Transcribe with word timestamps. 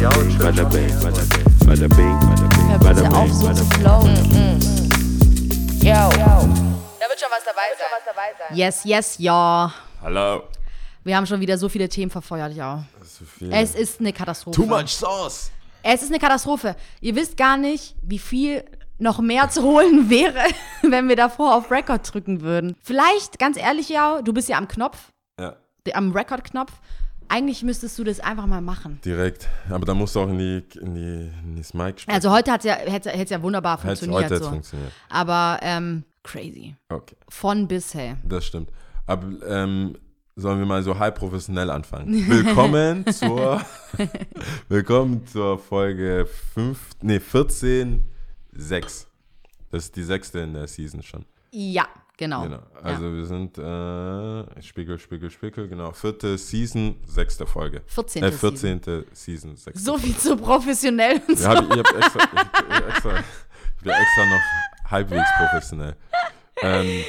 bada 0.00 0.64
bing, 0.70 0.90
bada 1.02 1.88
bing, 1.88 2.18
bada 2.80 3.02
bing, 3.02 3.12
auf, 3.14 3.24
bing, 3.24 3.32
so 3.34 3.52
zu 3.52 3.64
bing. 3.64 3.80
flowen. 3.80 4.16
Yo. 5.82 5.92
Da 5.92 7.08
wird 7.08 7.20
schon 7.20 7.28
was 7.30 7.44
dabei 7.44 7.68
sein. 7.76 8.56
Yes, 8.56 8.84
yes, 8.84 9.16
ja. 9.18 9.72
Hallo. 10.00 10.44
Wir 11.04 11.16
haben 11.16 11.26
schon 11.26 11.40
wieder 11.40 11.58
so 11.58 11.68
viele 11.68 11.88
Themen 11.88 12.10
verfeuert, 12.10 12.54
ja. 12.54 12.84
Es 13.50 13.74
ist 13.74 14.00
eine 14.00 14.12
Katastrophe. 14.12 14.56
Too 14.56 14.66
much 14.66 14.88
sauce. 14.88 15.50
Es 15.82 16.02
ist 16.02 16.10
eine 16.10 16.18
Katastrophe. 16.20 16.76
Ihr 17.00 17.14
wisst 17.16 17.36
gar 17.36 17.56
nicht, 17.56 17.94
wie 18.02 18.18
viel 18.20 18.64
noch 18.98 19.18
mehr 19.18 19.50
zu 19.50 19.62
holen 19.62 20.08
wäre, 20.10 20.44
wenn 20.82 21.08
wir 21.08 21.16
davor 21.16 21.56
auf 21.56 21.70
Record 21.70 22.12
drücken 22.14 22.40
würden. 22.40 22.76
Vielleicht, 22.82 23.38
ganz 23.38 23.56
ehrlich, 23.58 23.88
ja, 23.88 24.22
du 24.22 24.32
bist 24.32 24.48
ja 24.48 24.56
am 24.56 24.68
Knopf, 24.68 25.10
Ja, 25.38 25.54
am 25.92 26.12
Record-Knopf. 26.12 26.72
Eigentlich 27.28 27.62
müsstest 27.62 27.98
du 27.98 28.04
das 28.04 28.20
einfach 28.20 28.46
mal 28.46 28.60
machen. 28.60 29.00
direkt. 29.04 29.48
Aber 29.70 29.86
da 29.86 29.94
musst 29.94 30.14
du 30.14 30.20
auch 30.20 30.28
in 30.28 30.38
die, 30.38 30.64
in 30.80 30.94
die, 30.94 31.30
in 31.44 31.56
das 31.56 31.74
Mic 31.74 32.00
sprechen. 32.00 32.14
Also 32.14 32.30
heute 32.30 32.52
hat's 32.52 32.64
ja, 32.64 32.74
hätte 32.74 33.10
es 33.10 33.30
ja 33.30 33.42
wunderbar 33.42 33.78
funktioniert. 33.78 34.24
heute 34.24 34.34
hätte 34.34 34.38
so. 34.38 34.44
es 34.44 34.50
funktioniert. 34.50 34.92
Aber 35.08 35.58
ähm, 35.62 36.04
crazy. 36.22 36.76
Okay, 36.88 37.16
Von 37.28 37.68
bis 37.68 37.94
hey. 37.94 38.16
das 38.24 38.44
stimmt. 38.44 38.70
Aber 39.06 39.26
ähm, 39.46 39.96
sollen 40.36 40.58
wir 40.58 40.66
mal 40.66 40.82
so 40.82 40.98
halb 40.98 41.18
professionell 41.18 41.70
anfangen? 41.70 42.28
Willkommen 42.28 43.06
zur 43.12 43.60
Willkommen 44.68 45.26
zur 45.26 45.58
Folge 45.58 46.26
5, 46.54 46.78
nee, 47.02 47.20
14, 47.20 48.02
6. 48.52 49.06
Das 49.70 49.84
ist 49.84 49.96
die 49.96 50.02
sechste 50.02 50.40
in 50.40 50.54
der 50.54 50.66
Season 50.66 51.02
schon. 51.02 51.24
Ja, 51.50 51.86
genau. 52.16 52.42
Genau. 52.42 52.62
Also 52.82 53.12
wir 53.12 53.24
sind 53.26 53.58
äh, 53.58 54.62
Spiegel, 54.62 54.98
Spiegel, 54.98 55.30
Spiegel, 55.30 55.68
genau. 55.68 55.92
Vierte 55.92 56.36
Season, 56.38 56.96
sechste 57.06 57.46
Folge. 57.46 57.82
14. 57.86 58.24
Äh, 58.24 58.32
14. 58.32 59.04
Season, 59.12 59.56
sechste 59.56 59.82
So 59.82 59.98
viel 59.98 60.16
zu 60.16 60.36
professionell 60.36 61.20
und 61.26 61.38
so. 61.38 61.44
Ja, 61.44 61.54
ich 61.54 61.70
habe 61.70 61.78
extra, 61.80 62.20
ich 62.20 62.74
hab 62.74 62.88
extra, 62.88 63.18
ich 63.18 63.82
bin 63.82 63.92
extra 63.92 64.24
noch 64.26 64.90
halbwegs 64.90 65.28
professionell. 65.38 65.96
Ähm, 66.62 67.04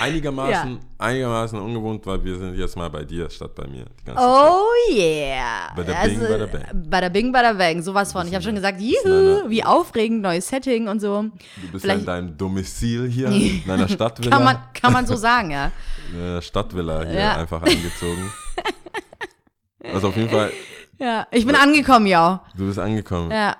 einigermaßen, 0.00 0.78
einigermaßen 0.98 1.58
ungewohnt, 1.58 2.06
weil 2.06 2.22
wir 2.24 2.36
sind 2.38 2.56
jetzt 2.56 2.76
mal 2.76 2.88
bei 2.90 3.04
dir 3.04 3.28
statt 3.30 3.54
bei 3.54 3.66
mir. 3.66 3.86
Oh 4.16 4.62
yeah. 4.92 5.72
Bada 5.76 6.04
bing, 6.04 6.20
bada 6.20 6.46
bang. 6.46 6.62
Bada 6.90 7.08
bing, 7.08 7.32
bada 7.32 7.52
bang. 7.52 7.82
Sowas 7.82 8.12
von. 8.12 8.26
Ich 8.26 8.34
habe 8.34 8.42
schon 8.44 8.54
gesagt, 8.54 8.80
juhu, 8.80 9.48
wie 9.48 9.64
aufregend, 9.64 10.22
neues 10.22 10.48
Setting 10.48 10.88
und 10.88 11.00
so. 11.00 11.22
Zeit. 11.22 11.32
Du 11.62 11.68
bist 11.72 11.84
vielleicht- 11.84 12.00
in 12.00 12.06
deinem 12.06 12.36
Domizil 12.38 13.08
hier, 13.08 13.28
in 13.28 13.62
deiner 13.66 13.88
Stadtvilla, 13.88 14.30
Kann 14.36 14.44
man, 14.44 14.56
kann 14.72 14.92
man 14.92 15.06
so 15.06 15.16
sagen, 15.16 15.50
ja. 15.50 15.70
Stadtvilla 16.40 17.04
hier 17.04 17.20
Ja. 17.20 17.36
einfach 17.36 17.62
eingezogen. 17.62 18.30
Also 19.92 20.08
auf 20.08 20.16
jeden 20.16 20.30
Fall, 20.30 20.50
Ja, 20.98 21.26
ich 21.30 21.46
bin 21.46 21.56
angekommen, 21.56 22.06
ja. 22.06 22.42
du 22.56 22.66
bist 22.66 22.78
angekommen. 22.78 23.30
Ja. 23.30 23.56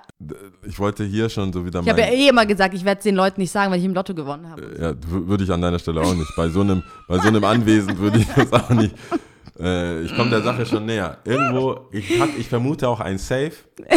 Ich 0.63 0.79
wollte 0.79 1.03
hier 1.03 1.29
schon 1.29 1.51
so 1.51 1.65
wieder 1.65 1.81
Ich 1.81 1.89
habe 1.89 2.01
ja 2.01 2.07
eh 2.07 2.29
immer 2.29 2.45
gesagt, 2.45 2.73
ich 2.73 2.85
werde 2.85 2.99
es 2.99 3.03
den 3.03 3.15
Leuten 3.15 3.41
nicht 3.41 3.51
sagen, 3.51 3.71
weil 3.71 3.79
ich 3.79 3.85
im 3.85 3.93
Lotto 3.93 4.13
gewonnen 4.15 4.49
habe. 4.49 4.61
ja, 4.79 4.93
würde 5.07 5.43
ich 5.43 5.51
an 5.51 5.61
deiner 5.61 5.79
Stelle 5.79 6.01
auch 6.01 6.13
nicht. 6.15 6.31
Bei 6.37 6.47
so 6.49 6.61
einem, 6.61 6.81
bei 7.07 7.19
so 7.19 7.27
einem 7.27 7.43
Anwesen 7.43 7.97
würde 7.97 8.19
ich 8.19 8.27
das 8.27 8.51
auch 8.53 8.69
nicht. 8.69 8.95
Äh, 9.59 10.01
ich 10.01 10.15
komme 10.15 10.29
der 10.29 10.41
Sache 10.41 10.65
schon 10.65 10.85
näher. 10.85 11.17
Irgendwo, 11.25 11.87
ich, 11.91 12.19
hab, 12.19 12.29
ich 12.37 12.47
vermute 12.47 12.87
auch 12.89 12.99
ein 12.99 13.17
Safe. 13.17 13.51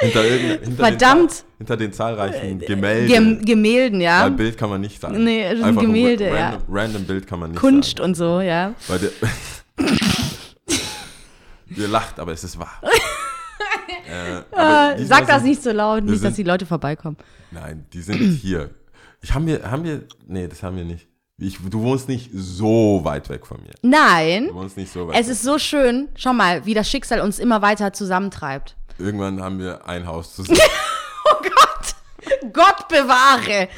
hinter, 0.00 0.22
hinter 0.22 0.76
Verdammt. 0.76 1.30
Den, 1.32 1.44
hinter 1.58 1.76
den 1.76 1.92
zahlreichen 1.92 2.58
Gemälden. 2.58 3.08
Gem 3.08 3.44
Gemälden, 3.44 4.00
ja. 4.00 4.22
Weil 4.24 4.32
Bild 4.32 4.58
kann 4.58 4.70
man 4.70 4.80
nicht 4.80 5.00
sagen. 5.00 5.22
Nee, 5.22 5.42
das 5.44 5.58
sind 5.58 5.64
ein 5.64 5.76
Gemälde, 5.78 6.30
ra- 6.30 6.36
ja. 6.36 6.48
random, 6.50 6.74
Random 6.74 7.04
Bild 7.04 7.26
kann 7.26 7.40
man 7.40 7.50
nicht 7.50 7.60
Kunst 7.60 7.98
sagen. 7.98 8.08
und 8.10 8.14
so, 8.16 8.40
ja. 8.40 8.74
Weil 8.88 8.98
der, 8.98 9.10
Ihr 11.76 11.88
lacht, 11.88 12.18
aber 12.20 12.32
es 12.32 12.44
ist 12.44 12.58
wahr. 12.58 12.80
äh, 14.06 14.96
diesmal 14.96 15.06
Sag 15.06 15.26
das 15.26 15.36
sind- 15.42 15.50
nicht 15.50 15.62
so 15.62 15.70
laut, 15.72 16.02
nicht, 16.04 16.14
sind- 16.20 16.24
dass 16.24 16.34
die 16.34 16.42
Leute 16.42 16.66
vorbeikommen. 16.66 17.16
Nein, 17.50 17.86
die 17.92 18.00
sind 18.00 18.18
hier. 18.18 18.70
Ich, 19.20 19.32
haben, 19.34 19.46
wir, 19.46 19.70
haben 19.70 19.84
wir. 19.84 20.02
Nee, 20.26 20.48
das 20.48 20.62
haben 20.62 20.76
wir 20.76 20.84
nicht. 20.84 21.06
Ich, 21.38 21.58
du 21.58 21.80
wohnst 21.82 22.08
nicht 22.08 22.30
so 22.34 23.00
weit 23.04 23.28
weg 23.28 23.46
von 23.46 23.60
mir. 23.62 23.72
Nein, 23.82 24.48
Du 24.48 24.54
wohnst 24.54 24.76
nicht 24.76 24.92
so 24.92 25.08
weit 25.08 25.16
es 25.20 25.26
weg. 25.26 25.32
ist 25.32 25.42
so 25.42 25.58
schön. 25.58 26.08
Schau 26.14 26.32
mal, 26.32 26.64
wie 26.66 26.74
das 26.74 26.88
Schicksal 26.88 27.20
uns 27.20 27.38
immer 27.38 27.62
weiter 27.62 27.92
zusammentreibt. 27.92 28.76
Irgendwann 28.98 29.40
haben 29.42 29.58
wir 29.58 29.86
ein 29.88 30.06
Haus 30.06 30.34
zusammen. 30.36 30.58
Gott! 32.52 32.88
Bewahre! 32.88 33.68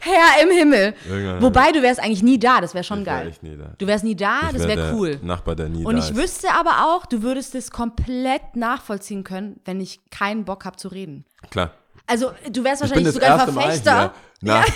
Herr 0.00 0.42
im 0.42 0.50
Himmel! 0.50 0.94
Irgendwann- 1.08 1.42
Wobei, 1.42 1.72
du 1.72 1.80
wärst 1.82 2.00
eigentlich 2.00 2.22
nie 2.22 2.38
da, 2.38 2.60
das 2.60 2.74
wäre 2.74 2.84
schon 2.84 3.00
Ich 3.00 3.06
wär 3.06 3.18
geil. 3.20 3.28
echt 3.28 3.42
nie 3.42 3.56
da. 3.56 3.72
Du 3.78 3.86
wärst 3.86 4.04
nie 4.04 4.14
da, 4.16 4.40
Ich 4.46 4.52
das 4.52 4.60
wär 4.62 4.68
wäre 4.68 4.82
der 4.88 4.94
cool. 4.94 5.18
Nachbar, 5.22 5.54
der 5.56 5.68
nie 5.68 5.84
Und 5.84 5.96
ich 5.96 6.10
ist. 6.10 6.16
wüsste 6.16 6.48
aber 6.52 6.84
auch, 6.94 7.06
du 7.06 7.22
würdest 7.22 7.54
es 7.54 7.70
komplett 7.70 8.54
nachvollziehen 8.56 9.24
können, 9.24 9.60
wenn 9.64 9.80
ich 9.80 10.00
keinen 10.10 10.44
Bock 10.44 10.64
habe 10.64 10.76
zu 10.76 10.88
reden. 10.88 11.24
Klar. 11.50 11.72
Also, 12.06 12.32
du 12.50 12.62
wärst 12.64 12.82
wahrscheinlich 12.82 13.12
sogar 13.14 13.40
ein 13.46 13.52
Verfechter. 13.52 14.12
Nach, 14.42 14.66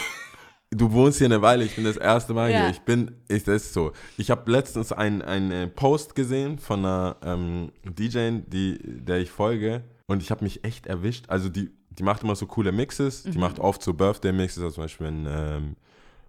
Du 0.71 0.93
wohnst 0.93 1.17
hier 1.17 1.27
eine 1.29 1.41
Weile, 1.41 1.65
ich 1.65 1.75
bin 1.77 1.85
das 1.85 1.97
erste 1.97 2.35
Mal 2.35 2.51
Ja. 2.51 2.61
hier. 2.61 2.69
Ich 2.71 2.81
bin, 2.81 3.13
ich, 3.29 3.43
das 3.45 3.63
ist 3.65 3.73
so. 3.73 3.93
Ich 4.19 4.31
habe 4.31 4.51
letztens 4.53 4.93
einen 4.93 5.23
einen 5.23 5.73
Post 5.75 6.15
gesehen 6.15 6.59
von 6.59 6.81
einer 6.85 7.17
ähm, 7.25 7.73
DJ, 7.85 8.41
die, 8.47 8.79
der 8.83 9.17
ich 9.17 9.31
folge. 9.31 9.83
Und 10.07 10.23
ich 10.23 10.31
habe 10.31 10.45
mich 10.45 10.65
echt 10.65 10.87
erwischt. 10.87 11.25
Also 11.29 11.49
die, 11.49 11.71
die 11.99 12.03
macht 12.03 12.23
immer 12.23 12.37
so 12.37 12.47
coole 12.47 12.73
Mixes. 12.73 13.25
Mhm. 13.25 13.31
Die 13.33 13.39
macht 13.39 13.59
oft 13.59 13.83
so 13.83 13.93
Birthday-Mixes, 13.95 14.63
also 14.63 14.75
zum 14.77 14.85
Beispiel 14.85 15.07
wenn 15.09 15.27
ähm, 15.29 15.77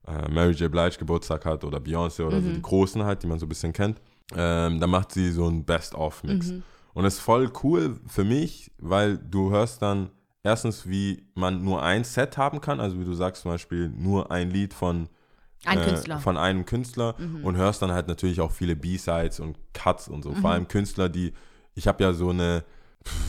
äh, 0.08 0.28
Mary 0.32 0.52
J. 0.54 0.72
Blige 0.72 0.98
Geburtstag 0.98 1.46
hat 1.46 1.64
oder 1.64 1.78
Beyoncé 1.80 2.24
oder 2.26 2.38
Mhm. 2.40 2.46
so 2.46 2.52
die 2.52 2.62
Großen 2.62 3.04
halt, 3.04 3.22
die 3.24 3.28
man 3.28 3.40
so 3.40 3.46
ein 3.46 3.50
bisschen 3.50 3.74
kennt. 3.74 4.02
Ähm, 4.36 4.80
dann 4.80 4.90
macht 4.90 5.12
sie 5.12 5.32
so 5.32 5.48
ein 5.48 5.64
Best-of-Mix. 5.66 6.48
Mhm. 6.48 6.64
Und 6.94 7.04
das 7.04 7.16
ist 7.16 7.20
voll 7.20 7.52
cool 7.64 8.00
für 8.08 8.24
mich, 8.24 8.72
weil 8.80 9.18
du 9.18 9.52
hörst 9.52 9.82
dann 9.82 10.10
erstens, 10.44 10.88
wie 10.88 11.24
man 11.36 11.64
nur 11.64 11.82
ein 11.84 12.04
Set 12.04 12.38
haben 12.38 12.62
kann, 12.62 12.80
also 12.80 13.00
wie 13.00 13.06
du 13.06 13.14
sagst 13.14 13.44
zum 13.44 13.52
Beispiel 13.52 13.90
nur 13.90 14.32
ein 14.32 14.50
Lied 14.50 14.74
von, 14.74 15.08
Ein 15.66 15.78
äh. 15.80 16.08
Mhm. 16.16 16.20
von 16.20 16.38
einem 16.38 16.66
Künstler 16.66 17.16
und 17.44 17.58
hörst 17.58 17.82
dann 17.82 17.92
halt 17.92 18.08
natürlich 18.08 18.40
auch 18.42 18.52
viele 18.52 18.76
B-Sides 18.76 19.40
und 19.40 19.58
Cuts 19.74 20.08
und 20.08 20.24
so. 20.24 20.30
Mhm. 20.32 20.36
Vor 20.38 20.50
allem 20.52 20.68
Künstler, 20.68 21.10
die, 21.10 21.34
ich 21.76 21.88
habe 21.88 22.04
ja 22.04 22.14
so 22.14 22.30
eine, 22.30 22.64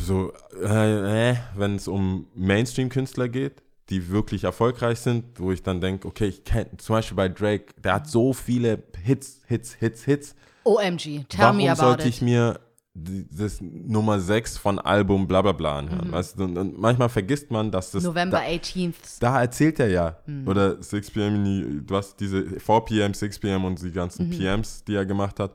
so, 0.05 0.33
äh, 0.63 1.31
äh, 1.31 1.37
wenn 1.57 1.77
es 1.77 1.89
um 1.89 2.27
Mainstream-Künstler 2.35 3.29
geht, 3.29 3.63
die 3.89 4.09
wirklich 4.11 4.45
erfolgreich 4.45 5.01
sind, 5.01 5.25
wo 5.39 5.53
ich 5.53 5.63
dann 5.63 5.81
denke, 5.81 6.07
okay, 6.07 6.27
ich 6.27 6.45
kenne 6.45 6.77
zum 6.79 6.95
Beispiel 6.97 7.17
bei 7.17 7.29
Drake, 7.29 7.67
der 7.83 7.95
hat 7.95 8.09
so 8.09 8.33
viele 8.33 8.83
Hits, 9.03 9.41
Hits, 9.47 9.75
Hits, 9.75 10.05
Hits. 10.05 10.35
OMG, 10.65 11.25
tell 11.29 11.41
Warum 11.41 11.57
me 11.57 11.71
about 11.71 11.81
sollte 11.81 12.03
it. 12.09 12.15
ich 12.15 12.23
mir 12.23 12.61
das 12.95 13.61
Nummer 13.61 14.21
6 14.21 14.59
von 14.59 14.79
Album 14.79 15.27
bla 15.27 15.41
bla 15.43 15.53
bla 15.53 15.79
anhören? 15.79 16.13
Weißt 16.13 16.39
du? 16.39 16.45
und, 16.45 16.59
und 16.59 16.79
manchmal 16.79 17.09
vergisst 17.09 17.51
man, 17.51 17.71
dass 17.71 17.93
das. 17.93 18.03
Mhm. 18.03 18.09
November 18.11 18.39
Da, 18.39 18.45
18th. 18.47 18.95
da 19.21 19.41
erzählt 19.41 19.81
er 19.81 19.89
ja. 19.89 20.17
Mhm. 20.27 20.47
Oder 20.47 20.83
6 20.83 21.11
p.m. 21.13 21.87
Du 21.87 21.97
hast 21.97 22.19
diese 22.21 22.45
4 22.61 22.81
p.m., 22.83 23.15
6 23.15 23.39
p.m. 23.39 23.65
und 23.65 23.81
die 23.83 23.93
ganzen 23.93 24.27
Mhm. 24.29 24.33
PMs, 24.39 24.85
die 24.85 24.95
er 24.95 25.07
gemacht 25.07 25.41
hat. 25.41 25.55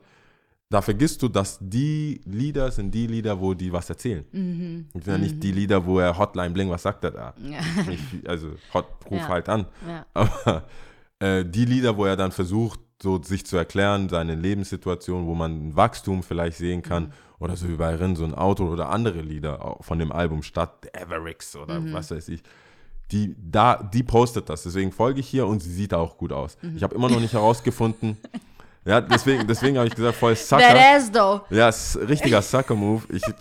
Da 0.68 0.82
vergisst 0.82 1.22
du, 1.22 1.28
dass 1.28 1.58
die 1.60 2.20
Lieder 2.24 2.72
sind 2.72 2.90
die 2.92 3.06
Lieder, 3.06 3.38
wo 3.40 3.54
die 3.54 3.72
was 3.72 3.88
erzählen. 3.88 4.24
Mhm. 4.32 4.86
Und 4.92 5.04
sind 5.04 5.12
ja 5.12 5.18
nicht 5.18 5.40
die 5.42 5.52
Lieder, 5.52 5.86
wo 5.86 6.00
er 6.00 6.18
Hotline 6.18 6.50
Bling, 6.50 6.68
was 6.70 6.82
sagt 6.82 7.04
er 7.04 7.12
da? 7.12 7.34
Ja. 7.40 7.60
Nicht 7.88 8.28
also 8.28 8.48
Hot, 8.74 8.86
ruf 9.08 9.20
Ja. 9.20 9.28
halt 9.28 9.48
an. 9.48 9.66
Ja. 9.86 10.06
Aber 10.14 10.64
äh, 11.20 11.44
die 11.44 11.64
Lieder, 11.66 11.96
wo 11.96 12.04
er 12.04 12.16
dann 12.16 12.32
versucht, 12.32 12.80
so 13.00 13.22
sich 13.22 13.46
zu 13.46 13.56
erklären, 13.56 14.08
seine 14.08 14.34
Lebenssituation, 14.34 15.26
wo 15.26 15.34
man 15.34 15.68
ein 15.68 15.76
Wachstum 15.76 16.22
vielleicht 16.24 16.56
sehen 16.58 16.82
kann, 16.82 17.04
Mhm. 17.04 17.12
oder 17.38 17.56
so 17.56 17.68
wie 17.68 17.76
bei 17.76 17.94
Rin, 17.94 18.16
so 18.16 18.24
ein 18.24 18.34
Auto 18.34 18.64
oder 18.66 18.88
andere 18.88 19.20
Lieder 19.20 19.76
von 19.82 19.98
dem 20.00 20.10
Album 20.10 20.42
Stadt 20.42 20.88
Everix 20.94 21.54
oder 21.54 21.78
Mhm. 21.78 21.92
was 21.92 22.10
weiß 22.10 22.28
ich. 22.30 22.42
Die, 23.12 23.36
da, 23.38 23.76
die 23.84 24.02
postet 24.02 24.48
das, 24.48 24.64
deswegen 24.64 24.90
folge 24.90 25.20
ich 25.20 25.28
hier 25.28 25.46
und 25.46 25.62
sie 25.62 25.70
sieht 25.72 25.94
auch 25.94 26.18
gut 26.18 26.32
aus. 26.32 26.56
Mhm. 26.60 26.76
Ich 26.76 26.82
habe 26.82 26.94
immer 26.96 27.08
noch 27.08 27.20
nicht 27.20 27.34
herausgefunden. 27.34 28.16
Ja, 28.86 29.00
deswegen, 29.00 29.46
deswegen 29.46 29.76
habe 29.78 29.88
ich 29.88 29.94
gesagt, 29.94 30.16
voll 30.16 30.36
Sucker. 30.36 30.62
ass 30.74 31.10
though. 31.10 31.40
Ja, 31.50 31.68
ist 31.68 31.96
ein 31.96 32.06
richtiger 32.06 32.40
Sucker-Move. 32.40 33.02
Ich, 33.10 33.22
ich 33.26 33.34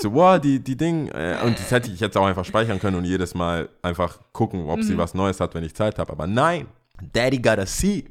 so, 0.00 0.12
wow, 0.14 0.40
die, 0.40 0.60
die 0.60 0.76
Ding. 0.76 1.08
Äh, 1.08 1.36
und 1.44 1.58
das 1.58 1.70
hätte 1.70 1.90
ich 1.90 1.98
jetzt 2.00 2.16
auch 2.16 2.26
einfach 2.26 2.44
speichern 2.44 2.78
können 2.78 2.96
und 2.96 3.04
jedes 3.04 3.34
Mal 3.34 3.68
einfach 3.82 4.18
gucken, 4.32 4.68
ob 4.68 4.82
sie 4.82 4.96
was 4.96 5.14
Neues 5.14 5.40
hat, 5.40 5.54
wenn 5.54 5.64
ich 5.64 5.74
Zeit 5.74 5.98
habe. 5.98 6.12
Aber 6.12 6.26
nein, 6.26 6.66
Daddy 7.12 7.38
gotta 7.38 7.66
see. 7.66 8.04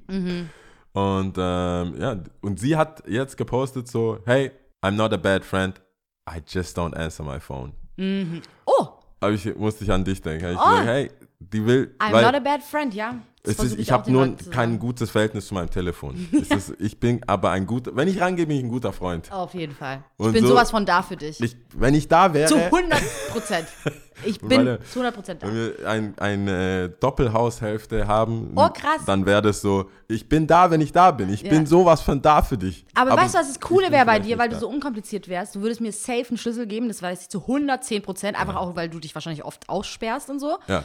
Und 0.93 1.35
ähm, 1.37 1.95
ja, 1.99 2.17
und 2.41 2.59
sie 2.59 2.75
hat 2.75 3.01
jetzt 3.07 3.35
gepostet 3.37 3.87
so, 3.87 4.19
hey, 4.25 4.51
I'm 4.83 4.91
not 4.91 5.11
a 5.13 5.17
bad 5.17 5.43
friend. 5.43 5.79
I 6.29 6.39
just 6.47 6.77
don't 6.77 6.95
answer 6.95 7.23
my 7.25 7.39
phone. 7.39 7.73
Oh, 8.65 8.87
Aber 9.19 9.31
ich 9.31 9.55
musste 9.55 9.83
ich 9.83 9.91
an 9.91 10.03
dich 10.03 10.21
denken. 10.21 10.51
Ich 10.51 10.57
Oh. 10.57 10.69
gesagt, 10.69 10.85
hey, 10.87 11.11
Die 11.51 11.65
will, 11.65 11.95
I'm 11.99 12.11
weil 12.13 12.23
not 12.25 12.35
a 12.35 12.39
bad 12.39 12.61
friend, 12.63 12.93
ja. 12.93 13.15
Ist, 13.45 13.61
ich 13.77 13.91
habe 13.91 14.09
nur 14.09 14.37
kein 14.51 14.79
gutes 14.79 15.11
Verhältnis 15.11 15.47
zu 15.47 15.53
meinem 15.53 15.69
Telefon. 15.69 16.29
Es 16.31 16.49
ist, 16.69 16.75
ich 16.79 16.97
bin 16.97 17.21
aber 17.27 17.49
ein 17.51 17.65
guter, 17.67 17.93
wenn 17.93 18.07
ich 18.07 18.21
rangehe, 18.21 18.47
bin 18.47 18.55
ich 18.55 18.63
ein 18.63 18.69
guter 18.69 18.93
Freund. 18.93 19.29
Auf 19.33 19.53
jeden 19.53 19.75
Fall. 19.75 20.01
Ich 20.17 20.25
Und 20.25 20.31
bin 20.31 20.43
so- 20.43 20.49
sowas 20.51 20.71
von 20.71 20.85
da 20.85 21.01
für 21.01 21.17
dich. 21.17 21.41
Ich, 21.41 21.57
wenn 21.75 21.93
ich 21.93 22.07
da 22.07 22.33
wäre, 22.33 22.47
zu 22.47 22.55
100 22.55 23.01
Prozent. 23.31 23.67
Ich 24.23 24.39
bin 24.39 24.63
Meine- 24.63 24.79
zu 24.83 24.99
100 24.99 25.13
Prozent 25.13 25.43
da. 25.43 25.47
wenn 25.47 25.55
wir 25.55 25.89
ein, 25.89 26.13
eine 26.19 26.87
Doppelhaushälfte 27.01 28.07
haben, 28.07 28.51
Oh, 28.55 28.69
krass. 28.69 29.01
dann 29.05 29.25
wäre 29.25 29.41
das 29.41 29.59
so, 29.59 29.89
ich 30.07 30.29
bin 30.29 30.47
da, 30.47 30.71
wenn 30.71 30.79
ich 30.79 30.93
da 30.93 31.11
bin. 31.11 31.27
Ich 31.33 31.41
Ja. 31.41 31.49
bin 31.49 31.65
sowas 31.65 31.99
von 32.01 32.21
da 32.21 32.41
für 32.43 32.57
dich. 32.57 32.85
Aber, 32.93 33.11
weißt 33.17 33.33
du, 33.33 33.39
was 33.39 33.47
das 33.47 33.55
ich 33.57 33.61
Coole 33.61 33.91
wäre 33.91 34.05
bei 34.05 34.19
dir, 34.19 34.37
weil 34.37 34.47
du 34.47 34.57
so 34.57 34.69
unkompliziert 34.69 35.27
wärst? 35.27 35.55
Du 35.55 35.61
würdest 35.61 35.81
mir 35.81 35.91
safe 35.91 36.27
einen 36.29 36.37
Schlüssel 36.37 36.65
geben, 36.65 36.87
das 36.87 37.01
weiß 37.01 37.23
ich 37.23 37.29
zu 37.29 37.41
110 37.41 38.01
Prozent, 38.03 38.39
einfach 38.39 38.55
auch, 38.55 38.75
weil 38.77 38.87
du 38.87 38.99
dich 38.99 39.13
wahrscheinlich 39.13 39.43
oft 39.43 39.67
aussperrst 39.67 40.29
und 40.29 40.39
so. 40.39 40.57
Ja. 40.67 40.83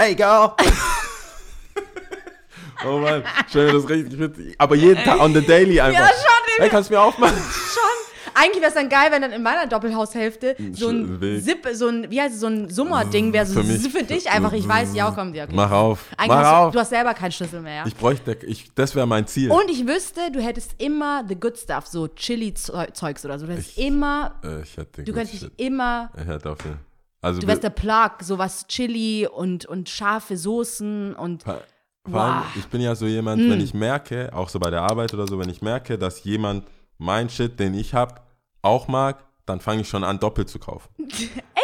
Hey, 0.00 0.14
girl! 0.14 0.54
oh 2.86 3.00
Mann, 3.00 3.22
stell 3.50 3.66
mir 3.66 3.74
das 3.74 3.86
richtig 3.86 4.18
witzig. 4.18 4.54
Aber 4.56 4.74
jeden 4.74 5.04
Tag 5.04 5.20
on 5.20 5.34
the 5.34 5.42
daily 5.44 5.78
einfach. 5.78 6.00
Ja, 6.00 6.06
schon, 6.06 6.54
Hey, 6.56 6.70
kannst 6.70 6.88
du 6.88 6.94
mir 6.94 7.02
aufmachen? 7.02 7.36
Schon. 7.36 8.32
Eigentlich 8.32 8.62
wäre 8.62 8.68
es 8.70 8.74
dann 8.74 8.88
geil, 8.88 9.08
wenn 9.10 9.20
dann 9.20 9.32
in 9.32 9.42
meiner 9.42 9.66
Doppelhaushälfte 9.66 10.56
so 10.72 10.88
ein 10.88 11.20
Weg. 11.20 11.44
Zip, 11.44 11.68
so 11.74 11.88
ein, 11.88 12.10
wie 12.10 12.18
heißt 12.18 12.34
es, 12.34 12.40
so 12.40 12.46
ein 12.46 12.70
Summerding 12.70 13.30
wäre, 13.34 13.44
so 13.44 13.60
Für 13.60 13.66
mich. 13.66 13.92
für 13.92 14.02
dich 14.02 14.30
einfach. 14.30 14.54
Ich 14.54 14.66
weiß, 14.66 14.94
ja, 14.94 15.10
komm, 15.14 15.34
ja, 15.34 15.44
okay. 15.44 15.52
Mach 15.54 15.70
auf. 15.70 16.06
Eigentlich 16.16 16.28
Mach 16.28 16.36
hast 16.38 16.50
du, 16.50 16.56
auf. 16.56 16.72
du 16.72 16.78
hast 16.80 16.88
selber 16.88 17.12
keinen 17.12 17.32
Schlüssel 17.32 17.60
mehr, 17.60 17.74
ja. 17.74 17.84
Ich 17.86 17.94
bräuchte, 17.94 18.38
ich, 18.46 18.72
das 18.74 18.94
wäre 18.94 19.06
mein 19.06 19.26
Ziel. 19.26 19.50
Und 19.50 19.70
ich 19.70 19.86
wüsste, 19.86 20.30
du 20.32 20.40
hättest 20.40 20.76
immer 20.78 21.24
the 21.28 21.34
good 21.38 21.58
stuff, 21.58 21.86
so 21.86 22.08
Chili-Zeugs 22.08 23.22
oder 23.26 23.38
so. 23.38 23.44
Du 23.44 23.52
hättest 23.52 23.76
Ich- 23.76 23.84
immer, 23.86 24.36
Äh, 24.42 24.62
ich 24.62 24.78
hätte 24.78 25.02
du 25.02 25.12
könntest 25.12 25.42
dich 25.42 25.50
immer, 25.58 26.10
Ich 26.18 26.26
hätte 26.26 26.52
auf 26.52 26.64
jeden 26.64 26.78
Also 27.22 27.40
du 27.40 27.46
wärst 27.46 27.62
der 27.62 27.70
Plug, 27.70 28.10
sowas 28.22 28.66
Chili 28.66 29.26
und, 29.26 29.66
und 29.66 29.88
scharfe 29.88 30.36
Soßen 30.36 31.14
und 31.14 31.42
Vor 31.42 31.54
allem, 31.54 31.62
Wow. 32.06 32.44
ich 32.56 32.66
bin 32.68 32.80
ja 32.80 32.94
so 32.94 33.06
jemand, 33.06 33.42
Hm. 33.42 33.50
wenn 33.50 33.60
ich 33.60 33.74
merke, 33.74 34.30
auch 34.32 34.48
so 34.48 34.58
bei 34.58 34.70
der 34.70 34.82
Arbeit 34.82 35.12
oder 35.12 35.26
so, 35.26 35.38
wenn 35.38 35.50
ich 35.50 35.60
merke, 35.60 35.98
dass 35.98 36.24
jemand 36.24 36.64
mein 36.96 37.28
Shit, 37.28 37.60
den 37.60 37.74
ich 37.74 37.92
habe, 37.92 38.14
auch 38.62 38.88
mag, 38.88 39.22
dann 39.44 39.60
fange 39.60 39.82
ich 39.82 39.88
schon 39.88 40.02
an, 40.04 40.18
doppelt 40.18 40.48
zu 40.48 40.58
kaufen. 40.58 40.88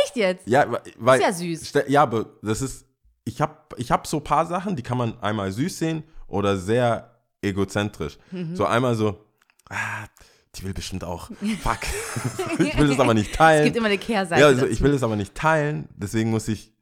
echt 0.05 0.15
jetzt? 0.17 0.47
Ja, 0.47 0.71
weil- 0.71 0.83
weil. 0.99 1.21
ja 1.23 1.33
süß. 1.33 1.73
Ja, 1.89 2.03
aber 2.03 2.27
das 2.43 2.61
ist. 2.61 2.85
Ich 3.25 3.41
habe 3.41 3.57
ich 3.77 3.91
hab 3.91 4.07
so 4.07 4.19
ein 4.19 4.25
paar 4.25 4.45
Sachen, 4.47 4.77
die 4.77 4.83
kann 4.83 4.99
man 4.99 5.19
einmal 5.21 5.51
süß 5.51 5.79
sehen 5.79 6.05
oder 6.29 6.57
sehr 6.59 7.17
egozentrisch. 7.43 8.19
Mhm. 8.31 8.55
So 8.55 8.67
einmal 8.67 8.95
so, 8.95 9.19
ah, 9.71 10.05
die 10.59 10.65
will 10.65 10.75
bestimmt 10.75 11.05
auch. 11.05 11.31
Fuck. 11.63 11.79
ich 12.59 12.79
will 12.79 12.89
das 12.89 13.01
aber 13.01 13.15
nicht 13.15 13.35
teilen. 13.35 13.61
Es 13.61 13.65
gibt 13.67 13.77
immer 13.77 13.87
eine 13.87 13.99
Kehrseite. 13.99 14.41
Ja, 14.41 14.49
also 14.49 14.67
ich 14.67 14.81
will 14.81 14.93
es 14.93 15.03
aber 15.03 15.17
nicht 15.17 15.35
teilen, 15.35 15.89
deswegen 15.97 16.31
muss 16.31 16.49
ich, 16.49 16.73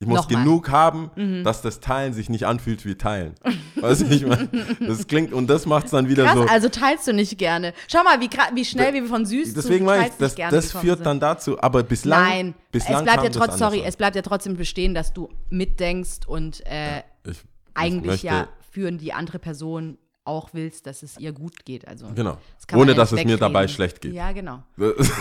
ich 0.00 0.06
muss 0.06 0.22
Nochmal. 0.22 0.40
Mhm. 0.40 0.44
genug 0.44 0.70
haben, 0.70 1.44
dass 1.44 1.62
das 1.62 1.80
Teilen 1.80 2.12
sich 2.12 2.28
nicht 2.28 2.46
anfühlt 2.46 2.84
wie 2.84 2.96
Teilen. 2.96 3.34
Weißt 3.76 4.02
du, 4.02 4.06
ich 4.06 4.26
meine, 4.26 4.48
das 4.80 5.06
klingt, 5.06 5.32
und 5.32 5.46
das 5.46 5.66
macht 5.66 5.86
es 5.86 5.92
dann 5.92 6.08
wieder 6.08 6.24
Krass, 6.24 6.34
so. 6.34 6.42
also 6.42 6.68
teilst 6.68 7.06
du 7.06 7.12
nicht 7.12 7.38
gerne. 7.38 7.72
Schau 7.88 8.02
mal, 8.02 8.20
wie, 8.20 8.28
wie 8.54 8.64
schnell 8.64 8.92
wir 8.92 9.06
von 9.06 9.24
süß 9.24 9.54
deswegen 9.54 9.78
zu 9.78 9.84
meine 9.84 10.08
ich, 10.08 10.12
das, 10.18 10.34
gerne 10.34 10.54
das 10.54 10.72
führt 10.72 10.98
sind. 10.98 11.06
dann 11.06 11.20
dazu, 11.20 11.60
aber 11.60 11.82
bislang, 11.84 12.22
Nein, 12.22 12.54
bislang 12.72 12.96
es 12.96 13.02
bleibt 13.04 13.22
ja 13.22 13.28
das 13.28 13.36
trotz, 13.36 13.48
anders 13.50 13.58
sorry, 13.58 13.80
an. 13.80 13.86
es 13.86 13.96
bleibt 13.96 14.16
ja 14.16 14.22
trotzdem 14.22 14.56
bestehen, 14.56 14.94
dass 14.94 15.12
du 15.12 15.30
mitdenkst 15.50 16.26
und 16.26 16.66
äh, 16.66 16.98
ich, 16.98 17.30
ich 17.30 17.36
eigentlich 17.74 18.06
möchte, 18.06 18.26
ja 18.26 18.48
für 18.74 18.90
die 18.90 19.12
andere 19.12 19.38
Person 19.38 19.98
auch 20.24 20.50
willst, 20.52 20.86
dass 20.86 21.02
es 21.02 21.18
ihr 21.18 21.32
gut 21.32 21.64
geht. 21.64 21.86
Also 21.86 22.06
Genau. 22.14 22.38
das 22.66 22.78
Ohne 22.78 22.94
dass 22.94 23.12
es 23.12 23.24
mir 23.24 23.36
dabei 23.36 23.68
schlecht 23.68 24.00
geht. 24.00 24.14
Ja, 24.14 24.32
genau. 24.32 24.62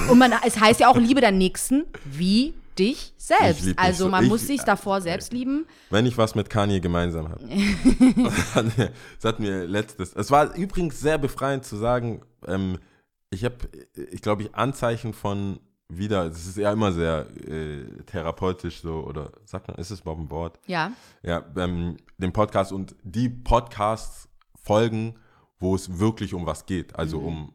Und 0.10 0.18
man, 0.18 0.34
es 0.46 0.60
heißt 0.60 0.80
ja 0.80 0.88
auch, 0.90 0.98
liebe 0.98 1.20
deinen 1.22 1.38
Nächsten 1.38 1.86
wie 2.06 2.54
dich 2.80 3.14
selbst. 3.18 3.78
also 3.78 4.06
so. 4.06 4.10
man 4.10 4.24
Ich- 4.24 4.30
muss 4.30 4.48
sich 4.48 4.62
davor 4.64 5.02
selbst 5.02 5.32
lieben. 5.34 5.66
Wenn 5.90 6.06
ich 6.06 6.18
was 6.18 6.34
mit 6.36 6.50
Kanye 6.50 6.80
gemeinsam 6.80 7.30
habe. 7.30 7.44
das 8.56 9.24
hat 9.26 9.40
mir 9.40 9.66
letztes. 9.66 10.14
Es 10.16 10.32
war 10.32 10.56
übrigens 10.56 11.00
sehr 11.00 11.18
befreiend 11.18 11.66
zu 11.66 11.76
sagen, 11.78 12.22
ähm, 12.48 12.80
ich 13.30 13.44
habe, 13.46 13.56
ich 14.12 14.22
glaube, 14.22 14.44
ich 14.44 14.56
Anzeichen 14.56 15.14
von 15.14 15.60
wieder, 15.90 16.30
das 16.30 16.46
ist 16.48 16.58
ja 16.58 16.72
immer 16.72 16.92
sehr 16.92 17.28
äh, 17.48 17.84
therapeutisch 18.06 18.82
so, 18.82 19.04
oder 19.06 19.32
sagt 19.46 19.68
man, 19.68 19.78
ist 19.78 19.92
es 19.92 20.02
überhaupt 20.02 20.22
ein 20.22 20.32
Wort? 20.32 20.60
Ja. 20.66 20.92
Ja, 21.22 21.44
ähm, 21.58 21.98
den 22.18 22.32
Podcast 22.34 22.72
und 22.72 22.96
die 23.04 23.30
Podcasts 23.30 24.28
folgen, 24.64 25.16
wo 25.60 25.76
es 25.76 26.00
wirklich 26.00 26.34
um 26.34 26.46
was 26.46 26.66
geht. 26.66 26.96
Also 26.96 27.20
um, 27.20 27.54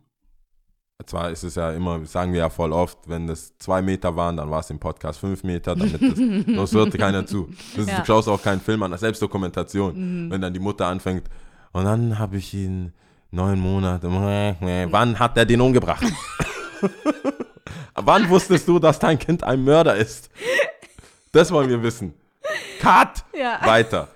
zwar 1.06 1.31
ist 1.31 1.43
es 1.43 1.55
ja 1.55 1.72
immer, 1.72 2.05
sagen 2.06 2.32
wir 2.32 2.40
ja 2.40 2.50
voll 2.50 2.72
oft, 2.72 2.99
wenn 3.06 3.26
das 3.26 3.56
zwei 3.58 3.82
Meter 3.82 4.16
waren, 4.16 4.37
dann 4.37 4.50
war 4.50 4.60
es 4.60 4.70
im 4.70 4.78
Podcast 4.78 5.19
fünf 5.20 5.43
Meter, 5.43 5.75
damit 5.75 6.00
das, 6.00 6.16
sonst 6.56 6.75
hörte 6.75 6.99
keiner 6.99 7.26
zu. 7.26 7.49
Das 7.75 7.84
ist, 7.84 7.90
Ja. 7.90 8.00
Du 8.00 8.06
schaust 8.06 8.28
auch 8.28 8.43
keinen 8.43 8.60
Film 8.60 8.82
an, 8.82 8.90
das 8.90 8.99
ist 8.99 9.02
Selbstdokumentation. 9.02 10.31
Wenn 10.31 10.40
dann 10.40 10.52
die 10.52 10.60
Mutter 10.60 10.87
anfängt, 10.87 11.28
und 11.72 11.84
dann 11.84 12.19
habe 12.19 12.38
ich 12.38 12.55
ihn 12.55 12.93
neun 13.31 13.60
Monate, 13.60 14.08
wann 14.90 15.19
hat 15.19 15.37
er 15.37 15.44
den 15.44 15.60
umgebracht? 15.60 16.05
wann 17.94 18.28
wusstest 18.28 18.66
du, 18.69 18.78
dass 18.78 18.99
dein 18.99 19.19
Kind 19.19 19.44
ein 19.44 19.64
Mörder 19.64 19.96
ist? 19.96 20.31
Das 21.32 21.50
wollen 21.50 21.69
wir 21.69 21.82
wissen. 21.82 22.14
Cut! 22.81 23.25
Ja. 23.38 23.60
Weiter. 23.64 24.08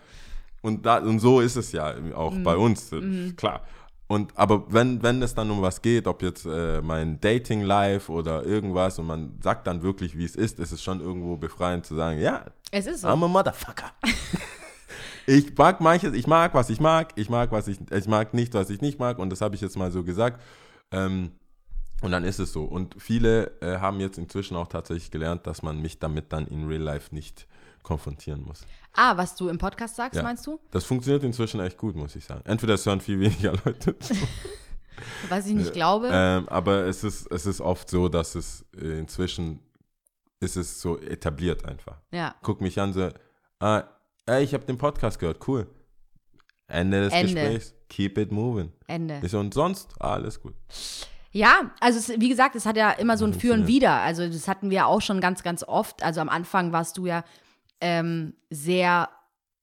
Und, 0.62 0.86
da, 0.86 0.98
und 0.98 1.18
so 1.18 1.40
ist 1.40 1.56
es 1.56 1.72
ja 1.72 1.94
auch 2.14 2.34
bei 2.42 2.56
uns, 2.56 2.90
Mhm. 2.92 3.34
klar. 3.36 3.62
Und, 4.06 4.36
aber 4.36 4.64
wenn, 4.70 5.02
wenn 5.02 5.22
es 5.22 5.34
dann 5.34 5.50
um 5.50 5.62
was 5.62 5.80
geht, 5.80 6.06
ob 6.06 6.22
jetzt 6.22 6.44
äh, 6.46 6.80
mein 6.82 7.18
Dating-Life 7.20 8.12
oder 8.12 8.44
irgendwas 8.44 8.98
und 8.98 9.06
man 9.06 9.38
sagt 9.42 9.66
dann 9.66 9.82
wirklich, 9.82 10.16
wie 10.18 10.24
es 10.24 10.36
ist, 10.36 10.58
ist 10.60 10.70
es 10.70 10.82
schon 10.82 11.00
irgendwo 11.00 11.36
befreiend 11.36 11.86
zu 11.86 11.94
sagen, 11.94 12.20
ja, 12.20 12.44
Es 12.70 12.86
ist 12.86 13.00
so. 13.00 13.08
I'm 13.08 13.24
a 13.24 13.28
motherfucker. 13.28 13.90
ich 15.26 15.56
mag 15.56 15.80
manches, 15.80 16.12
ich 16.14 16.26
mag, 16.26 16.52
was 16.54 16.68
ich 16.70 16.80
mag, 16.80 17.12
ich 17.16 17.30
mag, 17.30 17.52
was 17.52 17.68
ich, 17.68 17.78
ich 17.90 18.06
mag 18.06 18.34
nicht, 18.34 18.54
was 18.54 18.70
ich 18.70 18.80
nicht 18.80 18.98
mag 18.98 19.18
und 19.18 19.30
das 19.30 19.40
habe 19.40 19.54
ich 19.54 19.60
jetzt 19.60 19.76
mal 19.78 19.90
so 19.90 20.02
gesagt. 20.04 20.42
Ähm, 20.90 21.32
und 22.02 22.10
dann 22.10 22.24
ist 22.24 22.38
es 22.40 22.52
so. 22.52 22.64
Und 22.64 22.96
viele 22.98 23.52
äh, 23.62 23.78
haben 23.78 24.00
jetzt 24.00 24.18
inzwischen 24.18 24.56
auch 24.56 24.66
tatsächlich 24.66 25.10
gelernt, 25.10 25.46
dass 25.46 25.62
man 25.62 25.80
mich 25.80 26.00
damit 26.00 26.32
dann 26.32 26.46
in 26.48 26.66
Real 26.66 26.82
Life 26.82 27.14
nicht 27.14 27.46
konfrontieren 27.82 28.42
muss. 28.44 28.62
Ah, 28.94 29.16
was 29.16 29.34
du 29.36 29.48
im 29.48 29.58
Podcast 29.58 29.96
sagst, 29.96 30.16
Ja. 30.16 30.22
meinst 30.22 30.46
du? 30.46 30.60
Das 30.70 30.84
funktioniert 30.84 31.24
inzwischen 31.24 31.60
echt 31.60 31.76
gut, 31.78 31.96
muss 31.96 32.14
ich 32.16 32.24
sagen. 32.24 32.42
Entweder 32.44 32.74
es 32.74 32.86
hören 32.86 33.00
viel 33.00 33.18
weniger 33.20 33.52
Leute 33.64 33.98
zu, 33.98 34.14
Was 35.28 35.46
ich 35.46 35.54
nicht 35.54 35.72
glaube. 35.72 36.10
ähm, 36.12 36.48
aber 36.48 36.84
es 36.86 37.02
ist, 37.02 37.26
es 37.32 37.46
ist 37.46 37.60
oft 37.60 37.88
so, 37.90 38.08
dass 38.08 38.34
es 38.34 38.64
äh, 38.80 38.98
inzwischen 38.98 39.60
ist 40.40 40.56
es 40.56 40.80
so 40.80 40.98
etabliert 40.98 41.64
einfach. 41.64 42.00
ja. 42.10 42.34
Guck 42.42 42.60
mich 42.60 42.78
an, 42.80 42.92
so, 42.92 43.08
ah, 43.60 43.84
ey, 44.26 44.42
ich 44.44 44.54
habe 44.54 44.64
den 44.64 44.78
Podcast 44.78 45.18
gehört, 45.18 45.46
cool. 45.48 45.66
Ende 46.68 47.02
des 47.04 47.12
Ende. 47.12 47.34
Gesprächs, 47.34 47.74
keep 47.88 48.18
it 48.18 48.32
moving. 48.32 48.72
Ende. 48.86 49.20
So, 49.28 49.38
und 49.38 49.52
sonst, 49.54 49.94
alles 50.00 50.40
gut. 50.40 50.54
Ja, 51.32 51.70
also 51.80 51.98
es, 51.98 52.20
wie 52.20 52.28
gesagt, 52.28 52.54
es 52.56 52.66
hat 52.66 52.76
ja 52.76 52.90
immer 52.90 53.16
so 53.16 53.24
ein 53.24 53.34
Für 53.34 53.54
und. 53.54 53.66
Wider. 53.66 53.92
Also 54.00 54.26
das 54.28 54.48
hatten 54.48 54.68
wir 54.70 54.86
auch 54.86 55.00
schon 55.00 55.20
ganz, 55.20 55.42
ganz 55.42 55.62
oft. 55.64 56.02
Also 56.02 56.20
am 56.20 56.28
Anfang 56.28 56.72
warst 56.72 56.98
du 56.98 57.06
ja 57.06 57.24
ähm, 57.82 58.34
sehr 58.48 59.10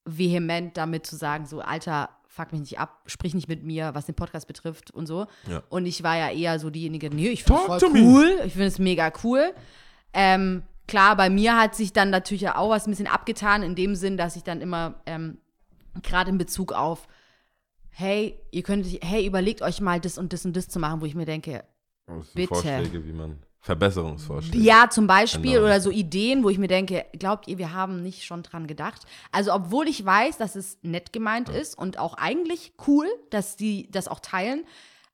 vehement 0.06 0.78
damit 0.78 1.08
zu 1.08 1.16
sagen, 1.16 1.46
so 1.46 1.62
Alter, 1.62 2.10
fuck 2.28 2.52
mich 2.52 2.62
nicht 2.62 2.80
ab, 2.80 3.02
sprich 3.08 3.34
nicht 3.34 3.48
mit 3.48 3.64
mir, 3.64 3.96
was 3.96 4.06
den 4.06 4.16
Podcast 4.16 4.48
betrifft 4.48 4.92
und 4.92 5.08
so. 5.08 5.26
Ja. 5.50 5.64
Und 5.70 5.86
ich 5.88 6.04
war 6.04 6.18
ja 6.18 6.30
eher 6.30 6.60
so 6.60 6.70
diejenige, 6.70 7.10
nee, 7.10 7.30
ich 7.30 7.44
finde 7.44 7.62
es 7.74 7.82
to 7.82 7.90
me. 7.90 8.02
cool, 8.02 8.40
ich 8.46 8.54
finde 8.54 8.68
es 8.68 8.78
mega 8.78 9.12
cool. 9.24 9.54
Ähm, 10.14 10.64
klar, 10.88 11.16
bei 11.16 11.30
mir 11.30 11.58
hat 11.58 11.76
sich 11.76 11.94
dann 11.94 12.12
natürlich 12.12 12.48
auch 12.50 12.70
was 12.70 12.86
ein 12.86 12.92
bisschen 12.92 13.08
abgetan, 13.08 13.64
in 13.64 13.76
dem 13.76 13.96
Sinn, 13.96 14.18
dass 14.18 14.36
ich 14.36 14.44
dann 14.44 14.62
immer 14.62 15.02
ähm, 15.08 15.40
gerade 16.04 16.30
in 16.30 16.38
Bezug 16.38 16.74
auf 16.74 17.08
hey, 18.00 18.40
ihr 18.52 18.64
könnt, 18.64 18.86
hey, 19.02 19.26
überlegt 19.26 19.62
euch 19.62 19.82
mal 19.82 20.00
das 20.00 20.18
und 20.18 20.32
das 20.32 20.46
und 20.46 20.56
das 20.56 20.70
zu 20.70 20.80
machen, 20.80 21.02
wo 21.02 21.06
ich 21.06 21.16
mir 21.16 21.26
denke, 21.26 21.66
Bitte. 22.34 22.48
Vorschläge, 22.48 23.06
wie 23.06 23.14
man, 23.14 23.38
Verbesserungsvorschläge. 23.62 24.64
ja, 24.64 24.90
zum 24.90 25.08
Beispiel 25.08 25.54
Genau. 25.54 25.66
oder 25.66 25.82
so 25.82 25.92
Ideen, 25.92 26.44
wo 26.44 26.50
ich 26.50 26.58
mir 26.58 26.68
denke, 26.68 27.06
glaubt 27.18 27.48
ihr, 27.48 27.58
wir 27.58 27.74
haben 27.74 28.02
nicht 28.02 28.24
schon 28.26 28.44
dran 28.44 28.68
gedacht? 28.68 29.02
Also, 29.32 29.54
obwohl 29.54 29.88
ich 29.88 30.04
weiß, 30.04 30.38
dass 30.38 30.56
es 30.56 30.78
nett 30.82 31.12
gemeint 31.14 31.50
ist 31.50 31.78
und 31.78 31.98
auch 32.00 32.14
eigentlich 32.16 32.74
cool, 32.88 33.06
dass 33.30 33.56
die 33.58 33.90
das 33.92 34.08
auch 34.08 34.20
teilen, 34.22 34.64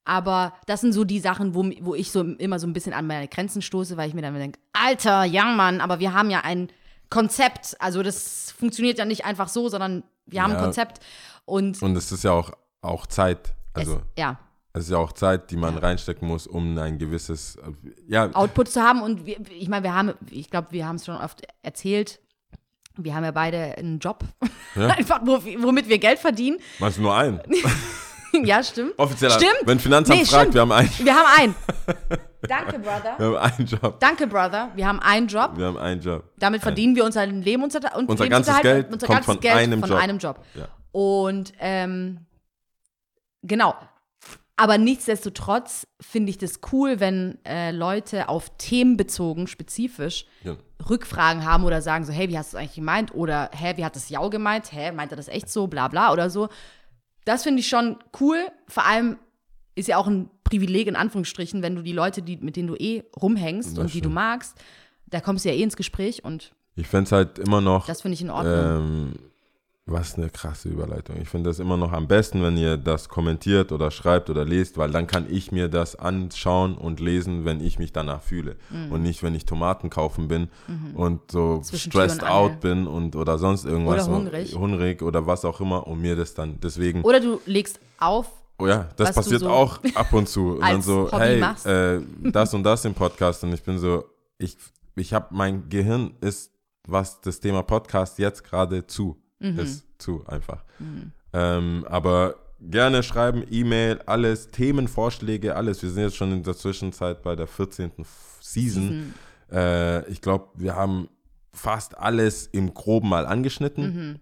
aber 0.03 0.53
das 0.67 0.81
sind 0.81 0.93
so 0.93 1.03
die 1.03 1.19
Sachen, 1.19 1.55
wo, 1.55 1.63
wo 1.81 1.95
ich 1.95 2.11
so 2.11 2.21
immer 2.21 2.59
so 2.59 2.67
ein 2.67 2.73
bisschen 2.73 2.93
an 2.93 3.07
meine 3.07 3.27
Grenzen 3.27 3.61
stoße, 3.63 3.97
weil 3.97 4.07
ich 4.09 4.13
mir 4.13 4.21
dann 4.21 4.35
denke, 4.35 4.59
Alter, 4.73 5.23
ja, 5.23 5.45
Mann, 5.45 5.81
aber 5.81 5.99
wir 5.99 6.13
haben 6.13 6.29
ja 6.29 6.41
ein 6.41 6.69
Konzept. 7.09 7.75
Also, 7.79 8.03
das 8.03 8.51
funktioniert 8.51 8.99
ja 8.99 9.05
nicht 9.05 9.25
einfach 9.25 9.49
so, 9.49 9.69
sondern 9.69 10.03
wir 10.27 10.43
haben 10.43 10.51
Ja. 10.51 10.57
ein 10.57 10.63
Konzept 10.63 10.99
und 11.45 11.81
Und 11.81 11.95
es 11.95 12.11
ist 12.11 12.23
ja 12.23 12.31
auch, 12.31 12.51
auch 12.81 13.07
Zeit. 13.07 13.53
Also, 13.73 13.95
es, 13.95 14.01
ja, 14.19 14.37
es 14.75 14.83
ist 14.85 14.89
ja 14.91 14.97
auch 14.97 15.13
Zeit, 15.13 15.49
die 15.51 15.57
man 15.57 15.77
reinstecken 15.77 16.27
muss, 16.27 16.47
um 16.47 16.77
ein 16.77 16.97
gewisses, 16.97 17.57
ja, 18.07 18.29
Output 18.33 18.69
zu 18.69 18.81
haben. 18.81 19.01
Und 19.01 19.25
wir, 19.25 19.37
ich 19.51 19.67
meine, 19.69 19.83
wir 19.83 19.93
haben, 19.95 20.13
ich 20.29 20.49
glaube, 20.49 20.67
wir 20.71 20.85
haben 20.87 20.97
es 20.97 21.05
schon 21.05 21.15
oft 21.17 21.41
erzählt. 21.61 22.19
Wir 22.97 23.13
haben 23.15 23.23
ja 23.23 23.31
beide 23.31 23.77
einen 23.77 23.99
Job, 23.99 24.23
Ja. 24.75 24.87
einfach 24.97 25.21
wo, 25.25 25.43
womit 25.63 25.89
wir 25.89 25.97
Geld 25.97 26.19
verdienen. 26.19 26.57
meinst 26.79 26.97
du 26.97 27.01
nur 27.01 27.15
einen? 27.15 27.41
ja, 28.45 28.63
stimmt. 28.63 28.93
Offizieller, 28.97 29.33
Stimmt. 29.33 29.57
wenn 29.65 29.79
Finanzamt 29.79 30.19
Nee, 30.19 30.25
fragt, 30.25 30.41
stimmt. 30.43 30.53
wir 30.55 30.61
haben 30.61 30.71
einen. 30.71 30.89
Wir 30.99 31.15
haben 31.15 31.39
einen. 31.41 31.55
Danke, 32.47 32.79
Brother. 32.79 33.15
Wir 33.17 33.25
haben 33.25 33.37
einen 33.37 33.67
Job. 33.67 33.99
Danke, 33.99 34.27
Brother. 34.27 34.71
Wir 34.75 34.87
haben 34.87 34.99
einen 34.99 35.27
Job. 35.27 35.51
Wir 35.57 35.65
haben 35.65 35.77
einen 35.77 35.99
Job. 36.01 36.23
Damit 36.37 36.61
verdienen 36.61 36.95
wir 36.95 37.03
unser 37.03 37.25
Leben 37.25 37.63
unser, 37.63 37.79
und 37.97 38.07
Unser 38.07 38.29
ganzes 38.29 38.61
Geld 38.61 38.91
unser 38.93 39.07
kommt 39.07 39.17
ganzes 39.19 39.33
von 39.33 39.39
Geld 39.41 39.55
einem 39.55 39.79
von 39.79 39.89
Job. 39.89 39.99
einem 39.99 40.17
Job. 40.19 40.45
Ja. 40.53 40.67
Und 40.91 41.53
ähm, 41.59 42.19
genau. 43.41 43.73
Aber 44.57 44.77
nichtsdestotrotz 44.77 45.85
finde 45.99 46.29
ich 46.29 46.37
das 46.37 46.59
cool, 46.71 46.99
wenn 47.01 47.37
äh, 47.45 47.71
Leute 47.71 48.29
auf 48.29 48.51
Themen 48.57 48.95
bezogen, 48.95 49.47
spezifisch, 49.47 50.25
Ja. 50.43 50.55
Rückfragen 50.89 51.43
haben 51.45 51.63
oder 51.65 51.81
sagen 51.81 52.05
so, 52.05 52.13
hey, 52.13 52.29
wie 52.29 52.37
hast 52.37 52.53
du 52.53 52.57
es 52.57 52.61
eigentlich 52.61 52.75
gemeint? 52.75 53.13
Oder, 53.13 53.49
hä, 53.53 53.73
wie 53.75 53.83
hat 53.83 53.95
das 53.95 54.09
Jau 54.09 54.29
gemeint? 54.29 54.71
Hä, 54.71 54.91
meint 54.91 55.11
er 55.11 55.17
das 55.17 55.27
echt 55.27 55.49
so? 55.49 55.67
Bla 55.67 55.87
bla 55.89 56.11
oder 56.13 56.29
so. 56.29 56.47
Das 57.25 57.43
finde 57.43 57.59
ich 57.61 57.67
schon 57.67 57.97
cool. 58.21 58.37
Vor 58.67 58.85
allem 58.85 59.17
ist 59.75 59.87
ja 59.89 59.97
auch 59.97 60.07
ein 60.07 60.29
Privileg 60.45 60.87
in 60.87 60.95
Anführungsstrichen, 60.95 61.61
wenn 61.61 61.75
du 61.75 61.81
die 61.81 61.91
Leute, 61.91 62.21
die, 62.21 62.37
mit 62.37 62.55
denen 62.55 62.67
du 62.67 62.75
eh 62.75 63.03
rumhängst 63.21 63.71
Das 63.71 63.77
und 63.79 63.87
die 63.93 63.99
du 63.99 64.03
stimmt. 64.05 64.15
magst, 64.15 64.55
da 65.07 65.19
kommst 65.19 65.43
du 65.43 65.49
ja 65.49 65.55
eh 65.55 65.63
ins 65.63 65.75
Gespräch 65.75 66.23
und 66.23 66.53
Ich 66.75 66.87
fände 66.87 67.05
es 67.07 67.11
halt 67.11 67.39
immer 67.39 67.59
noch. 67.61 67.87
das 67.87 68.01
finde 68.03 68.13
ich 68.13 68.21
in 68.21 68.29
Ordnung. 68.29 68.53
Ähm, 68.53 69.13
was 69.87 70.15
eine 70.15 70.31
krasse 70.31 70.69
Überleitung. 70.69 71.17
Ich 71.21 71.29
finde 71.29 71.51
das 71.51 71.59
immer 71.59 71.77
noch 71.77 71.91
am 71.91 72.07
besten, 72.07 72.41
wenn 72.41 72.57
ihr 72.57 72.75
das 72.75 73.07
kommentiert 73.07 73.71
oder 73.71 73.91
schreibt 73.91 74.31
oder 74.31 74.43
lest, 74.43 74.77
weil 74.79 74.89
dann 74.89 75.05
kann 75.05 75.27
ich 75.29 75.51
mir 75.51 75.67
das 75.67 75.95
anschauen 75.95 76.75
und 76.75 76.99
lesen, 76.99 77.45
wenn 77.45 77.61
ich 77.61 77.77
mich 77.77 77.93
danach 77.93 78.21
fühle. 78.21 78.55
Und 78.89 79.03
nicht, 79.03 79.21
wenn 79.21 79.35
ich 79.35 79.45
Tomaten 79.45 79.91
kaufen 79.91 80.27
bin 80.27 80.49
und 80.95 81.31
so 81.31 81.57
Mhm. 81.57 81.63
Zwischen 81.63 81.91
stressed 81.91 82.23
out 82.23 82.61
bin 82.61 82.87
und 82.87 83.15
oder 83.15 83.37
sonst 83.37 83.65
irgendwas. 83.65 84.07
Oder 84.07 84.17
hungrig. 84.17 84.55
Hungrig 84.55 85.01
oder 85.03 85.27
was 85.27 85.45
auch 85.45 85.61
immer 85.61 85.85
und 85.85 86.01
mir 86.01 86.15
das 86.15 86.33
dann 86.33 86.59
deswegen. 86.59 87.03
Oder 87.03 87.19
du 87.19 87.39
legst 87.45 87.79
auf, 87.99 88.31
Oh 88.57 88.67
ja, 88.67 88.87
das 88.95 89.09
was 89.09 89.15
passiert 89.17 89.41
so 89.41 89.49
auch 89.49 89.79
ab 89.95 90.13
und 90.13 90.29
zu. 90.29 90.51
Und 90.55 90.61
dann 90.61 90.81
so, 90.81 91.11
Hobby 91.11 91.43
hey, 91.65 91.97
äh, 91.97 92.01
das 92.31 92.53
und 92.53 92.63
das 92.63 92.85
im 92.85 92.93
Podcast. 92.93 93.43
Und 93.43 93.53
ich 93.53 93.61
bin 93.61 93.77
so, 93.77 94.05
ich, 94.37 94.55
ich 94.95 95.13
habe, 95.13 95.27
mein 95.31 95.67
Gehirn 95.67 96.15
ist, 96.21 96.51
was 96.87 97.19
das 97.19 97.41
Thema 97.41 97.63
Podcast 97.63 98.17
jetzt 98.17 98.45
gerade 98.45 98.87
zu, 98.87 99.21
Mhm. 99.39 99.59
ist 99.59 99.85
zu 99.97 100.25
einfach. 100.27 100.63
Ähm, 101.33 101.85
aber 101.89 102.35
gerne 102.61 103.03
schreiben, 103.03 103.43
E-Mail, 103.49 103.99
alles, 104.05 104.49
Themenvorschläge, 104.51 105.55
alles. 105.55 105.81
Wir 105.83 105.89
sind 105.89 106.03
jetzt 106.03 106.15
schon 106.15 106.31
in 106.31 106.43
der 106.43 106.55
Zwischenzeit 106.55 107.21
bei 107.21 107.35
der 107.35 107.47
14. 107.47 107.91
Season. 108.39 109.13
Äh, 109.51 110.07
ich 110.09 110.21
glaube, 110.21 110.47
wir 110.55 110.75
haben 110.75 111.09
fast 111.53 111.97
alles 111.97 112.47
im 112.47 112.73
Groben 112.73 113.09
mal 113.09 113.25
angeschnitten. 113.25 113.85
Mhm. 114.11 114.19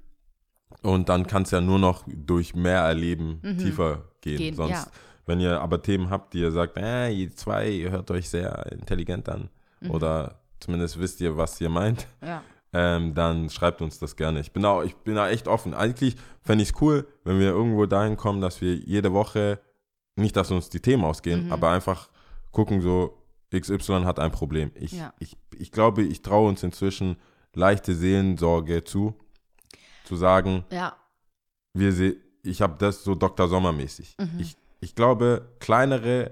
Und 0.82 1.10
dann 1.10 1.28
kann 1.28 1.44
es 1.44 1.52
ja 1.52 1.62
nur 1.62 1.80
noch 1.80 2.04
durch 2.08 2.56
mehr 2.56 2.82
Erleben 2.82 3.42
tiefer 3.60 4.06
gehen. 4.22 4.34
Mhm. 4.34 4.38
Gehen, 4.38 4.56
Sonst, 4.56 4.72
ja. 4.72 4.88
wenn 5.26 5.40
ihr 5.40 5.62
aber 5.62 5.82
Themen 5.82 6.10
habt, 6.10 6.34
die 6.34 6.40
ihr 6.40 6.52
sagt, 6.52 6.78
äh, 6.78 7.10
ihr 7.12 7.36
zwei, 7.36 7.70
ihr 7.70 7.92
hört 7.92 8.10
euch 8.12 8.30
sehr 8.30 8.72
intelligent 8.72 9.30
an 9.30 9.50
Mhm. 9.82 9.92
oder 9.92 10.40
zumindest 10.60 11.00
wisst 11.00 11.22
ihr, 11.22 11.36
was 11.38 11.60
ihr 11.62 11.70
meint, 11.70 12.08
ja. 12.26 12.42
Ähm, 12.74 13.14
dann 13.14 13.50
schreibt 13.50 13.82
uns 13.82 14.00
das 14.00 14.16
gerne. 14.16 14.40
Ich 14.40 14.52
bin 14.52 14.64
da, 14.64 14.84
ich 14.84 14.96
bin 14.98 15.16
da 15.16 15.30
echt 15.30 15.48
offen. 15.48 15.74
Eigentlich 15.74 16.16
fände 16.42 16.64
ich 16.64 16.72
es 16.72 16.82
cool, 16.82 17.08
wenn 17.24 17.40
wir 17.40 17.48
irgendwo 17.50 17.86
dahin 17.86 18.18
kommen, 18.18 18.42
dass 18.42 18.62
wir 18.62 18.76
jede 18.76 19.14
Woche, 19.14 19.60
nicht, 20.16 20.36
dass 20.36 20.52
uns 20.52 20.70
die 20.70 20.80
Themen 20.80 21.04
ausgehen, 21.04 21.46
Mhm. 21.46 21.52
aber 21.54 21.70
einfach 21.70 22.10
gucken, 22.52 22.82
so 22.82 23.18
XY 23.56 24.04
hat 24.06 24.20
ein 24.20 24.32
Problem. 24.32 24.72
Ich, 24.76 24.92
Ja. 24.94 25.14
ich, 25.20 25.38
ich 25.58 25.72
glaube, 25.72 26.02
ich 26.04 26.22
traue 26.22 26.50
uns 26.50 26.64
inzwischen 26.64 27.18
leichte 27.54 27.94
Seelensorge 27.96 28.84
zu, 28.84 29.14
zu 30.06 30.16
sagen, 30.16 30.66
Ja. 30.72 30.96
wir 31.74 31.92
se 31.94 32.16
ich 32.46 32.62
habe 32.62 32.76
das 32.78 33.04
so 33.06 33.16
Dr. 33.16 33.48
Sommer-mäßig. 33.48 34.16
Mhm. 34.20 34.38
Ich, 34.40 34.58
ich 34.82 34.96
glaube, 34.96 35.48
kleinere, 35.60 36.32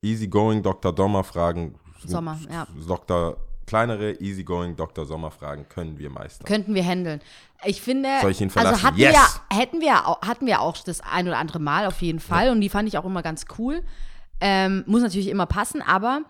easygoing 0.00 0.62
Dr. 0.62 0.94
Sommer-Fragen, 0.96 1.74
Sommer, 2.06 2.38
ja. 2.48 2.68
Dr. 2.86 3.36
kleinere, 3.70 4.20
easygoing 4.20 4.74
Dr. 4.74 5.06
Sommer-Fragen 5.06 5.68
können 5.68 5.96
wir 5.98 6.10
meistern. 6.10 6.44
Könnten 6.44 6.74
wir 6.74 6.84
handeln. 6.84 7.20
Ich 7.64 7.80
finde, 7.80 8.08
Soll 8.20 8.32
ich 8.32 8.40
ihn 8.40 8.48
also 8.48 8.60
verlassen? 8.60 8.82
hatten, 8.82 8.98
Yes! 8.98 9.12
wir, 9.48 9.58
hätten 9.58 9.80
wir, 9.80 9.94
hatten 10.04 10.46
wir 10.46 10.60
auch 10.60 10.76
das 10.78 11.00
ein 11.00 11.28
oder 11.28 11.38
andere 11.38 11.60
Mal 11.60 11.86
auf 11.86 12.02
jeden 12.02 12.18
Fall 12.18 12.50
und 12.50 12.60
die 12.60 12.68
fand 12.68 12.88
ich 12.88 12.98
auch 12.98 13.04
immer 13.04 13.22
ganz 13.22 13.44
cool. 13.58 13.82
Ähm, 14.40 14.82
muss 14.86 15.02
natürlich 15.02 15.28
immer 15.28 15.46
passen, 15.46 15.82
aber 15.82 16.22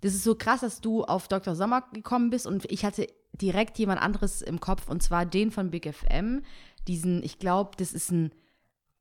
das 0.00 0.14
ist 0.14 0.24
so 0.24 0.34
krass, 0.34 0.60
dass 0.60 0.80
du 0.80 1.04
auf 1.04 1.28
Dr. 1.28 1.54
Sommer 1.54 1.84
gekommen 1.92 2.30
bist 2.30 2.46
und 2.46 2.64
ich 2.70 2.84
hatte 2.86 3.06
direkt 3.32 3.78
jemand 3.78 4.00
anderes 4.00 4.40
im 4.40 4.58
Kopf 4.60 4.88
und 4.88 5.02
zwar 5.02 5.26
den 5.26 5.50
von 5.50 5.70
Big 5.70 5.92
FM. 5.92 6.42
Diesen, 6.86 7.22
ich 7.22 7.38
glaube, 7.38 7.72
das 7.76 7.92
ist 7.92 8.10
ein 8.10 8.32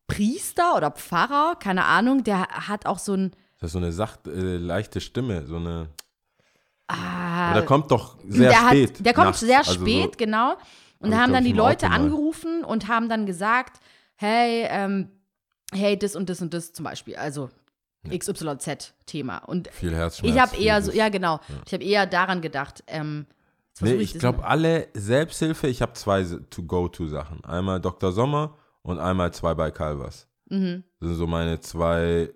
Priester 0.08 0.76
oder 0.76 0.92
Pfarrer, 0.92 1.56
keine 1.60 1.86
Ahnung, 1.86 2.24
der 2.26 2.42
hat 2.42 2.86
auch 2.86 3.00
so 3.00 3.14
ein, 3.14 3.32
Das 3.60 3.70
ist 3.70 3.74
so 3.74 3.78
eine 3.80 3.92
sacht, 3.94 4.28
äh, 4.28 4.58
leichte 4.58 5.00
Stimme, 5.00 5.46
so 5.46 5.56
eine. 5.56 5.88
Ah, 6.88 7.54
der 7.54 7.66
kommt 7.66 7.92
doch 7.92 8.18
sehr 8.28 8.50
der 8.50 8.68
spät. 8.70 8.98
Hat, 8.98 9.06
der 9.06 9.14
kommt 9.14 9.28
nachts. 9.28 9.40
sehr 9.42 9.60
Also 9.60 9.74
spät, 9.74 10.14
So, 10.14 10.18
genau. 10.18 10.56
Und 11.00 11.12
da 11.12 11.18
Hab 11.18 11.22
ich, 11.22 11.24
haben 11.24 11.34
dann 11.34 11.46
ich, 11.46 11.52
die 11.52 11.58
Leute 11.58 11.90
angerufen 11.90 12.64
und 12.64 12.88
haben 12.88 13.08
dann 13.10 13.26
gesagt, 13.26 13.80
hey, 14.16 14.66
ähm, 14.70 15.10
hey, 15.72 15.98
das 15.98 16.16
und 16.16 16.30
das 16.30 16.42
und 16.42 16.54
das 16.54 16.74
zum 16.74 16.86
Beispiel. 16.86 17.16
Also 17.16 17.50
XYZ-Thema. 18.10 19.40
Und 19.40 19.70
viel 19.72 19.94
Herzschmerz. 19.94 20.34
ich 20.34 20.42
habe 20.42 20.58
eher 20.58 20.82
so, 20.82 20.92
ja 20.92 21.10
genau, 21.10 21.40
ich 21.66 21.74
habe 21.74 21.84
eher 21.84 22.06
daran 22.06 22.42
gedacht. 22.42 22.84
Ähm, 22.88 23.26
Nee, 23.80 23.94
ich 23.94 24.14
das 24.14 24.22
glaube, 24.22 24.44
alle 24.44 24.88
Selbsthilfe, 24.96 25.68
ich 25.68 25.84
habe 25.84 25.94
zwei 25.94 26.24
To-Go-To-Sachen. 26.24 27.46
Einmal 27.46 27.80
Dr. 27.80 28.12
Sommer 28.12 28.56
und 28.82 28.98
einmal 29.00 29.32
zwei 29.34 29.54
bei 29.54 29.70
Calvas. 29.70 30.28
Mhm. 30.50 30.84
Das 31.00 31.10
sind 31.10 31.18
so 31.18 31.28
meine 31.28 31.60
zwei 31.60 32.34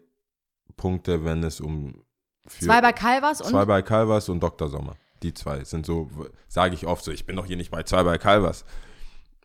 Punkte, 0.78 1.24
wenn 1.26 1.44
es 1.44 1.60
um. 1.60 2.04
Zwei 2.60 2.82
bei 2.82 2.94
Calvas 2.94 3.42
und 3.42 3.50
Zwei 3.50 3.66
bei 3.66 3.82
Calvas 3.82 4.30
und 4.30 4.42
Dr. 4.42 4.70
Sommer. 4.70 4.96
Die 5.24 5.34
zwei 5.34 5.64
sind 5.64 5.86
so, 5.86 6.10
sage 6.48 6.74
ich 6.74 6.88
oft 6.88 7.04
so, 7.04 7.12
ich 7.12 7.26
bin 7.26 7.36
doch 7.36 7.46
hier 7.46 7.58
nicht 7.58 7.72
bei 7.72 7.84
zwei 7.84 8.04
bei 8.04 8.18
Calvas. 8.18 8.66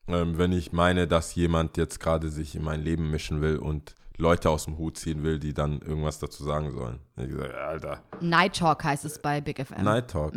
Ähm, 0.09 0.39
wenn 0.39 0.53
ich 0.53 0.73
meine, 0.73 1.07
dass 1.07 1.35
jemand 1.35 1.77
jetzt 1.77 2.01
gerade 2.01 2.31
sich 2.31 2.55
in 2.55 2.63
mein 2.63 2.81
Leben 2.81 3.11
mischen 3.11 3.41
will 3.43 3.57
und 3.59 3.95
Leute 4.19 4.49
aus 4.49 4.65
dem 4.65 4.79
Hut 4.79 4.97
ziehen 4.97 5.23
will, 5.23 5.39
die 5.39 5.53
dann 5.53 5.81
irgendwas 5.83 6.19
dazu 6.19 6.45
sagen 6.45 6.71
sollen. 6.73 7.01
Ich 7.17 7.33
sage, 7.33 7.55
Alter, 7.59 8.03
Night 8.21 8.57
Talk 8.57 8.83
heißt 8.85 9.05
es 9.05 9.19
bei 9.19 9.41
Big 9.41 9.65
FM. 9.65 9.85
Night 9.85 10.09
Talk. 10.11 10.33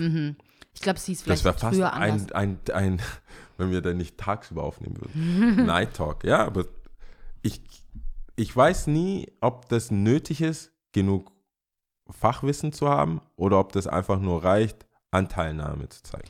Ich 0.73 0.81
glaube, 0.81 0.97
es 0.97 1.05
hieß 1.05 1.19
Das 1.19 1.23
vielleicht 1.23 1.45
wäre 1.45 1.57
fast 1.57 1.75
früher 1.75 1.93
anders. 1.93 2.31
ein, 2.33 2.59
ein, 2.69 2.73
ein, 2.73 3.01
wenn 3.57 3.71
wir 3.71 3.81
dann 3.81 3.97
nicht 3.97 4.17
tagsüber 4.17 4.63
aufnehmen 4.63 4.99
würden. 4.99 5.65
Night 5.65 5.93
Talk, 5.93 6.23
ja, 6.25 6.45
aber 6.45 6.65
ich, 7.41 7.61
ich 8.35 8.53
weiß 8.55 8.87
nie, 8.87 9.31
ob 9.39 9.69
das 9.69 9.91
nötig 9.91 10.41
ist, 10.41 10.71
genug 10.91 11.31
Fachwissen 12.11 12.73
zu 12.73 12.89
haben 12.89 13.21
oder 13.35 13.59
ob 13.59 13.71
das 13.71 13.87
einfach 13.87 14.19
nur 14.19 14.43
reicht, 14.43 14.85
Anteilnahme 15.11 15.89
zu 15.89 16.03
zeigen. 16.03 16.27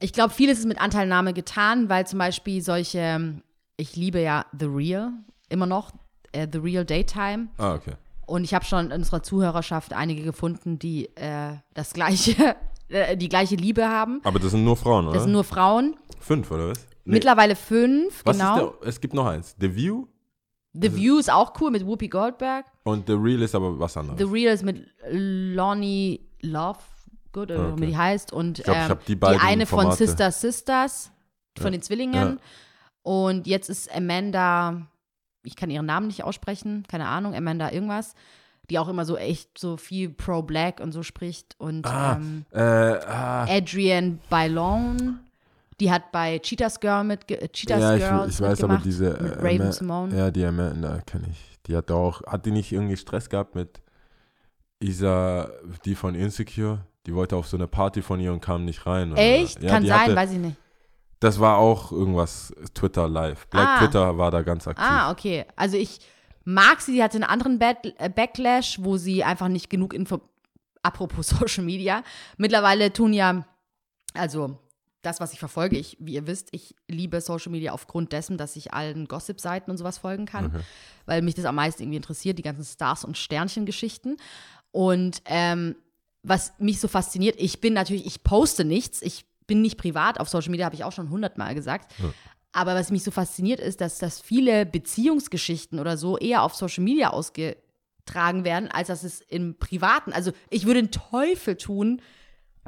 Ich 0.00 0.12
glaube, 0.12 0.32
vieles 0.32 0.58
ist 0.58 0.66
mit 0.66 0.80
Anteilnahme 0.80 1.32
getan, 1.32 1.88
weil 1.88 2.06
zum 2.06 2.18
Beispiel 2.18 2.62
solche, 2.62 3.40
ich 3.76 3.96
liebe 3.96 4.20
ja 4.20 4.44
The 4.58 4.66
Real 4.66 5.12
immer 5.48 5.66
noch, 5.66 5.92
äh, 6.32 6.46
The 6.50 6.58
Real 6.58 6.84
Daytime. 6.84 7.48
Ah, 7.56 7.74
okay. 7.74 7.94
Und 8.26 8.44
ich 8.44 8.54
habe 8.54 8.64
schon 8.64 8.86
in 8.86 8.92
unserer 8.92 9.22
Zuhörerschaft 9.22 9.92
einige 9.92 10.22
gefunden, 10.22 10.78
die 10.78 11.06
äh, 11.16 11.54
das 11.74 11.92
gleiche, 11.92 12.56
äh, 12.88 13.16
die 13.16 13.28
gleiche 13.28 13.54
Liebe 13.54 13.88
haben. 13.88 14.20
Aber 14.24 14.38
das 14.38 14.50
sind 14.50 14.64
nur 14.64 14.76
Frauen, 14.76 15.06
oder? 15.06 15.14
Das 15.14 15.22
sind 15.22 15.32
nur 15.32 15.44
Frauen. 15.44 15.96
Fünf, 16.20 16.50
oder 16.50 16.70
was? 16.70 16.86
Nee. 17.04 17.14
Mittlerweile 17.14 17.54
fünf, 17.54 18.22
was 18.24 18.36
genau. 18.36 18.70
ist 18.70 18.80
der, 18.80 18.88
es 18.88 19.00
gibt 19.00 19.14
noch 19.14 19.26
eins. 19.26 19.54
The 19.60 19.74
View 19.74 20.06
The 20.80 20.94
View 20.94 21.18
ist 21.18 21.30
auch 21.30 21.52
cool 21.60 21.70
mit 21.70 21.86
Whoopi 21.86 22.08
Goldberg. 22.08 22.66
und 22.84 23.06
The 23.06 23.14
Real 23.14 23.42
ist 23.42 23.54
aber 23.54 23.78
was 23.78 23.96
anderes. 23.96 24.18
The 24.18 24.24
Real 24.24 24.52
ist 24.52 24.64
mit 24.64 24.86
Lonnie 25.10 26.20
Lovegood, 26.42 27.50
oder 27.50 27.72
Okay. 27.72 27.82
wie 27.82 27.86
die 27.86 27.96
heißt. 27.96 28.32
Und 28.32 28.62
glaub, 28.62 28.76
ich 28.76 28.82
ähm, 28.82 28.88
hab 28.90 29.04
die 29.06 29.16
beiden 29.16 29.40
eine 29.40 29.66
von 29.66 29.80
Formate. 29.80 30.06
Sister 30.06 30.30
Sisters, 30.30 31.12
von 31.58 31.72
den 31.72 31.82
Zwillingen. 31.82 32.40
Und 33.02 33.46
jetzt 33.46 33.68
ist 33.70 33.94
Amanda, 33.94 34.86
ich 35.44 35.54
kann 35.56 35.70
ihren 35.70 35.86
Namen 35.86 36.08
nicht 36.08 36.24
aussprechen, 36.24 36.84
keine 36.88 37.06
Ahnung, 37.06 37.34
Amanda 37.34 37.70
irgendwas, 37.70 38.14
die 38.68 38.78
auch 38.78 38.88
immer 38.88 39.04
so 39.04 39.16
echt 39.16 39.58
so 39.58 39.76
viel 39.76 40.08
pro-black 40.10 40.80
und 40.80 40.92
so 40.92 41.02
spricht. 41.02 41.54
Und 41.58 41.86
ah, 41.86 42.16
ähm, 42.16 42.44
äh, 42.52 42.60
ah, 42.60 43.44
Adrienne 43.48 44.18
Bailon, 44.28 45.20
die 45.80 45.90
hat 45.90 46.10
bei 46.12 46.38
Cheetah's 46.38 46.80
Girl 46.80 47.04
mit 47.04 47.26
Cheetah's 47.52 47.80
ja, 47.80 47.96
Girls 47.96 48.28
ich, 48.34 48.40
ich 48.40 48.40
weiß 48.46 48.64
aber 48.64 48.78
diese 48.78 49.10
mit 49.20 49.32
äh, 49.32 49.38
Raven 49.40 49.60
Ama- 49.62 49.72
Simone. 49.72 50.16
Ja, 50.18 50.30
die 50.30 50.44
Amanda 50.44 51.00
kenne 51.06 51.26
ich. 51.30 51.58
Die 51.66 51.76
hat 51.76 51.90
auch, 51.90 52.22
hat 52.26 52.46
die 52.46 52.50
nicht 52.52 52.72
irgendwie 52.72 52.96
Stress 52.96 53.28
gehabt 53.28 53.54
mit 53.54 53.80
Isa, 54.80 55.50
die 55.84 55.94
von 55.94 56.14
Insecure? 56.14 56.86
Die 57.06 57.14
wollte 57.14 57.36
auf 57.36 57.46
so 57.46 57.56
eine 57.56 57.66
Party 57.66 58.02
von 58.02 58.20
ihr 58.20 58.32
und 58.32 58.40
kam 58.40 58.64
nicht 58.64 58.84
rein. 58.86 59.12
oder? 59.12 59.20
Echt? 59.20 59.62
Ja, 59.62 59.70
Kann 59.70 59.82
die 59.82 59.88
sein, 59.88 60.00
hatte, 60.00 60.16
weiß 60.16 60.32
ich 60.32 60.38
nicht. 60.38 60.56
Das 61.20 61.40
war 61.40 61.56
auch 61.56 61.92
irgendwas 61.92 62.52
Twitter 62.74 63.08
live. 63.08 63.46
Black 63.48 63.66
Ah. 63.66 63.78
Twitter 63.78 64.18
war 64.18 64.30
da 64.30 64.42
ganz 64.42 64.66
aktiv. 64.68 64.84
Ah, 64.86 65.10
okay. 65.10 65.46
Also 65.56 65.76
ich 65.76 66.00
mag 66.44 66.80
sie, 66.80 66.92
sie 66.92 67.02
hatte 67.02 67.16
einen 67.16 67.24
anderen 67.24 67.58
äh, 67.60 68.10
Backlash, 68.10 68.78
wo 68.82 68.96
sie 68.96 69.24
einfach 69.24 69.48
nicht 69.48 69.70
genug 69.70 69.94
Info. 69.94 70.20
Apropos 70.82 71.28
Social 71.28 71.64
Media. 71.64 72.02
Mittlerweile 72.36 72.92
tun 72.92 73.12
ja, 73.12 73.44
also 74.14 74.58
das, 75.06 75.20
was 75.20 75.32
ich 75.32 75.38
verfolge, 75.38 75.78
ich, 75.78 75.96
wie 76.00 76.14
ihr 76.14 76.26
wisst, 76.26 76.48
ich 76.50 76.74
liebe 76.88 77.20
Social 77.20 77.52
Media 77.52 77.72
aufgrund 77.72 78.12
dessen, 78.12 78.36
dass 78.36 78.56
ich 78.56 78.74
allen 78.74 79.06
Gossip-Seiten 79.06 79.70
und 79.70 79.78
sowas 79.78 79.98
folgen 79.98 80.26
kann, 80.26 80.64
weil 81.06 81.22
mich 81.22 81.34
das 81.34 81.44
am 81.44 81.54
meisten 81.54 81.82
irgendwie 81.82 81.96
interessiert, 81.96 82.38
die 82.38 82.42
ganzen 82.42 82.64
Stars- 82.64 83.04
und 83.04 83.16
Sternchen-Geschichten. 83.16 84.16
Und 84.72 85.22
ähm, 85.26 85.76
was 86.22 86.54
mich 86.58 86.80
so 86.80 86.88
fasziniert, 86.88 87.36
ich 87.38 87.60
bin 87.60 87.72
natürlich, 87.72 88.04
ich 88.04 88.24
poste 88.24 88.64
nichts, 88.64 89.00
ich 89.00 89.24
bin 89.46 89.62
nicht 89.62 89.78
privat 89.78 90.18
auf 90.18 90.28
Social 90.28 90.50
Media, 90.50 90.66
habe 90.66 90.74
ich 90.74 90.84
auch 90.84 90.92
schon 90.92 91.10
hundertmal 91.10 91.54
gesagt. 91.54 91.92
Aber 92.52 92.74
was 92.74 92.90
mich 92.90 93.04
so 93.04 93.10
fasziniert 93.10 93.60
ist, 93.60 93.80
dass, 93.80 93.98
dass 93.98 94.20
viele 94.20 94.66
Beziehungsgeschichten 94.66 95.78
oder 95.78 95.96
so 95.96 96.18
eher 96.18 96.42
auf 96.42 96.54
Social 96.54 96.82
Media 96.82 97.10
ausgetragen 97.10 98.44
werden, 98.44 98.68
als 98.70 98.88
dass 98.88 99.04
es 99.04 99.20
im 99.20 99.58
Privaten. 99.58 100.12
Also 100.12 100.32
ich 100.50 100.66
würde 100.66 100.82
den 100.82 100.90
Teufel 100.90 101.56
tun, 101.56 102.00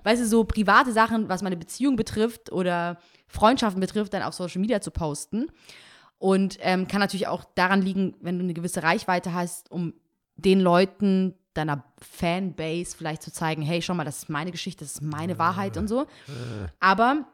weißt 0.05 0.23
du, 0.23 0.27
so 0.27 0.45
private 0.45 0.93
Sachen, 0.93 1.29
was 1.29 1.43
meine 1.43 1.57
Beziehung 1.57 1.97
betrifft 1.97 2.53
oder 2.53 2.99
Freundschaften 3.27 3.81
betrifft, 3.81 4.13
dann 4.15 4.23
auf 4.23 4.35
Social 4.35 4.61
Media 4.61 4.81
zu 4.81 4.91
posten. 4.91 5.51
Und 6.19 6.59
ähm, 6.61 6.89
kann 6.89 7.01
natürlich 7.01 7.29
auch 7.29 7.45
daran 7.55 7.83
liegen, 7.83 8.17
wenn 8.21 8.39
du 8.39 8.45
eine 8.45 8.55
gewisse 8.55 8.83
Reichweite 8.83 9.33
hast, 9.35 9.71
um 9.71 9.95
den 10.37 10.61
Leuten 10.61 11.35
deiner 11.55 11.85
Fanbase 12.01 12.97
vielleicht 12.97 13.23
zu 13.23 13.33
zeigen, 13.33 13.63
hey, 13.63 13.83
schau 13.83 13.95
mal, 13.95 14.05
das 14.05 14.19
ist 14.19 14.29
meine 14.29 14.51
Geschichte, 14.51 14.85
das 14.85 14.95
ist 14.95 15.03
meine 15.03 15.39
Wahrheit 15.39 15.77
und 15.77 15.89
so. 15.89 16.07
Aber 16.81 17.27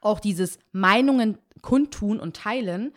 auch 0.00 0.20
dieses 0.20 0.58
Meinungen 0.72 1.38
kundtun 1.62 2.18
und 2.18 2.36
teilen, 2.36 2.92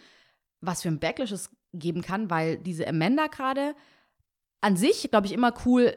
was 0.61 0.81
für 0.81 0.89
ein 0.89 0.99
Backlash 0.99 1.31
es 1.31 1.49
geben 1.73 2.01
kann, 2.01 2.29
weil 2.29 2.57
diese 2.57 2.87
Amanda 2.87 3.27
gerade 3.27 3.75
an 4.61 4.77
sich, 4.77 5.09
glaube 5.11 5.27
ich, 5.27 5.33
immer 5.33 5.53
cool 5.65 5.95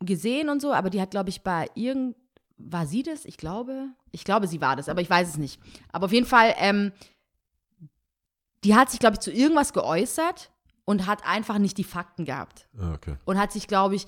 gesehen 0.00 0.48
und 0.48 0.60
so, 0.60 0.72
aber 0.72 0.90
die 0.90 1.00
hat, 1.00 1.12
glaube 1.12 1.30
ich, 1.30 1.42
bei 1.42 1.68
irgend, 1.74 2.16
war 2.64 2.86
sie 2.86 3.02
das? 3.02 3.24
Ich 3.24 3.36
glaube, 3.36 3.88
ich 4.10 4.24
glaube, 4.24 4.46
sie 4.46 4.60
war 4.60 4.76
das, 4.76 4.88
aber 4.88 5.00
ich 5.00 5.10
weiß 5.10 5.28
es 5.28 5.36
nicht. 5.36 5.60
Aber 5.90 6.06
auf 6.06 6.12
jeden 6.12 6.26
Fall, 6.26 6.54
ähm, 6.58 6.92
die 8.64 8.74
hat 8.74 8.90
sich, 8.90 9.00
glaube 9.00 9.14
ich, 9.14 9.20
zu 9.20 9.32
irgendwas 9.32 9.72
geäußert 9.72 10.50
und 10.84 11.06
hat 11.06 11.26
einfach 11.26 11.58
nicht 11.58 11.78
die 11.78 11.84
Fakten 11.84 12.24
gehabt. 12.24 12.68
Ah, 12.78 12.94
okay. 12.94 13.16
Und 13.24 13.38
hat 13.38 13.52
sich, 13.52 13.66
glaube 13.66 13.94
ich, 13.94 14.06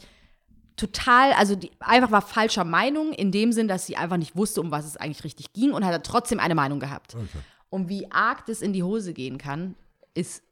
total, 0.77 1.33
also 1.33 1.55
die, 1.55 1.71
einfach 1.81 2.11
war 2.11 2.23
falscher 2.23 2.65
Meinung, 2.65 3.13
in 3.13 3.33
dem 3.33 3.53
Sinn, 3.53 3.69
dass 3.69 3.87
sie 3.87 3.97
einfach 3.97 4.17
nicht 4.17 4.37
wusste, 4.37 4.61
um 4.61 4.71
was 4.71 4.85
es 4.85 4.97
eigentlich 4.97 5.25
richtig 5.25 5.53
ging 5.53 5.73
und 5.73 5.85
hat 5.85 6.05
trotzdem 6.05 6.41
eine 6.41 6.55
Meinung 6.55 6.81
gehabt. 6.81 7.15
Okay. 7.15 7.39
Und 7.71 7.89
wie 7.89 8.11
arg 8.11 8.47
das 8.47 8.63
in 8.63 8.73
die 8.73 8.83
Hose 8.83 9.13
gehen 9.13 9.39
kann, 9.39 9.75
ist 10.15 10.43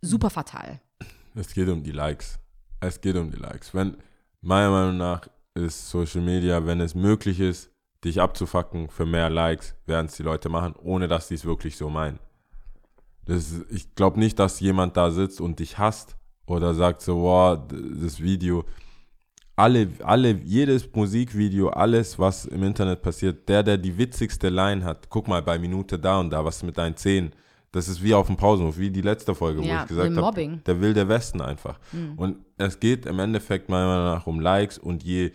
super 0.00 0.30
fatal. 0.30 0.80
Es 1.34 1.52
geht 1.52 1.68
um 1.68 1.82
die 1.82 1.92
Likes. 1.92 2.38
Es 2.80 3.00
geht 3.00 3.16
um 3.16 3.30
die 3.30 3.36
Likes. 3.36 3.74
Wenn, 3.74 3.96
meiner 4.40 4.70
Meinung 4.70 4.96
nach 4.96 5.28
ist 5.58 5.90
Social 5.90 6.22
Media, 6.22 6.64
wenn 6.66 6.80
es 6.80 6.94
möglich 6.94 7.40
ist, 7.40 7.70
dich 8.04 8.20
abzufacken 8.20 8.88
für 8.88 9.06
mehr 9.06 9.28
Likes, 9.28 9.74
werden 9.86 10.06
es 10.06 10.16
die 10.16 10.22
Leute 10.22 10.48
machen, 10.48 10.74
ohne 10.82 11.08
dass 11.08 11.28
sie 11.28 11.34
es 11.34 11.44
wirklich 11.44 11.76
so 11.76 11.90
meinen. 11.90 12.18
Das 13.24 13.64
ich 13.70 13.94
glaube 13.94 14.18
nicht, 14.18 14.38
dass 14.38 14.60
jemand 14.60 14.96
da 14.96 15.10
sitzt 15.10 15.40
und 15.40 15.58
dich 15.58 15.78
hasst 15.78 16.16
oder 16.46 16.74
sagt 16.74 17.02
so, 17.02 17.22
wow, 17.22 17.58
das 17.68 18.20
Video. 18.20 18.64
Alle, 19.56 19.88
alle, 20.04 20.30
jedes 20.44 20.88
Musikvideo, 20.94 21.70
alles, 21.70 22.16
was 22.18 22.46
im 22.46 22.62
Internet 22.62 23.02
passiert, 23.02 23.48
der, 23.48 23.64
der 23.64 23.76
die 23.76 23.98
witzigste 23.98 24.50
Line 24.50 24.84
hat, 24.84 25.10
guck 25.10 25.26
mal 25.26 25.42
bei 25.42 25.58
Minute 25.58 25.98
da 25.98 26.20
und 26.20 26.30
da, 26.30 26.44
was 26.44 26.62
mit 26.62 26.78
deinen 26.78 26.96
Zähnen. 26.96 27.32
Das 27.72 27.88
ist 27.88 28.02
wie 28.02 28.14
auf 28.14 28.28
dem 28.28 28.36
Pausenhof, 28.36 28.78
wie 28.78 28.90
die 28.90 29.02
letzte 29.02 29.34
Folge, 29.34 29.60
wo 29.60 29.64
Ja, 29.64 29.82
ich 29.82 29.88
gesagt 29.88 30.16
habe, 30.16 30.60
der 30.64 30.80
wilde 30.80 31.08
Westen 31.08 31.40
einfach. 31.42 31.78
Und 32.16 32.38
es 32.56 32.80
geht 32.80 33.04
im 33.04 33.18
Endeffekt 33.18 33.68
meiner 33.68 33.86
Meinung 33.88 34.04
nach 34.04 34.26
um 34.26 34.40
Likes 34.40 34.78
und 34.78 35.02
je, 35.02 35.32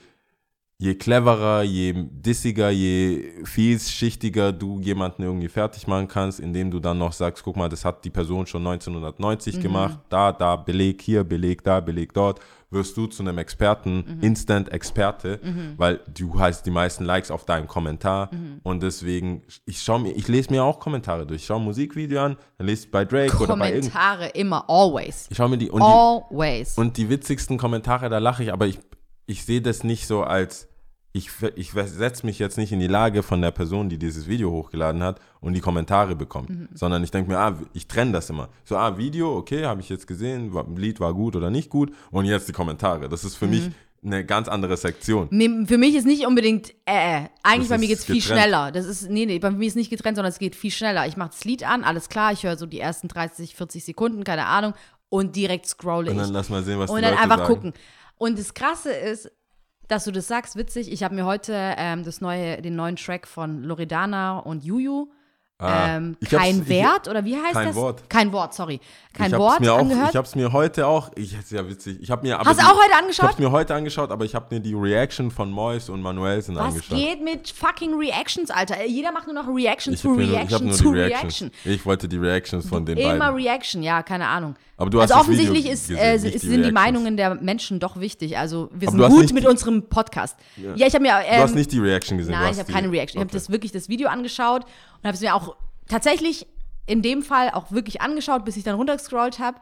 je 0.84 0.96
cleverer, 0.96 1.64
je 1.64 2.08
dissiger, 2.12 2.70
je 2.70 3.32
vielschichtiger 3.44 4.52
du 4.52 4.80
jemanden 4.82 5.24
irgendwie 5.24 5.48
fertig 5.48 5.88
machen 5.88 6.08
kannst, 6.08 6.42
indem 6.42 6.72
du 6.72 6.80
dann 6.80 6.98
noch 6.98 7.14
sagst, 7.14 7.44
guck 7.44 7.56
mal, 7.56 7.70
das 7.70 7.86
hat 7.86 8.04
die 8.04 8.10
Person 8.10 8.46
schon 8.46 8.68
1990 8.68 9.62
gemacht, 9.62 9.98
da, 10.10 10.34
da, 10.34 10.58
Beleg 10.58 11.02
hier, 11.02 11.24
Beleg 11.24 11.64
da, 11.64 11.80
Beleg 11.80 12.14
dort, 12.14 12.42
wirst 12.70 12.98
du 12.98 13.08
zu 13.08 13.24
einem 13.24 13.38
Experten, 13.38 14.20
Instant-Experte, 14.22 15.40
weil 15.78 16.02
du 16.14 16.38
hast 16.38 16.66
die 16.66 16.72
meisten 16.72 17.06
Likes 17.06 17.32
auf 17.32 17.46
deinem 17.46 17.68
Kommentar 17.68 18.30
und 18.64 18.84
deswegen, 18.84 19.44
ich 19.66 19.82
schaue 19.82 20.02
mir, 20.02 20.12
ich 20.12 20.28
lese 20.28 20.52
mir 20.52 20.66
auch 20.66 20.82
Kommentare 20.82 21.26
durch, 21.26 21.44
ich 21.44 21.46
schaue 21.46 21.62
ein 21.62 21.64
Musikvideo 21.64 22.20
an, 22.20 22.38
dann 22.58 22.68
lese 22.68 22.86
ich 22.86 22.92
bei 22.92 23.06
Drake 23.06 23.38
oder 23.38 23.56
bei 23.56 23.70
Kommentare 23.70 24.28
immer, 24.34 24.70
always. 24.70 25.28
ich 25.30 25.38
schaue 25.38 25.48
mir 25.48 25.58
die, 25.58 25.70
und 25.70 25.80
die, 25.80 25.86
Always. 25.86 26.78
und 26.78 26.98
die 26.98 27.08
witzigsten 27.10 27.58
Kommentare, 27.58 28.10
da 28.10 28.18
lache 28.18 28.44
ich, 28.44 28.52
aber 28.52 28.68
ich, 28.68 28.80
ich 29.28 29.46
sehe 29.46 29.62
das 29.62 29.86
nicht 29.86 30.08
so 30.08 30.24
als, 30.24 30.68
ich, 31.16 31.30
ich 31.56 31.72
setze 31.72 32.26
mich 32.26 32.40
jetzt 32.40 32.58
nicht 32.58 32.72
in 32.72 32.80
die 32.80 32.88
Lage 32.88 33.22
von 33.22 33.40
der 33.42 33.52
Person, 33.52 33.88
die 33.88 34.00
dieses 34.00 34.28
Video 34.28 34.50
hochgeladen 34.52 35.04
hat 35.04 35.20
und 35.42 35.54
die 35.54 35.60
Kommentare 35.62 36.16
bekommt, 36.16 36.50
Mhm. 36.50 36.70
sondern 36.74 37.04
ich 37.04 37.12
denke 37.12 37.30
mir, 37.32 37.38
ah, 37.38 37.56
ich 37.74 37.88
trenne 37.88 38.12
das 38.14 38.30
immer. 38.32 38.50
So, 38.66 38.76
ah, 38.78 38.98
Video, 38.98 39.38
okay, 39.38 39.66
habe 39.66 39.80
ich 39.82 39.90
jetzt 39.90 40.08
gesehen, 40.08 40.54
war, 40.54 40.66
Lied 40.76 41.00
war 41.00 41.14
gut 41.14 41.36
oder 41.36 41.52
nicht 41.52 41.70
gut 41.70 41.94
und 42.12 42.26
jetzt 42.26 42.48
die 42.48 42.52
Kommentare. 42.54 43.10
Das 43.10 43.24
ist 43.24 43.36
für 43.36 43.46
mich 43.48 43.68
Mhm. 43.68 43.74
eine 44.12 44.26
ganz 44.26 44.48
andere 44.48 44.76
Sektion. 44.76 45.30
Für 45.68 45.78
mich 45.78 45.94
ist 45.96 46.06
nicht 46.08 46.26
unbedingt, 46.26 46.72
äh, 46.86 47.26
äh, 47.26 47.30
eigentlich 47.44 47.68
Das 47.70 47.70
bei 47.70 47.78
mir 47.78 47.88
geht 47.90 48.00
es 48.00 48.06
viel 48.06 48.20
schneller. 48.22 48.72
Das 48.72 48.86
ist, 48.88 49.08
nee, 49.08 49.28
nee, 49.28 49.38
bei 49.38 49.52
mir 49.52 49.68
ist 49.68 49.76
nicht 49.76 49.92
getrennt, 49.92 50.18
sondern 50.18 50.32
es 50.32 50.40
geht 50.40 50.56
viel 50.56 50.72
schneller. 50.72 51.06
Ich 51.06 51.16
mache 51.16 51.30
das 51.30 51.44
Lied 51.46 51.62
an, 51.64 51.84
alles 51.84 52.10
klar, 52.10 52.32
ich 52.34 52.44
höre 52.44 52.58
so 52.58 52.66
die 52.66 52.80
ersten 52.80 53.08
30, 53.08 53.56
40 53.56 53.86
Sekunden, 53.86 54.24
keine 54.24 54.48
Ahnung, 54.48 54.74
und 55.10 55.36
direkt 55.36 55.68
scrolle 55.68 56.10
Und 56.10 56.18
ich. 56.18 56.24
dann 56.24 56.34
lass 56.34 56.50
mal 56.50 56.64
sehen, 56.64 56.80
was 56.80 56.90
und 56.90 57.04
dann 57.04 57.12
Leute 57.12 57.22
einfach 57.22 57.38
sagen. 57.38 57.54
gucken. 57.54 57.74
Und 58.18 58.40
das 58.40 58.56
Krasse 58.56 58.92
ist, 58.92 59.32
dass 59.94 60.06
du 60.06 60.12
das 60.12 60.28
sagst, 60.28 60.56
witzig. 60.56 60.92
Ich 60.92 61.04
habe 61.04 61.14
mir 61.14 61.24
heute 61.24 61.54
ähm, 61.54 62.04
das 62.04 62.20
neue, 62.20 62.60
den 62.64 62.76
neuen 62.76 62.96
Track 62.96 63.28
von 63.28 63.62
Loredana 63.62 64.40
und 64.40 64.64
Juju, 64.64 65.08
Ah, 65.64 65.98
ähm, 65.98 66.18
ich 66.20 66.30
kein 66.30 66.62
ich- 66.62 66.68
Wert 66.70 67.08
oder 67.08 67.24
wie 67.26 67.36
heißt 67.36 67.54
kein 67.54 67.68
das? 67.68 67.76
Wort. 67.76 68.10
Kein 68.10 68.32
Wort, 68.34 68.54
sorry. 68.54 68.80
Kein 69.14 69.32
ich 69.32 69.38
Wort 69.38 69.60
mir 69.60 69.74
auch, 69.74 69.80
angehört. 69.80 70.10
Ich 70.10 70.16
habe 70.16 70.28
es 70.28 70.36
mir 70.36 70.52
heute 70.52 70.88
auch, 70.88 71.12
ich, 71.16 71.38
ist 71.38 71.52
ja 71.52 71.68
witzig, 71.70 72.00
ich 72.02 72.10
habe 72.10 72.26
mir 72.26 72.38
Hast 72.40 72.48
du 72.50 72.54
die- 72.56 72.62
auch 72.62 72.76
heute 72.78 72.90
Ich 72.92 72.98
angeschaut? 72.98 73.24
habe 73.24 73.34
es 73.34 73.40
mir 73.40 73.52
heute 73.52 73.76
angeschaut, 73.76 74.12
aber 74.12 74.26
ich 74.26 74.34
habe 74.36 74.54
mir 74.56 74.60
die 74.60 74.74
Reaction 74.74 75.30
von 75.32 75.52
Mois 75.52 75.90
und 75.90 76.02
Manuelsen 76.02 76.56
Was 76.56 76.66
angeschaut. 76.74 76.98
geht 76.98 77.24
mit 77.24 77.50
fucking 77.50 77.94
Reactions, 77.94 78.50
Alter? 78.50 78.78
Äh, 78.82 78.88
Jeder 78.88 79.12
macht 79.12 79.28
nur 79.28 79.36
noch 79.36 79.48
Reaction 79.48 79.94
Ich 79.94 80.02
zu 80.02 80.12
habe 80.12 80.24
ich 80.24 80.32
Reaction 80.32 80.66
nur 80.68 80.74
zu 80.76 80.92
die. 80.94 81.00
Reaction. 81.00 81.52
Ich 81.66 81.86
wollte 81.86 82.08
die 82.08 82.18
Reactions 82.18 82.68
von 82.68 82.86
den 82.86 82.98
Immer 82.98 83.18
beiden. 83.32 83.36
Reaction, 83.36 83.84
ja, 83.84 84.02
keine 84.02 84.28
Ahnung. 84.28 84.56
Aber 84.78 84.90
du 84.90 85.00
hast 85.00 85.12
also 85.12 85.30
das 85.32 85.38
Video 85.40 85.52
offensichtlich 85.52 85.72
ist, 85.74 85.92
äh, 85.92 86.14
die 86.14 86.20
sind 86.20 86.42
die 86.42 86.48
Reactions. 86.48 86.74
Meinungen 86.74 87.16
der 87.16 87.36
Menschen 87.36 87.80
doch 87.80 88.00
wichtig. 88.00 88.38
Also 88.40 88.70
wir 88.74 88.90
sind 88.90 89.00
hast 89.02 89.12
gut 89.12 89.32
mit 89.34 89.44
die- 89.44 89.48
unserem 89.48 89.84
Podcast. 89.88 90.36
Ja, 90.76 90.88
ich 90.88 90.94
habe 90.96 91.04
mir. 91.04 91.12
Ähm, 91.26 91.38
Du 91.38 91.44
hast 91.44 91.56
nicht 91.56 91.72
die 91.72 91.80
Reaction 91.80 92.18
gesehen. 92.18 92.32
Nein, 92.34 92.46
hast 92.48 92.54
ich 92.54 92.60
habe 92.60 92.68
die- 92.68 92.74
keine 92.74 92.92
Reaction. 92.92 93.18
Ich 93.20 93.22
habe 93.22 93.30
Okay. 93.30 93.38
das 93.38 93.50
wirklich 93.52 93.72
das 93.72 93.88
Video 93.90 94.10
angeschaut 94.10 94.66
und 95.04 95.08
habe 95.08 95.16
es 95.16 95.22
mir 95.22 95.36
auch 95.36 95.58
tatsächlich 95.90 96.48
in 96.86 97.02
dem 97.02 97.24
Fall 97.24 97.50
auch 97.50 97.72
wirklich 97.72 98.02
angeschaut, 98.02 98.46
bis 98.46 98.56
ich 98.56 98.64
dann 98.64 98.76
runtergescrollt 98.76 99.40
habe. 99.40 99.60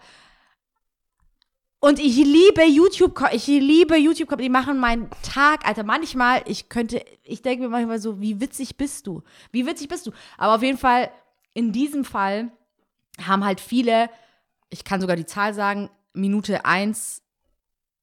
Und 1.80 2.00
ich 2.00 2.16
liebe 2.16 2.64
YouTube, 2.64 3.20
ich 3.32 3.48
liebe 3.48 3.98
YouTube, 3.98 4.38
die 4.38 4.50
machen 4.50 4.78
meinen 4.78 5.10
Tag, 5.24 5.68
Alter. 5.68 5.84
Manchmal, 5.84 6.44
ich 6.46 6.70
könnte, 6.70 7.04
ich 7.24 7.42
denke 7.42 7.64
mir 7.64 7.70
manchmal 7.70 8.00
so, 8.00 8.22
wie 8.22 8.40
witzig 8.40 8.78
bist 8.78 9.08
du? 9.08 9.24
Wie 9.52 9.66
witzig 9.66 9.88
bist 9.88 10.06
du? 10.06 10.12
Aber 10.38 10.56
auf 10.56 10.62
jeden 10.62 10.78
Fall, 10.78 11.10
in 11.56 11.72
diesem 11.72 12.06
Fall 12.06 12.52
haben 13.20 13.44
halt 13.44 13.60
viele, 13.60 14.12
ich 14.70 14.84
kann 14.84 15.02
sogar 15.02 15.16
die 15.16 15.26
Zahl 15.26 15.56
sagen, 15.56 15.90
Minute 16.14 16.66
eins 16.66 17.24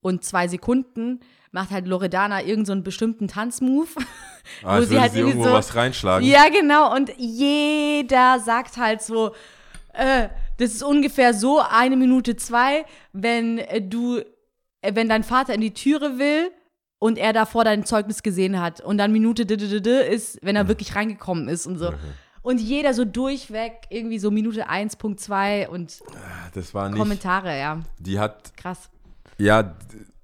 und 0.01 0.24
zwei 0.24 0.48
Sekunden 0.48 1.20
macht 1.53 1.71
halt 1.71 1.87
Loredana 1.87 2.41
irgendeinen 2.41 2.65
so 2.67 2.73
einen 2.73 2.83
bestimmten 2.85 3.29
Tanzmove. 3.29 3.89
Ah, 4.65 4.79
wo 4.79 4.83
sie 4.85 4.99
halt 4.99 5.13
sie 5.13 5.19
irgendwo 5.21 5.45
so- 5.45 5.53
was 5.53 5.75
reinschlagen. 5.75 6.27
Ja, 6.27 6.49
genau. 6.49 6.95
Und 6.97 7.13
jeder 7.19 8.41
sagt 8.41 8.79
halt 8.79 9.03
so, 9.03 9.33
äh, 9.93 10.29
das 10.57 10.71
ist 10.73 10.83
ungefähr 10.83 11.35
so 11.35 11.61
eine 11.61 11.97
Minute 11.97 12.35
zwei, 12.37 12.87
wenn 13.13 13.59
äh, 13.59 13.83
du, 13.83 14.19
äh, 14.81 14.95
wenn 14.95 15.09
dein 15.09 15.23
Vater 15.23 15.53
in 15.55 15.61
die 15.61 15.75
Türe 15.75 16.19
will 16.19 16.51
und 16.99 17.19
er 17.19 17.35
davor 17.35 17.65
dein 17.65 17.85
Zeugnis 17.85 18.23
gesehen 18.23 18.59
hat. 18.61 18.81
Und 18.81 18.97
dann 18.97 19.13
Minute 19.13 19.45
d 19.45 19.55
-d 19.57 19.81
-d 19.81 20.01
ist, 20.01 20.39
wenn 20.43 20.57
er 20.57 20.67
wirklich 20.67 20.95
reingekommen 20.97 21.49
ist 21.49 21.67
und 21.67 21.77
so. 21.79 21.93
Und 22.41 22.59
jeder 22.59 22.95
so 22.95 23.05
durchweg, 23.05 23.83
irgendwie 23.91 24.19
so 24.19 24.31
Minute 24.31 24.71
1.2 24.71 25.69
und 25.69 25.99
Das 26.55 26.73
war 26.73 26.89
nicht. 26.89 26.99
Kommentare, 26.99 27.59
ja. 27.59 27.81
Die 27.99 28.19
hat, 28.19 28.57
Krass. 28.57 28.89
ja, 29.37 29.77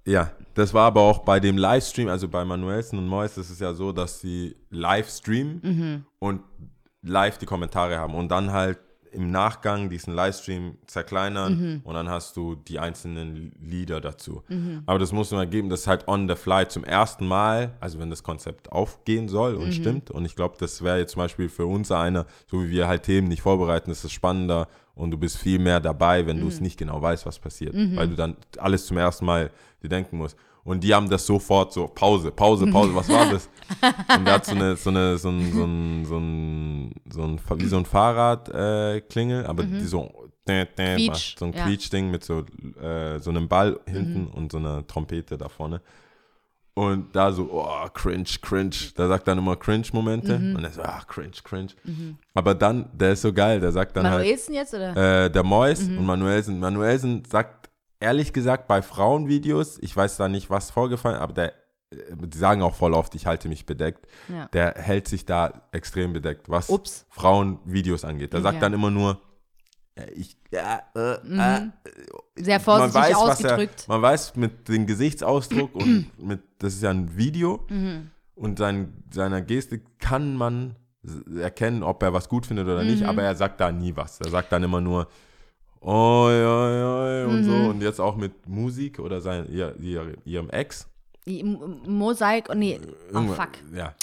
ja, 0.07 0.31
das 0.55 0.73
war 0.75 0.87
aber 0.87 1.01
auch 1.03 1.19
bei 1.21 1.41
dem 1.41 1.57
Livestream, 1.59 2.09
also 2.09 2.29
bei 2.29 2.45
Manuelsen 2.45 2.99
und 2.99 3.07
Mois, 3.09 3.37
ist 3.37 3.51
es 3.51 3.59
ja 3.61 3.75
so, 3.75 3.93
dass 3.93 4.21
sie 4.21 4.57
live 4.71 5.09
streamen 5.09 5.61
Mhm. 5.63 6.05
und 6.19 6.41
live 7.03 7.39
die 7.39 7.47
Kommentare 7.47 7.99
haben 7.99 8.15
und 8.15 8.29
dann 8.31 8.53
halt 8.53 8.79
im 9.13 9.31
Nachgang 9.31 9.91
diesen 9.91 10.13
Livestream 10.13 10.77
zerkleinern 10.89 11.55
Mhm. 11.55 11.81
und 11.85 11.95
dann 11.95 12.09
hast 12.09 12.37
du 12.37 12.57
die 12.57 12.81
einzelnen 12.81 13.53
Lieder 13.63 14.01
dazu. 14.01 14.43
Aber 14.87 14.99
das 14.99 15.13
muss 15.13 15.31
man 15.31 15.49
geben, 15.49 15.69
das 15.69 15.83
ist 15.83 15.87
halt 15.87 16.09
on 16.09 16.29
the 16.29 16.35
fly 16.35 16.67
zum 16.67 16.83
ersten 16.83 17.25
Mal, 17.29 17.75
also 17.79 18.01
wenn 18.01 18.11
das 18.11 18.25
Konzept 18.25 18.73
aufgehen 18.73 19.29
soll 19.29 19.55
Mhm. 19.55 19.63
und 19.63 19.73
stimmt. 19.75 20.11
Und 20.11 20.25
ich 20.25 20.35
glaube, 20.35 20.57
das 20.59 20.83
wäre 20.83 20.99
jetzt 20.99 21.13
zum 21.13 21.21
Beispiel 21.21 21.49
für 21.49 21.65
uns 21.67 21.93
einer, 21.93 22.27
so 22.51 22.65
wie 22.65 22.71
wir 22.71 22.89
halt 22.89 23.05
Themen 23.05 23.29
nicht 23.29 23.43
vorbereiten, 23.43 23.93
ist 23.93 24.03
es 24.03 24.11
spannender 24.11 24.67
und 24.95 25.11
du 25.11 25.19
bist 25.19 25.37
viel 25.39 25.59
mehr 25.59 25.81
dabei, 25.81 26.27
wenn 26.27 26.37
du 26.39 26.45
Mhm. 26.45 26.51
es 26.51 26.61
nicht 26.61 26.79
genau 26.79 27.01
weißt, 27.03 27.27
was 27.27 27.39
passiert. 27.39 27.75
Weil 27.97 28.09
du 28.09 28.15
dann 28.17 28.37
alles 28.59 28.87
zum 28.87 28.97
ersten 28.97 29.25
Mal 29.27 29.51
dir 29.83 29.89
denken 29.89 30.19
musst. 30.19 30.37
Und 30.65 30.83
die 30.83 30.95
haben 30.95 31.11
das 31.11 31.27
sofort 31.27 31.73
so, 31.75 31.87
Pause, 31.89 32.31
Pause, 32.31 32.67
Pause, 32.69 32.95
was 32.95 33.09
war 33.11 33.31
das? 33.31 33.51
Und 34.19 34.25
der 34.25 34.35
hat 34.35 34.47
so 34.47 34.55
eine, 34.55 34.77
so 34.77 34.89
eine, 34.91 35.19
so 35.19 35.29
ein, 35.29 35.53
so 35.53 35.65
ein, 35.67 36.05
so 36.07 36.17
ein, 36.17 36.95
so 37.11 37.23
ein 37.23 37.41
wie 37.61 37.67
so 37.67 37.77
ein 37.77 37.85
Fahrradklingel, 37.85 39.45
äh, 39.45 39.47
aber 39.47 39.65
die 39.65 39.85
so, 39.85 40.11
dä, 40.49 40.65
dä, 40.65 41.11
so 41.37 41.45
ein 41.47 41.53
ja. 41.53 41.65
Quietschding 41.65 42.11
mit 42.11 42.25
so, 42.25 42.45
äh, 42.81 43.19
so 43.19 43.29
einem 43.31 43.47
Ball 43.49 43.79
hinten 43.87 44.27
und 44.29 44.53
so 44.53 44.59
einer 44.59 44.87
Trompete 44.87 45.37
da 45.37 45.49
vorne. 45.51 45.83
Und 46.77 47.15
da 47.15 47.31
so, 47.31 47.49
oh, 47.53 47.89
cringe, 47.95 48.25
cringe. 48.43 48.75
Der 48.99 49.07
sagt 49.07 49.29
dann 49.29 49.39
immer 49.39 49.55
Cringe-Momente. 49.55 50.35
Und 50.35 50.65
er 50.65 50.71
so, 50.73 50.83
ah, 50.83 51.03
cringe, 51.07 51.31
cringe. 51.45 51.69
Aber 52.35 52.55
dann, 52.57 52.91
der 52.93 53.13
ist 53.13 53.23
so 53.23 53.33
geil, 53.33 53.61
der 53.61 53.71
sagt 53.71 53.97
dann 53.97 54.05
halt, 54.11 54.19
Manuelsen 54.23 54.55
jetzt 54.55 54.75
oder? 54.75 55.25
äh, 55.25 55.31
der 55.31 55.45
Mois 55.45 55.81
und 55.83 56.05
Manuelsen. 56.05 56.59
Manuelsen 56.59 57.25
sagt, 57.31 57.71
ehrlich 58.01 58.33
gesagt, 58.33 58.67
bei 58.67 58.83
Frauenvideos, 58.83 59.79
ich 59.83 59.97
weiß 59.97 60.17
da 60.17 60.29
nicht, 60.29 60.51
was 60.51 60.73
vorgefallen, 60.73 61.17
aber 61.19 61.33
der, 61.33 61.53
äh, 61.93 61.97
die 62.27 62.37
sagen 62.39 62.61
auch 62.63 62.75
voll 62.75 62.93
oft, 62.93 63.15
ich 63.15 63.27
halte 63.27 63.49
mich 63.49 63.67
bedeckt. 63.67 64.09
Ja. 64.29 64.47
Der 64.53 64.75
hält 64.77 65.07
sich 65.07 65.25
da 65.25 65.63
extrem 65.71 66.13
bedeckt, 66.13 66.49
was 66.51 66.71
Ups. 66.71 67.07
Frauenvideos 67.11 68.05
angeht. 68.05 68.33
Der 68.33 68.41
sagt 68.43 68.57
Ja. 68.57 68.61
dann 68.63 68.73
immer 68.73 68.91
nur, 68.91 69.21
ich, 70.15 70.37
ja, 70.51 70.83
äh, 70.97 71.15
äh, 71.15 71.61
Sehr 72.37 72.59
vorsichtig 72.61 72.95
man 72.95 73.03
weiß, 73.03 73.15
ausgedrückt. 73.17 73.85
Er, 73.87 73.93
man 73.95 74.03
weiß 74.03 74.37
mit 74.37 74.69
dem 74.69 74.87
Gesichtsausdruck 74.87 75.75
und 75.75 76.07
mit, 76.19 76.41
das 76.59 76.75
ist 76.75 76.83
ja 76.83 76.91
ein 76.91 77.17
Video 77.17 77.65
Mhm. 77.69 78.11
und 78.35 78.59
sein, 78.59 78.93
seiner 79.13 79.41
Gestik 79.43 79.83
kann 80.01 80.37
man 80.37 80.77
erkennen, 81.39 81.83
ob 81.83 82.03
er 82.03 82.13
was 82.13 82.29
gut 82.29 82.47
findet 82.47 82.67
oder 82.67 82.83
Mhm. 82.83 82.91
nicht, 82.91 83.03
aber 83.05 83.23
er 83.23 83.35
sagt 83.37 83.61
da 83.61 83.71
nie 83.71 83.95
was. 83.95 84.21
Er 84.21 84.31
sagt 84.31 84.51
dann 84.53 84.63
immer 84.65 84.81
nur, 84.81 85.07
oi, 85.81 86.45
oi, 86.45 86.83
oi 86.83 87.25
und 87.27 87.41
Mhm. 87.41 87.45
so 87.45 87.55
und 87.71 87.81
jetzt 87.83 88.01
auch 88.01 88.17
mit 88.17 88.49
Musik 88.49 88.99
oder 88.99 89.21
sein, 89.21 89.47
ihr, 89.53 89.77
ihr, 89.81 90.15
ihrem 90.25 90.51
Ex. 90.51 90.89
Mosaik, 91.27 92.49
oh 92.51 92.55
nee, 92.55 92.81
oh 93.11 93.15
Irgendwann- 93.15 93.37
fuck. 93.37 93.51
Ja. 93.75 93.95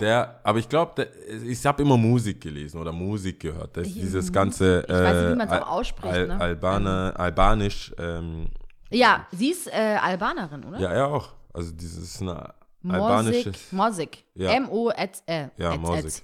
Der, 0.00 0.40
aber 0.42 0.58
ich 0.58 0.68
glaube, 0.68 1.06
ich 1.46 1.64
habe 1.66 1.82
immer 1.82 1.96
Musik 1.96 2.40
gelesen 2.40 2.80
oder 2.80 2.92
Musik 2.92 3.40
gehört. 3.40 3.76
Das, 3.76 3.86
dieses 3.92 4.32
ganze 4.32 4.84
Ich 4.86 4.92
weiß 4.92 5.14
nicht, 5.16 5.28
wie 5.28 5.32
äh, 5.32 5.36
man's 5.36 5.50
auch 5.52 5.56
Al- 5.56 5.62
ausspricht, 5.80 6.14
Al 6.14 6.26
ne? 6.28 6.40
Albane, 6.40 7.12
Albanisch, 7.16 7.94
ähm, 7.98 8.46
Ja, 8.90 9.26
sie 9.32 9.50
ist 9.50 9.68
äh, 9.68 9.98
Albanerin, 10.02 10.64
oder? 10.64 10.78
ja, 10.80 10.90
er 10.90 11.08
auch. 11.08 11.28
Also 11.52 11.72
dieses 11.72 12.20
eine 12.22 12.54
albanisches. 12.88 13.70
Mosik. 13.70 14.24
Ja. 14.34 14.50
M-O-Z, 14.52 15.22
äh, 15.26 15.48
Ja, 15.58 15.76
Mosik. 15.76 16.22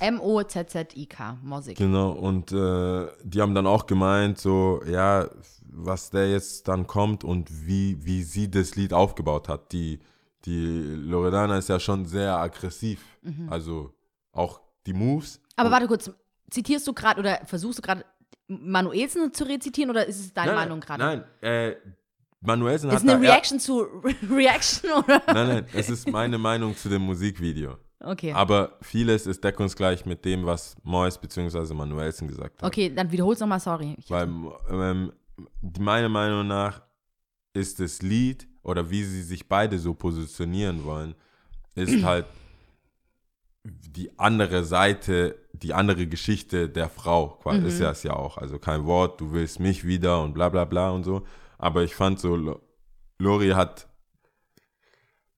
M-O-Z-Z-I-K, 0.00 1.38
Mosik. 1.42 1.76
Genau, 1.78 2.10
und 2.12 2.52
äh, 2.52 3.06
die 3.22 3.40
haben 3.40 3.54
dann 3.54 3.66
auch 3.66 3.86
gemeint, 3.86 4.38
so, 4.38 4.80
ja, 4.86 5.28
was 5.72 6.10
der 6.10 6.30
jetzt 6.30 6.68
dann 6.68 6.86
kommt 6.86 7.22
und 7.24 7.48
wie, 7.66 7.98
wie 8.04 8.22
sie 8.22 8.50
das 8.50 8.76
Lied 8.76 8.92
aufgebaut 8.92 9.48
hat. 9.48 9.72
Die, 9.72 10.00
die 10.44 10.94
Loredana 10.96 11.58
ist 11.58 11.68
ja 11.68 11.78
schon 11.78 12.06
sehr 12.06 12.36
aggressiv. 12.36 13.04
Also 13.48 13.94
auch 14.32 14.60
die 14.86 14.92
Moves. 14.92 15.38
Mhm. 15.38 15.44
Aber 15.56 15.70
warte 15.70 15.86
kurz, 15.86 16.10
zitierst 16.50 16.86
du 16.86 16.92
gerade 16.92 17.20
oder 17.20 17.40
versuchst 17.44 17.78
du 17.78 17.82
gerade 17.82 18.04
Manuelsen 18.48 19.32
zu 19.32 19.44
rezitieren 19.44 19.90
oder 19.90 20.06
ist 20.06 20.18
es 20.18 20.32
deine 20.32 20.52
nein, 20.52 20.56
Meinung 20.56 20.80
gerade? 20.80 21.04
Nein, 21.04 21.24
äh, 21.40 21.76
Manuelsen 22.40 22.88
Ist 22.88 22.96
hat 22.96 23.02
eine 23.02 23.12
da 23.12 23.18
Reaction 23.18 23.60
zu 23.60 23.80
Reaction 24.30 24.90
oder? 24.90 25.22
Nein, 25.26 25.48
nein, 25.48 25.66
es 25.74 25.90
ist 25.90 26.10
meine 26.10 26.38
Meinung 26.38 26.76
zu 26.76 26.88
dem 26.88 27.02
Musikvideo. 27.02 27.76
Okay. 28.02 28.32
Aber 28.32 28.78
vieles 28.80 29.26
ist 29.26 29.44
deckungsgleich 29.44 30.06
mit 30.06 30.24
dem, 30.24 30.46
was 30.46 30.74
Mois 30.82 31.18
bzw. 31.18 31.74
Manuelsen 31.74 32.28
gesagt 32.28 32.62
hat. 32.62 32.66
Okay, 32.66 32.92
dann 32.94 33.12
wiederhol's 33.12 33.40
nochmal, 33.40 33.60
sorry. 33.60 33.94
Weil 34.08 34.28
ähm, 34.70 35.12
meiner 35.78 36.08
Meinung 36.08 36.46
nach 36.46 36.82
ist 37.52 37.78
das 37.78 38.00
Lied 38.00 38.48
oder 38.62 38.90
wie 38.90 39.04
sie 39.04 39.22
sich 39.22 39.48
beide 39.48 39.78
so 39.78 39.94
positionieren 39.94 40.84
wollen, 40.84 41.14
ist 41.74 42.02
halt 42.04 42.26
die 43.64 44.18
andere 44.18 44.64
Seite, 44.64 45.36
die 45.52 45.74
andere 45.74 46.06
Geschichte 46.06 46.68
der 46.68 46.88
Frau. 46.88 47.38
quasi, 47.42 47.66
Ist 47.66 47.78
ja 47.80 47.90
es 47.90 48.02
ja 48.02 48.14
auch. 48.14 48.38
Also 48.38 48.58
kein 48.58 48.86
Wort, 48.86 49.20
du 49.20 49.32
willst 49.32 49.60
mich 49.60 49.84
wieder 49.86 50.22
und 50.22 50.32
bla 50.32 50.48
bla 50.48 50.64
bla 50.64 50.90
und 50.90 51.04
so. 51.04 51.22
Aber 51.58 51.82
ich 51.84 51.94
fand 51.94 52.18
so, 52.18 52.36
Lo- 52.36 52.60
Lori 53.18 53.50
hat, 53.50 53.86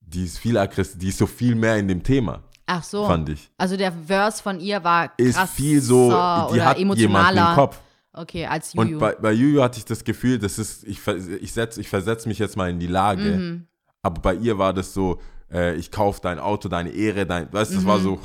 die 0.01 0.25
ist 0.25 0.39
viel 0.39 0.57
aggressiv, 0.57 0.99
die 1.01 1.09
ist 1.09 1.19
so 1.19 1.27
viel 1.27 1.55
mehr 1.57 1.77
in 1.79 1.89
dem 1.89 2.03
Thema, 2.03 2.45
Ach 2.67 2.85
so. 2.85 3.07
fand 3.07 3.29
ich. 3.29 3.51
Also 3.59 3.77
der 3.77 3.91
Verse 3.93 4.41
von 4.41 4.61
ihr 4.61 4.85
war 4.85 5.13
Ist 5.17 5.35
krasser 5.37 5.53
viel 5.53 5.81
so, 5.81 6.09
die 6.53 6.63
hat 6.63 6.79
jemanden 6.79 7.03
emotionaler. 7.05 7.51
im 7.51 7.55
Kopf. 7.57 7.81
Okay, 8.15 8.47
als 8.47 8.75
Und 8.75 8.89
Juju. 8.89 8.99
bei, 9.01 9.15
bei 9.15 9.33
Juju 9.33 9.63
hatte 9.63 9.79
ich 9.79 9.85
das 9.85 10.05
Gefühl, 10.05 10.39
das 10.39 10.59
ist, 10.59 10.85
ich, 10.85 11.01
ich, 11.41 11.53
setz, 11.53 11.79
ich 11.79 11.89
versetze 11.89 12.29
mich 12.29 12.39
jetzt 12.39 12.57
mal 12.57 12.69
in 12.71 12.79
die 12.79 12.87
Lage. 12.87 13.23
Mhm. 13.39 13.67
Aber 14.03 14.21
bei 14.21 14.35
ihr 14.35 14.59
war 14.59 14.73
das 14.75 14.93
so, 14.93 15.19
äh, 15.51 15.75
ich 15.77 15.91
kaufe 15.91 16.21
dein 16.23 16.39
Auto, 16.39 16.69
deine 16.69 16.91
Ehre, 16.91 17.25
dein, 17.25 17.51
weißt 17.53 17.71
du, 17.73 17.77
das 17.77 17.87
war 17.87 17.99
Mhm. 17.99 18.03
so, 18.03 18.21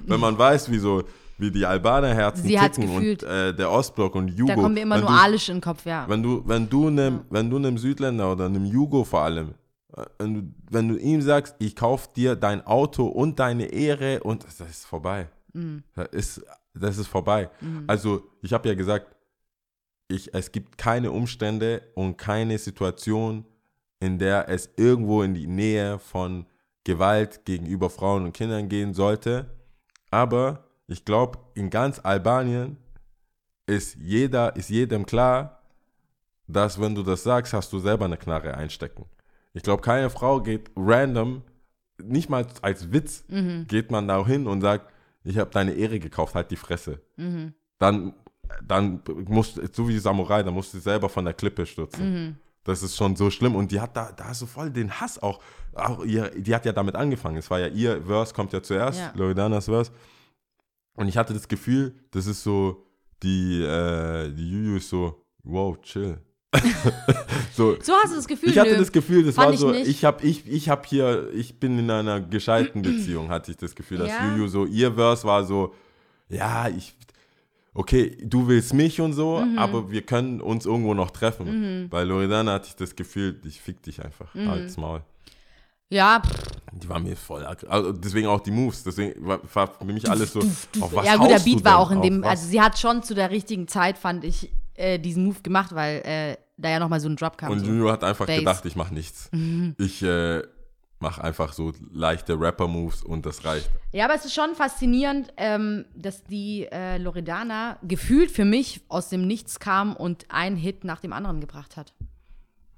wenn 0.00 0.20
man 0.20 0.38
weiß, 0.38 0.70
wie 0.70 0.78
so, 0.78 1.02
wie 1.38 1.50
die 1.50 1.66
Albaner-Herzen 1.66 2.44
Sie 2.44 2.60
hat's 2.60 2.76
ticken 2.76 2.94
und 2.94 3.22
äh, 3.24 3.52
der 3.52 3.70
Ostblock 3.72 4.14
und 4.14 4.28
Jugo. 4.28 4.54
da 4.54 4.54
kommen 4.54 4.74
mir 4.74 4.82
immer 4.82 4.94
wenn 4.96 5.00
nur 5.02 5.10
du, 5.10 5.16
Alisch 5.16 5.48
in 5.48 5.56
den 5.56 5.60
Kopf, 5.62 5.84
ja. 5.84 6.04
wenn 6.08 6.22
du, 6.22 6.42
wenn 6.46 6.68
du 6.68 6.86
einem, 6.86 7.22
wenn 7.30 7.50
du 7.50 7.56
einem 7.56 7.76
Südländer 7.76 8.30
oder 8.30 8.44
einem 8.46 8.64
Jugo 8.66 9.02
vor 9.02 9.22
allem, 9.22 9.54
äh, 9.96 10.04
wenn 10.18 10.34
du, 10.34 10.42
wenn 10.70 10.88
du 10.90 10.96
ihm 10.96 11.20
sagst, 11.22 11.56
ich 11.58 11.74
kaufe 11.74 12.08
dir 12.14 12.36
dein 12.36 12.64
Auto 12.64 13.06
und 13.06 13.40
deine 13.40 13.64
Ehre 13.64 14.20
und 14.22 14.44
das 14.44 14.60
ist 14.60 14.86
vorbei. 14.86 15.26
Mhm. 15.52 15.82
Das 15.96 16.08
ist, 16.12 16.42
das 16.72 16.98
ist 16.98 17.06
vorbei. 17.08 17.50
Also, 17.88 18.22
ich 18.42 18.52
habe 18.52 18.68
ja 18.68 18.74
gesagt, 18.74 19.13
ich, 20.08 20.34
es 20.34 20.52
gibt 20.52 20.78
keine 20.78 21.10
Umstände 21.10 21.82
und 21.94 22.16
keine 22.16 22.58
Situation, 22.58 23.44
in 24.00 24.18
der 24.18 24.48
es 24.48 24.70
irgendwo 24.76 25.22
in 25.22 25.34
die 25.34 25.46
Nähe 25.46 25.98
von 25.98 26.46
Gewalt 26.84 27.44
gegenüber 27.44 27.88
Frauen 27.88 28.24
und 28.24 28.32
Kindern 28.32 28.68
gehen 28.68 28.92
sollte. 28.92 29.50
Aber 30.10 30.64
ich 30.86 31.04
glaube, 31.04 31.38
in 31.54 31.70
ganz 31.70 32.00
Albanien 32.02 32.76
ist 33.66 33.96
jeder, 33.96 34.54
ist 34.56 34.68
jedem 34.68 35.06
klar, 35.06 35.62
dass 36.46 36.78
wenn 36.78 36.94
du 36.94 37.02
das 37.02 37.22
sagst, 37.22 37.54
hast 37.54 37.72
du 37.72 37.78
selber 37.78 38.04
eine 38.04 38.18
Knarre 38.18 38.54
einstecken. 38.54 39.06
Ich 39.54 39.62
glaube, 39.62 39.80
keine 39.80 40.10
Frau 40.10 40.42
geht 40.42 40.70
random, 40.76 41.42
nicht 42.02 42.28
mal 42.28 42.46
als 42.60 42.92
Witz, 42.92 43.24
geht 43.68 43.90
man 43.90 44.06
da 44.08 44.26
hin 44.26 44.46
und 44.46 44.60
sagt, 44.60 44.92
ich 45.22 45.38
habe 45.38 45.50
deine 45.50 45.72
Ehre 45.72 45.98
gekauft, 45.98 46.34
halt 46.34 46.50
die 46.50 46.56
Fresse. 46.56 47.00
Dann, 47.78 48.12
dann 48.66 49.00
musst 49.26 49.56
du, 49.56 49.62
so 49.72 49.88
wie 49.88 49.98
Samurai, 49.98 50.42
dann 50.42 50.54
musst 50.54 50.74
du 50.74 50.78
selber 50.78 51.08
von 51.08 51.24
der 51.24 51.34
Klippe 51.34 51.66
stürzen. 51.66 52.38
Das 52.64 52.82
ist 52.82 52.96
schon 52.96 53.14
so 53.16 53.30
schlimm. 53.30 53.54
Und 53.56 53.70
die 53.72 53.80
hat 53.80 53.96
da, 53.96 54.10
da 54.12 54.32
du 54.38 54.46
voll 54.46 54.70
den 54.70 54.90
Hass 55.00 55.22
auch. 55.22 55.40
auch 55.74 56.04
ihr, 56.04 56.30
die 56.30 56.54
hat 56.54 56.64
ja 56.64 56.72
damit 56.72 56.94
angefangen. 56.96 57.36
Es 57.36 57.50
war 57.50 57.60
ja 57.60 57.66
ihr 57.68 58.02
Verse, 58.02 58.32
kommt 58.32 58.52
ja 58.52 58.62
zuerst, 58.62 58.98
Ja. 59.00 59.12
Loredanas 59.14 59.66
Verse. 59.66 59.90
Und 60.96 61.08
ich 61.08 61.16
hatte 61.16 61.34
das 61.34 61.46
Gefühl, 61.48 61.94
das 62.12 62.26
ist 62.26 62.42
so, 62.42 62.86
die, 63.22 63.60
äh, 63.62 64.30
die 64.32 64.50
Juju 64.50 64.76
ist 64.76 64.88
so, 64.88 65.24
wow, 65.42 65.78
chill. 65.82 66.18
so, 67.52 67.76
So 67.82 67.92
hast 68.02 68.12
du 68.12 68.16
das 68.16 68.26
Gefühl, 68.28 68.50
ich 68.50 68.58
hatte 68.58 68.72
nö. 68.72 68.78
das 68.78 68.92
Gefühl, 68.92 69.24
das 69.24 69.34
Fand 69.34 69.46
war 69.48 69.54
ich 69.54 69.60
so, 69.60 69.70
nicht. 69.70 69.88
ich 69.88 70.04
habe 70.04 70.24
ich, 70.24 70.46
ich 70.48 70.68
hab 70.68 70.86
hier, 70.86 71.30
ich 71.34 71.58
bin 71.58 71.78
in 71.78 71.90
einer 71.90 72.20
gescheiten 72.20 72.82
Beziehung, 72.82 73.28
hatte 73.28 73.50
ich 73.50 73.56
das 73.56 73.74
Gefühl, 73.74 73.98
dass 73.98 74.08
Ja. 74.08 74.30
Juju 74.30 74.48
so, 74.48 74.64
ihr 74.66 74.94
Verse 74.94 75.26
war 75.26 75.44
so, 75.44 75.74
ja, 76.28 76.68
ich, 76.68 76.96
okay, 77.74 78.16
du 78.22 78.46
willst 78.48 78.72
mich 78.72 79.00
und 79.00 79.12
so, 79.12 79.38
Mhm. 79.40 79.58
aber 79.58 79.90
wir 79.90 80.02
können 80.02 80.40
uns 80.40 80.64
irgendwo 80.66 80.94
noch 80.94 81.10
treffen. 81.10 81.88
Bei 81.90 82.04
Loredana 82.04 82.52
hatte 82.54 82.68
ich 82.68 82.76
das 82.76 82.94
Gefühl, 82.96 83.40
ich 83.44 83.60
fick 83.60 83.82
dich 83.82 84.02
einfach, 84.04 84.32
Mhm. 84.34 84.48
als 84.48 84.76
Maul. 84.76 85.02
Ja, 85.90 86.22
Die 86.72 86.88
war 86.88 86.98
mir 86.98 87.14
voll, 87.14 87.44
also 87.44 87.92
deswegen 87.92 88.26
auch 88.26 88.40
die 88.40 88.50
Moves, 88.50 88.82
deswegen 88.82 89.24
war, 89.24 89.38
war 89.52 89.68
für 89.78 89.84
mich 89.84 90.10
alles 90.10 90.32
so, 90.32 90.40
auf 90.40 90.92
was 90.92 91.06
ja 91.06 91.16
gut, 91.16 91.30
der 91.30 91.38
Beat 91.38 91.64
war 91.64 91.78
auch 91.78 91.90
in 91.92 92.02
dem, 92.02 92.24
also 92.24 92.48
sie 92.48 92.60
hat 92.60 92.78
schon 92.78 93.02
zu 93.04 93.14
der 93.14 93.30
richtigen 93.30 93.68
Zeit, 93.68 93.96
fand 93.98 94.24
ich, 94.24 94.50
äh, 94.74 94.98
diesen 94.98 95.24
Move 95.26 95.40
gemacht, 95.42 95.72
weil 95.74 96.02
äh, 96.04 96.36
da 96.56 96.70
ja 96.70 96.78
nochmal 96.80 96.98
so 97.00 97.08
ein 97.08 97.14
Drop 97.16 97.36
kam. 97.38 97.52
Und 97.52 97.60
so. 97.60 97.66
Juju 97.66 97.90
hat 97.90 98.02
einfach 98.02 98.26
Bass. 98.26 98.36
gedacht, 98.38 98.64
ich 98.64 98.74
mache 98.74 98.92
nichts. 98.94 99.30
Ich 99.78 100.02
äh, 100.02 100.42
mache 101.04 101.22
einfach 101.22 101.52
so 101.52 101.72
leichte 101.92 102.40
Rapper-Moves 102.40 103.02
und 103.04 103.24
das 103.26 103.44
reicht. 103.44 103.70
Ja, 103.92 104.06
aber 104.06 104.14
es 104.14 104.24
ist 104.24 104.34
schon 104.34 104.54
faszinierend, 104.54 105.32
ähm, 105.36 105.84
dass 105.94 106.24
die 106.24 106.66
äh, 106.72 106.96
Loredana 106.98 107.78
gefühlt 107.82 108.30
für 108.30 108.44
mich 108.44 108.80
aus 108.88 109.10
dem 109.10 109.26
Nichts 109.26 109.60
kam 109.60 109.94
und 109.94 110.24
einen 110.30 110.56
Hit 110.56 110.82
nach 110.84 111.00
dem 111.00 111.12
anderen 111.12 111.40
gebracht 111.40 111.76
hat. 111.76 111.92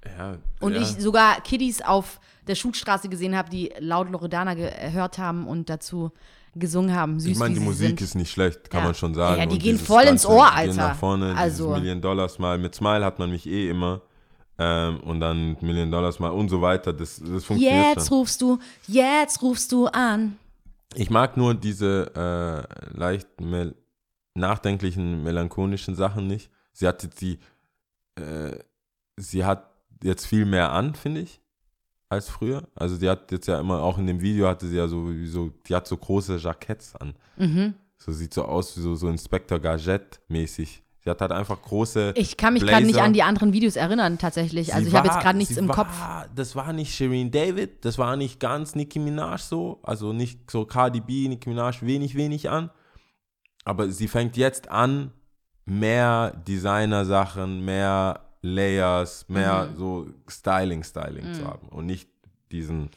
Ja, 0.05 0.37
Und 0.59 0.73
ja. 0.75 0.81
ich 0.81 0.87
sogar 1.01 1.41
Kiddies 1.41 1.81
auf 1.81 2.19
der 2.47 2.55
Schulstraße 2.55 3.09
gesehen 3.09 3.35
habe, 3.35 3.49
die 3.49 3.73
laut 3.79 4.09
Loredana 4.09 4.53
gehört 4.53 5.17
haben 5.17 5.47
und 5.47 5.69
dazu 5.69 6.11
gesungen 6.55 6.95
haben. 6.95 7.19
Süß 7.19 7.31
Ich 7.31 7.37
meine, 7.37 7.53
die 7.55 7.59
Musik 7.59 7.87
sind. 7.89 8.01
ist 8.01 8.15
nicht 8.15 8.31
schlecht, 8.31 8.69
kann 8.69 8.81
Ja. 8.81 8.85
man 8.87 8.95
schon 8.95 9.13
sagen. 9.13 9.39
Ja, 9.39 9.45
die 9.45 9.53
Und 9.55 9.61
gehen 9.61 9.77
voll 9.79 10.03
ins 10.03 10.25
Ohr, 10.25 10.49
die 10.55 10.61
Gehen 10.61 10.69
Alter. 10.71 10.87
nach 10.89 10.95
vorne, 10.95 11.35
Also- 11.35 11.69
Million 11.71 12.01
Dollars 12.01 12.39
mal. 12.39 12.57
Mit 12.57 12.73
Smile 12.75 13.03
hat 13.05 13.19
man 13.19 13.29
mich 13.31 13.45
eh 13.47 13.69
immer. 13.69 14.01
Ähm, 14.59 14.99
und 15.01 15.19
dann 15.19 15.55
Million 15.61 15.91
Dollars 15.91 16.19
mal 16.19 16.29
und 16.29 16.49
so 16.49 16.61
weiter. 16.61 16.91
Das, 16.93 17.19
das 17.19 17.45
funktioniert 17.45 17.95
Jetzt 17.95 18.07
schon. 18.07 18.17
rufst 18.17 18.41
du, 18.41 18.59
jetzt 18.87 19.41
rufst 19.41 19.71
du 19.71 19.87
an. 19.87 20.37
Ich 20.95 21.09
mag 21.09 21.37
nur 21.37 21.53
diese 21.53 22.11
äh, 22.15 22.97
leicht 22.97 23.39
mel 23.39 23.75
nachdenklichen, 24.33 25.23
melancholischen 25.23 25.95
Sachen 25.95 26.27
nicht. 26.27 26.49
Sie 26.71 26.87
hat 26.87 27.01
jetzt 27.03 27.21
die, 27.21 27.39
äh, 28.15 28.57
sie 29.15 29.43
hat 29.43 29.71
jetzt 30.03 30.27
viel 30.27 30.45
mehr 30.45 30.71
an, 30.71 30.93
finde 30.93 31.21
ich, 31.21 31.41
als 32.09 32.29
früher. 32.29 32.67
Also 32.75 32.95
sie 32.95 33.09
hat 33.09 33.31
jetzt 33.31 33.47
ja 33.47 33.59
immer, 33.59 33.81
auch 33.81 33.97
in 33.97 34.05
dem 34.05 34.21
Video 34.21 34.47
hatte 34.47 34.67
sie 34.67 34.77
ja 34.77 34.87
so, 34.87 35.09
wie 35.09 35.27
so 35.27 35.51
die 35.67 35.75
hat 35.75 35.87
so 35.87 35.97
große 35.97 36.37
Jacketts 36.37 36.95
an. 36.95 37.15
Mhm. 37.37 37.73
So 37.97 38.11
sieht 38.11 38.33
so 38.33 38.45
aus 38.45 38.77
wie 38.77 38.81
so, 38.81 38.95
so 38.95 39.09
Inspector 39.09 39.59
Gadget 39.59 40.19
mäßig. 40.27 40.83
Sie 41.07 41.11
hat 41.11 41.21
halt 41.21 41.31
einfach 41.31 41.61
große. 41.61 42.11
Ich 42.17 42.35
kann 42.35 42.53
mich 42.53 42.65
gerade 42.65 42.85
nicht 42.85 42.99
an 42.99 43.13
die 43.13 43.23
anderen 43.23 43.53
Videos 43.53 43.77
erinnern, 43.77 44.17
tatsächlich. 44.17 44.73
Also 44.73 44.83
Sie 44.83 44.89
ich 44.89 44.97
habe 44.97 45.07
jetzt 45.07 45.21
gerade 45.21 45.37
nichts 45.37 45.55
im 45.55 45.69
war, 45.69 45.75
Kopf. 45.75 46.27
Das 46.35 46.53
war 46.57 46.73
nicht 46.73 46.93
Shireen 46.93 47.31
David, 47.31 47.85
das 47.85 47.97
war 47.97 48.17
nicht 48.17 48.41
ganz 48.41 48.75
Nicki 48.75 48.99
Minaj 48.99 49.37
so, 49.41 49.79
also 49.83 50.11
nicht 50.11 50.51
so 50.51 50.65
Cardi 50.65 50.99
B, 50.99 51.29
Nicki 51.29 51.47
Minaj 51.47 51.77
wenig, 51.81 52.15
wenig 52.15 52.49
an. 52.49 52.71
Aber 53.63 53.89
sie 53.89 54.09
fängt 54.09 54.35
jetzt 54.35 54.69
an, 54.69 55.11
mehr 55.63 56.33
Designer-Sachen, 56.45 57.63
mehr 57.63 58.19
Layers, 58.41 59.29
mehr 59.29 59.69
Mhm. 59.71 59.75
so 59.77 60.07
Styling, 60.29 60.83
Styling 60.83 61.33
zu 61.33 61.47
haben 61.47 61.69
und 61.69 61.85
nicht 61.85 62.09
diesen. 62.51 62.89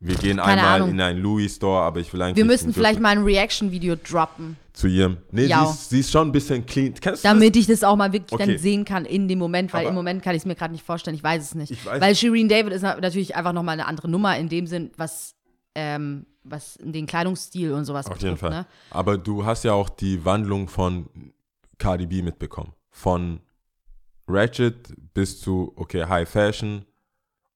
Wir 0.00 0.14
gehen 0.14 0.36
Keine 0.36 0.60
einmal 0.62 0.76
Ahnung. 0.76 0.90
in 0.90 1.00
einen 1.00 1.20
Louis 1.20 1.56
Store, 1.56 1.80
aber 1.82 1.98
ich 1.98 2.12
will 2.12 2.22
eigentlich 2.22 2.36
Wir 2.36 2.44
müssen 2.44 2.72
vielleicht 2.72 3.00
mal 3.00 3.08
ein 3.10 3.24
Reaction-Video 3.24 3.96
droppen, 3.96 4.56
zu 4.72 4.86
ihrem. 4.86 5.16
Nee, 5.32 5.46
sie 5.46 5.52
ist, 5.64 5.90
sie 5.90 6.00
ist 6.00 6.12
schon 6.12 6.28
ein 6.28 6.32
bisschen 6.32 6.64
clean. 6.64 6.94
Kennst 6.94 7.24
du 7.24 7.28
damit 7.28 7.56
ich 7.56 7.66
das 7.66 7.82
auch 7.82 7.96
mal 7.96 8.12
wirklich 8.12 8.32
Okay. 8.32 8.46
dann 8.46 8.58
sehen 8.58 8.84
kann 8.84 9.04
in 9.04 9.26
dem 9.26 9.40
Moment, 9.40 9.72
weil 9.72 9.80
Aber- 9.80 9.88
im 9.90 9.94
Moment 9.96 10.22
kann 10.22 10.36
ich 10.36 10.42
es 10.42 10.46
mir 10.46 10.54
gerade 10.54 10.72
nicht 10.72 10.84
vorstellen, 10.86 11.16
ich 11.16 11.22
weiß 11.24 11.42
es 11.42 11.54
nicht. 11.56 11.72
Ich 11.72 11.82
weiß- 11.84 12.00
weil 12.00 12.14
Shireen 12.14 12.48
David 12.48 12.72
ist 12.74 12.82
na- 12.82 12.94
natürlich 13.00 13.34
einfach 13.34 13.52
nochmal 13.52 13.72
eine 13.72 13.86
andere 13.86 14.08
Nummer 14.08 14.38
in 14.38 14.48
dem 14.48 14.68
Sinn, 14.68 14.92
was, 14.96 15.34
ähm, 15.74 16.26
was 16.44 16.78
den 16.80 17.06
Kleidungsstil 17.06 17.72
und 17.72 17.84
sowas 17.84 18.06
Auf 18.06 18.18
jeden 18.22 18.34
betrifft. 18.34 18.40
Fall. 18.52 18.60
Ne? 18.62 18.66
Aber 18.90 19.18
du 19.18 19.44
hast 19.44 19.64
ja 19.64 19.72
auch 19.72 19.88
die 19.88 20.24
Wandlung 20.24 20.68
von 20.68 21.06
Cardi 21.78 22.06
B 22.06 22.22
mitbekommen. 22.22 22.72
Von 22.90 23.40
Ratchet 24.28 24.94
bis 25.14 25.40
zu, 25.40 25.72
okay, 25.76 26.04
High 26.04 26.28
Fashion 26.28 26.84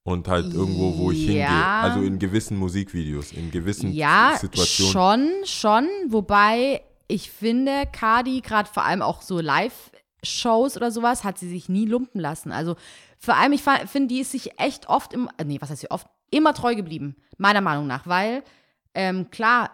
und 0.04 0.28
halt 0.28 0.52
irgendwo, 0.52 0.96
wo 0.98 1.10
ich 1.10 1.18
hingehe. 1.20 1.40
Ja. 1.42 1.82
Also 1.82 2.02
in 2.02 2.18
gewissen 2.18 2.56
Musikvideos, 2.56 3.32
in 3.32 3.50
gewissen 3.50 3.92
Ja, 3.92 4.36
Situationen. 4.40 4.92
schon, 4.92 5.46
schon. 5.46 5.88
Wobei 6.12 6.82
ich 7.08 7.30
finde, 7.30 7.84
Cardi, 7.92 8.40
gerade 8.40 8.68
vor 8.68 8.84
allem 8.84 9.02
auch 9.02 9.22
so 9.22 9.38
Live-Shows 9.40 10.76
oder 10.76 10.90
sowas, 10.90 11.24
hat 11.24 11.38
sie 11.38 11.48
sich 11.48 11.68
nie 11.68 11.86
lumpen 11.86 12.20
lassen. 12.20 12.52
Also 12.52 12.76
vor 13.18 13.36
allem, 13.36 13.52
ich 13.52 13.62
finde, 13.62 14.08
die 14.08 14.20
ist 14.20 14.32
sich 14.32 14.58
echt 14.58 14.88
oft, 14.88 15.12
im, 15.12 15.28
äh, 15.38 15.44
nee, 15.44 15.58
was 15.60 15.70
heißt 15.70 15.82
sie 15.82 15.90
oft, 15.90 16.06
immer 16.30 16.54
treu 16.54 16.74
geblieben, 16.74 17.16
meiner 17.38 17.60
Meinung 17.60 17.86
nach. 17.86 18.06
Weil, 18.06 18.42
ähm, 18.94 19.30
klar, 19.30 19.70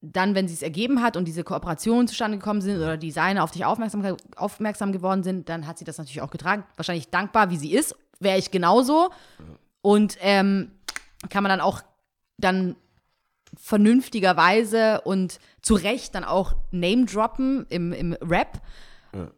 dann, 0.00 0.34
wenn 0.34 0.48
sie 0.48 0.54
es 0.54 0.62
ergeben 0.62 1.00
hat 1.00 1.16
und 1.16 1.26
diese 1.26 1.44
Kooperationen 1.44 2.08
zustande 2.08 2.38
gekommen 2.38 2.60
sind 2.60 2.78
oder 2.78 2.96
Designer 2.96 3.44
auf 3.44 3.52
dich 3.52 3.64
aufmerksam, 3.64 4.16
aufmerksam 4.34 4.90
geworden 4.90 5.22
sind, 5.22 5.48
dann 5.48 5.68
hat 5.68 5.78
sie 5.78 5.84
das 5.84 5.98
natürlich 5.98 6.22
auch 6.22 6.30
getragen. 6.30 6.64
Wahrscheinlich 6.74 7.10
dankbar, 7.10 7.50
wie 7.50 7.56
sie 7.56 7.72
ist, 7.72 7.94
wäre 8.22 8.38
ich 8.38 8.50
genauso. 8.50 9.10
Und 9.80 10.16
ähm, 10.20 10.70
kann 11.28 11.42
man 11.42 11.50
dann 11.50 11.60
auch 11.60 11.82
dann 12.38 12.76
vernünftigerweise 13.56 15.02
und 15.02 15.38
zu 15.60 15.74
Recht 15.74 16.14
dann 16.14 16.24
auch 16.24 16.54
Name 16.70 17.04
droppen 17.04 17.66
im, 17.68 17.92
im 17.92 18.12
Rap. 18.14 18.60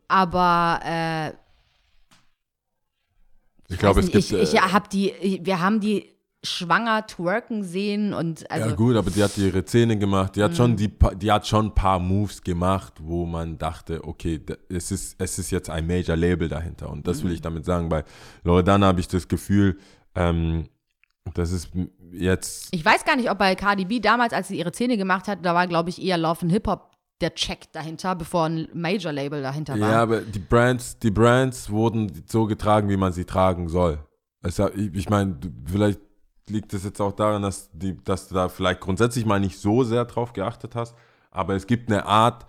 Aber 0.09 0.81
äh, 0.85 1.33
ich 3.69 3.79
glaube, 3.79 4.01
es 4.01 4.11
gibt. 4.11 4.25
ich, 4.25 4.33
ich 4.33 4.55
äh, 4.55 4.59
hab 4.59 4.91
die, 4.91 5.41
wir 5.43 5.61
haben 5.61 5.81
die 5.81 6.14
schwanger 6.45 7.07
twerken 7.07 7.63
sehen 7.65 8.13
und 8.15 8.49
also 8.51 8.69
ja 8.69 8.75
gut, 8.77 8.95
aber 8.97 9.11
die 9.11 9.23
hat 9.23 9.37
ihre 9.39 9.65
Zähne 9.65 9.97
gemacht. 9.99 10.37
Die 10.37 10.43
hat 10.43 10.53
Mhm. 10.53 10.57
schon 10.57 10.77
die, 10.77 10.91
die 11.17 11.33
hat 11.33 11.47
schon 11.47 11.67
ein 11.67 11.75
paar 11.75 11.99
Moves 11.99 12.43
gemacht, 12.43 12.95
wo 13.03 13.27
man 13.27 13.59
dachte, 13.59 14.05
okay, 14.05 14.41
es 14.69 14.91
ist, 14.93 15.17
es 15.19 15.39
ist 15.39 15.51
jetzt 15.51 15.71
ein 15.71 15.87
Major 15.87 16.17
Label 16.17 16.49
dahinter. 16.49 16.91
Und 16.91 17.09
das 17.09 17.23
will 17.23 17.31
Mhm. 17.31 17.35
ich 17.35 17.41
damit 17.41 17.65
sagen. 17.65 17.89
Bei 17.89 18.05
Loredana 18.45 18.87
habe 18.87 19.01
ich 19.01 19.09
das 19.09 19.27
Gefühl, 19.27 19.79
ähm, 20.15 20.69
das 21.33 21.51
ist 21.53 21.71
jetzt 22.13 22.69
ich 22.73 22.85
weiß 22.85 23.05
gar 23.05 23.17
nicht, 23.17 23.31
ob 23.31 23.39
bei 23.39 23.55
Cardi 23.55 23.87
B 23.87 23.99
damals, 23.99 24.33
als 24.35 24.49
sie 24.49 24.59
ihre 24.59 24.73
Zähne 24.73 24.97
gemacht 24.97 25.27
hat, 25.27 25.45
da 25.45 25.55
war 25.55 25.67
glaube 25.67 25.89
ich 25.91 26.01
eher 26.01 26.19
Love 26.19 26.43
and 26.43 26.53
Hip 26.53 26.67
Hop 26.69 26.91
der 27.21 27.35
Check 27.35 27.73
dahinter, 27.73 28.15
bevor 28.15 28.45
ein 28.47 28.69
Major 28.75 29.13
Label 29.13 29.41
dahinter 29.41 29.81
war. 29.81 29.91
Ja, 29.91 30.03
aber 30.03 30.21
die 30.21 30.39
Brands, 30.39 30.99
die 30.99 31.11
Brands 31.11 31.71
wurden 31.71 32.13
so 32.27 32.45
getragen, 32.45 32.89
wie 32.91 32.97
man 32.99 33.13
sie 33.13 33.25
tragen 33.25 33.69
soll. 33.69 33.99
Es, 34.43 34.59
ich 34.59 35.09
meine, 35.09 35.39
vielleicht 35.65 36.01
liegt 36.49 36.73
es 36.75 36.85
jetzt 36.85 37.01
auch 37.01 37.13
daran, 37.13 37.43
dass, 37.43 37.71
die, 37.73 37.97
dass 38.05 38.29
du 38.29 38.35
da 38.35 38.49
vielleicht 38.49 38.81
grundsätzlich 38.81 39.25
mal 39.27 39.41
nicht 39.41 39.59
so 39.59 39.83
sehr 39.85 40.05
drauf 40.05 40.33
geachtet 40.33 40.75
hast. 40.75 40.95
Aber 41.31 41.55
es 41.55 41.67
gibt 41.67 41.91
eine 41.91 42.07
Art, 42.07 42.47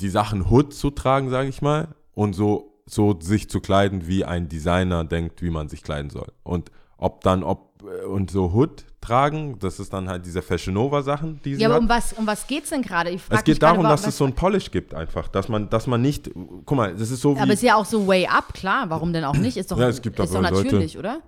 die 0.00 0.08
Sachen 0.08 0.48
Hood 0.50 0.72
zu 0.72 0.90
tragen, 0.90 1.28
sage 1.30 1.48
ich 1.48 1.60
mal, 1.62 1.88
und 2.14 2.34
so, 2.34 2.80
so 2.86 3.18
sich 3.20 3.50
zu 3.50 3.60
kleiden, 3.60 4.06
wie 4.06 4.24
ein 4.24 4.48
Designer 4.48 5.04
denkt, 5.04 5.42
wie 5.42 5.50
man 5.50 5.68
sich 5.68 5.82
kleiden 5.82 6.10
soll. 6.10 6.32
Und 6.42 6.70
ob 6.96 7.22
dann, 7.22 7.42
ob, 7.42 7.82
äh, 7.82 8.04
und 8.06 8.30
so 8.30 8.52
Hood 8.52 8.84
tragen, 9.00 9.58
das 9.58 9.80
ist 9.80 9.92
dann 9.92 10.08
halt 10.08 10.24
diese 10.24 10.40
Fashion 10.40 10.74
Nova 10.74 11.02
Sachen, 11.02 11.40
die 11.44 11.56
sie 11.56 11.62
Ja, 11.62 11.68
aber 11.68 11.74
hat. 11.74 11.82
um 11.82 11.88
was, 11.88 12.12
um 12.12 12.26
was 12.26 12.46
geht's 12.46 12.70
denn 12.70 12.82
gerade? 12.82 13.10
Ich 13.10 13.20
Es 13.28 13.42
geht 13.42 13.60
darum, 13.62 13.82
dass 13.82 14.06
es 14.06 14.16
so 14.16 14.24
ein 14.24 14.34
Polish 14.34 14.70
gibt 14.70 14.94
einfach, 14.94 15.26
dass 15.28 15.48
man, 15.48 15.68
dass 15.68 15.88
man 15.88 16.00
nicht, 16.00 16.30
guck 16.64 16.76
mal, 16.76 16.94
das 16.94 17.10
ist 17.10 17.20
so 17.20 17.36
wie, 17.36 17.40
Aber 17.40 17.52
ist 17.52 17.62
ja 17.62 17.74
auch 17.74 17.84
so 17.84 18.06
way 18.06 18.26
up, 18.28 18.54
klar. 18.54 18.88
Warum 18.90 19.12
denn 19.12 19.24
auch 19.24 19.34
nicht? 19.36 19.56
Ist 19.56 19.72
doch, 19.72 19.78
Ja, 19.78 19.88
es 19.88 20.00
gibt 20.00 20.18
ist 20.20 20.32
doch 20.32 20.38
aber 20.38 20.50
Leute- 20.52 20.64
natürlich, 20.66 20.96
oder? 20.96 21.18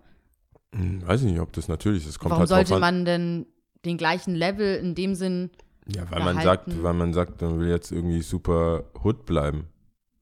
Hm, 0.75 1.07
weiß 1.07 1.23
ich 1.23 1.31
nicht, 1.33 1.41
ob 1.41 1.53
das 1.53 1.69
natürlich 1.69 2.07
ist, 2.07 2.19
kommt 2.19 2.31
Warum 2.33 2.41
halt 2.41 2.49
sollte 2.49 2.75
an. 2.75 2.81
man 2.81 3.05
denn 3.05 3.47
den 3.85 3.97
gleichen 3.97 4.35
Level 4.35 4.77
in 4.77 4.95
dem 4.95 5.15
Sinn 5.15 5.51
ja, 5.87 6.11
weil 6.11 6.25
man 6.25 6.41
sagt, 6.41 6.83
weil 6.83 6.95
man 6.95 7.13
sagt, 7.13 7.43
man 7.43 7.59
will 7.61 7.69
jetzt 7.69 7.93
irgendwie 7.93 8.23
super 8.23 8.85
Hood 9.03 9.27
bleiben. 9.27 9.67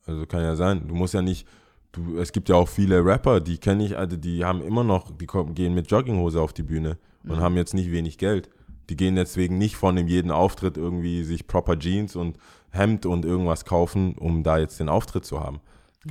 Also 0.06 0.26
kann 0.26 0.42
ja 0.42 0.56
sein, 0.56 0.88
du 0.88 0.94
musst 0.96 1.14
ja 1.14 1.22
nicht, 1.22 1.46
du, 1.92 2.18
es 2.18 2.32
gibt 2.32 2.48
ja 2.48 2.56
auch 2.56 2.68
viele 2.68 3.04
Rapper, 3.04 3.38
die 3.40 3.58
kenne 3.58 3.84
ich, 3.84 3.96
also 3.96 4.16
die 4.16 4.44
haben 4.44 4.60
immer 4.62 4.82
noch, 4.82 5.12
die 5.16 5.26
kommen, 5.26 5.54
gehen 5.54 5.74
mit 5.74 5.88
Jogginghose 5.88 6.40
auf 6.40 6.52
die 6.52 6.64
Bühne 6.64 6.98
und 7.22 7.36
Mhm. 7.36 7.40
haben 7.40 7.56
jetzt 7.56 7.74
nicht 7.74 7.92
wenig 7.92 8.18
Geld. 8.18 8.50
Die 8.90 8.96
gehen 8.96 9.14
deswegen 9.14 9.58
nicht 9.58 9.76
von 9.76 9.94
dem 9.94 10.08
jeden 10.08 10.32
Auftritt 10.32 10.76
irgendwie 10.76 11.22
sich 11.22 11.46
proper 11.46 11.78
Jeans 11.78 12.16
und 12.16 12.36
Hemd 12.70 13.06
und 13.06 13.24
irgendwas 13.24 13.64
kaufen, 13.64 14.14
um 14.18 14.42
da 14.42 14.58
jetzt 14.58 14.80
den 14.80 14.88
Auftritt 14.88 15.24
zu 15.24 15.38
haben. 15.38 15.60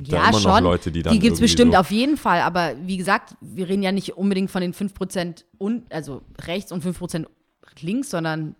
Ja, 0.00 0.30
noch 0.30 0.40
schon. 0.40 0.64
Leute, 0.64 0.90
die 0.90 1.02
dann 1.02 1.12
die 1.12 1.18
gibt 1.18 1.34
es 1.34 1.40
bestimmt 1.40 1.72
so, 1.72 1.78
auf 1.78 1.90
jeden 1.90 2.16
Fall, 2.16 2.40
aber 2.40 2.74
wie 2.84 2.96
gesagt, 2.96 3.34
wir 3.40 3.68
reden 3.68 3.82
ja 3.82 3.92
nicht 3.92 4.16
unbedingt 4.16 4.50
von 4.50 4.62
den 4.62 4.72
5% 4.72 5.44
und, 5.58 5.92
also 5.92 6.22
rechts 6.40 6.72
und 6.72 6.84
5% 6.84 7.26
links, 7.80 8.10
sondern 8.10 8.54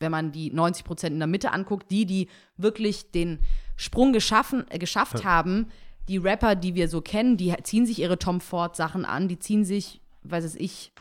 wenn 0.00 0.10
man 0.10 0.32
die 0.32 0.52
90% 0.52 1.06
in 1.08 1.18
der 1.18 1.28
Mitte 1.28 1.52
anguckt, 1.52 1.90
die, 1.90 2.06
die 2.06 2.28
wirklich 2.56 3.10
den 3.10 3.38
Sprung 3.76 4.12
geschaffen, 4.12 4.64
äh, 4.70 4.78
geschafft 4.78 5.24
haben, 5.24 5.68
die 6.08 6.18
Rapper, 6.18 6.56
die 6.56 6.74
wir 6.74 6.88
so 6.88 7.00
kennen, 7.00 7.36
die 7.36 7.54
ziehen 7.62 7.86
sich 7.86 8.00
ihre 8.00 8.18
Tom 8.18 8.40
Ford 8.40 8.76
Sachen 8.76 9.04
an, 9.04 9.28
die 9.28 9.38
ziehen 9.38 9.64
sich, 9.64 10.00
weiß 10.24 10.44
es 10.44 10.56
ich, 10.56 10.92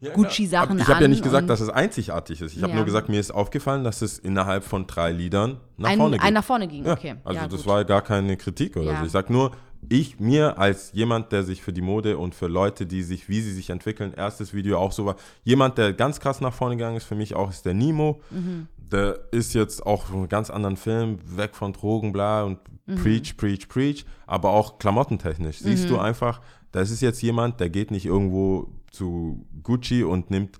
Ja, 0.00 0.12
Gucci-Sachen 0.12 0.70
Aber 0.72 0.80
Ich 0.80 0.86
habe 0.86 1.00
ja 1.00 1.04
an 1.06 1.10
nicht 1.10 1.24
gesagt, 1.24 1.50
dass 1.50 1.60
es 1.60 1.68
einzigartig 1.68 2.40
ist. 2.40 2.54
Ich 2.56 2.62
habe 2.62 2.70
Ja. 2.70 2.76
nur 2.76 2.84
gesagt, 2.84 3.08
mir 3.08 3.18
ist 3.18 3.32
aufgefallen, 3.32 3.82
dass 3.82 4.00
es 4.00 4.18
innerhalb 4.18 4.62
von 4.64 4.86
drei 4.86 5.10
Liedern 5.10 5.56
nach 5.76 5.90
ein, 5.90 5.98
vorne 5.98 6.16
geht. 6.18 6.24
ein 6.26 6.34
nach 6.34 6.44
vorne 6.44 6.68
ging. 6.68 6.84
ja, 6.84 6.92
Okay. 6.92 7.16
also 7.24 7.40
ja, 7.40 7.48
das 7.48 7.56
gut. 7.62 7.66
war 7.66 7.84
gar 7.84 8.02
keine 8.02 8.36
Kritik 8.36 8.76
oder 8.76 8.92
Ja. 8.92 9.00
so. 9.00 9.06
Ich 9.06 9.12
sag 9.12 9.28
nur, 9.28 9.50
ich, 9.88 10.20
mir 10.20 10.56
als 10.58 10.92
jemand, 10.92 11.32
der 11.32 11.42
sich 11.42 11.62
für 11.62 11.72
die 11.72 11.80
Mode 11.80 12.16
und 12.18 12.34
für 12.34 12.46
Leute, 12.46 12.86
die 12.86 13.02
sich, 13.02 13.28
wie 13.28 13.40
sie 13.40 13.52
sich 13.52 13.70
entwickeln, 13.70 14.12
erstes 14.16 14.54
Video 14.54 14.78
auch 14.78 14.92
so 14.92 15.04
war. 15.06 15.16
Jemand, 15.44 15.78
der 15.78 15.92
ganz 15.92 16.20
krass 16.20 16.40
nach 16.40 16.52
vorne 16.52 16.76
gegangen 16.76 16.96
ist 16.96 17.04
für 17.04 17.14
mich 17.16 17.34
auch, 17.34 17.50
ist 17.50 17.64
der 17.64 17.74
Nemo. 17.74 18.20
Mhm. 18.30 18.68
Der 18.90 19.18
ist 19.32 19.54
jetzt 19.54 19.84
auch 19.84 20.06
von 20.06 20.16
einem 20.20 20.28
ganz 20.28 20.50
anderen 20.50 20.76
Film, 20.76 21.18
weg 21.36 21.54
von 21.54 21.72
Drogen, 21.72 22.12
bla 22.12 22.42
und 22.44 22.58
Mhm. 22.86 22.94
preach, 22.96 23.36
preach, 23.36 23.68
preach, 23.68 24.04
aber 24.26 24.50
auch 24.50 24.78
klamottentechnisch. 24.78 25.58
Siehst 25.58 25.84
Mhm. 25.84 25.88
du 25.88 25.98
einfach, 25.98 26.40
das 26.72 26.90
ist 26.90 27.02
jetzt 27.02 27.20
jemand, 27.22 27.60
der 27.60 27.68
geht 27.68 27.90
nicht 27.90 28.06
irgendwo 28.06 28.68
zu 28.90 29.46
Gucci 29.62 30.02
und 30.04 30.30
nimmt, 30.30 30.58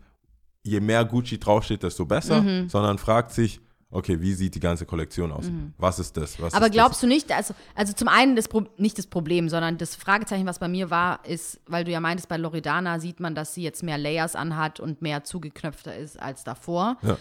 je 0.62 0.80
mehr 0.80 1.04
Gucci 1.06 1.38
draufsteht, 1.40 1.82
desto 1.82 2.04
besser, 2.04 2.42
Mhm. 2.42 2.68
sondern 2.68 2.98
fragt 2.98 3.32
sich, 3.32 3.60
okay, 3.90 4.20
wie 4.20 4.34
sieht 4.34 4.54
die 4.54 4.60
ganze 4.60 4.84
Kollektion 4.84 5.32
aus? 5.32 5.50
Was 5.78 5.98
ist 5.98 6.14
das? 6.18 6.38
Was 6.42 6.52
Aber 6.52 6.66
ist 6.66 6.72
glaubst 6.72 7.02
du 7.02 7.06
nicht, 7.06 7.32
also, 7.32 7.54
also 7.74 7.94
zum 7.94 8.08
einen 8.08 8.36
das 8.36 8.46
Pro 8.48 8.64
nicht 8.76 8.98
das 8.98 9.06
Problem, 9.06 9.48
sondern 9.48 9.78
das 9.78 9.94
Fragezeichen, 9.96 10.44
was 10.44 10.58
bei 10.58 10.68
mir 10.68 10.90
war, 10.90 11.24
ist, 11.24 11.58
weil 11.66 11.84
du 11.84 11.90
ja 11.92 12.00
meintest, 12.00 12.28
bei 12.28 12.36
Loredana 12.36 13.00
sieht 13.00 13.20
man, 13.20 13.34
dass 13.34 13.54
sie 13.54 13.62
jetzt 13.62 13.82
mehr 13.82 13.96
Layers 13.96 14.36
anhat 14.36 14.78
und 14.80 15.00
mehr 15.00 15.24
zugeknöpfter 15.24 15.96
ist 15.96 16.20
als 16.20 16.44
davor. 16.44 16.98
Ja. 17.00 17.16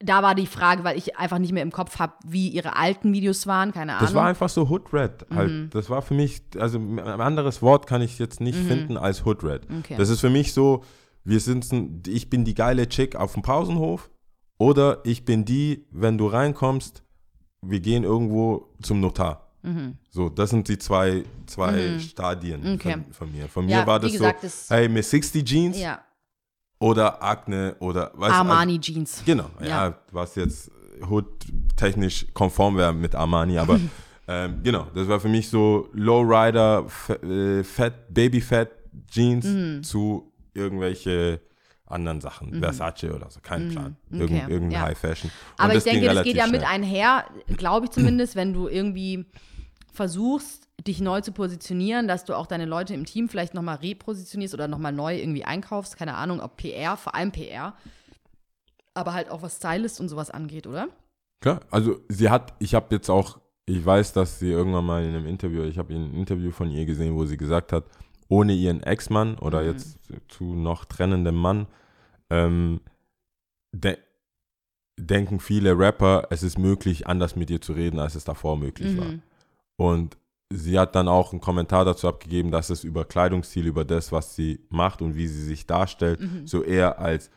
Da 0.00 0.22
war 0.22 0.34
die 0.34 0.46
Frage, 0.46 0.84
weil 0.84 0.98
ich 0.98 1.16
einfach 1.16 1.38
nicht 1.38 1.52
mehr 1.52 1.62
im 1.62 1.70
Kopf 1.70 1.98
habe, 1.98 2.14
wie 2.26 2.48
ihre 2.48 2.76
alten 2.76 3.12
Videos 3.12 3.46
waren, 3.46 3.72
keine 3.72 3.92
Ahnung. 3.92 4.04
Das 4.06 4.14
war 4.14 4.26
einfach 4.26 4.48
so 4.48 4.68
Hood 4.68 4.92
Red. 4.92 5.24
Halt. 5.34 5.50
Mhm. 5.50 5.70
Das 5.70 5.88
war 5.88 6.02
für 6.02 6.14
mich, 6.14 6.42
also 6.58 6.78
ein 6.78 6.98
anderes 6.98 7.62
Wort 7.62 7.86
kann 7.86 8.02
ich 8.02 8.18
jetzt 8.18 8.40
nicht 8.40 8.58
finden 8.58 8.96
als 8.96 9.24
Hood 9.24 9.44
Red. 9.44 9.62
Okay. 9.80 9.94
Das 9.96 10.08
ist 10.08 10.20
für 10.20 10.30
mich 10.30 10.52
so, 10.52 10.82
wir 11.22 11.40
sind, 11.40 12.06
ich 12.08 12.28
bin 12.28 12.44
die 12.44 12.54
geile 12.54 12.88
Chick 12.88 13.16
auf 13.16 13.32
dem 13.34 13.42
Pausenhof 13.42 14.10
oder 14.58 14.98
ich 15.04 15.24
bin 15.24 15.44
die, 15.44 15.86
wenn 15.90 16.18
du 16.18 16.26
reinkommst, 16.26 17.02
wir 17.62 17.80
gehen 17.80 18.04
irgendwo 18.04 18.74
zum 18.82 19.00
Notar. 19.00 19.40
So, 20.10 20.28
das 20.28 20.50
sind 20.50 20.68
die 20.68 20.76
zwei, 20.76 21.24
zwei 21.46 21.98
Stadien 21.98 22.60
Mhm. 22.62 22.74
Okay. 22.74 22.92
von, 22.92 23.12
von 23.12 23.32
mir. 23.32 23.48
Von 23.48 23.68
Ja, 23.68 23.80
mir 23.80 23.86
war 23.86 23.98
das 23.98 24.12
gesagt, 24.12 24.42
so, 24.42 24.74
hey, 24.74 24.90
Miss 24.90 25.08
60 25.08 25.42
Jeans 25.42 25.78
ja, 25.80 26.00
oder 26.84 27.22
Akne 27.22 27.76
oder 27.78 28.10
weißt 28.14 28.30
du, 28.32 28.36
Armani 28.36 28.78
Jeans. 28.80 29.22
Genau, 29.24 29.48
Ja. 29.60 29.66
ja, 29.88 29.94
was 30.12 30.34
jetzt 30.36 30.70
Hood 31.08 31.26
technisch 31.76 32.26
konform 32.34 32.76
wäre 32.76 32.92
mit 32.92 33.14
Armani, 33.14 33.58
aber 33.58 33.80
ähm, 34.28 34.60
genau, 34.62 34.86
das 34.94 35.08
war 35.08 35.18
für 35.18 35.28
mich 35.28 35.48
so 35.48 35.88
Lowrider, 35.92 36.84
äh, 37.22 37.64
Fat, 37.64 38.12
Baby-Fat 38.12 38.68
Jeans 39.10 39.44
Mhm. 39.46 39.82
zu 39.82 40.32
irgendwelche 40.52 41.40
anderen 41.86 42.20
Sachen, 42.20 42.60
Versace 42.60 43.04
oder 43.14 43.30
so, 43.30 43.40
kein 43.40 43.68
Plan. 43.70 43.96
Irgend, 44.10 44.30
Mhm. 44.30 44.36
Okay, 44.38 44.52
irgendein 44.52 44.80
ja. 44.80 44.86
High 44.88 44.98
Fashion. 44.98 45.30
Und 45.30 45.60
Aber 45.64 45.72
ich 45.72 45.74
das 45.76 45.84
denke, 45.84 46.06
das 46.14 46.22
geht 46.24 46.36
ja 46.36 46.46
mit 46.46 46.56
schnell. 46.60 46.64
einher, 46.70 47.24
glaube 47.56 47.86
ich 47.86 47.92
zumindest, 47.98 48.36
wenn 48.36 48.52
du 48.52 48.68
irgendwie 48.68 49.24
versuchst, 49.92 50.63
dich 50.86 51.00
neu 51.00 51.20
zu 51.20 51.32
positionieren, 51.32 52.08
dass 52.08 52.24
du 52.24 52.34
auch 52.34 52.46
deine 52.46 52.66
Leute 52.66 52.94
im 52.94 53.06
Team 53.06 53.28
vielleicht 53.28 53.54
nochmal 53.54 53.76
repositionierst 53.76 54.54
oder 54.54 54.68
nochmal 54.68 54.92
neu 54.92 55.16
irgendwie 55.18 55.44
einkaufst. 55.44 55.96
Keine 55.96 56.14
Ahnung, 56.14 56.40
ob 56.40 56.56
PR, 56.56 56.96
vor 56.96 57.14
allem 57.14 57.32
PR. 57.32 57.74
Aber 58.92 59.14
halt 59.14 59.30
auch 59.30 59.42
was 59.42 59.56
Stylist 59.56 60.00
und 60.00 60.08
sowas 60.08 60.30
angeht, 60.30 60.66
oder? 60.66 60.88
Klar, 61.40 61.60
also 61.70 62.00
sie 62.08 62.30
hat, 62.30 62.54
ich 62.58 62.74
habe 62.74 62.94
jetzt 62.94 63.08
auch, 63.10 63.38
ich 63.66 63.84
weiß, 63.84 64.12
dass 64.12 64.38
sie 64.38 64.50
irgendwann 64.50 64.84
mal 64.84 65.02
in 65.02 65.10
einem 65.14 65.26
Interview, 65.26 65.62
ich 65.64 65.78
habe 65.78 65.94
ein 65.94 66.14
Interview 66.14 66.50
von 66.50 66.70
ihr 66.70 66.84
gesehen, 66.86 67.14
wo 67.14 67.24
sie 67.24 67.36
gesagt 67.36 67.72
hat, 67.72 67.84
ohne 68.28 68.52
ihren 68.52 68.82
Ex-Mann 68.82 69.38
oder 69.38 69.62
Mhm. 69.62 69.66
jetzt 69.68 69.98
zu 70.28 70.54
noch 70.54 70.84
trennendem 70.84 71.34
Mann, 71.34 71.66
ähm, 72.30 72.80
de 73.72 73.98
denken 74.96 75.40
viele 75.40 75.76
Rapper, 75.76 76.28
es 76.30 76.44
ist 76.44 76.56
möglich, 76.56 77.08
anders 77.08 77.34
mit 77.34 77.50
ihr 77.50 77.60
zu 77.60 77.72
reden, 77.72 77.98
als 77.98 78.14
es 78.14 78.24
davor 78.24 78.56
möglich 78.56 78.96
war. 78.96 79.08
Mhm. 79.08 79.22
Und 79.76 80.16
sie 80.50 80.78
hat 80.78 80.94
dann 80.94 81.08
auch 81.08 81.32
einen 81.32 81.40
Kommentar 81.40 81.84
dazu 81.84 82.08
abgegeben, 82.08 82.50
dass 82.50 82.70
es 82.70 82.84
über 82.84 83.04
Kleidungsstil, 83.04 83.66
über 83.66 83.84
das, 83.84 84.12
was 84.12 84.36
sie 84.36 84.60
macht 84.68 85.02
und 85.02 85.16
wie 85.16 85.26
sie 85.26 85.42
sich 85.44 85.66
darstellt, 85.66 86.20
Mhm. 86.20 86.46
so 86.46 86.62
eher 86.62 86.98
als 86.98 87.30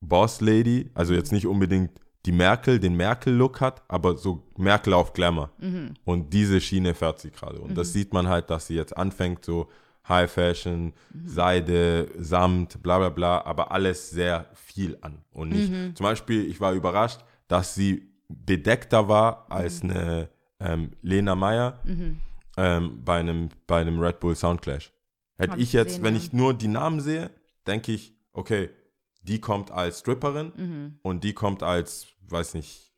Boss 0.00 0.40
Lady, 0.40 0.90
also 0.94 1.14
jetzt 1.14 1.32
nicht 1.32 1.46
unbedingt 1.46 1.90
die 2.24 2.32
Merkel, 2.32 2.80
den 2.80 2.96
Merkel-Look 2.96 3.60
hat, 3.60 3.82
aber 3.88 4.16
so 4.16 4.42
Merkel 4.56 4.92
auf 4.94 5.12
Glamour. 5.12 5.50
Mhm. 5.58 5.94
Und 6.04 6.32
diese 6.32 6.60
Schiene 6.60 6.94
fährt 6.94 7.20
sie 7.20 7.30
gerade. 7.30 7.60
Und 7.60 7.76
das 7.76 7.92
sieht 7.92 8.12
man 8.12 8.28
halt, 8.28 8.50
dass 8.50 8.66
sie 8.66 8.74
jetzt 8.74 8.96
anfängt, 8.96 9.44
so 9.44 9.68
High 10.08 10.30
Fashion, 10.30 10.92
Mhm. 11.12 11.28
Seide, 11.28 12.08
Samt, 12.18 12.82
bla 12.82 12.98
bla 12.98 13.08
bla, 13.10 13.44
aber 13.44 13.70
alles 13.72 14.10
sehr 14.10 14.46
viel 14.54 14.96
an. 15.02 15.18
Und 15.32 15.50
nicht, 15.50 15.70
Mhm. 15.70 15.94
zum 15.96 16.04
Beispiel, 16.04 16.46
ich 16.48 16.60
war 16.60 16.72
überrascht, 16.72 17.20
dass 17.48 17.74
sie 17.74 18.08
bedeckter 18.28 19.08
war 19.08 19.46
Mhm. 19.48 19.52
als 19.56 19.82
eine 19.82 20.28
ähm, 20.58 20.92
Lena 21.02 21.34
Meyer 21.34 21.80
ähm, 22.56 23.02
bei, 23.04 23.18
einem, 23.20 23.48
bei 23.66 23.80
einem 23.80 23.98
Red 24.00 24.20
Bull 24.20 24.34
Soundclash. 24.34 24.92
Hätte 25.38 25.52
Hab 25.52 25.58
ich 25.58 25.72
jetzt, 25.72 25.88
gesehen, 25.88 26.04
wenn 26.04 26.14
ja. 26.14 26.20
ich 26.20 26.32
nur 26.32 26.54
die 26.54 26.68
Namen 26.68 27.00
sehe, 27.00 27.30
denke 27.66 27.92
ich, 27.92 28.14
okay, 28.32 28.70
die 29.22 29.40
kommt 29.40 29.70
als 29.70 30.00
Stripperin 30.00 30.52
Mhm. 30.56 30.98
und 31.02 31.24
die 31.24 31.32
kommt 31.34 31.62
als, 31.62 32.06
weiß 32.28 32.54
nicht, 32.54 32.92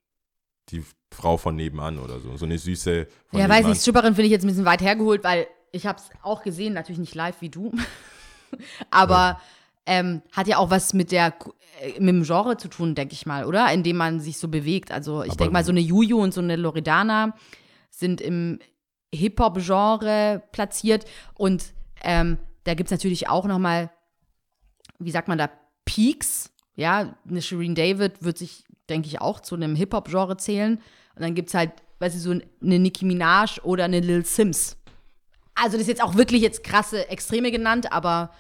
die 0.68 0.84
Frau 1.12 1.36
von 1.38 1.56
nebenan 1.56 1.98
oder 1.98 2.20
so. 2.20 2.36
So 2.36 2.44
eine 2.44 2.58
süße. 2.58 3.06
Von 3.30 3.38
Ja, 3.40 3.46
weiß 3.46 3.56
nebenan. 3.56 3.70
nicht, 3.72 3.80
Stripperin 3.80 4.14
finde 4.14 4.26
ich 4.26 4.32
jetzt 4.32 4.44
ein 4.44 4.48
bisschen 4.48 4.64
weit 4.66 4.82
hergeholt, 4.82 5.24
weil 5.24 5.46
ich 5.72 5.86
habe 5.86 5.98
es 5.98 6.10
auch 6.22 6.42
gesehen, 6.42 6.74
natürlich 6.74 6.98
nicht 6.98 7.14
live 7.14 7.40
wie 7.40 7.48
du. 7.48 7.72
Aber 8.90 9.40
ähm, 9.86 10.22
hat 10.32 10.46
ja 10.48 10.58
auch 10.58 10.70
was 10.70 10.92
mit 10.94 11.12
der 11.12 11.34
äh, 11.80 11.98
mit 12.00 12.08
dem 12.14 12.22
Genre 12.24 12.56
zu 12.56 12.68
tun, 12.68 12.94
denke 12.94 13.14
ich 13.14 13.26
mal, 13.26 13.44
oder? 13.44 13.72
Indem 13.72 13.96
man 13.96 14.20
sich 14.20 14.38
so 14.38 14.48
bewegt. 14.48 14.90
Also 14.92 15.22
ich 15.22 15.34
denke 15.36 15.52
mal, 15.52 15.64
so 15.64 15.72
eine 15.72 15.80
Juju 15.80 16.20
und 16.22 16.34
so 16.34 16.40
eine 16.40 16.56
Loredana 16.56 17.34
sind 17.90 18.20
im 18.20 18.58
Hip-Hop-Genre 19.14 20.42
platziert. 20.52 21.04
Und 21.34 21.72
ähm, 22.02 22.38
da 22.64 22.74
gibt 22.74 22.88
es 22.88 22.90
natürlich 22.92 23.28
auch 23.28 23.46
noch 23.46 23.58
mal, 23.58 23.90
wie 24.98 25.10
sagt 25.10 25.28
man 25.28 25.38
da, 25.38 25.50
Peaks. 25.84 26.50
Ja, 26.76 27.14
eine 27.28 27.42
Shireen 27.42 27.74
David 27.74 28.22
wird 28.22 28.38
sich, 28.38 28.64
denke 28.88 29.08
ich, 29.08 29.20
auch 29.20 29.40
zu 29.40 29.54
einem 29.54 29.74
Hip-Hop-Genre 29.74 30.36
zählen. 30.36 30.76
Und 31.16 31.22
dann 31.22 31.34
gibt 31.34 31.48
es 31.48 31.54
halt, 31.54 31.72
weißt 31.98 32.14
du, 32.16 32.20
so 32.20 32.30
eine 32.30 32.78
Nicki 32.78 33.04
Minaj 33.04 33.60
oder 33.62 33.84
eine 33.84 34.00
Lil 34.00 34.24
Sims. 34.24 34.76
Also 35.54 35.72
das 35.72 35.82
ist 35.82 35.88
jetzt 35.88 36.02
auch 36.04 36.14
wirklich 36.14 36.42
jetzt 36.42 36.62
krasse 36.62 37.08
Extreme 37.08 37.50
genannt, 37.50 37.90
aber 37.92 38.30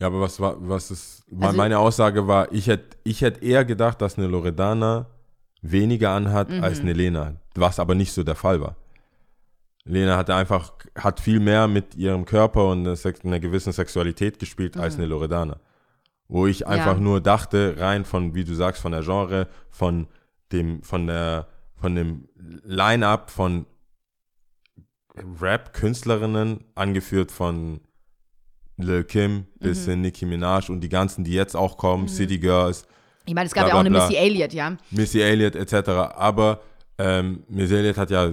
Ja, 0.00 0.08
aber 0.08 0.20
was 0.20 0.40
war, 0.40 0.56
was 0.68 0.90
ist, 0.90 1.22
Also- 1.40 1.56
meine 1.56 1.78
Aussage 1.78 2.26
war, 2.26 2.52
ich 2.52 2.66
hätte 2.66 2.96
ich 3.04 3.20
hätt 3.20 3.42
eher 3.42 3.64
gedacht, 3.64 4.00
dass 4.02 4.18
eine 4.18 4.26
Loredana 4.26 5.06
weniger 5.62 6.10
anhat 6.10 6.50
Mhm. 6.50 6.64
als 6.64 6.80
eine 6.80 6.92
Lena, 6.94 7.36
was 7.54 7.78
aber 7.78 7.94
nicht 7.94 8.12
so 8.12 8.24
der 8.24 8.34
Fall 8.34 8.60
war. 8.60 8.74
Lena 9.88 10.16
hatte 10.16 10.34
einfach, 10.34 10.72
hat 10.96 11.18
viel 11.20 11.40
mehr 11.40 11.66
mit 11.68 11.94
ihrem 11.94 12.24
Körper 12.24 12.66
und 12.68 12.86
einer, 12.86 13.40
gewissen 13.40 13.72
Sexualität 13.72 14.38
gespielt 14.38 14.76
als 14.76 14.96
eine 14.96 15.06
Loredana. 15.06 15.58
Wo 16.28 16.46
ich 16.46 16.66
einfach 16.66 16.94
Mhm. 16.96 17.00
Ja. 17.00 17.04
nur 17.04 17.20
dachte, 17.22 17.76
rein 17.78 18.04
von, 18.04 18.34
wie 18.34 18.44
du 18.44 18.54
sagst, 18.54 18.82
von 18.82 18.92
der 18.92 19.02
Genre, 19.02 19.48
von 19.70 20.06
dem, 20.52 20.82
von 20.82 21.06
der, 21.06 21.48
von 21.76 21.94
dem 21.94 22.28
Line-Up 22.64 23.30
von 23.30 23.64
Rap-Künstlerinnen, 25.40 26.64
angeführt 26.74 27.30
von 27.32 27.80
Lil 28.76 29.04
Kim 29.04 29.46
bis 29.58 29.86
Mhm. 29.86 29.90
hin 29.90 30.00
Nicki 30.02 30.26
Minaj 30.26 30.68
und 30.70 30.80
die 30.80 30.88
ganzen, 30.88 31.24
die 31.24 31.32
jetzt 31.32 31.56
auch 31.56 31.76
kommen, 31.76 32.08
City 32.08 32.38
Girls, 32.38 32.86
ich 33.26 33.34
meine, 33.34 33.46
es 33.46 33.52
gab 33.52 33.64
Bla, 33.64 33.68
ja 33.68 33.74
auch 33.74 33.80
eine 33.80 33.90
bla, 33.90 33.98
bla. 34.00 34.08
Missy 34.08 34.16
Elliott, 34.18 34.52
ja. 34.54 34.76
Missy 34.90 35.20
Elliott 35.20 35.54
etc. 35.54 35.88
Aber 36.16 36.60
ähm, 36.96 37.42
Missy 37.48 37.74
Elliott 37.74 37.98
hat 37.98 38.10
ja 38.10 38.30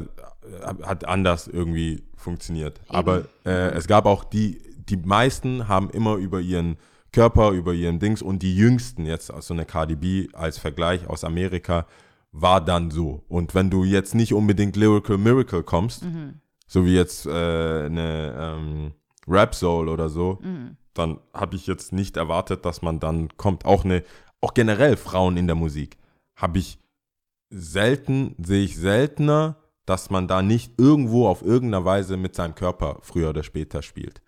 hat 0.83 1.07
anders 1.07 1.47
irgendwie 1.47 2.03
funktioniert. 2.15 2.81
Aber 2.87 3.25
äh, 3.45 3.71
es 3.71 3.87
gab 3.87 4.05
auch 4.05 4.23
die, 4.23 4.61
die 4.89 4.97
meisten 4.97 5.67
haben 5.67 5.89
immer 5.89 6.15
über 6.15 6.39
ihren 6.39 6.77
Körper, 7.11 7.51
über 7.51 7.73
ihren 7.73 7.99
Dings 7.99 8.21
und 8.21 8.43
die 8.43 8.55
jüngsten 8.55 9.05
jetzt, 9.05 9.31
also 9.31 9.53
eine 9.53 9.65
Cardi 9.65 9.95
B 9.95 10.27
als 10.33 10.57
Vergleich 10.57 11.07
aus 11.07 11.23
Amerika, 11.23 11.85
war 12.31 12.59
dann 12.63 12.91
so. 12.91 13.23
Und 13.29 13.55
wenn 13.55 13.69
du 13.69 13.83
jetzt 13.83 14.15
nicht 14.15 14.33
unbedingt 14.33 14.75
Lyrical 14.75 15.17
Miracle 15.17 15.63
kommst, 15.63 16.03
so 16.67 16.85
wie 16.85 16.95
jetzt 16.95 17.25
äh, 17.25 17.29
eine 17.29 18.35
ähm, 18.37 18.91
Rap 19.27 19.55
Soul 19.55 19.87
oder 19.87 20.09
so, 20.09 20.39
dann 20.93 21.19
habe 21.33 21.55
ich 21.55 21.67
jetzt 21.67 21.93
nicht 21.93 22.17
erwartet, 22.17 22.65
dass 22.65 22.81
man 22.81 22.99
dann 22.99 23.29
kommt. 23.37 23.65
Auch 23.65 23.85
eine, 23.85 24.03
auch 24.41 24.53
generell 24.53 24.97
Frauen 24.97 25.37
in 25.37 25.47
der 25.47 25.55
Musik 25.55 25.97
habe 26.35 26.59
ich 26.59 26.79
selten, 27.49 28.35
sehe 28.37 28.63
ich 28.63 28.75
seltener, 28.77 29.57
dass 29.85 30.09
man 30.09 30.27
da 30.27 30.41
nicht 30.41 30.73
irgendwo 30.79 31.27
auf 31.27 31.41
irgendeiner 31.41 31.85
Weise 31.85 32.17
mit 32.17 32.35
seinem 32.35 32.55
Körper 32.55 32.97
früher 33.01 33.29
oder 33.29 33.43
später 33.43 33.81
spielt. 33.81 34.21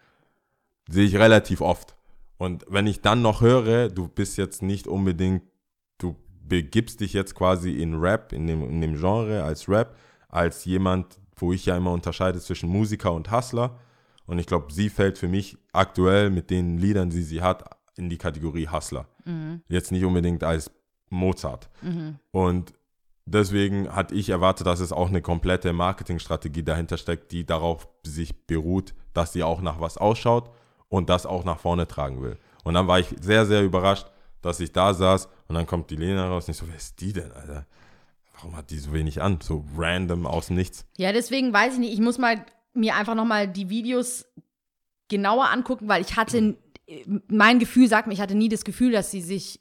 Sehe 0.90 1.06
ich 1.06 1.16
relativ 1.16 1.62
oft. 1.62 1.96
Und 2.38 2.66
wenn 2.70 2.88
ich 2.88 3.02
dann 3.02 3.22
noch 3.22 3.42
höre, 3.42 3.90
du 3.90 4.08
bist 4.08 4.38
jetzt 4.38 4.62
nicht 4.62 4.88
unbedingt, 4.88 5.44
du 5.98 6.16
begibst 6.48 7.00
dich 7.00 7.14
jetzt 7.14 7.34
quasi 7.34 7.72
in 7.72 7.96
Rap, 7.96 8.32
in 8.32 8.46
dem, 8.46 8.62
in 8.62 8.82
dem 8.82 8.96
Genre 8.96 9.44
als 9.44 9.68
Rap, 9.68 9.98
als 10.30 10.66
jemand, 10.66 11.20
wo 11.36 11.52
ich 11.52 11.66
ja 11.66 11.76
immer 11.76 11.92
unterscheide 11.92 12.40
zwischen 12.40 12.70
Musiker 12.70 13.12
und 13.14 13.32
Hustler. 13.32 13.80
Und 14.28 14.40
ich 14.40 14.46
glaube, 14.46 14.72
sie 14.72 14.90
fällt 14.90 15.18
für 15.18 15.28
mich 15.28 15.58
aktuell 15.72 16.30
mit 16.30 16.50
den 16.52 16.78
Liedern, 16.78 17.10
die 17.10 17.24
sie 17.24 17.42
hat, 17.42 17.64
in 17.96 18.10
die 18.10 18.18
Kategorie 18.18 18.68
Hustler. 18.68 19.08
Jetzt 19.68 19.92
nicht 19.92 20.06
unbedingt 20.06 20.44
als 20.44 20.70
Mozart. 21.10 21.70
Und 22.32 22.74
deswegen 23.28 23.94
hatte 23.94 24.16
ich 24.16 24.30
erwartet, 24.30 24.66
dass 24.66 24.80
es 24.80 24.92
auch 24.92 25.10
eine 25.10 25.22
komplette 25.22 25.74
Marketingstrategie 25.74 26.64
dahinter 26.64 26.98
steckt, 26.98 27.32
die 27.32 27.46
darauf 27.46 27.88
sich 28.04 28.48
beruht, 28.48 28.94
dass 29.14 29.34
sie 29.34 29.44
auch 29.44 29.62
nach 29.62 29.80
was 29.80 29.98
ausschaut 29.98 30.50
und 30.90 31.10
das 31.10 31.26
auch 31.26 31.44
nach 31.44 31.60
vorne 31.60 31.88
tragen 31.88 32.22
will. 32.22 32.38
Und 32.64 32.74
dann 32.74 32.88
war 32.88 33.00
ich 33.00 33.08
sehr, 33.20 33.46
sehr 33.46 33.64
überrascht, 33.64 34.08
dass 34.42 34.60
ich 34.60 34.72
da 34.72 34.94
saß 34.94 35.28
und 35.48 35.56
dann 35.56 35.68
kommt 35.68 35.90
die 35.92 35.96
Lena 35.96 36.28
raus 36.28 36.48
und 36.48 36.52
ich 36.52 36.58
so, 36.58 36.68
wer 36.68 36.76
ist 36.76 37.00
die 37.02 37.14
denn, 37.14 37.32
Alter? 37.32 37.66
Warum 38.34 38.56
hat 38.56 38.70
die 38.70 38.78
so 38.78 38.94
wenig 38.94 39.22
an? 39.22 39.40
So 39.42 39.66
random 39.76 40.26
aus 40.26 40.50
Nichts. 40.50 40.86
Ja, 40.98 41.12
deswegen 41.12 41.52
weiß 41.52 41.74
ich 41.74 41.80
nicht, 41.80 41.94
ich 41.94 42.02
muss 42.02 42.18
mal 42.18 42.46
mir 42.74 42.96
einfach 42.96 43.16
noch 43.16 43.26
mal 43.26 43.48
die 43.48 43.70
Videos 43.70 44.26
genauer 45.08 45.50
angucken, 45.50 45.88
weil 45.88 46.02
ich 46.02 46.16
hatte, 46.16 46.56
mein 47.28 47.60
Gefühl 47.60 47.88
sagt 47.88 48.08
mir, 48.08 48.14
ich 48.14 48.22
hatte 48.22 48.36
nie 48.36 48.50
das 48.50 48.64
Gefühl, 48.64 48.92
dass 48.92 49.10
sie 49.10 49.22
sich 49.22 49.60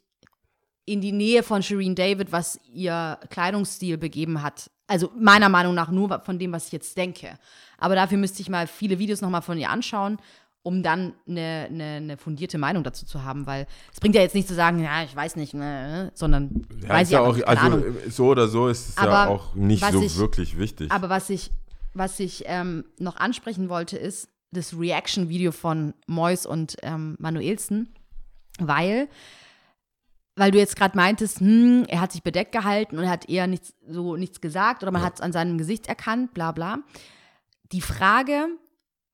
in 0.86 1.00
die 1.00 1.12
Nähe 1.12 1.42
von 1.42 1.62
Shireen 1.62 1.94
David, 1.94 2.32
was 2.32 2.58
ihr 2.72 3.18
Kleidungsstil 3.30 3.98
begeben 3.98 4.40
hat. 4.42 4.70
Also 4.86 5.10
meiner 5.18 5.48
Meinung 5.48 5.74
nach 5.74 5.90
nur 5.90 6.20
von 6.24 6.38
dem, 6.38 6.52
was 6.52 6.66
ich 6.66 6.72
jetzt 6.72 6.96
denke. 6.96 7.38
Aber 7.76 7.94
dafür 7.96 8.16
müsste 8.18 8.40
ich 8.40 8.48
mal 8.48 8.66
viele 8.66 8.98
Videos 8.98 9.20
noch 9.20 9.28
mal 9.30 9.40
von 9.40 9.58
ihr 9.58 9.68
anschauen, 9.68 10.18
um 10.62 10.82
dann 10.84 11.12
eine, 11.28 11.66
eine, 11.70 11.84
eine 11.84 12.16
fundierte 12.16 12.56
Meinung 12.58 12.84
dazu 12.84 13.04
zu 13.04 13.22
haben, 13.24 13.46
weil 13.46 13.66
es 13.92 14.00
bringt 14.00 14.14
ja 14.14 14.20
jetzt 14.22 14.34
nicht 14.34 14.48
zu 14.48 14.54
sagen, 14.54 14.82
ja, 14.82 15.02
ich 15.02 15.14
weiß 15.14 15.36
nicht, 15.36 15.54
ne, 15.54 16.10
sondern 16.14 16.66
Ja, 16.82 16.88
weiß 16.88 17.08
ich 17.08 17.12
ja 17.12 17.20
auch, 17.20 17.36
also 17.36 17.62
Ahnung. 17.66 17.84
so 18.08 18.26
oder 18.28 18.48
so 18.48 18.68
ist 18.68 18.90
es 18.90 18.96
ja 18.96 19.02
Aber 19.02 19.28
auch 19.30 19.54
nicht 19.54 19.84
so 19.84 20.00
ich- 20.02 20.16
wirklich 20.18 20.58
wichtig. 20.58 20.90
Aber 20.92 21.08
was 21.08 21.30
ich, 21.30 21.50
was 21.94 22.18
ich 22.20 22.44
ähm, 22.46 22.84
noch 22.98 23.16
ansprechen 23.16 23.68
wollte, 23.68 23.96
ist 23.98 24.28
das 24.52 24.78
Reaction-Video 24.78 25.50
von 25.52 25.94
Mois 26.06 26.46
und 26.46 26.76
ähm, 26.82 27.16
Manuelsen, 27.18 27.92
weil, 28.60 29.08
weil 30.36 30.50
du 30.50 30.58
jetzt 30.58 30.76
gerade 30.76 30.96
meintest, 30.96 31.40
hm, 31.40 31.84
er 31.88 32.00
hat 32.00 32.12
sich 32.12 32.22
bedeckt 32.22 32.52
gehalten 32.52 32.98
und 32.98 33.04
er 33.04 33.10
hat 33.10 33.28
eher 33.28 33.46
nichts, 33.46 33.74
so 33.88 34.16
nichts 34.16 34.40
gesagt 34.40 34.82
oder 34.82 34.92
man 34.92 35.00
Ja. 35.02 35.06
hat 35.06 35.14
es 35.16 35.20
an 35.20 35.32
seinem 35.32 35.58
Gesicht 35.58 35.86
erkannt, 35.88 36.34
bla 36.34 36.52
bla. 36.52 36.78
Die 37.72 37.80
Frage, 37.80 38.46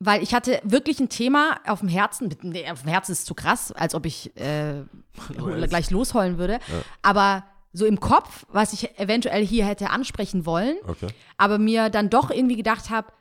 weil 0.00 0.22
ich 0.22 0.34
hatte 0.34 0.60
wirklich 0.64 0.98
ein 1.00 1.08
Thema 1.08 1.60
auf 1.66 1.78
dem 1.80 1.88
Herzen, 1.88 2.34
nee, 2.42 2.68
auf 2.70 2.82
dem 2.82 2.90
Herzen 2.90 3.12
ist 3.12 3.24
zu 3.26 3.34
krass, 3.34 3.70
als 3.72 3.94
ob 3.94 4.04
ich 4.04 4.36
äh, 4.36 4.82
gleich 5.68 5.90
losheulen 5.90 6.38
würde, 6.38 6.58
aber 7.02 7.44
so 7.72 7.86
im 7.86 8.00
Kopf, 8.00 8.44
was 8.48 8.72
ich 8.74 8.98
eventuell 8.98 9.46
hier 9.46 9.64
hätte 9.64 9.90
ansprechen 9.90 10.44
wollen, 10.44 10.76
okay. 10.86 11.06
aber 11.38 11.56
mir 11.58 11.88
dann 11.88 12.10
doch 12.10 12.30
irgendwie 12.30 12.56
gedacht 12.56 12.90
habe, 12.90 13.12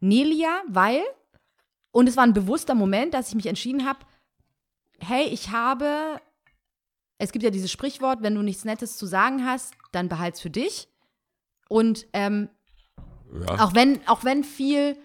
Nelia, 0.00 0.62
weil, 0.68 1.00
und 1.90 2.08
es 2.08 2.16
war 2.16 2.22
ein 2.24 2.34
bewusster 2.34 2.74
Moment, 2.76 3.14
dass 3.14 3.28
ich 3.30 3.34
mich 3.34 3.46
entschieden 3.46 3.84
habe, 3.84 3.98
hey, 5.00 5.24
ich 5.24 5.50
habe, 5.50 6.20
es 7.18 7.32
gibt 7.32 7.42
ja 7.42 7.50
dieses 7.50 7.70
Sprichwort, 7.70 8.22
wenn 8.22 8.34
du 8.34 8.42
nichts 8.42 8.64
Nettes 8.64 8.96
zu 8.96 9.06
sagen 9.06 9.44
hast, 9.44 9.74
dann 9.92 10.08
behalt's 10.08 10.40
für 10.40 10.50
dich. 10.50 10.88
Und 11.68 12.06
ähm, 12.12 12.48
Ja. 13.32 13.64
Auch 13.64 13.74
wenn, 13.74 14.00
auch 14.06 14.24
wenn 14.24 14.44
viel, 14.44 14.96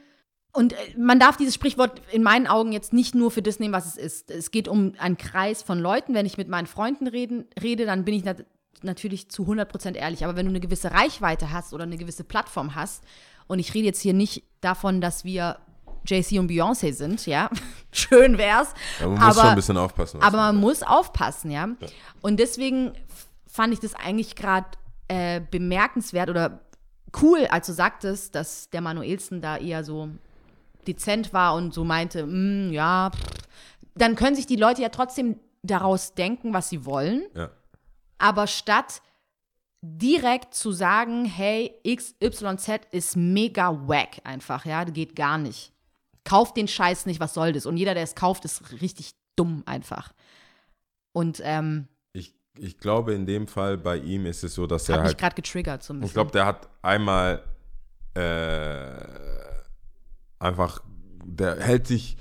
und 0.54 0.74
äh, 0.74 0.78
man 0.98 1.20
darf 1.20 1.36
dieses 1.38 1.56
Sprichwort 1.56 2.02
in 2.12 2.24
meinen 2.24 2.48
Augen 2.48 2.72
jetzt 2.72 2.94
nicht 2.94 3.16
nur 3.16 3.32
für 3.32 3.42
das 3.42 3.60
nehmen, 3.60 3.74
was 3.74 3.86
es 3.86 3.98
ist. 3.98 4.32
Es 4.32 4.52
geht 4.52 4.68
um 4.68 4.94
einen 4.98 5.18
Kreis 5.18 5.64
von 5.64 5.80
Leuten. 5.80 6.14
Wenn 6.14 6.26
ich 6.26 6.38
mit 6.38 6.48
meinen 6.48 6.68
Freunden 6.68 7.08
reden, 7.08 7.46
rede, 7.62 7.86
dann 7.86 8.06
bin 8.06 8.14
ich 8.14 8.24
nat 8.24 8.46
natürlich 8.82 9.30
zu 9.30 9.44
100% 9.44 9.96
ehrlich. 9.96 10.24
Aber 10.24 10.36
wenn 10.36 10.46
du 10.46 10.52
eine 10.52 10.60
gewisse 10.60 10.92
Reichweite 10.92 11.52
hast 11.52 11.74
oder 11.74 11.84
eine 11.84 11.98
gewisse 11.98 12.24
Plattform 12.24 12.76
hast, 12.76 13.04
und 13.48 13.60
ich 13.60 13.74
rede 13.74 13.88
jetzt 13.88 14.02
hier 14.02 14.14
nicht 14.14 14.44
davon, 14.62 15.02
dass 15.02 15.26
wir 15.26 15.58
JC 16.06 16.40
und 16.40 16.50
Beyoncé 16.50 16.94
sind, 16.94 17.26
ja, 17.26 17.50
schön 17.92 18.38
wär's. 18.38 18.74
Ja, 19.00 19.08
man 19.08 19.16
muss 19.16 19.24
aber, 19.24 19.34
schon 19.34 19.50
ein 19.50 19.56
bisschen 19.56 19.78
aufpassen. 19.78 20.22
aber 20.22 20.38
man 20.38 20.56
muss 20.58 20.84
aufpassen, 20.84 21.52
ja. 21.52 21.70
Und 22.22 22.40
deswegen 22.40 22.94
fand 23.48 23.74
ich 23.74 23.80
das 23.80 23.96
eigentlich 23.96 24.36
gerade 24.36 24.68
äh, 25.08 25.42
bemerkenswert 25.52 26.30
oder 26.30 26.62
cool, 27.22 27.46
als 27.50 27.68
du 27.68 27.74
sagtest, 27.74 28.34
dass 28.36 28.70
der 28.70 28.82
Manuelsen 28.82 29.42
da 29.42 29.58
eher 29.58 29.84
so 29.84 30.10
dezent 30.88 31.32
war 31.34 31.56
und 31.56 31.74
so 31.74 31.84
meinte, 31.84 32.26
"Mm, 32.26 32.72
ja, 32.72 33.12
pff." 33.12 33.44
dann 33.96 34.16
können 34.16 34.36
sich 34.36 34.48
die 34.48 34.56
Leute 34.56 34.82
ja 34.82 34.90
trotzdem 34.90 35.40
daraus 35.62 36.14
denken, 36.14 36.54
was 36.54 36.70
sie 36.70 36.86
wollen. 36.86 37.24
Ja. 37.36 37.50
Aber 38.18 38.48
statt 38.48 39.02
direkt 39.82 40.54
zu 40.54 40.72
sagen, 40.72 41.26
hey, 41.26 41.74
XYZ 41.86 42.88
ist 42.92 43.18
mega 43.18 43.88
wack 43.88 44.22
einfach, 44.24 44.66
ja, 44.66 44.84
geht 44.86 45.16
gar 45.16 45.38
nicht. 45.38 45.72
Kauft 46.24 46.58
den 46.58 46.68
Scheiß 46.68 47.06
nicht, 47.06 47.20
was 47.20 47.34
soll 47.34 47.52
das? 47.54 47.66
Und 47.66 47.78
jeder, 47.78 47.94
der 47.94 48.04
es 48.04 48.16
kauft, 48.16 48.46
ist 48.46 48.82
richtig 48.82 49.12
dumm 49.36 49.64
einfach. 49.66 50.14
Und 51.12 51.42
ähm, 51.44 51.88
Ich, 52.14 52.34
ich 52.58 52.78
glaube, 52.78 53.14
in 53.14 53.26
dem 53.26 53.48
Fall 53.48 53.78
bei 53.78 53.98
ihm 53.98 54.26
ist 54.26 54.44
es 54.44 54.54
so, 54.54 54.68
dass 54.68 54.88
hat 54.90 54.96
er 54.96 55.02
mich 55.02 55.08
halt. 55.10 55.18
gerade 55.18 55.36
getriggert 55.36 55.84
so 55.84 55.94
ein 55.94 56.00
bisschen. 56.00 56.08
Ich 56.08 56.14
glaube, 56.14 56.32
der 56.32 56.46
hat 56.46 56.70
einmal 56.82 57.44
äh, 58.16 58.96
einfach, 60.40 60.82
der 61.26 61.60
hält 61.60 61.88
sich 61.88 62.18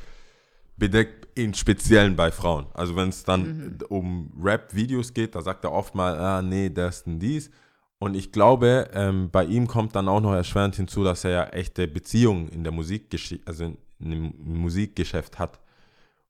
bedeckt 0.77 1.29
in 1.39 1.55
Speziellen 1.55 2.17
bei 2.17 2.31
Frauen. 2.31 2.67
Also 2.75 2.97
wenn 2.97 3.09
es 3.09 3.25
dann 3.25 3.79
um 3.89 4.33
Rap-Videos 4.43 5.15
geht, 5.15 5.35
da 5.35 5.41
sagt 5.43 5.65
er 5.65 5.73
oft 5.73 5.95
mal, 5.95 6.19
ah, 6.19 6.43
nee, 6.43 6.71
das 6.71 7.03
und 7.03 7.19
dies. 7.21 7.51
Und 7.99 8.15
ich 8.15 8.33
glaube, 8.33 8.91
ähm, 8.95 9.31
bei 9.31 9.45
ihm 9.45 9.67
kommt 9.69 9.95
dann 9.95 10.09
auch 10.09 10.21
noch 10.21 10.35
erschwerend 10.35 10.75
hinzu, 10.75 11.05
dass 11.05 11.25
er 11.25 11.31
ja 11.31 11.45
echte 11.47 11.87
Beziehungen 11.87 12.49
in 12.49 12.65
der 12.65 12.73
Musikgeschichte, 12.73 13.47
also 13.47 13.65
in, 13.65 13.79
im 14.11 14.35
Musikgeschäft 14.61 15.39
hat. 15.39 15.61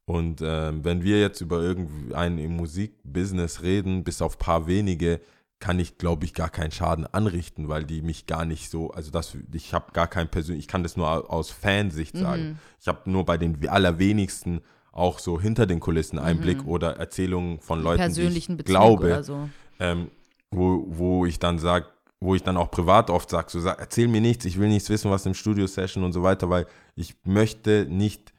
Und 0.05 0.43
ähm, 0.45 0.85
wenn 0.85 1.03
wir 1.05 1.21
jetzt 1.21 1.41
über 1.41 1.63
irgendein 1.63 2.39
im 2.39 2.57
Musikbusiness 2.57 3.63
reden, 3.63 4.03
bis 4.05 4.21
auf 4.21 4.37
paar 4.39 4.67
wenige, 4.67 5.21
kann 5.61 5.79
ich, 5.79 5.97
glaube 5.97 6.25
ich, 6.25 6.35
gar 6.35 6.51
keinen 6.51 6.73
Schaden 6.73 7.07
anrichten, 7.07 7.69
weil 7.69 7.85
die 7.85 8.03
mich 8.03 8.27
gar 8.27 8.45
nicht 8.45 8.69
so, 8.69 8.91
also 8.91 9.13
das, 9.13 9.37
ich 9.53 9.73
habe 9.73 9.93
gar 9.93 10.09
kein 10.09 10.29
persönlich, 10.29 10.65
ich 10.65 10.69
kann 10.69 10.83
das 10.83 10.97
nur 10.97 11.09
au- 11.09 11.27
aus 11.29 11.51
Fansicht 11.53 12.17
sagen. 12.19 12.59
Ich 12.81 12.89
habe 12.89 13.09
nur 13.09 13.25
bei 13.25 13.39
den 13.39 13.69
allerwenigsten 13.69 14.61
auch 14.91 15.21
so 15.21 15.41
hinter 15.41 15.67
den 15.67 15.79
Kulissen 15.79 16.19
Einblick 16.19 16.67
oder 16.67 16.97
Erzählungen 16.97 17.61
von 17.61 17.81
Leuten, 17.81 17.99
die 18.01 18.07
persönlichen 18.07 18.53
ich 18.55 18.59
Beziehung 18.59 18.81
glaube, 18.81 19.07
oder 19.07 19.23
so. 19.23 19.49
ähm, 19.79 20.11
wo, 20.51 20.85
wo 20.89 21.27
ich 21.27 21.39
dann 21.39 21.61
sage, 21.61 21.87
wo 22.23 22.35
ich 22.35 22.43
dann 22.43 22.57
auch 22.57 22.71
privat 22.71 23.11
oft 23.11 23.29
sage, 23.29 23.51
so 23.51 23.61
sag, 23.61 23.79
erzähl 23.81 24.09
mir 24.09 24.21
nichts, 24.21 24.45
ich 24.45 24.59
will 24.59 24.69
nichts 24.69 24.89
wissen, 24.89 25.11
was 25.11 25.27
im 25.27 25.35
Studio-Session 25.35 26.05
und 26.05 26.13
so 26.13 26.23
weiter, 26.23 26.49
weil 26.49 26.67
ich 26.95 27.17
möchte 27.25 27.87
nicht, 27.89 28.33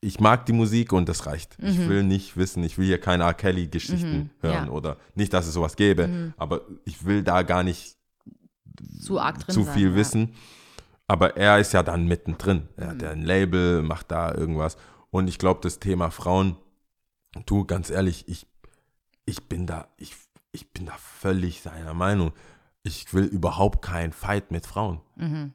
ich 0.00 0.18
mag 0.18 0.44
die 0.46 0.52
Musik 0.52 0.92
und 0.92 1.08
das 1.08 1.26
reicht. 1.26 1.56
Ich 1.60 1.88
will 1.88 2.02
nicht 2.02 2.36
wissen, 2.36 2.64
ich 2.64 2.76
will 2.78 2.86
hier 2.86 3.00
keine 3.00 3.22
R. 3.22 3.34
Kelly-Geschichten 3.34 4.30
hören 4.40 4.66
ja. 4.66 4.72
oder 4.72 4.96
nicht, 5.14 5.32
dass 5.32 5.46
es 5.46 5.54
sowas 5.54 5.76
gäbe, 5.76 6.32
aber 6.36 6.62
ich 6.84 7.04
will 7.04 7.22
da 7.22 7.42
gar 7.42 7.62
nicht 7.62 7.96
Zu 9.00 9.20
zu 9.48 9.62
sein, 9.62 9.74
viel 9.74 9.90
ja. 9.90 9.94
wissen. 9.94 10.34
Aber 11.06 11.36
er 11.36 11.58
ist 11.58 11.72
ja 11.72 11.82
dann 11.82 12.06
mittendrin. 12.06 12.68
Er 12.76 12.88
hat 12.88 13.02
ja 13.02 13.10
ein 13.10 13.22
Label, 13.22 13.82
macht 13.82 14.10
da 14.10 14.34
irgendwas. 14.34 14.76
Und 15.10 15.28
ich 15.28 15.38
glaube, 15.38 15.60
das 15.62 15.78
Thema 15.78 16.10
Frauen, 16.10 16.56
du, 17.44 17.64
ganz 17.66 17.90
ehrlich, 17.90 18.26
ich, 18.28 18.46
ich 19.26 19.48
bin 19.48 19.66
da, 19.66 19.88
ich, 19.98 20.14
ich 20.52 20.72
bin 20.72 20.86
da 20.86 20.94
völlig 20.96 21.60
seiner 21.60 21.92
Meinung. 21.92 22.32
Ich 22.84 23.14
will 23.14 23.24
überhaupt 23.24 23.80
keinen 23.82 24.12
Fight 24.12 24.50
mit 24.50 24.66
Frauen. 24.66 25.00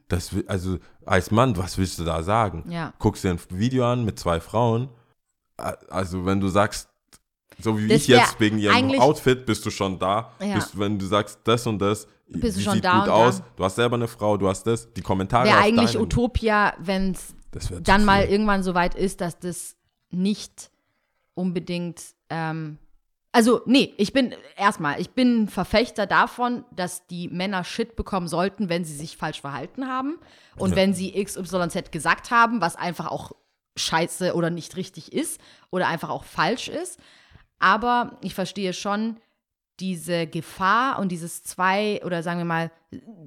Das 0.08 0.34
will, 0.34 0.46
also 0.48 0.78
als 1.06 1.30
Mann, 1.32 1.58
was 1.58 1.78
willst 1.78 2.00
du 2.00 2.06
da 2.06 2.24
sagen? 2.24 2.64
Mhm. 2.66 2.72
Ja. 2.72 2.94
Guckst 3.00 3.24
dir 3.24 3.32
ein 3.32 3.40
Video 3.50 3.86
an 3.92 4.06
mit 4.06 4.18
zwei 4.18 4.40
Frauen. 4.40 4.88
Also 5.90 6.26
wenn 6.26 6.40
du 6.40 6.48
sagst, 6.48 6.88
so 7.60 7.78
wie 7.78 7.88
Das 7.88 8.02
ich 8.04 8.08
jetzt 8.08 8.40
wegen 8.40 8.60
ihrem 8.60 9.00
Outfit 9.00 9.46
bist 9.46 9.66
du 9.66 9.72
schon 9.72 10.00
da. 10.00 10.32
Ja. 10.42 10.56
Bist, 10.56 10.78
wenn 10.80 10.98
du 10.98 11.06
sagst 11.06 11.40
das 11.44 11.68
und 11.68 11.80
das, 11.80 12.08
Bist 12.30 12.58
du 12.58 12.62
schon 12.62 12.76
sieht 12.76 12.86
da 12.86 13.00
gut 13.00 13.10
aus, 13.10 13.40
da. 13.40 13.46
du 13.58 13.64
hast 13.66 13.76
selber 13.76 13.96
eine 13.96 14.08
Frau, 14.08 14.38
du 14.38 14.48
hast 14.48 14.64
das, 14.68 14.94
die 14.94 15.02
Kommentare 15.02 15.48
Wäre 15.48 15.58
eigentlich 15.58 15.94
deinem- 15.94 16.04
Utopia, 16.04 16.74
wenn 16.80 17.12
es 17.12 17.34
Das 17.52 17.70
dann 17.84 18.06
mal 18.06 18.24
irgendwann 18.26 18.64
so 18.64 18.74
weit 18.74 18.96
ist, 18.96 19.20
dass 19.22 19.40
das 19.40 19.76
nicht 20.12 20.70
unbedingt, 21.34 22.02
ähm, 22.30 22.78
also 23.32 23.62
nee, 23.66 23.94
ich 23.98 24.14
bin 24.14 24.34
erstmal, 24.56 25.00
ich 25.00 25.12
bin 25.12 25.44
ein 25.44 25.48
Verfechter 25.48 26.06
davon, 26.08 26.64
dass 26.76 27.06
die 27.08 27.28
Männer 27.28 27.64
Shit 27.64 27.96
bekommen 27.96 28.28
sollten, 28.28 28.70
wenn 28.70 28.86
sie 28.86 28.96
sich 28.96 29.18
falsch 29.18 29.42
verhalten 29.42 29.88
haben 29.88 30.18
und 30.58 30.72
Ja. 30.72 30.76
wenn 30.78 30.94
sie 30.94 31.12
XYZ 31.24 31.92
gesagt 31.92 32.32
haben, 32.32 32.62
was 32.62 32.76
einfach 32.76 33.08
auch 33.12 33.32
scheiße 33.76 34.34
oder 34.34 34.50
nicht 34.50 34.76
richtig 34.76 35.14
ist 35.14 35.40
oder 35.70 35.88
einfach 35.88 36.10
auch 36.10 36.24
falsch 36.24 36.68
ist. 36.68 37.00
Aber 37.60 38.18
ich 38.24 38.34
verstehe 38.34 38.74
schon 38.74 39.18
diese 39.80 40.26
Gefahr 40.26 40.98
und 41.00 41.12
dieses 41.12 41.44
zwei 41.44 42.02
oder 42.04 42.24
sagen 42.24 42.40
wir 42.40 42.46
mal 42.46 42.72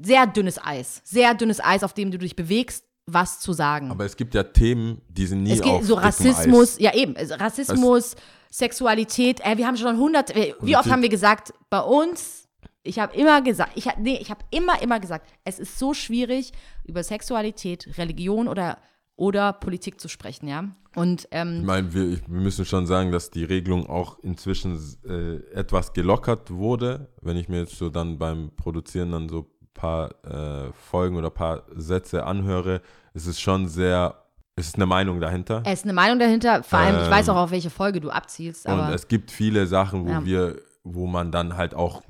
sehr 0.03 0.27
dünnes 0.27 0.59
Eis, 0.63 1.01
sehr 1.05 1.35
dünnes 1.35 1.61
Eis, 1.63 1.85
auf 1.85 1.93
dem 1.95 2.11
du 2.11 2.19
dich 2.19 2.35
bewegst, 2.35 2.85
was 3.07 3.39
zu 3.41 3.53
sagen. 3.53 3.91
Aber 3.91 4.05
es 4.05 4.17
gibt 4.17 4.35
ja 4.35 4.43
Themen, 4.43 5.01
die 5.09 5.27
sind 5.27 5.45
nie 5.45 5.53
Es 5.53 5.63
geht 5.63 5.71
auf 5.73 5.85
so 5.85 5.95
Rassismus, 5.95 6.75
Eis. 6.75 6.81
ja 6.81 6.95
eben, 6.95 7.17
also 7.17 7.35
Rassismus, 7.35 8.17
Sexualität, 8.51 9.41
äh, 9.45 9.57
wir 9.57 9.67
haben 9.67 9.77
schon 9.77 9.97
hundert, 9.99 10.35
wie 10.35 10.77
oft 10.77 10.91
haben 10.91 11.03
wir 11.03 11.09
gesagt, 11.09 11.55
bei 11.71 11.81
uns, 11.81 12.49
ich 12.83 12.99
habe 12.99 13.15
immer 13.17 13.43
gesagt, 13.43 13.73
ich, 13.77 13.87
nee, 13.99 14.19
ich 14.21 14.31
habe 14.31 14.45
immer, 14.51 14.83
immer 14.83 14.99
gesagt, 15.01 15.29
es 15.45 15.59
ist 15.59 15.79
so 15.79 15.95
schwierig, 15.95 16.53
über 16.85 17.03
Sexualität, 17.03 17.89
Religion 17.97 18.49
oder, 18.49 18.79
oder 19.17 19.53
Politik 19.53 20.01
zu 20.01 20.09
sprechen, 20.09 20.49
ja. 20.49 20.65
Und 20.97 21.23
Ich 21.23 21.29
ähm, 21.31 21.65
meine, 21.65 21.95
wir, 21.95 22.05
ich- 22.15 22.29
wir 22.29 22.41
müssen 22.41 22.65
schon 22.65 22.87
sagen, 22.87 23.13
dass 23.13 23.31
die 23.31 23.45
Regelung 23.45 23.87
auch 23.89 24.19
inzwischen 24.21 24.77
äh, 25.07 25.37
etwas 25.55 25.93
gelockert 25.93 26.51
wurde. 26.51 27.09
Wenn 27.23 27.37
ich 27.37 27.49
mir 27.49 27.61
jetzt 27.61 27.77
so 27.79 27.89
dann 27.91 28.19
beim 28.19 28.51
Produzieren 28.57 29.13
dann 29.13 29.29
so 29.29 29.41
ein 29.63 29.69
paar 29.73 30.11
äh, 30.25 30.73
Folgen 30.73 31.17
oder 31.17 31.29
ein 31.29 31.35
paar 31.35 31.63
Sätze 31.77 32.25
anhöre, 32.27 32.83
ist 33.15 33.27
es 33.29 33.39
schon 33.41 33.69
sehr, 33.69 34.21
es 34.57 34.69
ist 34.69 34.75
eine 34.77 34.87
Meinung 34.87 35.21
dahinter. 35.21 35.63
es 35.65 35.81
ist 35.81 35.85
eine 35.85 35.93
Meinung 35.93 36.19
dahinter, 36.19 36.63
vor 36.63 36.79
allem, 36.79 36.97
ich 36.99 37.05
Ähm, 37.07 37.11
weiß 37.11 37.29
auch, 37.31 37.37
auf 37.37 37.51
welche 37.51 37.71
Folge 37.71 38.01
du 38.01 38.11
abzielst, 38.11 38.67
Und 38.67 38.89
es 38.91 39.09
gibt 39.09 39.31
viele 39.31 39.67
Sachen, 39.67 40.05
wo 40.07 40.11
Ja. 40.11 40.25
wir, 40.25 40.61
wo 40.85 41.07
man 41.07 41.33
dann 41.33 41.57
halt 41.57 41.75
auch 41.75 42.03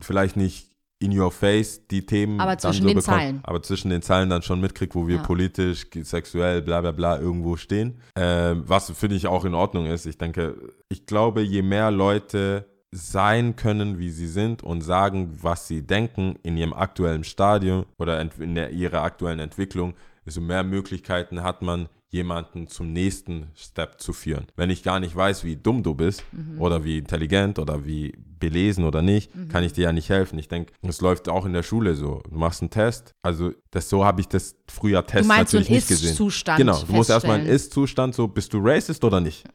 vielleicht 0.00 0.36
nicht 0.36 0.70
in 1.00 1.18
your 1.18 1.30
face 1.30 1.86
die 1.88 2.06
Themen 2.06 2.40
Aber 2.40 2.56
zwischen 2.56 2.82
so 2.82 2.88
den 2.88 2.94
bekommt, 2.96 3.18
Zeilen. 3.18 3.40
aber 3.42 3.62
zwischen 3.62 3.90
den 3.90 4.00
Zeilen 4.00 4.30
dann 4.30 4.42
schon 4.42 4.60
mitkriegt, 4.60 4.94
wo 4.94 5.06
wir 5.06 5.16
Ja. 5.16 5.22
politisch, 5.22 5.86
sexuell, 6.02 6.62
bla 6.62 6.80
bla 6.80 6.92
bla 6.92 7.18
irgendwo 7.18 7.56
stehen. 7.56 8.00
Ähm, 8.16 8.62
was 8.66 8.90
finde 8.92 9.16
ich 9.16 9.26
auch 9.26 9.44
in 9.44 9.54
Ordnung 9.54 9.86
ist. 9.86 10.06
Ich 10.06 10.16
denke, 10.18 10.54
ich 10.88 11.04
glaube, 11.06 11.42
je 11.42 11.62
mehr 11.62 11.90
Leute 11.90 12.66
sein 12.92 13.56
können, 13.56 13.98
wie 13.98 14.10
sie 14.10 14.28
sind 14.28 14.62
und 14.62 14.82
sagen, 14.82 15.36
was 15.42 15.66
sie 15.66 15.82
denken 15.82 16.36
in 16.42 16.56
ihrem 16.56 16.72
aktuellen 16.72 17.24
Stadium 17.24 17.84
oder 17.98 18.20
in 18.20 18.54
der, 18.54 18.70
ihrer 18.70 19.02
aktuellen 19.02 19.40
Entwicklung, 19.40 19.94
desto 20.26 20.40
mehr 20.40 20.64
Möglichkeiten 20.64 21.42
hat 21.42 21.62
man, 21.62 21.88
jemanden 22.14 22.68
zum 22.68 22.92
nächsten 22.92 23.48
Step 23.56 24.00
zu 24.00 24.12
führen. 24.12 24.46
Wenn 24.54 24.70
ich 24.70 24.84
gar 24.84 25.00
nicht 25.00 25.16
weiß, 25.16 25.42
wie 25.42 25.56
dumm 25.56 25.82
du 25.82 25.94
bist 25.94 26.22
oder 26.60 26.84
wie 26.84 26.98
intelligent 26.98 27.58
oder 27.58 27.84
wie 27.84 28.16
belesen 28.38 28.84
oder 28.84 29.02
nicht, 29.02 29.32
kann 29.48 29.64
ich 29.64 29.72
dir 29.72 29.82
ja 29.82 29.92
nicht 29.92 30.10
helfen. 30.10 30.38
Ich 30.38 30.46
denke, 30.46 30.72
es 30.82 31.00
läuft 31.00 31.28
auch 31.28 31.44
in 31.44 31.52
der 31.52 31.64
Schule 31.64 31.96
so. 31.96 32.22
Du 32.30 32.38
machst 32.38 32.62
einen 32.62 32.70
Test. 32.70 33.14
Also 33.22 33.52
das 33.72 33.88
so 33.88 34.04
habe 34.04 34.20
ich 34.20 34.28
das 34.28 34.54
früher 34.68 35.04
Test 35.04 35.24
du 35.24 35.28
meinst 35.28 35.50
so 35.50 35.58
natürlich 35.58 35.70
einen 35.70 35.76
nicht 35.76 35.88
gesehen. 35.88 36.10
Ist-Zustand 36.10 36.58
Genau, 36.58 36.80
du 36.80 36.92
musst 36.92 37.10
erstmal 37.10 37.40
einen. 37.40 37.48
Ist-Zustand 37.48 38.14
so, 38.14 38.28
bist 38.28 38.52
du 38.52 38.58
racist 38.62 39.02
oder 39.02 39.20
nicht? 39.20 39.44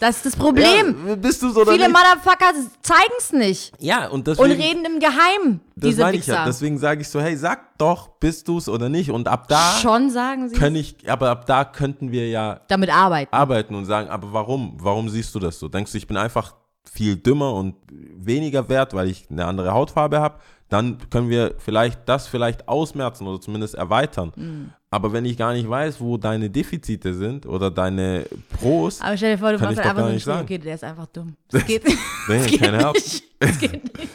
Das 0.00 0.16
ist 0.16 0.26
das 0.26 0.36
Problem. 0.36 0.96
Ja, 1.06 1.14
bist 1.16 1.42
du 1.42 1.50
so 1.50 1.64
Viele 1.64 1.88
nicht? 1.88 1.96
Motherfucker 1.96 2.52
zeigen 2.82 3.12
es 3.18 3.32
nicht 3.32 3.72
Ja, 3.78 4.06
und 4.06 4.12
und 4.12 4.26
deswegen, 4.28 4.60
reden 4.60 4.84
im 4.84 5.00
Geheim, 5.00 5.60
das 5.76 5.90
diese 5.90 6.02
meine 6.02 6.16
ich 6.16 6.26
ja. 6.26 6.44
Deswegen 6.44 6.78
sage 6.78 7.00
ich 7.02 7.08
so, 7.08 7.20
hey, 7.20 7.36
sag 7.36 7.78
doch, 7.78 8.08
bist 8.18 8.48
du 8.48 8.58
es 8.58 8.68
oder 8.68 8.88
nicht? 8.88 9.10
Und 9.10 9.28
ab 9.28 9.48
da 9.48 9.78
Schon 9.80 10.10
sagen 10.10 10.48
sie, 10.48 10.56
können 10.56 10.76
ich, 10.76 10.96
aber 11.10 11.30
ab 11.30 11.46
da 11.46 11.64
könnten 11.64 12.12
wir 12.12 12.28
ja 12.28 12.60
damit 12.68 12.90
arbeiten. 12.90 13.32
arbeiten 13.34 13.74
und 13.74 13.84
sagen, 13.86 14.08
aber 14.10 14.32
warum? 14.32 14.76
Warum 14.78 15.08
siehst 15.08 15.34
du 15.34 15.38
das 15.38 15.58
so? 15.58 15.68
Denkst 15.68 15.92
du, 15.92 15.98
ich 15.98 16.06
bin 16.06 16.16
einfach 16.16 16.54
viel 16.90 17.16
dümmer 17.16 17.54
und 17.54 17.76
weniger 17.90 18.68
wert, 18.68 18.94
weil 18.94 19.08
ich 19.08 19.28
eine 19.30 19.46
andere 19.46 19.72
Hautfarbe 19.72 20.20
habe? 20.20 20.40
Dann 20.70 20.98
können 21.10 21.28
wir 21.28 21.54
vielleicht 21.58 22.08
das 22.08 22.26
vielleicht 22.26 22.68
ausmerzen 22.68 23.26
oder 23.26 23.40
zumindest 23.40 23.74
erweitern. 23.74 24.32
Mhm. 24.36 24.70
Aber 24.92 25.12
wenn 25.12 25.24
ich 25.24 25.36
gar 25.36 25.52
nicht 25.52 25.68
weiß, 25.68 26.00
wo 26.00 26.16
deine 26.16 26.48
Defizite 26.48 27.14
sind 27.14 27.46
oder 27.46 27.70
deine 27.70 28.24
Pros, 28.58 29.00
Aber 29.00 29.16
stell 29.16 29.34
dir 29.34 29.38
vor, 29.38 29.52
du 29.52 29.58
Kann 29.58 29.66
machst 29.68 29.78
doch 29.78 29.84
einfach 29.84 29.96
gar 29.96 30.06
so 30.06 30.12
nicht 30.14 30.28
einen 30.28 30.36
sagen. 30.36 30.44
Okay, 30.46 30.58
der 30.58 30.74
ist 30.74 30.84
einfach 30.84 31.06
dumm. 31.06 31.36
Das 31.50 31.66
geht, 31.66 31.84
nee, 31.84 31.94
das 32.28 32.46
geht 32.46 32.60
keine 32.60 32.92
nicht. 32.92 33.22
Das 33.38 33.58
geht 33.58 33.72
nicht. 33.98 34.08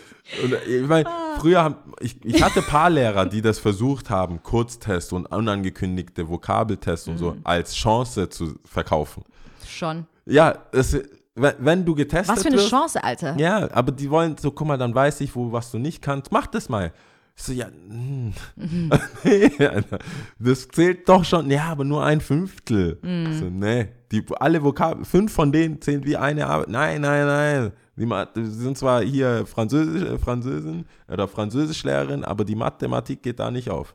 Äh, 0.67 0.79
ich 0.81 0.87
meine, 0.87 1.09
früher 1.39 1.63
haben, 1.63 1.75
ich, 1.99 2.23
ich 2.25 2.41
hatte 2.41 2.59
ein 2.59 2.65
paar 2.65 2.89
Lehrer, 2.89 3.25
die 3.25 3.41
das 3.41 3.59
versucht 3.59 4.09
haben, 4.09 4.41
Kurztests 4.41 5.11
und 5.11 5.27
unangekündigte 5.27 6.27
Vokabeltests 6.27 7.07
und 7.07 7.17
so 7.17 7.37
als 7.43 7.75
Chance 7.75 8.29
zu 8.29 8.55
verkaufen. 8.65 9.23
Schon. 9.67 10.07
Ja, 10.25 10.57
es, 10.71 10.97
wenn, 11.35 11.53
wenn 11.59 11.85
du 11.85 11.93
getestet 11.93 12.35
Was 12.35 12.43
für 12.43 12.49
eine 12.49 12.57
wirst, 12.57 12.69
Chance, 12.69 13.03
Alter. 13.03 13.35
Ja, 13.37 13.69
aber 13.71 13.91
die 13.91 14.09
wollen 14.09 14.37
so, 14.37 14.51
guck 14.51 14.67
mal, 14.67 14.77
dann 14.77 14.95
weiß 14.95 15.21
ich, 15.21 15.35
wo 15.35 15.51
was 15.51 15.69
du 15.71 15.77
nicht 15.77 16.01
kannst. 16.01 16.31
Mach 16.31 16.47
das 16.47 16.69
mal. 16.69 16.93
Ich 17.37 17.43
so, 17.43 17.51
ja, 17.51 17.65
Alter, 19.59 19.99
das 20.39 20.67
zählt 20.69 21.09
doch 21.09 21.25
schon. 21.25 21.51
Ja, 21.51 21.65
aber 21.65 21.83
nur 21.83 22.05
ein 22.05 22.21
Fünftel. 22.21 22.99
Ich 23.03 23.37
So, 23.37 23.49
nee, 23.49 23.89
die, 24.11 24.23
alle 24.39 24.63
Vokabeln, 24.63 25.03
fünf 25.03 25.33
von 25.33 25.51
denen 25.51 25.81
zählen 25.81 26.05
wie 26.05 26.15
eine 26.15 26.47
Arbeit. 26.47 26.69
Nein, 26.69 27.01
nein, 27.01 27.25
nein. 27.25 27.71
Die, 27.97 28.45
sind 28.45 28.77
zwar 28.77 29.01
hier 29.01 29.45
Französisch, 29.45 30.03
äh, 30.03 30.17
Französin 30.17 30.85
oder 31.09 31.27
Französischlehrerin, 31.27 32.23
aber 32.23 32.45
die 32.45 32.55
Mathematik 32.55 33.23
geht 33.23 33.39
da 33.39 33.51
nicht 33.51 33.69
auf. 33.69 33.93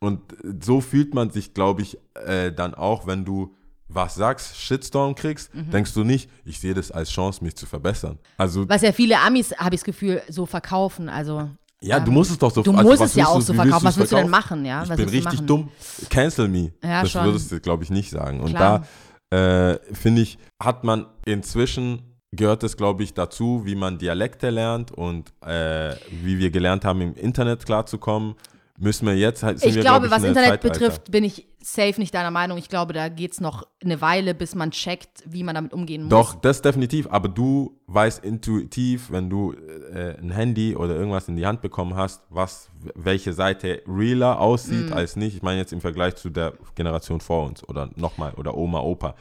Und 0.00 0.20
so 0.62 0.80
fühlt 0.80 1.14
man 1.14 1.30
sich, 1.30 1.54
glaube 1.54 1.82
ich, 1.82 1.98
äh, 2.14 2.52
dann 2.52 2.74
auch, 2.74 3.06
wenn 3.06 3.24
du 3.24 3.54
was 3.88 4.14
sagst, 4.16 4.56
Shitstorm 4.56 5.14
kriegst, 5.14 5.54
Mhm. 5.54 5.70
denkst 5.70 5.94
du 5.94 6.04
nicht, 6.04 6.28
ich 6.44 6.58
sehe 6.60 6.74
das 6.74 6.90
als 6.90 7.10
Chance, 7.10 7.42
mich 7.44 7.54
zu 7.56 7.66
verbessern. 7.66 8.18
Also, 8.36 8.68
Was 8.68 8.82
ja 8.82 8.92
viele 8.92 9.18
Amis, 9.20 9.52
habe 9.56 9.74
ich 9.74 9.80
das 9.80 9.84
Gefühl, 9.84 10.22
so 10.28 10.44
verkaufen. 10.46 11.08
Also, 11.08 11.48
ja, 11.80 12.00
du 12.00 12.10
musst 12.10 12.30
es 12.32 12.38
doch 12.38 12.50
so 12.50 12.62
du 12.62 12.72
also, 12.72 12.82
musst 12.82 13.00
was 13.00 13.10
es 13.10 13.16
ja 13.16 13.26
auch 13.26 13.36
du- 13.36 13.42
so 13.42 13.54
verkaufen. 13.54 13.84
Was 13.84 13.96
willst 13.98 14.12
du 14.12 14.16
denn 14.16 14.28
verkaufen? 14.28 14.48
machen, 14.58 14.64
ja? 14.64 14.82
Ich 14.82 14.88
Was 14.88 14.96
bin 14.96 15.06
du 15.06 15.12
richtig 15.12 15.34
machen? 15.34 15.46
dumm. 15.46 15.68
Cancel 16.08 16.48
me. 16.48 16.72
Ja, 16.82 17.02
das 17.02 17.10
schon. 17.12 17.24
würdest 17.24 17.52
du, 17.52 17.60
glaube 17.60 17.84
ich, 17.84 17.90
nicht 17.90 18.10
sagen. 18.10 18.40
Und 18.40 18.50
Klar. 18.50 18.84
da, 19.30 19.72
äh, 19.72 19.78
finde 19.94 20.22
ich, 20.22 20.38
hat 20.60 20.84
man 20.84 21.06
inzwischen 21.26 22.02
gehört 22.32 22.62
es, 22.64 22.76
glaube 22.76 23.02
ich, 23.02 23.14
dazu, 23.14 23.62
wie 23.64 23.76
man 23.76 23.98
Dialekte 23.98 24.50
lernt 24.50 24.90
und 24.90 25.32
äh, 25.46 25.94
wie 26.22 26.38
wir 26.38 26.50
gelernt 26.50 26.84
haben, 26.84 27.00
im 27.00 27.14
Internet 27.14 27.64
klarzukommen. 27.64 28.34
Müssen 28.78 29.06
wir 29.06 29.16
jetzt 29.16 29.42
halt. 29.42 29.64
Ich 29.64 29.74
wir, 29.74 29.80
glaube, 29.82 30.08
glaub 30.08 30.18
was 30.20 30.24
Internet 30.24 30.60
betrifft, 30.60 31.10
bin 31.10 31.24
ich 31.24 31.46
safe 31.62 31.94
nicht 31.98 32.14
deiner 32.14 32.30
Meinung. 32.30 32.58
Ich 32.58 32.68
glaube, 32.68 32.92
da 32.92 33.08
geht 33.08 33.32
es 33.32 33.40
noch 33.40 33.66
eine 33.82 34.00
Weile, 34.00 34.34
bis 34.34 34.54
man 34.54 34.70
checkt, 34.70 35.24
wie 35.26 35.42
man 35.42 35.54
damit 35.54 35.72
umgehen 35.72 36.02
muss. 36.02 36.10
Doch, 36.10 36.34
das 36.34 36.62
definitiv. 36.62 37.08
Aber 37.10 37.28
du 37.28 37.80
weißt 37.86 38.22
intuitiv, 38.24 39.10
wenn 39.10 39.30
du 39.30 39.52
äh, 39.52 40.16
ein 40.20 40.30
Handy 40.30 40.76
oder 40.76 40.94
irgendwas 40.94 41.26
in 41.28 41.36
die 41.36 41.46
Hand 41.46 41.62
bekommen 41.62 41.96
hast, 41.96 42.22
was 42.28 42.68
welche 42.94 43.32
Seite 43.32 43.82
realer 43.88 44.38
aussieht 44.40 44.86
Mhm. 44.86 44.92
als 44.92 45.16
nicht. 45.16 45.36
Ich 45.36 45.42
meine 45.42 45.58
jetzt 45.58 45.72
im 45.72 45.80
Vergleich 45.80 46.16
zu 46.16 46.30
der 46.30 46.52
Generation 46.74 47.20
vor 47.20 47.46
uns 47.46 47.66
oder 47.68 47.90
nochmal 47.96 48.34
oder 48.34 48.56
Oma, 48.56 48.80
Opa. 48.80 49.14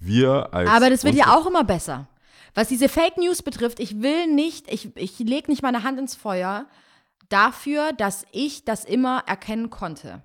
Wir 0.00 0.52
als 0.52 0.68
Aber 0.68 0.90
das 0.90 1.04
wird 1.04 1.14
ja 1.14 1.36
auch 1.36 1.46
immer 1.46 1.64
besser. 1.64 2.08
Was 2.54 2.68
diese 2.68 2.88
Fake 2.88 3.16
News 3.16 3.42
betrifft, 3.42 3.78
ich 3.80 4.02
will 4.02 4.26
nicht, 4.26 4.70
ich, 4.70 4.90
ich 4.96 5.18
lege 5.20 5.50
nicht 5.50 5.62
meine 5.62 5.84
Hand 5.84 5.98
ins 5.98 6.14
Feuer 6.14 6.66
dafür, 7.32 7.92
dass 7.92 8.26
ich 8.32 8.64
das 8.64 8.84
immer 8.84 9.24
erkennen 9.26 9.70
konnte. 9.70 10.22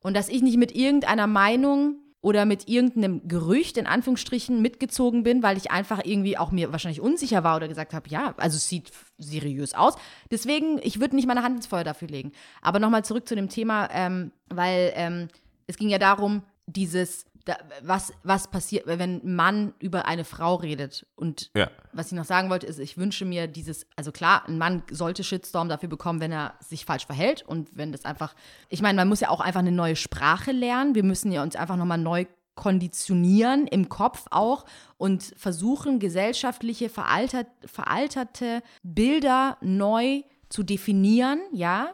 Und 0.00 0.14
dass 0.14 0.28
ich 0.28 0.42
nicht 0.42 0.58
mit 0.58 0.74
irgendeiner 0.74 1.26
Meinung 1.26 1.96
oder 2.20 2.46
mit 2.46 2.68
irgendeinem 2.68 3.28
Gerücht 3.28 3.76
in 3.76 3.86
Anführungsstrichen 3.86 4.62
mitgezogen 4.62 5.24
bin, 5.24 5.42
weil 5.42 5.58
ich 5.58 5.70
einfach 5.70 6.00
irgendwie 6.04 6.38
auch 6.38 6.52
mir 6.52 6.72
wahrscheinlich 6.72 7.00
unsicher 7.00 7.44
war 7.44 7.56
oder 7.56 7.68
gesagt 7.68 7.92
habe, 7.92 8.08
ja, 8.08 8.34
also 8.38 8.56
es 8.56 8.66
sieht 8.68 8.92
seriös 9.18 9.74
aus. 9.74 9.94
Deswegen, 10.30 10.78
ich 10.82 11.00
würde 11.00 11.16
nicht 11.16 11.26
meine 11.26 11.42
Hand 11.42 11.56
ins 11.56 11.66
Feuer 11.66 11.84
dafür 11.84 12.08
legen. 12.08 12.32
Aber 12.62 12.78
nochmal 12.78 13.04
zurück 13.04 13.28
zu 13.28 13.34
dem 13.34 13.50
Thema, 13.50 13.90
ähm, 13.92 14.32
weil 14.48 14.92
ähm, 14.94 15.28
es 15.66 15.76
ging 15.76 15.90
ja 15.90 15.98
darum, 15.98 16.42
dieses, 16.66 17.26
da, 17.44 17.56
was, 17.82 18.12
was 18.22 18.50
passiert, 18.50 18.86
wenn 18.86 19.00
ein 19.22 19.34
Mann 19.36 19.74
über 19.78 20.06
eine 20.06 20.24
Frau 20.24 20.54
redet. 20.54 21.06
Und 21.14 21.50
Ja. 21.54 21.70
was 21.92 22.06
ich 22.06 22.12
noch 22.12 22.24
sagen 22.24 22.48
wollte, 22.50 22.66
ist, 22.66 22.78
ich 22.78 22.96
wünsche 22.96 23.24
mir 23.24 23.46
dieses, 23.46 23.86
also 23.96 24.12
klar, 24.12 24.44
ein 24.48 24.56
Mann 24.58 24.82
sollte 24.90 25.22
Shitstorm 25.24 25.68
dafür 25.68 25.88
bekommen, 25.88 26.20
wenn 26.20 26.32
er 26.32 26.54
sich 26.60 26.84
falsch 26.84 27.06
verhält 27.06 27.42
und 27.46 27.68
wenn 27.76 27.92
das 27.92 28.04
einfach, 28.04 28.34
ich 28.70 28.80
meine, 28.82 28.96
man 28.96 29.08
muss 29.08 29.20
ja 29.20 29.28
auch 29.28 29.40
einfach 29.40 29.60
eine 29.60 29.72
neue 29.72 29.96
Sprache 29.96 30.52
lernen. 30.52 30.94
Wir 30.94 31.04
müssen 31.04 31.32
ja 31.32 31.42
uns 31.42 31.54
einfach 31.56 31.76
nochmal 31.76 31.98
neu 31.98 32.24
konditionieren 32.54 33.66
im 33.66 33.88
Kopf 33.88 34.26
auch 34.30 34.64
und 34.96 35.34
versuchen, 35.36 35.98
gesellschaftliche, 35.98 36.88
veraltert, 36.88 37.46
veralterte 37.64 38.62
Bilder 38.82 39.58
neu 39.60 40.22
zu 40.48 40.62
definieren, 40.62 41.40
ja, 41.52 41.92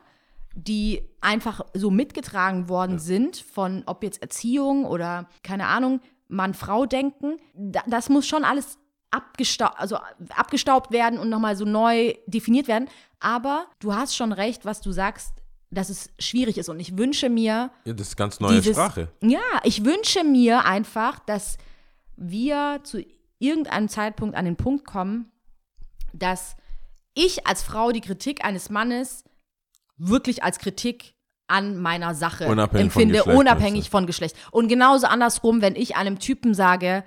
die 0.55 1.03
einfach 1.21 1.61
so 1.75 1.91
mitgetragen 1.91 2.69
worden 2.69 2.99
sind 2.99 3.37
von, 3.37 3.83
ob 3.87 4.03
jetzt 4.03 4.23
Erziehung 4.23 4.85
oder, 4.85 5.29
keine 5.43 5.67
Ahnung, 5.67 6.01
Mann-Frau-Denken. 6.29 7.37
Da, 7.55 7.83
das 7.87 8.09
muss 8.09 8.27
schon 8.27 8.45
alles 8.45 8.79
abgestaubt, 9.11 9.79
also 9.79 9.99
abgestaubt 10.31 10.93
werden 10.93 11.19
und 11.19 11.29
nochmal 11.29 11.57
so 11.57 11.65
neu 11.65 12.15
definiert 12.27 12.69
werden. 12.69 12.89
Aber 13.19 13.67
du 13.81 13.95
hast 13.95 14.17
schon 14.17 14.33
recht, 14.33 14.65
was 14.65 14.81
du 14.81 14.93
sagst, 14.93 15.35
dass 15.71 15.89
es 15.89 16.11
schwierig 16.19 16.59
ist. 16.59 16.69
Und 16.69 16.81
ich 16.81 16.97
wünsche 16.97 17.29
mir, 17.29 17.71
ja, 17.85 17.93
das 17.93 18.09
ist 18.09 18.17
ganz 18.17 18.41
neue 18.41 18.57
dieses, 18.57 18.77
Sprache. 18.77 19.09
Ja, 19.21 19.41
ich 19.63 19.85
wünsche 19.85 20.25
mir 20.25 20.65
einfach, 20.65 21.19
dass 21.21 21.59
wir 22.17 22.81
zu 22.83 23.05
irgendeinem 23.39 23.89
Zeitpunkt 23.89 24.37
an 24.37 24.45
den 24.45 24.57
Punkt 24.57 24.85
kommen, 24.85 25.31
dass 26.13 26.57
ich 27.15 27.47
als 27.47 27.63
Frau 27.63 27.93
die 27.93 28.01
Kritik 28.01 28.45
eines 28.45 28.71
Mannes 28.71 29.25
wirklich 30.01 30.43
als 30.43 30.59
Kritik 30.59 31.15
an 31.47 31.79
meiner 31.79 32.15
Sache 32.15 32.47
Unabhängig 32.47 32.93
von 32.93 33.03
empfinde, 33.03 33.19
Geschlecht, 33.19 33.39
unabhängig 33.39 33.91
von 33.91 34.07
Geschlecht. 34.07 34.37
Und 34.51 34.69
genauso 34.69 35.07
andersrum, 35.07 35.63
wenn 35.63 35.77
ich 35.77 35.97
einem 35.97 36.19
Typen 36.19 36.55
sage, 36.55 37.05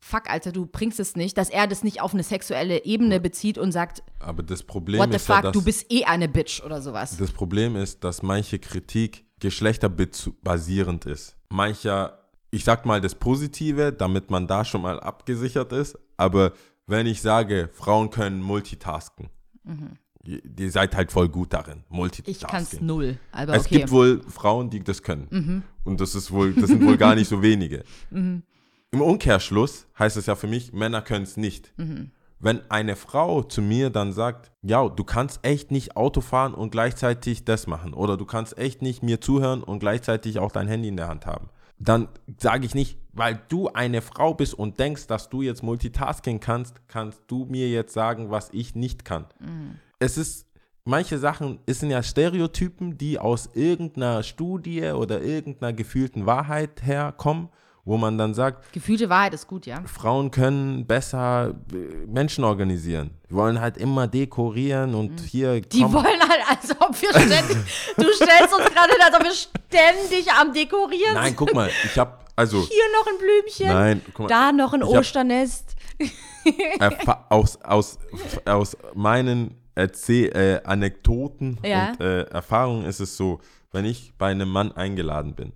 fuck, 0.00 0.28
Alter, 0.28 0.52
du 0.52 0.66
bringst 0.66 0.98
es 1.00 1.16
nicht, 1.16 1.36
dass 1.38 1.50
er 1.50 1.66
das 1.66 1.84
nicht 1.84 2.00
auf 2.00 2.14
eine 2.14 2.22
sexuelle 2.22 2.84
Ebene 2.84 3.20
bezieht 3.20 3.58
und 3.58 3.72
sagt, 3.72 4.02
Aber 4.20 4.42
das 4.42 4.62
Problem 4.62 5.00
what 5.00 5.10
the 5.10 5.16
ist 5.16 5.28
ja, 5.28 5.36
fuck, 5.36 5.44
dass, 5.44 5.52
du 5.52 5.62
bist 5.62 5.92
eh 5.92 6.04
eine 6.04 6.28
Bitch 6.28 6.62
oder 6.62 6.80
sowas. 6.82 7.16
das 7.16 7.32
Problem 7.32 7.76
ist, 7.76 8.04
dass 8.04 8.22
manche 8.22 8.58
Kritik 8.58 9.26
geschlechterbasierend 9.40 11.06
ist. 11.06 11.36
Mancher, 11.50 12.18
ich 12.50 12.64
sag 12.64 12.86
mal 12.86 13.00
das 13.00 13.14
Positive, 13.14 13.92
damit 13.92 14.30
man 14.30 14.46
da 14.46 14.64
schon 14.64 14.82
mal 14.82 14.98
abgesichert 15.00 15.72
ist. 15.72 15.98
Aber 16.16 16.52
wenn 16.86 17.06
ich 17.06 17.20
sage, 17.20 17.68
Frauen 17.72 18.10
können 18.10 18.40
multitasken, 18.40 19.28
ihr, 19.64 19.72
ihr 20.26 20.70
seid 20.70 20.94
halt 20.96 21.12
voll 21.12 21.28
gut 21.28 21.52
darin, 21.52 21.84
multitasking. 21.88 22.34
Mhm. 22.34 22.42
Ich 22.42 22.46
kann 22.46 22.62
es 22.62 22.80
null. 22.80 23.18
Aber 23.32 23.54
Es 23.54 23.66
okay. 23.66 23.74
Mhm. 23.74 23.78
gibt 23.78 23.90
wohl 23.90 24.22
Frauen, 24.28 24.70
die 24.70 24.82
das 24.82 25.02
können. 25.02 25.62
Und 25.84 26.00
das 26.00 26.14
ist 26.14 26.30
wohl, 26.30 26.52
das 26.54 26.70
sind 26.70 26.84
wohl 26.84 26.96
gar 26.96 27.14
nicht 27.14 27.28
so 27.28 27.42
wenige. 27.42 27.84
Im 28.10 28.42
Umkehrschluss 29.00 29.86
heißt 29.98 30.16
es 30.16 30.26
ja 30.26 30.34
für 30.34 30.46
mich, 30.46 30.72
Männer 30.72 31.02
können 31.02 31.24
es 31.24 31.36
nicht. 31.36 31.72
Mhm. 31.76 32.10
Wenn 32.38 32.60
eine 32.70 32.94
Frau 32.96 33.42
zu 33.42 33.62
mir 33.62 33.90
dann 33.90 34.12
sagt, 34.12 34.52
ja, 34.62 34.86
du 34.88 35.02
kannst 35.04 35.40
echt 35.46 35.70
nicht 35.70 35.96
Auto 35.96 36.20
fahren 36.20 36.52
und 36.52 36.70
gleichzeitig 36.70 37.44
das 37.44 37.66
machen 37.66 37.94
oder 37.94 38.16
du 38.16 38.26
kannst 38.26 38.58
echt 38.58 38.82
nicht 38.82 39.02
mir 39.02 39.20
zuhören 39.20 39.62
und 39.62 39.78
gleichzeitig 39.78 40.38
auch 40.38 40.52
dein 40.52 40.68
Handy 40.68 40.88
in 40.88 40.96
der 40.96 41.08
Hand 41.08 41.26
haben, 41.26 41.48
dann 41.78 42.08
sage 42.38 42.66
ich 42.66 42.74
nicht, 42.74 42.98
weil 43.12 43.40
du 43.48 43.68
eine 43.68 44.02
Frau 44.02 44.34
bist 44.34 44.54
und 44.54 44.78
denkst, 44.78 45.06
dass 45.06 45.30
du 45.30 45.42
jetzt 45.42 45.62
Multitasking 45.62 46.38
kannst, 46.40 46.86
kannst 46.86 47.22
du 47.28 47.46
mir 47.46 47.68
jetzt 47.68 47.94
sagen, 47.94 48.30
was 48.30 48.50
ich 48.52 48.74
nicht 48.74 49.04
kann 49.04 49.26
es 50.04 50.16
ist, 50.18 50.46
manche 50.84 51.18
Sachen 51.18 51.58
es 51.66 51.80
sind 51.80 51.90
ja 51.90 52.02
Stereotypen, 52.02 52.98
die 52.98 53.18
aus 53.18 53.50
irgendeiner 53.54 54.22
Studie 54.22 54.82
oder 54.92 55.22
irgendeiner 55.22 55.72
gefühlten 55.72 56.26
Wahrheit 56.26 56.82
herkommen, 56.82 57.48
wo 57.86 57.96
man 57.98 58.16
dann 58.16 58.32
sagt, 58.32 58.72
Gefühlte 58.72 59.10
Wahrheit 59.10 59.34
ist 59.34 59.46
gut, 59.46 59.66
ja. 59.66 59.82
Frauen 59.84 60.30
können 60.30 60.86
besser 60.86 61.54
äh, 61.72 62.06
Menschen 62.06 62.42
organisieren. 62.44 63.10
Die 63.28 63.34
wollen 63.34 63.60
halt 63.60 63.76
immer 63.76 64.06
dekorieren 64.08 64.94
und 64.94 65.20
hier 65.20 65.60
Die 65.60 65.82
komm- 65.82 65.92
wollen 65.92 66.04
halt, 66.28 66.40
als 66.48 66.70
ob 66.80 67.00
wir 67.02 67.10
ständig, 67.10 67.56
du 67.96 68.04
stellst 68.12 68.54
uns 68.54 68.64
gerade 68.72 68.92
hin, 68.92 69.02
als 69.04 69.14
ob 69.16 69.22
wir 69.22 69.34
ständig 69.34 70.32
am 70.32 70.52
Dekorieren 70.54 71.14
Nein, 71.14 71.34
guck 71.36 71.52
mal, 71.54 71.68
ich 71.84 71.98
habe 71.98 72.18
also 72.36 72.58
Hier 72.62 72.82
noch 72.98 73.06
ein 73.06 73.18
Blümchen, 73.18 73.68
Nein, 73.68 74.02
guck 74.14 74.18
mal. 74.20 74.28
da 74.28 74.50
noch 74.52 74.72
ein 74.72 74.82
hab- 74.82 74.88
Osternest. 74.88 75.76
erfa- 76.78 77.24
aus, 77.28 77.60
aus, 77.62 77.98
aus 78.46 78.76
meinen 78.94 79.54
Erzähl 79.74 80.28
äh, 80.36 80.60
Anekdoten 80.64 81.58
Ja. 81.64 81.90
und 81.92 82.00
äh, 82.00 82.22
Erfahrungen 82.24 82.84
ist 82.84 83.00
es 83.00 83.16
so, 83.16 83.40
wenn 83.72 83.84
ich 83.84 84.14
bei 84.18 84.30
einem 84.30 84.48
Mann 84.48 84.70
eingeladen 84.72 85.34
bin, 85.34 85.52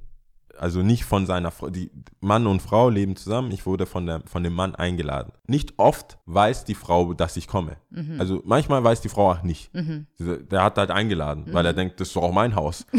also 0.58 0.82
nicht 0.82 1.04
von 1.04 1.24
seiner 1.24 1.52
Frau, 1.52 1.70
die 1.70 1.90
Mann 2.20 2.48
und 2.48 2.60
Frau 2.60 2.88
leben 2.88 3.14
zusammen, 3.14 3.52
ich 3.52 3.64
wurde 3.64 3.86
von, 3.86 4.06
der, 4.06 4.22
von 4.26 4.42
dem 4.42 4.54
Mann 4.54 4.74
eingeladen. 4.74 5.32
Nicht 5.46 5.74
oft 5.78 6.18
weiß 6.26 6.64
die 6.64 6.74
Frau, 6.74 7.14
dass 7.14 7.36
ich 7.36 7.46
komme. 7.46 7.76
Mhm. 7.90 8.16
Also 8.18 8.42
manchmal 8.44 8.82
weiß 8.82 9.00
die 9.00 9.08
Frau 9.08 9.30
auch 9.30 9.42
nicht. 9.44 9.70
Diese- 10.18 10.42
Der 10.42 10.64
hat 10.64 10.76
halt 10.78 10.90
eingeladen, 10.90 11.44
weil 11.52 11.62
Mhm. 11.62 11.66
er 11.68 11.72
denkt, 11.74 12.00
das 12.00 12.08
ist 12.08 12.16
doch 12.16 12.24
auch 12.24 12.32
mein 12.32 12.56
Haus. 12.56 12.86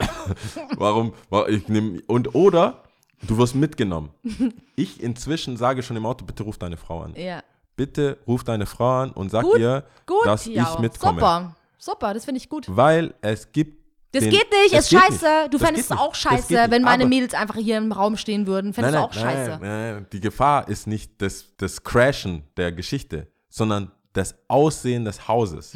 Warum? 0.76 1.12
wa- 1.28 1.46
Ich 1.48 1.68
nehm, 1.68 2.02
und 2.06 2.34
oder 2.34 2.82
du 3.22 3.38
wirst 3.38 3.54
mitgenommen. 3.54 4.10
Ich 4.76 5.02
inzwischen 5.02 5.58
sage 5.58 5.82
schon 5.82 5.98
im 5.98 6.06
Auto, 6.06 6.24
bitte 6.24 6.42
ruf 6.42 6.56
deine 6.56 6.78
Frau 6.78 7.02
an. 7.02 7.12
Ja. 7.16 7.42
Bitte 7.80 8.18
ruf 8.26 8.44
deine 8.44 8.66
Frau 8.66 9.00
an 9.04 9.10
und 9.12 9.30
sag 9.30 9.42
Gut, 9.42 9.58
ihr, 9.58 9.84
Gut, 10.04 10.26
dass 10.26 10.44
ja. 10.44 10.70
ich 10.74 10.78
mitkomme. 10.80 11.18
Super, 11.18 11.56
super, 11.78 12.12
das 12.12 12.26
finde 12.26 12.36
ich 12.36 12.50
gut. 12.50 12.66
Weil 12.68 13.14
es 13.22 13.50
gibt. 13.52 13.80
Das 14.12 14.22
den- 14.24 14.32
geht 14.32 14.50
nicht, 14.50 14.74
es 14.74 14.84
ist 14.84 14.90
geht 14.90 14.98
scheiße. 15.00 15.12
nicht. 15.42 15.54
Du 15.54 15.56
Das 15.58 15.66
fändest 15.66 15.90
es 15.90 15.96
auch 15.96 16.14
scheiße, 16.14 16.52
nicht. 16.52 16.70
wenn 16.70 16.82
meine 16.82 17.04
Aber- 17.04 17.08
Mädels 17.08 17.32
einfach 17.32 17.54
hier 17.56 17.78
im 17.78 17.90
Raum 17.90 18.18
stehen 18.18 18.46
würden. 18.46 18.74
Fändest 18.74 18.92
Nein, 18.94 19.02
du 19.02 19.08
auch 19.08 19.12
scheiße. 19.14 19.50
Nein, 19.52 19.60
nein, 19.94 20.06
die 20.12 20.20
Gefahr 20.20 20.68
ist 20.68 20.86
nicht 20.86 21.22
das, 21.22 21.46
das 21.56 21.82
Crashen 21.82 22.42
der 22.58 22.70
Geschichte, 22.72 23.28
sondern 23.48 23.90
das 24.12 24.34
Aussehen 24.48 25.06
des 25.06 25.26
Hauses. 25.26 25.74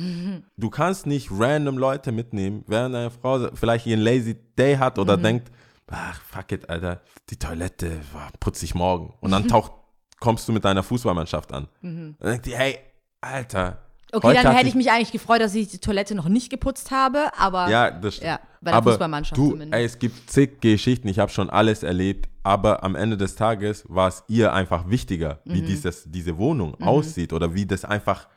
Du 0.59 0.69
kannst 0.69 1.07
nicht 1.07 1.31
random 1.33 1.79
Leute 1.79 2.13
mitnehmen, 2.13 2.65
während 2.67 2.95
deine 2.95 3.11
Frau 3.11 3.49
vielleicht 3.55 3.87
ihren 3.87 4.01
Lazy 4.01 4.35
Day 4.59 4.77
hat 4.77 4.99
oder 4.99 5.17
denkt, 5.17 5.51
ach, 5.91 6.21
fuck 6.21 6.53
it, 6.53 6.69
Alter, 6.69 7.01
die 7.31 7.39
Toilette 7.39 8.01
boah, 8.13 8.29
putze 8.41 8.67
ich 8.67 8.75
morgen. 8.75 9.15
Und 9.21 9.31
dann 9.31 9.49
taucht, 9.49 9.73
kommst 10.21 10.49
du 10.49 10.53
mit 10.53 10.65
deiner 10.65 10.83
Fußballmannschaft 10.83 11.53
an. 11.53 11.69
Dann 11.83 12.17
denkt 12.23 12.47
die, 12.47 12.57
hey, 12.57 12.79
Alter. 13.21 13.79
Okay, 14.13 14.35
dann 14.35 14.53
hätte 14.53 14.59
sich- 14.67 14.69
ich 14.69 14.75
mich 14.77 14.91
eigentlich 14.93 15.11
gefreut, 15.13 15.41
dass 15.41 15.55
ich 15.57 15.69
die 15.69 15.79
Toilette 15.79 16.15
noch 16.15 16.29
nicht 16.29 16.49
geputzt 16.49 16.91
habe, 16.93 17.31
aber 17.37 17.69
Ja, 17.69 17.91
das 17.91 18.21
Ja, 18.21 18.39
bei 18.61 18.71
der 18.71 18.75
aber 18.79 18.93
Fußballmannschaft 18.93 19.37
du, 19.37 19.51
zumindest. 19.51 19.75
Ey, 19.75 19.85
es 19.85 19.99
gibt 19.99 20.31
zig 20.31 20.61
Geschichten, 20.61 21.09
ich 21.09 21.19
habe 21.19 21.33
schon 21.33 21.51
alles 21.51 21.83
erlebt, 21.83 22.29
aber 22.45 22.85
am 22.85 22.95
Ende 22.95 23.17
des 23.17 23.35
Tages 23.35 23.85
war 23.89 24.07
es 24.09 24.23
ihr 24.29 24.53
einfach 24.53 24.89
wichtiger, 24.89 25.41
wie 25.45 25.63
Mhm. 25.63 25.67
dieses, 25.67 26.05
diese 26.07 26.39
Wohnung 26.39 26.81
aussieht 26.81 27.33
oder 27.33 27.55
wie 27.55 27.67
das 27.67 27.85
einfach, 27.85 28.29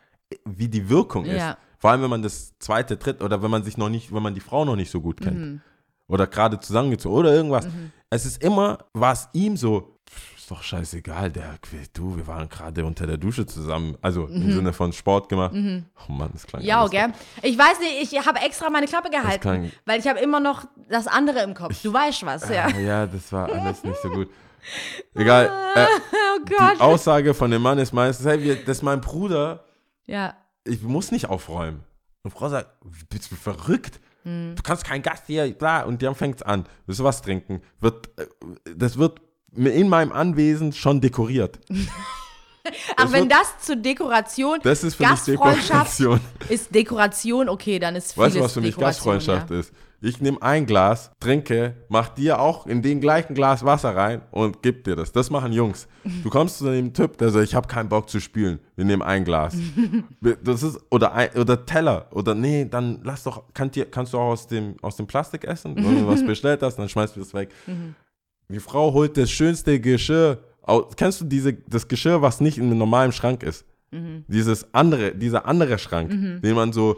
wie 0.45 0.67
die 0.67 0.89
Wirkung 0.89 1.25
ist. 1.25 1.37
Ja. 1.37 1.57
Vor 1.77 1.91
allem, 1.91 2.01
wenn 2.01 2.09
man 2.09 2.23
das 2.23 2.57
zweite, 2.57 2.97
dritte 2.97 3.23
oder 3.23 3.43
wenn 3.43 3.51
man 3.51 3.63
sich 3.63 3.77
noch 3.77 3.89
nicht, 3.89 4.11
wenn 4.11 4.23
man 4.23 4.33
die 4.33 4.39
Frau 4.41 4.65
noch 4.65 4.75
nicht 4.75 4.89
so 4.89 4.99
gut 4.99 5.21
kennt. 5.21 5.37
Mhm. 5.37 5.61
Oder 6.07 6.25
gerade 6.25 6.59
zusammengezogen 6.59 7.17
oder 7.19 7.33
irgendwas. 7.33 7.67
Es 8.09 8.25
ist 8.25 8.41
immer, 8.41 8.79
war 8.93 9.11
es 9.13 9.27
ihm 9.33 9.57
so, 9.57 9.99
"Pff, 10.09 10.36
ist 10.47 10.51
doch 10.51 10.63
scheißegal, 10.63 11.29
der, 11.29 11.55
du, 11.93 12.15
wir 12.15 12.25
waren 12.25 12.47
gerade 12.47 12.85
unter 12.85 13.05
der 13.05 13.17
Dusche 13.17 13.45
zusammen. 13.45 13.97
Also 14.01 14.27
im 14.27 14.53
Sinne 14.53 14.71
von 14.71 14.93
Sport 14.93 15.27
gemacht. 15.27 15.53
Oh 15.53 16.11
Mann, 16.13 16.29
das 16.31 16.47
klang 16.47 16.61
Mhm. 16.61 16.67
Ja, 16.69 16.87
gell? 16.87 17.11
Ich 17.41 17.57
weiß 17.57 17.79
nicht, 17.81 18.13
ich 18.13 18.25
habe 18.25 18.39
extra 18.39 18.69
meine 18.69 18.87
Klappe 18.87 19.09
gehalten, 19.09 19.41
klang- 19.41 19.71
weil 19.85 19.99
ich 19.99 20.07
habe 20.07 20.19
immer 20.19 20.39
noch 20.39 20.63
das 20.89 21.05
andere 21.07 21.41
im 21.43 21.53
Kopf. 21.53 21.81
Du 21.83 21.91
weißt 21.91 22.25
was, 22.25 22.47
ja. 22.47 22.67
Ah, 22.73 22.79
ja, 22.79 23.05
das 23.05 23.29
war 23.33 23.51
alles 23.51 23.83
nicht 23.83 24.01
so 24.01 24.09
gut. 24.09 24.29
Egal. 25.15 25.51
Äh, 25.75 25.85
Oh 26.39 26.45
die. 26.45 26.79
Aussage 26.79 27.33
von 27.33 27.51
dem 27.51 27.61
Mann 27.63 27.77
ist 27.79 27.91
meistens, 27.93 28.25
hey, 28.25 28.41
wir, 28.41 28.55
das 28.55 28.77
ist 28.77 28.83
mein 28.83 29.01
Bruder, 29.01 29.65
Ja. 30.05 30.33
ich 30.63 30.81
muss 30.83 31.11
nicht 31.11 31.27
aufräumen. 31.27 31.83
Und 32.23 32.31
Frau 32.31 32.47
sagt, 32.47 32.69
bist 33.09 33.31
du 33.31 33.35
verrückt? 33.35 33.99
Hm. 34.23 34.53
Du 34.55 34.61
kannst 34.63 34.85
kein 34.85 35.01
Gast 35.01 35.23
hier, 35.27 35.51
bla. 35.53 35.81
Und 35.83 36.01
dann 36.03 36.15
fängt 36.15 36.37
es 36.37 36.41
an. 36.43 36.65
Willst 36.85 36.99
du 36.99 37.03
was 37.03 37.21
trinken? 37.21 37.61
Wird, 37.81 38.07
äh, 38.19 38.27
das 38.75 38.97
wird 38.97 39.19
in 39.55 39.89
meinem 39.89 40.11
Anwesen 40.11 40.73
schon 40.73 41.01
dekoriert. 41.01 41.59
Aber 42.97 43.11
wenn 43.13 43.29
das 43.29 43.59
zur 43.61 43.77
Dekoration, 43.77 44.59
Das 44.63 44.83
ist 44.83 44.95
für 44.95 45.03
mich 45.03 45.11
Gastfreundschaft 45.11 45.99
Dekoration. 45.99 46.19
ist 46.49 46.75
Dekoration, 46.75 47.49
okay, 47.49 47.79
dann 47.79 47.95
ist 47.95 48.13
vieles 48.13 48.25
Weißt 48.25 48.35
du, 48.35 48.41
was 48.41 48.53
für 48.53 48.61
mich 48.61 48.75
Dekoration, 48.75 49.13
Gastfreundschaft 49.15 49.51
ja. 49.51 49.59
ist? 49.59 49.73
Ich 49.99 50.21
nehme 50.21 50.39
ein 50.43 50.67
Glas, 50.67 51.09
trinke, 51.19 51.75
mach 51.89 52.09
dir 52.09 52.39
auch 52.39 52.67
in 52.67 52.83
den 52.83 53.01
gleichen 53.01 53.33
Glas 53.33 53.65
Wasser 53.65 53.95
rein 53.95 54.21
und 54.29 54.61
gib 54.61 54.83
dir 54.83 54.95
das. 54.95 55.11
Das 55.11 55.31
machen 55.31 55.51
Jungs. 55.51 55.87
Du 56.23 56.29
kommst 56.29 56.59
zu 56.59 56.65
dem 56.71 56.93
Typ, 56.93 57.17
der 57.17 57.31
sagt, 57.31 57.45
ich 57.45 57.55
habe 57.55 57.67
keinen 57.67 57.89
Bock 57.89 58.07
zu 58.07 58.19
spielen. 58.19 58.59
Wir 58.75 58.85
nehmen 58.85 59.01
ein 59.01 59.25
Glas. 59.25 59.55
Das 60.43 60.61
ist, 60.61 60.79
oder, 60.91 61.13
ein, 61.13 61.29
oder 61.31 61.65
Teller. 61.65 62.07
Oder 62.11 62.35
nee, 62.35 62.65
dann 62.65 62.99
lass 63.03 63.23
doch, 63.23 63.43
kann 63.53 63.71
dir, 63.71 63.85
kannst 63.89 64.13
du 64.13 64.19
auch 64.19 64.31
aus 64.31 64.45
dem, 64.45 64.75
aus 64.81 64.97
dem 64.97 65.07
Plastik 65.07 65.45
essen? 65.45 65.75
Wenn 65.75 66.01
du 66.01 66.07
was 66.07 66.23
bestellt 66.25 66.61
hast, 66.61 66.75
dann 66.75 66.89
schmeißt 66.89 67.15
du 67.15 67.21
das 67.21 67.33
weg. 67.33 67.49
Die 68.49 68.59
Frau 68.59 68.93
holt 68.93 69.17
das 69.17 69.29
schönste 69.29 69.77
Geschirr. 69.79 70.37
Au- 70.61 70.83
Kennst 70.95 71.21
du 71.21 71.25
diese, 71.25 71.53
das 71.53 71.87
Geschirr, 71.87 72.21
was 72.21 72.39
nicht 72.39 72.57
in 72.57 72.65
einem 72.65 72.77
normalen 72.77 73.11
Schrank 73.11 73.43
ist? 73.43 73.65
Dieses 74.27 74.73
andere, 74.73 75.15
dieser 75.15 75.45
andere 75.45 75.77
Schrank, 75.79 76.09
den 76.11 76.53
man 76.55 76.73
so, 76.73 76.97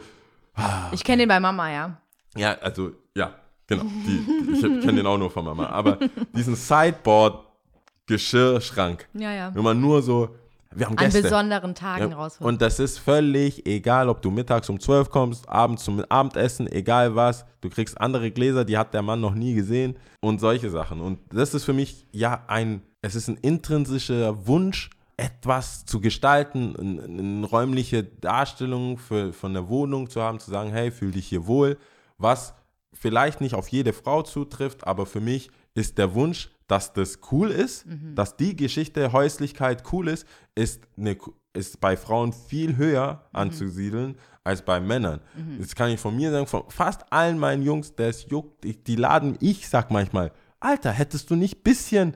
Ich 0.92 1.04
kenne 1.04 1.22
den 1.24 1.30
bei 1.30 1.40
Mama, 1.40 1.72
ja. 1.72 2.02
ja, 2.36 2.54
also, 2.60 2.92
ja, 3.16 3.36
genau. 3.68 3.84
Die, 3.84 4.54
ich 4.54 4.62
kenne 4.62 4.96
den 4.96 5.06
auch 5.06 5.18
nur 5.20 5.30
von 5.30 5.46
Mama. 5.46 5.68
Aber 5.68 6.00
diesen 6.36 6.56
Sideboard-Geschirrschrank, 6.56 9.08
Ja, 9.14 9.32
ja. 9.34 9.54
wenn 9.56 9.64
man 9.64 9.80
nur 9.80 10.02
so, 10.02 10.30
wir 10.76 10.86
haben 10.86 10.98
An 10.98 11.06
Gäste. 11.06 11.24
besonderen 11.24 11.74
Tagen 11.76 12.12
Ja, 12.12 12.18
rausholt. 12.18 12.48
und 12.48 12.62
das 12.62 12.80
ist 12.80 13.00
völlig 13.00 13.66
egal, 13.66 14.08
ob 14.10 14.22
du 14.22 14.30
mittags 14.32 14.70
um 14.70 14.80
12 14.80 15.10
kommst, 15.10 15.50
abends 15.50 15.84
zum 15.84 16.04
Abendessen, 16.10 16.72
egal 16.72 17.16
was. 17.16 17.46
Du 17.62 17.70
kriegst 17.70 18.00
andere 18.00 18.30
Gläser, 18.32 18.66
die 18.66 18.78
hat 18.78 18.94
der 18.94 19.02
Mann 19.02 19.20
noch 19.20 19.34
nie 19.34 19.54
gesehen 19.56 19.96
und 20.22 20.40
solche 20.40 20.70
Sachen. 20.70 21.02
Und 21.02 21.20
das 21.34 21.54
ist 21.54 21.66
für 21.66 21.74
mich 21.74 22.06
ja 22.12 22.44
ein, 22.48 22.82
es 23.02 23.16
ist 23.16 23.28
ein 23.30 23.38
intrinsischer 23.38 24.46
Wunsch, 24.48 24.90
etwas 25.18 25.86
zu 25.86 26.00
gestalten, 26.00 26.76
eine, 26.78 27.04
eine 27.04 27.46
räumliche 27.48 28.04
Darstellung 28.04 28.98
für, 28.98 29.34
von 29.34 29.54
der 29.54 29.68
Wohnung 29.68 30.10
zu 30.10 30.22
haben, 30.22 30.40
zu 30.40 30.50
sagen, 30.50 30.72
hey, 30.72 30.92
fühl 30.92 31.12
dich 31.12 31.28
hier 31.28 31.46
wohl, 31.48 31.78
was 32.18 32.54
vielleicht 32.94 33.42
nicht 33.42 33.54
auf 33.56 33.68
jede 33.68 33.92
Frau 33.94 34.22
zutrifft, 34.22 34.86
aber 34.88 35.06
für 35.06 35.20
mich 35.20 35.50
ist 35.74 35.98
der 35.98 36.14
Wunsch, 36.14 36.50
dass 36.70 36.94
das 36.94 37.20
cool 37.32 37.50
ist, 37.50 37.86
dass 38.16 38.38
die 38.38 38.56
Geschichte 38.56 39.12
Häuslichkeit 39.12 39.84
cool 39.92 40.08
ist, 40.08 40.26
ist, 40.56 40.82
eine, 40.98 41.18
ist 41.54 41.82
bei 41.82 41.98
Frauen 41.98 42.32
viel 42.32 42.78
höher 42.78 43.28
anzusiedeln 43.34 44.16
als 44.44 44.62
bei 44.62 44.80
Männern. 44.80 45.20
Das 45.60 45.76
kann 45.76 45.90
ich 45.90 46.00
von 46.00 46.16
mir 46.16 46.32
sagen, 46.32 46.48
von 46.48 46.64
fast 46.70 47.12
allen 47.12 47.40
meinen 47.40 47.64
Jungs, 47.64 47.96
das 47.96 48.30
juckt, 48.30 48.64
ich, 48.66 48.84
die 48.84 48.96
laden, 48.96 49.36
ich 49.42 49.68
sag 49.68 49.90
manchmal, 49.90 50.32
Alter, 50.60 50.92
hättest 50.92 51.30
du 51.32 51.36
nicht 51.36 51.64
bisschen, 51.64 52.14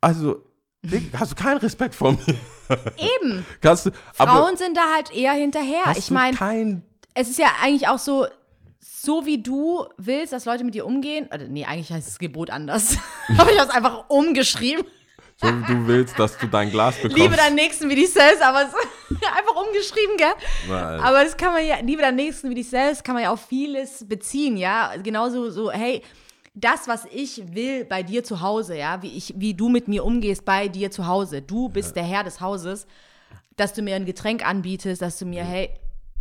also, 0.00 0.46
Dick, 0.82 1.12
hast 1.18 1.32
du 1.32 1.36
keinen 1.36 1.58
Respekt 1.58 1.94
vor 1.94 2.12
mir? 2.12 2.36
Eben. 2.96 3.44
Kannst 3.60 3.86
du, 3.86 3.90
Frauen 4.14 4.56
sind 4.56 4.76
da 4.76 4.94
halt 4.94 5.14
eher 5.14 5.32
hinterher. 5.32 5.84
hast 5.84 5.98
Ich 5.98 6.10
meine, 6.10 6.82
es 7.12 7.28
ist 7.28 7.38
ja 7.38 7.48
eigentlich 7.62 7.86
auch 7.88 7.98
so, 7.98 8.26
so 8.80 9.26
wie 9.26 9.42
du 9.42 9.86
willst, 9.98 10.32
dass 10.32 10.46
Leute 10.46 10.64
mit 10.64 10.74
dir 10.74 10.86
umgehen. 10.86 11.26
Oder, 11.26 11.46
nee, 11.48 11.64
eigentlich 11.64 11.92
heißt 11.92 12.08
das 12.08 12.18
Gebot 12.18 12.50
anders. 12.50 12.96
Aber 13.38 13.52
ich 13.52 13.58
habe 13.58 13.68
es 13.68 13.76
einfach 13.76 14.08
umgeschrieben. 14.08 14.84
so 15.36 15.46
wie 15.48 15.72
du 15.72 15.86
willst, 15.86 16.18
dass 16.18 16.38
du 16.38 16.46
dein 16.46 16.70
Glas 16.70 16.96
bekommst. 16.96 17.18
Liebe 17.18 17.36
deinen 17.36 17.54
Nächsten 17.54 17.88
wie 17.90 17.94
dich 17.94 18.12
selbst, 18.12 18.42
aber 18.42 18.62
es 18.62 18.74
einfach 19.36 19.56
umgeschrieben, 19.56 20.16
gell? 20.18 20.32
Nein. 20.68 21.00
Aber 21.00 21.24
das 21.24 21.36
kann 21.36 21.52
man 21.52 21.66
ja, 21.66 21.76
liebe 21.80 22.02
deinen 22.02 22.16
Nächsten 22.16 22.50
wie 22.50 22.54
dich 22.54 22.68
selbst, 22.68 23.04
kann 23.04 23.14
man 23.14 23.24
ja 23.24 23.30
auf 23.30 23.46
vieles 23.46 24.06
beziehen, 24.06 24.56
ja. 24.56 24.94
Genauso 25.02 25.50
so, 25.50 25.70
hey, 25.70 26.02
das, 26.54 26.88
was 26.88 27.06
ich 27.10 27.54
will 27.54 27.84
bei 27.84 28.02
dir 28.02 28.24
zu 28.24 28.40
Hause, 28.40 28.76
ja, 28.76 29.02
wie 29.02 29.16
ich, 29.16 29.34
wie 29.36 29.54
du 29.54 29.68
mit 29.68 29.88
mir 29.88 30.04
umgehst 30.04 30.44
bei 30.44 30.68
dir 30.68 30.90
zu 30.90 31.06
Hause. 31.06 31.42
Du 31.42 31.68
bist 31.68 31.96
der 31.96 32.04
Herr 32.04 32.24
des 32.24 32.40
Hauses, 32.40 32.86
dass 33.56 33.72
du 33.72 33.82
mir 33.82 33.96
ein 33.96 34.04
Getränk 34.04 34.46
anbietest, 34.46 35.00
dass 35.00 35.18
du 35.18 35.26
mir, 35.26 35.44
hey, 35.44 35.70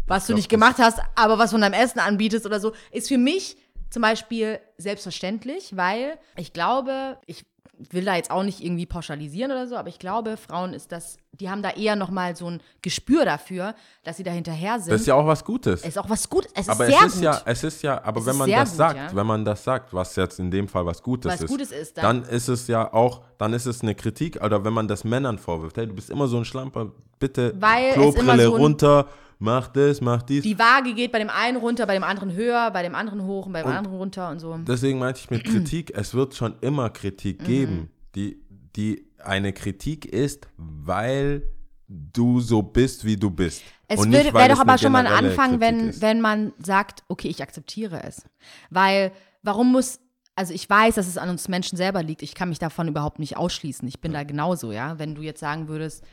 was 0.10 0.28
du 0.28 0.34
nicht 0.34 0.50
gemacht 0.50 0.76
hast, 0.80 1.00
aber 1.16 1.38
was 1.38 1.52
von 1.52 1.62
deinem 1.62 1.74
Essen 1.74 2.00
anbietest 2.00 2.46
oder 2.46 2.60
so, 2.60 2.74
ist 2.92 3.08
für 3.08 3.18
mich 3.18 3.56
zum 3.90 4.02
Beispiel 4.02 4.60
selbstverständlich, 4.78 5.76
weil 5.78 6.18
ich 6.36 6.54
glaube, 6.54 7.18
ich 7.26 7.46
will 7.92 8.04
da 8.04 8.16
jetzt 8.16 8.30
auch 8.30 8.44
nicht 8.44 8.62
irgendwie 8.62 8.86
pauschalisieren 8.86 9.52
oder 9.52 9.66
so, 9.66 9.78
aber 9.78 9.88
ich 9.88 10.00
glaube, 10.00 10.36
Frauen 10.36 10.74
ist 10.74 10.92
das, 10.92 11.16
die 11.32 11.50
haben 11.50 11.62
da 11.64 11.70
eher 11.70 11.96
nochmal 11.96 12.36
so 12.36 12.50
ein 12.50 12.62
Gespür 12.82 13.24
dafür, 13.24 13.74
dass 14.04 14.18
sie 14.18 14.24
da 14.24 14.32
hinterher 14.32 14.80
sind. 14.80 14.92
das 14.92 15.02
ist 15.02 15.08
ja 15.08 15.16
auch 15.16 15.26
was 15.26 15.46
Gutes. 15.46 15.80
es 15.82 15.88
ist 15.88 15.98
auch 15.98 16.10
was 16.10 16.30
Gutes, 16.30 16.52
es 16.56 16.64
ist 16.64 16.70
aber 16.70 16.88
sehr 16.88 16.98
es 17.00 17.06
ist 17.06 17.14
gut. 17.16 17.24
ja, 17.24 17.42
es 17.46 17.64
ist 17.64 17.82
ja, 17.82 18.04
aber 18.04 18.20
Es 18.20 18.26
wenn 18.26 18.36
man 18.36 18.50
das 18.52 18.70
gut, 18.72 18.78
sagt, 18.78 18.96
ja. 18.98 19.16
wenn 19.16 19.26
man 19.26 19.46
das 19.46 19.64
sagt, 19.64 19.94
was 19.94 20.14
jetzt 20.18 20.40
in 20.40 20.52
dem 20.52 20.68
Fall 20.68 20.86
was 20.86 21.02
Gutes 21.02 21.32
Was 21.32 21.42
ist, 21.42 21.48
Gutes 21.50 21.72
ist, 21.72 21.98
dann- 21.98 22.24
dann, 22.24 22.30
ist 22.30 22.50
es 22.50 22.68
ja 22.68 22.94
auch, 22.94 23.22
dann 23.38 23.54
ist 23.54 23.66
es 23.66 23.82
eine 23.82 23.96
Kritik, 23.96 24.44
oder 24.44 24.66
wenn 24.66 24.74
man 24.74 24.90
das 24.90 25.06
Männern 25.06 25.38
vorwirft, 25.38 25.78
hey, 25.78 25.88
du 25.88 25.94
bist 25.94 26.10
immer 26.10 26.28
so 26.28 26.36
ein 26.36 26.44
Schlamper, 26.44 26.92
bitte 27.18 27.54
Weil 27.62 27.94
Klobrille 27.94 28.44
so 28.44 28.56
ein- 28.56 28.62
runter, 28.62 29.08
mach 29.40 29.68
das, 29.70 30.02
mach 30.02 30.22
dies. 30.22 30.44
die 30.44 30.60
Waage 30.60 30.94
geht 30.94 31.12
bei 31.12 31.20
dem 31.20 31.30
einen 31.30 31.58
runter, 31.58 31.86
bei 31.88 31.94
dem 31.94 32.04
anderen 32.04 32.34
höher, 32.34 32.70
bei 32.72 32.84
dem 32.84 32.94
anderen 32.94 33.24
hoch 33.26 33.48
und 33.48 33.54
bei 33.54 33.62
dem 33.64 33.72
anderen 33.72 33.98
runter 33.98 34.30
und 34.30 34.40
so. 34.40 34.58
Deswegen 34.58 35.00
meinte 35.00 35.22
ich 35.22 35.30
mit 35.32 35.44
Kritik, 35.46 35.92
es 35.96 36.14
wird 36.14 36.36
schon 36.36 36.56
immer 36.62 36.90
Mhm. 36.90 36.94
Kritik 36.94 37.44
geben, 37.46 37.90
die, 38.16 38.42
die 38.76 39.06
eine 39.24 39.54
Kritik 39.54 40.06
ist, 40.06 40.48
weil 40.58 41.44
du 41.88 42.40
so 42.40 42.62
bist, 42.62 43.04
wie 43.06 43.18
du 43.18 43.32
bist. 43.32 43.64
Es 43.88 44.00
Und 44.00 44.12
wäre 44.12 44.50
doch 44.50 44.60
aber 44.60 44.78
schon 44.78 44.92
mal 44.92 45.08
ein 45.08 45.26
Anfang, 45.26 45.60
Kritik 45.60 45.62
wenn, 45.62 45.90
ist. 45.90 46.02
wenn 46.02 46.22
man 46.22 46.54
sagt, 46.60 47.04
okay, 47.08 47.28
ich 47.28 47.42
akzeptiere 47.42 48.04
es. 48.04 48.24
Weil, 48.70 49.12
warum 49.42 49.72
muss, 49.72 50.00
also 50.36 50.54
ich 50.54 50.70
weiß, 50.70 50.96
dass 50.96 51.08
es 51.08 51.18
an 51.18 51.30
uns 51.30 51.48
Menschen 51.48 51.78
selber 51.78 52.04
liegt. 52.04 52.22
Ich 52.22 52.36
kann 52.36 52.50
mich 52.50 52.60
davon 52.60 52.88
überhaupt 52.88 53.18
nicht 53.20 53.38
ausschließen. 53.38 53.88
Ich 53.88 54.00
bin 54.00 54.14
da 54.14 54.24
genauso, 54.24 54.72
ja. 54.72 55.00
Wenn 55.00 55.16
du 55.16 55.22
jetzt 55.24 55.40
sagen 55.40 55.68
würdest, 55.68 56.04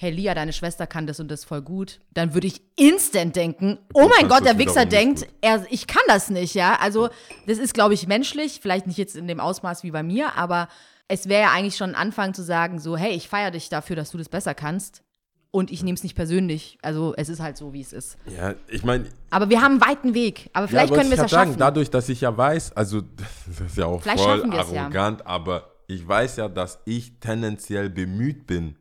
hey 0.00 0.12
Lia, 0.12 0.32
deine 0.32 0.52
Schwester 0.52 0.86
kann 0.86 1.08
das 1.08 1.18
und 1.18 1.28
das 1.28 1.44
voll 1.44 1.60
gut, 1.60 1.98
dann 2.14 2.32
würde 2.32 2.46
ich 2.46 2.62
instant 2.76 3.34
denken, 3.34 3.78
oh 3.94 4.08
mein 4.08 4.28
Gott, 4.28 4.44
der 4.44 4.56
Wichser 4.56 4.86
denkt, 4.86 5.26
er, 5.40 5.66
ich 5.70 5.88
kann 5.88 6.04
das 6.06 6.30
nicht, 6.30 6.54
ja. 6.54 6.78
Also, 6.80 7.08
das 7.48 7.58
ist, 7.58 7.74
glaube 7.74 7.94
ich, 7.94 8.06
menschlich, 8.06 8.60
vielleicht 8.62 8.86
nicht 8.86 8.96
jetzt 8.96 9.16
in 9.16 9.26
dem 9.26 9.40
Ausmaß 9.40 9.82
wie 9.82 9.90
bei 9.90 10.04
mir, 10.04 10.36
aber 10.36 10.68
es 11.08 11.28
wäre 11.28 11.42
ja 11.42 11.50
eigentlich 11.50 11.76
schon 11.76 11.90
ein 11.90 11.96
Anfang 11.96 12.32
zu 12.32 12.44
sagen, 12.44 12.78
so, 12.78 12.96
hey, 12.96 13.10
ich 13.10 13.28
feiere 13.28 13.50
dich 13.50 13.70
dafür, 13.70 13.96
dass 13.96 14.12
du 14.12 14.18
das 14.18 14.28
besser 14.28 14.54
kannst. 14.54 15.02
Und 15.50 15.72
ich 15.72 15.82
nehme 15.82 15.96
es 15.96 16.02
nicht 16.02 16.14
persönlich. 16.14 16.78
Also 16.82 17.14
es 17.16 17.30
ist 17.30 17.40
halt 17.40 17.56
so, 17.56 17.72
wie 17.72 17.80
es 17.80 17.94
ist. 17.94 18.18
Ja, 18.26 18.54
ich 18.68 18.84
meine, 18.84 19.06
Aber 19.30 19.48
wir 19.48 19.62
haben 19.62 19.80
einen 19.80 19.80
weiten 19.80 20.12
Weg. 20.12 20.50
Aber 20.52 20.68
vielleicht 20.68 20.90
wollte 20.90 21.00
können 21.00 21.10
wir 21.10 21.16
es 21.16 21.22
ja 21.22 21.28
sagen, 21.28 21.50
schaffen. 21.52 21.58
Dadurch, 21.58 21.90
dass 21.90 22.10
ich 22.10 22.20
ja 22.20 22.36
weiß, 22.36 22.76
also 22.76 23.00
das 23.56 23.66
ist 23.66 23.78
ja 23.78 23.86
auch 23.86 24.02
Vielleicht 24.02 24.22
voll 24.22 24.40
es 24.54 24.70
ja. 24.70 24.82
arrogant, 24.82 25.26
aber 25.26 25.72
ich 25.86 26.06
weiß 26.06 26.36
ja, 26.36 26.48
dass 26.48 26.78
ich 26.84 27.18
tendenziell 27.18 27.88
bemüht 27.88 28.46
bin, 28.46 28.76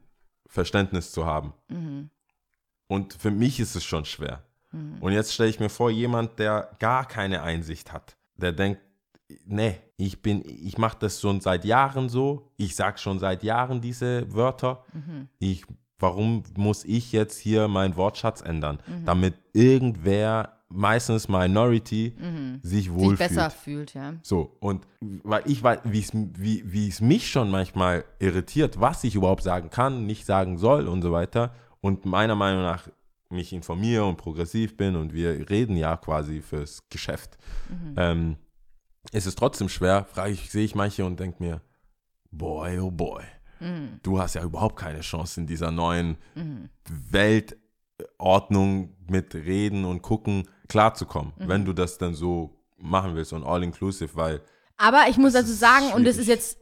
Verständnis 0.58 1.12
zu 1.12 1.26
haben. 1.26 1.54
Mhm. 1.70 2.10
Und 2.88 3.14
für 3.14 3.30
mich 3.32 3.60
ist 3.60 3.76
es 3.76 3.84
schon 3.84 4.06
schwer. 4.06 4.42
Und 5.00 5.12
jetzt 5.12 5.34
stelle 5.34 5.50
ich 5.50 5.60
mir 5.60 5.70
vor, 5.70 5.90
jemand, 5.92 6.40
der 6.40 6.70
gar 6.80 7.06
keine 7.08 7.42
Einsicht 7.44 7.94
hat, 7.94 8.18
der 8.36 8.52
denkt, 8.52 8.82
nee, 9.46 9.78
ich 9.98 10.22
bin, 10.22 10.44
ich 10.46 10.78
mache 10.78 10.98
das 11.00 11.22
schon 11.22 11.42
seit 11.42 11.64
Jahren 11.64 12.10
so, 12.10 12.52
ich 12.58 12.76
sage 12.76 12.98
schon 12.98 13.20
seit 13.20 13.44
Jahren 13.44 13.82
diese 13.82 14.32
Wörter, 14.34 14.84
Mhm. 14.94 15.30
ich 15.40 15.64
warum 16.00 16.44
muss 16.56 16.84
ich 16.86 17.12
jetzt 17.12 17.38
hier 17.40 17.68
meinen 17.68 17.96
Wortschatz 17.96 18.42
ändern, 18.42 18.80
Mhm. 18.88 19.06
damit 19.06 19.34
irgendwer, 19.54 20.57
meistens 20.70 21.28
Minority, 21.30 22.14
sich 22.62 22.86
Sich 22.86 22.94
wohlfühlt. 22.94 23.20
besser 23.20 23.50
fühlt, 23.50 23.94
ja. 23.94 24.14
So, 24.22 24.56
und 24.60 24.86
weil 25.00 25.44
ich 25.46 25.64
weiß, 25.64 25.80
wie 25.86 26.00
es 26.00 26.12
wie, 26.14 26.64
wie 26.72 26.88
es 26.88 27.02
mich 27.02 27.30
schon 27.30 27.50
manchmal 27.50 28.04
irritiert, 28.20 28.80
was 28.80 29.04
ich 29.04 29.16
überhaupt 29.16 29.44
sagen 29.44 29.70
kann, 29.70 30.06
nicht 30.06 30.26
sagen 30.26 30.58
soll 30.58 30.88
und 30.88 31.02
so 31.02 31.12
weiter. 31.12 31.54
Und 31.82 32.06
meiner 32.06 32.36
Meinung 32.36 32.64
nach 32.64 32.90
mich 33.30 33.54
informiere 33.54 34.06
und 34.06 34.18
progressiv 34.18 34.78
bin 34.78 34.96
und 34.96 35.14
wir 35.14 35.50
reden 35.50 35.76
ja 35.78 35.98
quasi 35.98 36.42
fürs 36.42 36.88
Geschäft. 36.90 37.38
Ähm, 37.98 38.38
ist 39.12 39.28
es 39.28 39.36
trotzdem 39.36 39.70
schwer, 39.70 40.06
frage 40.06 40.32
ich, 40.32 40.50
sehe 40.50 40.64
ich 40.66 40.76
manche 40.76 41.06
und 41.06 41.20
denke 41.20 41.42
mir, 41.44 41.62
boy, 42.32 42.80
oh 42.80 42.92
boy, 42.92 43.24
du 44.04 44.20
hast 44.20 44.36
ja 44.36 44.44
überhaupt 44.44 44.76
keine 44.78 45.00
Chance 45.02 45.42
in 45.42 45.48
dieser 45.48 45.72
neuen 45.72 46.18
Weltordnung 47.98 48.96
mit 49.10 49.34
Reden 49.36 49.86
und 49.86 50.02
Gucken 50.02 50.48
klarzukommen, 50.68 51.34
wenn 51.38 51.66
du 51.66 51.74
das 51.74 51.98
dann 51.98 52.14
so 52.14 52.58
machen 52.78 53.16
willst 53.16 53.34
und 53.34 53.44
all-inclusive, 53.44 54.16
weil 54.16 54.42
Aber 54.78 55.06
ich 55.10 55.18
muss 55.18 55.34
ist 55.34 55.60
sagen, 55.60 55.92
und 55.94 56.06
das 56.06 56.18
ist 56.18 56.26
schwierig. 56.26 56.42
jetzt, 56.42 56.58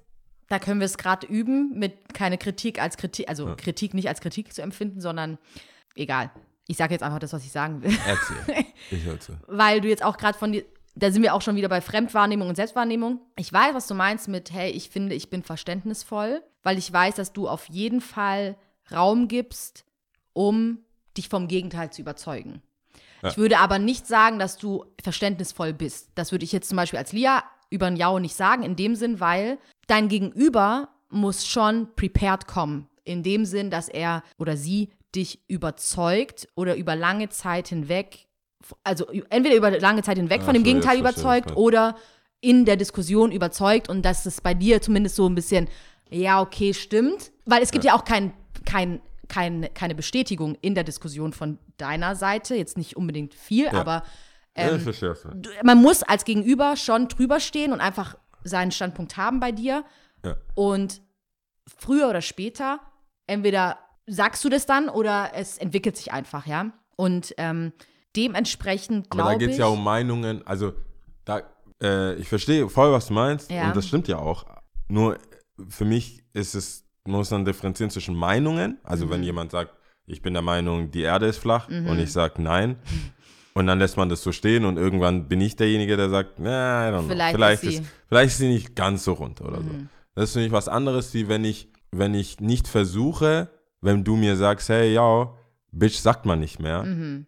da 0.48 0.60
können 0.60 0.80
wir 0.80 0.86
es 0.86 0.98
gerade 0.98 1.28
üben, 1.28 1.78
mit 1.78 2.14
keine 2.14 2.38
Kritik 2.38 2.82
als 2.82 2.98
Kritik, 2.98 3.30
also 3.30 3.56
Kritik 3.58 3.94
nicht 3.94 4.08
als 4.08 4.22
Kritik 4.22 4.54
zu 4.54 4.62
empfinden, 4.62 5.02
sondern 5.02 5.38
egal. 5.96 6.32
Ich 6.68 6.78
sage 6.78 6.94
jetzt 6.94 7.04
einfach 7.04 7.20
das, 7.20 7.34
was 7.34 7.44
ich 7.44 7.52
sagen 7.52 7.84
will. 7.84 7.96
erzähl. 8.08 8.66
ich 8.92 9.04
höre 9.04 9.20
zu. 9.20 9.34
Weil 9.48 9.82
du 9.82 9.88
jetzt 9.88 10.04
auch 10.04 10.18
gerade 10.18 10.38
von 10.38 10.52
dir, 10.52 10.64
da 10.96 11.12
sind 11.12 11.22
wir 11.22 11.34
auch 11.34 11.42
schon 11.42 11.56
wieder 11.56 11.70
bei 11.70 11.82
Fremdwahrnehmung 11.82 12.48
und 12.48 12.56
Selbstwahrnehmung. 12.56 13.20
Ich 13.36 13.52
weiß, 13.52 13.76
was 13.76 13.88
du 13.88 13.94
meinst 13.94 14.28
mit, 14.28 14.52
hey, 14.52 14.72
ich 14.72 14.90
finde, 14.90 15.14
ich 15.14 15.30
bin 15.30 15.44
verständnisvoll, 15.44 16.42
weil 16.64 16.78
ich 16.78 16.92
weiß, 16.92 17.16
dass 17.16 17.34
du 17.34 17.48
auf 17.48 17.66
jeden 17.70 18.02
Fall 18.02 18.58
Raum 18.92 19.28
gibst, 19.28 19.86
um 20.34 20.80
dich 21.18 21.30
vom 21.30 21.48
Gegenteil 21.48 21.92
zu 21.92 22.02
überzeugen. 22.02 22.62
Ja. 23.26 23.32
Ich 23.32 23.38
würde 23.38 23.58
aber 23.58 23.80
nicht 23.80 24.08
sagen, 24.08 24.40
dass 24.40 24.58
du 24.58 24.86
verständnisvoll 25.04 25.74
bist. 25.74 26.10
Das 26.16 26.32
würde 26.32 26.46
ich 26.46 26.52
jetzt 26.52 26.70
zum 26.70 26.76
Beispiel 26.76 27.00
als 27.00 27.12
Lia 27.12 27.44
über 27.72 27.88
ein 27.88 27.96
Jao 27.96 28.20
nicht 28.20 28.36
sagen, 28.36 28.64
in 28.64 28.76
dem 28.76 28.96
Sinn, 28.96 29.20
weil 29.20 29.58
dein 29.88 30.08
Gegenüber 30.08 30.90
muss 31.10 31.46
schon 31.48 31.88
prepared 31.96 32.48
kommen. 32.48 32.88
In 33.04 33.24
dem 33.24 33.46
Sinn, 33.46 33.70
dass 33.70 33.90
er 33.90 34.24
oder 34.38 34.58
sie 34.58 34.90
dich 35.16 35.40
überzeugt 35.48 36.48
oder 36.56 36.76
über 36.76 36.96
lange 36.96 37.30
Zeit 37.30 37.70
hinweg, 37.70 38.28
also 38.84 39.08
entweder 39.30 39.56
über 39.56 39.72
lange 39.80 40.04
Zeit 40.04 40.18
hinweg 40.18 40.40
Ja, 40.40 40.46
von 40.46 40.54
dem 40.54 40.64
Gegenteil 40.64 41.00
überzeugt 41.00 41.52
ja. 41.52 41.56
oder 41.56 41.96
in 42.42 42.66
der 42.66 42.76
Diskussion 42.78 43.32
überzeugt 43.32 43.90
und 43.90 44.04
dass 44.04 44.26
es 44.26 44.42
bei 44.42 44.54
dir 44.54 44.82
zumindest 44.82 45.16
so 45.16 45.28
ein 45.28 45.36
bisschen, 45.36 45.68
ja, 46.12 46.42
okay, 46.42 46.74
stimmt. 46.74 47.32
Weil 47.46 47.64
es 47.64 47.72
gibt 47.72 47.86
ja, 47.86 47.96
auch 47.96 48.06
kein, 48.06 48.34
kein, 48.66 49.02
kein, 49.28 49.70
keine 49.74 49.96
Bestätigung 49.96 50.56
in 50.62 50.76
der 50.76 50.84
Diskussion 50.84 51.34
von 51.34 51.60
deiner 51.78 52.16
Seite, 52.16 52.56
jetzt 52.56 52.78
nicht 52.78 52.96
unbedingt 52.98 53.34
viel, 53.34 53.68
aber 53.70 54.04
ja, 54.58 54.74
ich 54.76 55.00
das. 55.00 55.24
du- 55.24 55.50
man 55.64 55.82
muss 55.82 56.04
als 56.04 56.24
Gegenüber 56.26 56.76
schon 56.78 57.08
drüber 57.10 57.40
stehen 57.40 57.74
und 57.74 57.82
einfach 57.82 58.16
seinen 58.44 58.72
Standpunkt 58.72 59.18
haben 59.18 59.40
bei 59.40 59.52
dir. 59.52 59.84
Ja. 60.24 60.38
Und 60.54 61.02
früher 61.68 62.10
oder 62.10 62.22
später, 62.22 62.80
entweder 63.28 63.78
sagst 64.08 64.44
du 64.46 64.50
das 64.50 64.66
dann 64.66 64.88
oder 64.88 65.32
es 65.34 65.58
entwickelt 65.58 65.98
sich 65.98 66.14
einfach, 66.14 66.46
ja. 66.46 66.72
Und 66.96 67.34
ähm, 67.38 67.74
dementsprechend 68.16 69.08
Aber 69.12 69.18
da 69.18 69.24
glaube 69.30 69.40
geht 69.40 69.50
ich. 69.50 69.54
es 69.56 69.60
ja 69.60 69.66
um 69.68 69.84
Meinungen, 69.84 70.46
also 70.48 70.74
da, 71.26 71.42
äh, 71.82 72.14
ich 72.16 72.30
verstehe 72.30 72.70
voll, 72.70 72.92
was 72.92 73.08
du 73.08 73.14
meinst 73.14 73.52
Ja. 73.52 73.68
und 73.68 73.76
das 73.76 73.88
stimmt 73.88 74.08
ja 74.08 74.18
auch. 74.20 74.46
Nur 74.88 75.18
für 75.70 75.86
mich 75.86 76.24
ist 76.34 76.56
es, 76.56 76.85
muss 77.06 77.30
dann 77.30 77.46
differenzieren 77.46 77.90
zwischen 77.90 78.16
Meinungen, 78.16 78.78
also 78.84 79.06
Mhm. 79.06 79.10
wenn 79.12 79.24
jemand 79.24 79.52
sagt, 79.52 79.74
ich 80.08 80.22
bin 80.22 80.34
der 80.34 80.42
Meinung, 80.44 80.92
die 80.92 81.02
Erde 81.02 81.26
ist 81.28 81.38
flach 81.38 81.68
und 81.68 82.00
ich 82.00 82.12
sage 82.12 82.42
nein. 82.42 82.78
Und 83.58 83.68
dann 83.68 83.80
lässt 83.80 83.96
man 83.96 84.10
das 84.10 84.22
so 84.22 84.34
stehen 84.34 84.66
und 84.66 84.76
irgendwann 84.76 85.30
bin 85.30 85.40
ich 85.40 85.56
derjenige, 85.56 85.96
der 85.96 86.10
sagt, 86.10 86.40
na, 86.40 86.90
I 86.90 86.92
don't 86.92 87.00
know. 87.04 87.08
Vielleicht 87.08 87.36
vielleicht, 87.36 87.64
ist 87.64 87.70
ist, 87.70 87.76
sie- 87.78 87.82
Mhm. 87.84 87.88
vielleicht 88.10 88.32
ist 88.34 88.38
sie 88.40 88.48
nicht 88.50 88.76
ganz 88.76 89.06
so 89.06 89.14
rund 89.14 89.40
oder 89.40 89.62
so. 89.62 89.70
Das 90.14 90.26
ist 90.26 90.34
für 90.34 90.40
mich 90.40 90.52
was 90.52 90.68
anderes, 90.68 91.14
wie 91.14 91.30
wenn 91.30 91.46
ich, 91.46 91.70
wenn 91.92 92.14
ich 92.16 92.42
nicht 92.42 92.68
versuche, 92.68 93.48
wenn 93.80 94.04
du 94.04 94.18
mir 94.18 94.36
sagst, 94.36 94.68
hey, 94.68 94.94
ja, 94.94 95.34
Bitch 95.72 95.96
sagt 96.00 96.26
man 96.26 96.42
nicht 96.42 96.60
mehr, 96.60 96.84
Mhm. 96.84 97.28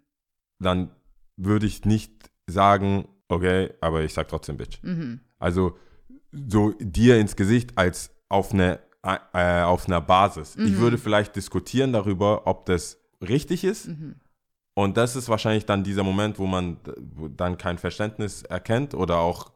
dann 0.59 0.91
würde 1.37 1.65
ich 1.65 1.85
nicht 1.85 2.11
sagen, 2.45 3.07
okay, 3.29 3.69
aber 3.79 4.01
ich 4.03 4.13
sag 4.13 4.27
trotzdem 4.27 4.57
Bitch. 4.57 4.79
Mhm. 4.83 5.21
Also 5.39 5.77
so 6.33 6.73
dir 6.77 7.17
ins 7.21 7.37
Gesicht 7.37 7.77
als 7.77 8.11
auf 8.27 8.51
eine 8.53 8.79
äh, 9.33 9.61
auf 9.61 9.87
einer 9.87 10.01
Basis. 10.01 10.55
Ich 10.55 10.73
Mhm. 10.73 10.77
würde 10.79 10.97
vielleicht 10.97 11.35
diskutieren 11.35 11.93
darüber, 11.93 12.45
ob 12.47 12.65
das 12.65 12.99
richtig 13.21 13.63
ist. 13.63 13.87
Mhm. 13.87 14.15
Und 14.73 14.97
das 14.97 15.15
ist 15.15 15.27
wahrscheinlich 15.29 15.65
dann 15.65 15.83
dieser 15.83 16.03
Moment, 16.03 16.37
wo 16.37 16.45
man 16.45 16.77
dann 17.35 17.57
kein 17.57 17.77
Verständnis 17.77 18.43
erkennt 18.43 18.93
oder 18.93 19.17
auch 19.19 19.51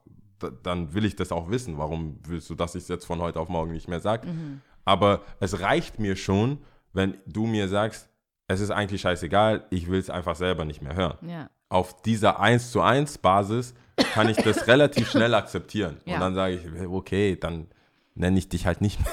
dann 0.63 0.95
will 0.95 1.05
ich 1.05 1.15
das 1.15 1.31
auch 1.31 1.51
wissen. 1.51 1.77
Warum 1.77 2.17
willst 2.25 2.49
du, 2.49 2.55
dass 2.55 2.73
ich 2.73 2.81
es 2.83 2.87
jetzt 2.89 3.05
von 3.05 3.21
heute 3.21 3.39
auf 3.39 3.47
morgen 3.49 3.71
nicht 3.73 3.87
mehr 3.87 3.99
sage? 3.99 4.25
Mhm. 4.27 4.61
Aber 4.85 5.21
es 5.39 5.59
reicht 5.59 5.99
mir 5.99 6.15
schon, 6.15 6.57
wenn 6.93 7.17
du 7.27 7.45
mir 7.45 7.67
sagst, 7.67 8.09
es 8.47 8.59
ist 8.59 8.71
eigentlich 8.71 9.01
scheißegal, 9.01 9.65
ich 9.69 9.87
will 9.89 9.99
es 9.99 10.09
einfach 10.09 10.35
selber 10.35 10.65
nicht 10.65 10.81
mehr 10.81 10.95
hören 10.95 11.17
Ja. 11.29 11.49
auf 11.69 12.01
dieser 12.01 12.39
1 12.39 12.71
zu 12.71 12.81
1 12.81 13.19
Basis 13.19 13.75
kann 14.13 14.27
ich 14.29 14.37
das 14.37 14.65
relativ 14.67 15.11
schnell 15.11 15.35
akzeptieren. 15.35 15.97
Ja. 16.05 16.15
Und 16.15 16.21
dann 16.21 16.33
sage 16.35 16.55
ich, 16.55 16.87
okay, 16.87 17.35
dann 17.39 17.67
nenne 18.15 18.39
ich 18.39 18.49
dich 18.49 18.65
halt 18.65 18.81
nicht 18.81 18.99
mehr. 18.99 19.09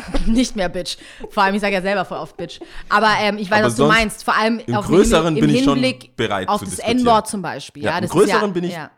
Nicht 0.26 0.56
mehr 0.56 0.68
Bitch. 0.68 0.96
Vor 1.30 1.42
allem, 1.42 1.54
ich 1.54 1.60
sage 1.60 1.74
ja 1.74 1.82
selber 1.82 2.04
voll 2.04 2.18
oft 2.18 2.36
Bitch. 2.36 2.60
Aber 2.88 3.10
ähm, 3.20 3.38
ich 3.38 3.50
weiß, 3.50 3.60
Aber 3.60 3.68
was 3.68 3.76
du 3.76 3.86
meinst. 3.86 4.24
Vor 4.24 4.36
allem 4.36 4.60
im 4.60 4.74
auf 4.74 4.86
Größeren 4.86 5.36
im 5.36 5.46
bin 5.46 5.54
ich 5.54 5.64
schon 5.64 5.78
Hinblick 5.78 6.16
bereit 6.16 6.48
auf 6.48 6.60
das. 6.60 6.78
N-Wort 6.78 7.28
zum 7.28 7.42
Beispiel. 7.42 7.84
Ja, 7.84 7.96
Im 7.96 8.02
das 8.02 8.10
Größeren 8.10 8.40
ja, 8.40 8.46
bin 8.48 8.64
ich, 8.64 8.72
Ja. 8.72 8.90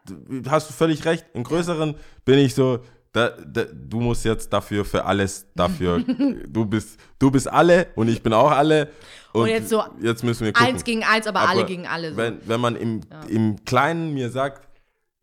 hast 0.49 0.70
du 0.70 0.74
völlig 0.74 1.05
recht, 1.05 1.26
im 1.34 1.45
Größeren 1.45 1.95
bin 2.24 2.38
ich 2.38 2.55
so, 2.55 2.80
da, 3.12 3.28
da, 3.28 3.64
du 3.72 4.01
musst 4.01 4.24
jetzt 4.24 4.53
dafür 4.53 4.84
für 4.84 5.05
alles, 5.05 5.47
dafür, 5.55 6.01
du 6.49 6.64
bist, 6.64 6.99
du 7.18 7.30
bist 7.30 7.49
alle 7.49 7.88
und 7.95 8.09
ich 8.09 8.22
bin 8.22 8.32
auch 8.32 8.51
alle. 8.51 8.90
Und, 9.32 9.49
jetzt 9.49 9.68
so 9.68 9.82
jetzt 10.01 10.22
müssen 10.22 10.45
wir 10.45 10.53
gucken. 10.53 10.68
Eins 10.68 10.84
gegen 10.84 11.05
eins, 11.05 11.26
aber, 11.26 11.49
alle 11.49 11.64
gegen 11.64 11.86
alle. 11.86 12.11
So. 12.11 12.16
Wenn, 12.16 12.38
wenn 12.45 12.61
man 12.61 12.76
im, 12.76 13.01
im 13.28 13.64
Kleinen 13.64 14.14
mir 14.14 14.30
sagt, 14.30 14.68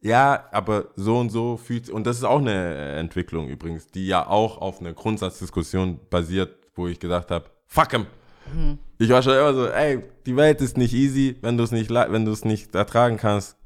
ja, 0.02 0.46
aber 0.52 0.90
so 0.96 1.20
und 1.20 1.30
so 1.30 1.58
fühlt 1.58 1.90
und 1.90 2.06
das 2.06 2.18
ist 2.18 2.24
auch 2.24 2.40
eine 2.40 2.76
äh, 2.76 3.00
Entwicklung 3.00 3.48
übrigens, 3.48 3.88
die 3.88 4.08
ja 4.08 4.28
auch 4.28 4.58
auf 4.58 4.80
einer 4.80 4.94
Grundsatzdiskussion 4.94 6.00
basiert, 6.10 6.56
wo 6.76 6.88
ich 6.88 7.00
gesagt 7.00 7.30
habe, 7.30 7.46
fuck 7.68 7.92
him. 7.92 8.08
Mhm. 8.54 8.80
Ich 8.98 9.10
war 9.10 9.22
schon 9.22 9.34
immer 9.34 9.54
so, 9.54 9.68
ey, 9.68 10.04
die 10.26 10.36
Welt 10.36 10.60
ist 10.62 10.78
nicht 10.78 10.94
easy, 10.94 11.38
wenn 11.42 11.58
du 11.58 11.64
es 11.64 11.72
nicht, 11.72 11.92
wenn 11.92 12.26
du 12.26 12.32
es 12.32 12.46
nicht 12.46 12.74
ertragen 12.74 13.18
kannst. 13.18 13.58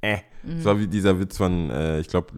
Äh. 0.00 0.18
Mhm. 0.42 0.60
So 0.60 0.78
wie 0.78 0.86
dieser 0.86 1.18
Witz 1.18 1.36
von, 1.36 1.70
äh, 1.70 2.00
ich 2.00 2.08
glaube, 2.08 2.32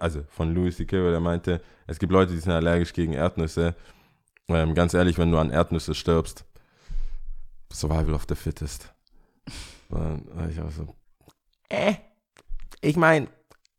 also 0.00 0.22
von 0.28 0.54
Louis 0.54 0.76
C.K., 0.76 1.10
der 1.10 1.20
meinte, 1.20 1.60
es 1.86 1.98
gibt 1.98 2.12
Leute, 2.12 2.32
die 2.32 2.38
sind 2.38 2.52
allergisch 2.52 2.92
gegen 2.92 3.12
Erdnüsse. 3.12 3.74
Ähm, 4.48 4.74
ganz 4.74 4.94
ehrlich, 4.94 5.18
wenn 5.18 5.30
du 5.30 5.38
an 5.38 5.50
Erdnüsse 5.50 5.94
stirbst, 5.94 6.44
Survival 7.72 8.14
of 8.14 8.24
the 8.28 8.34
Fittest. 8.34 8.92
Dann 9.90 10.26
war 10.34 10.48
ich 10.48 10.60
auch 10.60 10.70
so, 10.70 10.94
äh, 11.68 11.94
ich 12.84 12.96
meine, 12.96 13.28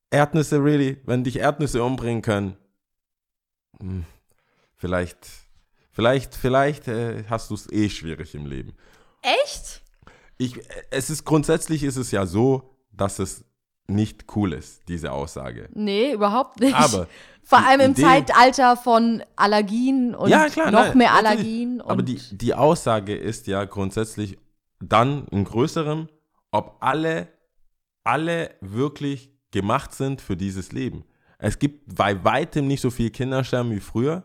Erdnüsse, 0.09 0.63
really, 0.63 0.97
wenn 1.05 1.23
dich 1.23 1.37
Erdnüsse 1.37 1.83
umbringen 1.83 2.21
können, 2.21 2.57
hm, 3.79 4.05
vielleicht, 4.75 5.17
vielleicht, 5.91 6.35
vielleicht 6.35 6.87
äh, 6.87 7.23
hast 7.29 7.49
du 7.49 7.55
es 7.55 7.71
eh 7.71 7.89
schwierig 7.89 8.35
im 8.35 8.45
Leben. 8.45 8.75
Echt? 9.21 9.81
Ich, 10.37 10.59
es 10.91 11.09
ist 11.09 11.25
grundsätzlich 11.25 11.83
ist 11.83 11.95
es 11.97 12.11
ja 12.11 12.25
so, 12.25 12.77
dass 12.91 13.19
es 13.19 13.45
nicht 13.87 14.25
cool 14.35 14.53
ist, 14.53 14.87
diese 14.87 15.11
Aussage. 15.11 15.69
Nee, 15.73 16.13
überhaupt 16.13 16.59
nicht. 16.59 16.75
Aber 16.75 17.07
Vor 17.43 17.59
allem 17.59 17.79
im 17.81 17.91
Idee- 17.91 18.01
Zeitalter 18.01 18.75
von 18.75 19.23
Allergien 19.35 20.15
und 20.15 20.29
ja, 20.29 20.49
klar, 20.49 20.71
noch 20.71 20.87
nein, 20.87 20.97
mehr. 20.97 21.13
Allergien. 21.13 21.79
Aber 21.81 22.01
die, 22.01 22.19
die 22.31 22.55
Aussage 22.55 23.15
ist 23.15 23.45
ja 23.45 23.65
grundsätzlich 23.65 24.39
dann 24.79 25.27
in 25.27 25.43
größerem, 25.43 26.09
ob 26.51 26.77
alle, 26.79 27.27
alle 28.05 28.51
wirklich 28.61 29.31
gemacht 29.51 29.93
sind 29.93 30.21
für 30.21 30.37
dieses 30.37 30.71
Leben. 30.71 31.03
Es 31.37 31.59
gibt 31.59 31.95
bei 31.95 32.23
weitem 32.23 32.67
nicht 32.67 32.81
so 32.81 32.89
viel 32.89 33.09
Kindersterben 33.09 33.71
wie 33.71 33.79
früher. 33.79 34.23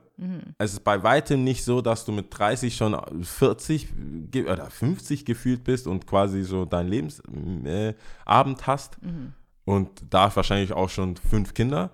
Es 0.59 0.73
ist 0.75 0.85
bei 0.85 1.03
weitem 1.03 1.45
nicht 1.45 1.65
so, 1.65 1.81
dass 1.81 2.05
du 2.05 2.13
mit 2.13 2.27
30 2.31 2.77
schon 2.77 2.97
40 3.25 3.89
ge- 4.31 4.45
oder 4.45 4.71
50 4.71 5.25
gefühlt 5.25 5.65
bist 5.65 5.87
und 5.87 6.07
quasi 6.07 6.43
so 6.43 6.65
dein 6.65 6.89
Lebensabend 6.89 7.67
äh, 7.67 8.63
hast 8.63 8.99
und 9.65 9.91
da 10.09 10.35
wahrscheinlich 10.35 10.73
auch 10.73 10.89
schon 10.89 11.17
fünf 11.17 11.55
Kinder 11.55 11.91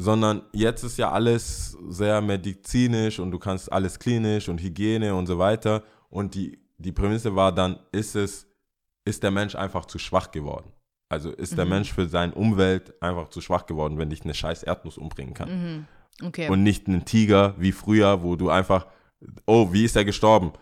sondern 0.00 0.42
jetzt 0.52 0.82
ist 0.82 0.96
ja 0.96 1.10
alles 1.10 1.76
sehr 1.88 2.22
medizinisch 2.22 3.18
und 3.18 3.30
du 3.30 3.38
kannst 3.38 3.70
alles 3.70 3.98
klinisch 3.98 4.48
und 4.48 4.60
Hygiene 4.62 5.14
und 5.14 5.26
so 5.26 5.38
weiter. 5.38 5.82
Und 6.08 6.34
die, 6.34 6.58
die 6.78 6.90
Prämisse 6.90 7.36
war 7.36 7.54
dann, 7.54 7.78
ist 7.92 8.16
es, 8.16 8.46
ist 9.04 9.22
der 9.22 9.30
Mensch 9.30 9.54
einfach 9.54 9.84
zu 9.84 9.98
schwach 9.98 10.30
geworden? 10.30 10.72
Also 11.10 11.30
ist 11.32 11.58
der 11.58 11.66
Mensch 11.66 11.92
für 11.92 12.06
seine 12.08 12.32
Umwelt 12.34 12.94
einfach 13.02 13.28
zu 13.28 13.40
schwach 13.40 13.66
geworden, 13.66 13.98
wenn 13.98 14.10
dich 14.10 14.22
eine 14.22 14.32
scheiß 14.32 14.62
Erdnuss 14.62 14.96
umbringen 14.96 15.34
kann? 15.34 15.86
okay. 16.22 16.48
Und 16.48 16.62
nicht 16.62 16.86
ein 16.86 17.04
Tiger 17.04 17.54
wie 17.58 17.72
früher, 17.72 18.22
wo 18.22 18.36
du 18.36 18.48
einfach, 18.48 18.86
oh, 19.44 19.72
wie 19.72 19.84
ist 19.84 19.96
er 19.96 20.04
gestorben? 20.04 20.52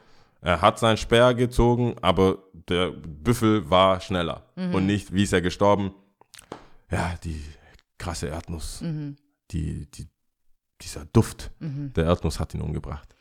Er 0.41 0.63
hat 0.63 0.79
seinen 0.79 0.97
Speer 0.97 1.35
gezogen, 1.35 1.97
aber 2.01 2.39
der 2.53 2.93
Büffel 2.93 3.69
war 3.69 4.01
schneller. 4.01 4.47
Und 4.73 4.87
nicht, 4.87 5.13
wie 5.13 5.25
ist 5.25 5.35
er 5.35 5.43
gestorben? 5.43 5.93
Ja, 6.91 7.15
die 7.23 7.43
krasse 7.99 8.29
Erdnuss. 8.29 8.81
Die, 9.51 9.87
die, 9.91 10.07
dieser 10.81 11.05
Duft 11.07 11.51
der 11.61 12.05
Erdnuss 12.05 12.41
hat 12.41 12.55
ihn 12.55 12.63
umgebracht. 12.63 13.15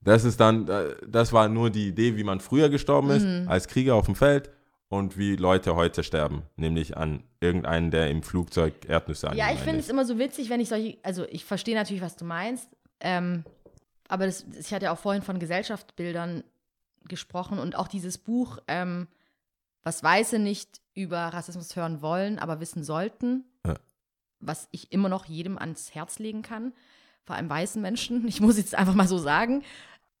Das 0.00 0.24
ist 0.24 0.40
dann, 0.40 0.68
äh, 0.68 0.96
das 1.06 1.32
war 1.32 1.48
nur 1.48 1.70
die 1.70 1.88
Idee, 1.88 2.16
wie 2.16 2.24
man 2.24 2.40
früher 2.40 2.68
gestorben 2.68 3.10
ist, 3.10 3.24
als 3.48 3.68
Krieger 3.68 3.94
auf 3.94 4.06
dem 4.06 4.14
Feld 4.16 4.50
und 4.94 5.18
wie 5.18 5.36
Leute 5.36 5.74
heute 5.76 6.02
sterben. 6.04 6.42
Nämlich 6.56 6.96
an 6.96 7.22
irgendeinen, 7.40 7.90
der 7.90 8.10
im 8.10 8.22
Flugzeug 8.22 8.88
Erdnüsse 8.88 9.30
Ja, 9.34 9.52
ich 9.52 9.60
finde 9.60 9.80
es 9.80 9.88
immer 9.88 10.04
so 10.04 10.18
witzig, 10.18 10.50
wenn 10.50 10.60
ich 10.60 10.68
solche, 10.68 10.98
also 11.02 11.24
ich 11.28 11.44
verstehe 11.44 11.74
natürlich, 11.74 12.02
was 12.02 12.16
du 12.16 12.24
meinst, 12.24 12.68
ähm, 13.00 13.44
aber 14.08 14.26
das, 14.26 14.44
ich 14.58 14.72
hatte 14.72 14.86
ja 14.86 14.92
auch 14.92 14.98
vorhin 14.98 15.22
von 15.22 15.38
Gesellschaftsbildern 15.38 16.44
gesprochen 17.08 17.58
und 17.58 17.76
auch 17.76 17.88
dieses 17.88 18.18
Buch, 18.18 18.58
ähm, 18.68 19.08
was 19.82 20.02
Weiße 20.02 20.38
nicht 20.38 20.80
über 20.94 21.18
Rassismus 21.18 21.76
hören 21.76 22.00
wollen, 22.00 22.38
aber 22.38 22.60
wissen 22.60 22.84
sollten, 22.84 23.44
Ja. 23.66 23.74
was 24.40 24.68
ich 24.70 24.92
immer 24.92 25.08
noch 25.08 25.26
jedem 25.26 25.58
ans 25.58 25.94
Herz 25.94 26.18
legen 26.18 26.42
kann, 26.42 26.72
vor 27.24 27.36
allem 27.36 27.50
weißen 27.50 27.80
Menschen, 27.82 28.26
ich 28.28 28.40
muss 28.40 28.56
jetzt 28.56 28.74
einfach 28.74 28.94
mal 28.94 29.08
so 29.08 29.18
sagen. 29.18 29.62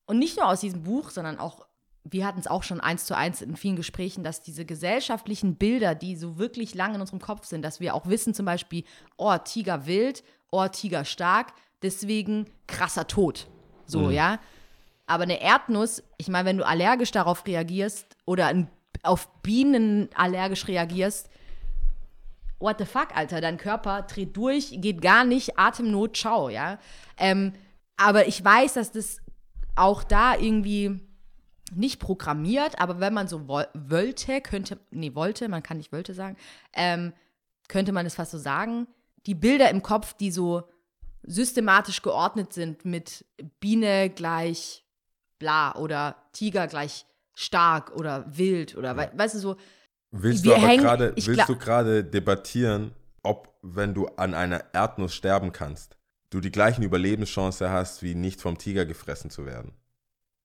Und 0.06 0.18
nicht 0.18 0.36
nur 0.36 0.48
aus 0.48 0.60
diesem 0.60 0.82
Buch, 0.82 1.10
sondern 1.10 1.38
auch, 1.38 1.66
wir 2.04 2.26
hatten 2.26 2.38
es 2.38 2.46
auch 2.46 2.62
schon 2.62 2.80
eins 2.80 3.06
zu 3.06 3.16
eins 3.16 3.40
in 3.40 3.56
vielen 3.56 3.76
Gesprächen, 3.76 4.22
dass 4.22 4.42
diese 4.42 4.66
gesellschaftlichen 4.66 5.56
Bilder, 5.56 5.94
die 5.94 6.16
so 6.16 6.38
wirklich 6.38 6.74
lang 6.74 6.94
in 6.94 7.00
unserem 7.00 7.20
Kopf 7.20 7.46
sind, 7.46 7.62
dass 7.62 7.80
wir 7.80 7.94
auch 7.94 8.06
wissen, 8.06 8.34
zum 8.34 8.44
Beispiel, 8.44 8.84
oh, 9.16 9.36
Tiger 9.38 9.86
wild, 9.86 10.22
oh, 10.50 10.68
Tiger 10.68 11.06
stark, 11.06 11.54
deswegen 11.82 12.46
krasser 12.66 13.06
Tod. 13.06 13.48
So, 13.86 14.10
ja. 14.10 14.38
Aber 15.06 15.24
eine 15.24 15.40
Erdnuss, 15.40 16.02
ich 16.18 16.28
meine, 16.28 16.46
wenn 16.46 16.58
du 16.58 16.66
allergisch 16.66 17.10
darauf 17.10 17.46
reagierst 17.46 18.16
oder 18.26 18.46
ein, 18.46 18.70
auf 19.02 19.28
Bienen 19.42 20.08
allergisch 20.14 20.68
reagierst, 20.68 21.30
what 22.58 22.78
the 22.78 22.86
fuck, 22.86 23.14
Alter, 23.14 23.40
dein 23.40 23.58
Körper 23.58 24.02
dreht 24.02 24.36
durch, 24.36 24.74
geht 24.76 25.02
gar 25.02 25.24
nicht, 25.24 25.58
Atemnot, 25.58 26.16
ciao, 26.16 26.48
ja. 26.48 26.78
Ähm, 27.16 27.52
aber 27.96 28.26
ich 28.26 28.42
weiß, 28.44 28.74
dass 28.74 28.92
das 28.92 29.18
auch 29.76 30.04
da 30.04 30.36
irgendwie 30.36 31.00
nicht 31.76 32.00
programmiert, 32.00 32.78
aber 32.80 33.00
wenn 33.00 33.14
man 33.14 33.28
so 33.28 33.48
woll 33.48 33.66
wollte, 33.74 34.40
könnte, 34.40 34.78
nee, 34.90 35.14
wollte, 35.14 35.48
man 35.48 35.62
kann 35.62 35.78
nicht 35.78 35.92
wollte 35.92 36.14
sagen, 36.14 36.36
ähm, 36.72 37.12
könnte 37.68 37.92
man 37.92 38.06
es 38.06 38.14
fast 38.14 38.32
so 38.32 38.38
sagen, 38.38 38.86
die 39.26 39.34
Bilder 39.34 39.70
im 39.70 39.82
Kopf, 39.82 40.14
die 40.14 40.30
so 40.30 40.68
systematisch 41.22 42.02
geordnet 42.02 42.52
sind 42.52 42.84
mit 42.84 43.24
Biene 43.60 44.10
gleich 44.10 44.84
bla 45.38 45.74
oder 45.76 46.16
Tiger 46.32 46.66
gleich 46.66 47.06
stark 47.34 47.94
oder 47.96 48.24
wild 48.28 48.76
oder 48.76 48.96
we 48.96 49.10
weißt 49.14 49.34
du 49.34 49.38
so, 49.38 49.56
Willst 50.16 50.46
du 50.46 50.54
aber 50.54 50.76
gerade, 50.76 51.12
willst 51.16 51.48
du 51.48 51.56
gerade 51.56 52.04
debattieren, 52.04 52.92
ob, 53.24 53.52
wenn 53.62 53.94
du 53.94 54.06
an 54.06 54.32
einer 54.34 54.62
Erdnuss 54.72 55.12
sterben 55.12 55.50
kannst, 55.50 55.96
du 56.30 56.40
die 56.40 56.52
gleichen 56.52 56.84
Überlebenschance 56.84 57.70
hast, 57.70 58.02
wie 58.04 58.14
nicht 58.14 58.40
vom 58.40 58.56
Tiger 58.56 58.86
gefressen 58.86 59.30
zu 59.30 59.44
werden? 59.44 59.72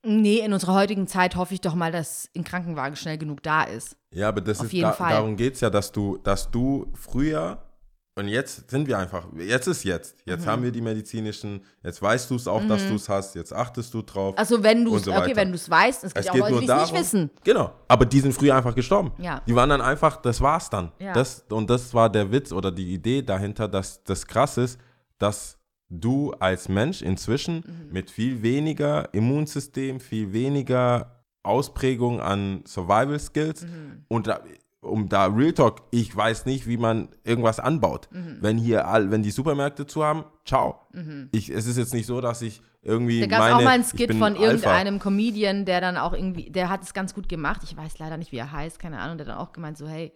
Nee, 0.04 0.40
in 0.40 0.54
unserer 0.54 0.74
heutigen 0.76 1.08
Zeit 1.08 1.36
hoffe 1.36 1.54
ich 1.54 1.62
doch 1.62 1.76
mal, 1.76 1.92
dass 1.92 2.30
ein 2.36 2.44
Krankenwagen 2.44 2.96
schnell 2.96 3.18
genug 3.18 3.44
da 3.44 3.64
ist. 3.64 3.96
Ja, 4.12 4.30
aber 4.30 4.42
das 4.42 4.60
Auf 4.60 4.68
ist 4.68 4.74
jeden 4.74 4.94
Fall. 4.94 5.12
darum 5.12 5.36
geht 5.36 5.56
es 5.56 5.62
ja, 5.62 5.70
dass 5.70 5.92
du, 5.92 6.18
dass 6.18 6.50
du 6.52 6.92
früher 6.94 7.64
und 8.16 8.28
jetzt 8.28 8.70
sind 8.70 8.86
wir 8.88 8.98
einfach, 8.98 9.28
jetzt 9.38 9.68
ist 9.68 9.86
jetzt. 9.86 10.18
Jetzt 10.26 10.46
Mhm. 10.46 10.50
haben 10.50 10.64
wir 10.64 10.72
die 10.74 10.82
medizinischen, 10.82 11.64
jetzt 11.84 12.02
weißt 12.02 12.30
du 12.30 12.36
es 12.36 12.48
auch, 12.50 12.66
dass 12.68 12.86
du 12.86 12.96
es 12.96 13.08
hast, 13.08 13.34
jetzt 13.36 13.54
achtest 13.54 13.94
du 13.94 14.02
drauf. 14.02 14.38
Also 14.38 14.62
wenn 14.62 14.84
du 14.84 14.98
es, 14.98 15.04
so 15.04 15.12
okay, 15.12 15.22
weiter. 15.22 15.36
wenn 15.38 15.50
du 15.50 15.56
es 15.56 15.70
weißt, 15.70 16.04
es 16.04 16.14
gibt 16.14 16.26
Es 16.26 16.30
auch 16.30 16.34
geht 16.34 16.42
Leute, 16.42 16.60
die 16.60 16.70
es 16.70 16.82
nicht 16.92 17.00
wissen. 17.00 17.30
Genau. 17.46 17.72
Aber 17.88 18.06
die 18.06 18.20
sind 18.20 18.34
früher 18.34 18.56
einfach 18.58 18.76
gestorben. 18.76 19.14
Ja. 19.20 19.42
Die 19.48 19.56
waren 19.56 19.70
dann 19.70 19.80
einfach, 19.80 20.18
das 20.18 20.42
war's 20.42 20.70
dann. 20.70 20.92
Ja. 21.00 21.14
Das, 21.14 21.46
und 21.50 21.70
das 21.70 21.94
war 21.94 22.10
der 22.10 22.30
Witz 22.30 22.52
oder 22.52 22.72
die 22.74 22.94
Idee 22.94 23.22
dahinter, 23.22 23.70
dass 23.70 24.04
das 24.04 24.28
krass 24.28 24.58
ist, 24.58 24.80
dass 25.18 25.58
du 25.90 26.32
als 26.40 26.70
Mensch 26.70 27.02
inzwischen 27.02 27.56
Mhm. 27.66 27.92
mit 27.92 28.12
viel 28.12 28.42
weniger 28.44 29.14
Immunsystem, 29.14 30.00
viel 30.00 30.34
weniger 30.34 31.24
Ausprägung 31.44 32.20
an 32.22 32.64
Survival 32.68 33.20
Skills 33.20 33.64
Mhm. 33.64 34.06
und 34.08 34.28
da, 34.28 34.42
um 34.82 35.10
da 35.10 35.26
Real 35.26 35.52
Talk, 35.54 35.82
ich 35.92 36.16
weiß 36.16 36.46
nicht, 36.46 36.68
wie 36.68 36.78
man 36.78 37.10
irgendwas 37.24 37.60
anbaut. 37.60 38.08
Mhm. 38.12 38.38
Wenn 38.42 38.58
hier 38.58 38.88
all, 38.88 39.10
wenn 39.12 39.24
die 39.24 39.32
Supermärkte 39.32 39.88
zu 39.88 40.04
haben, 40.04 40.24
ciao. 40.46 40.80
Ich, 41.32 41.50
es 41.50 41.66
ist 41.66 41.78
jetzt 41.78 41.94
nicht 41.94 42.06
so, 42.06 42.22
dass 42.22 42.42
ich 42.42 42.62
irgendwie 42.82 43.20
Da 43.22 43.26
gab 43.28 43.48
es 43.48 43.54
auch 43.56 43.62
mal 43.62 43.68
einen 43.72 43.84
Skit 43.84 44.14
von 44.14 44.34
Alpha. 44.36 44.42
irgendeinem 44.44 45.00
Comedian, 45.00 45.66
der 45.66 45.82
dann 45.82 45.98
auch 45.98 46.14
irgendwie, 46.14 46.50
der 46.50 46.70
hat 46.70 46.84
es 46.84 46.94
ganz 46.94 47.14
gut 47.14 47.28
gemacht. 47.28 47.62
Ich 47.64 47.76
weiß 47.76 48.00
leider 48.00 48.16
nicht, 48.18 48.32
wie 48.32 48.38
er 48.38 48.52
heißt, 48.52 48.80
keine 48.80 49.00
Ahnung. 49.00 49.18
Der 49.18 49.28
hat 49.28 49.34
dann 49.34 49.40
auch 49.42 49.52
gemeint, 49.52 49.78
so, 49.78 49.88
hey, 49.88 50.14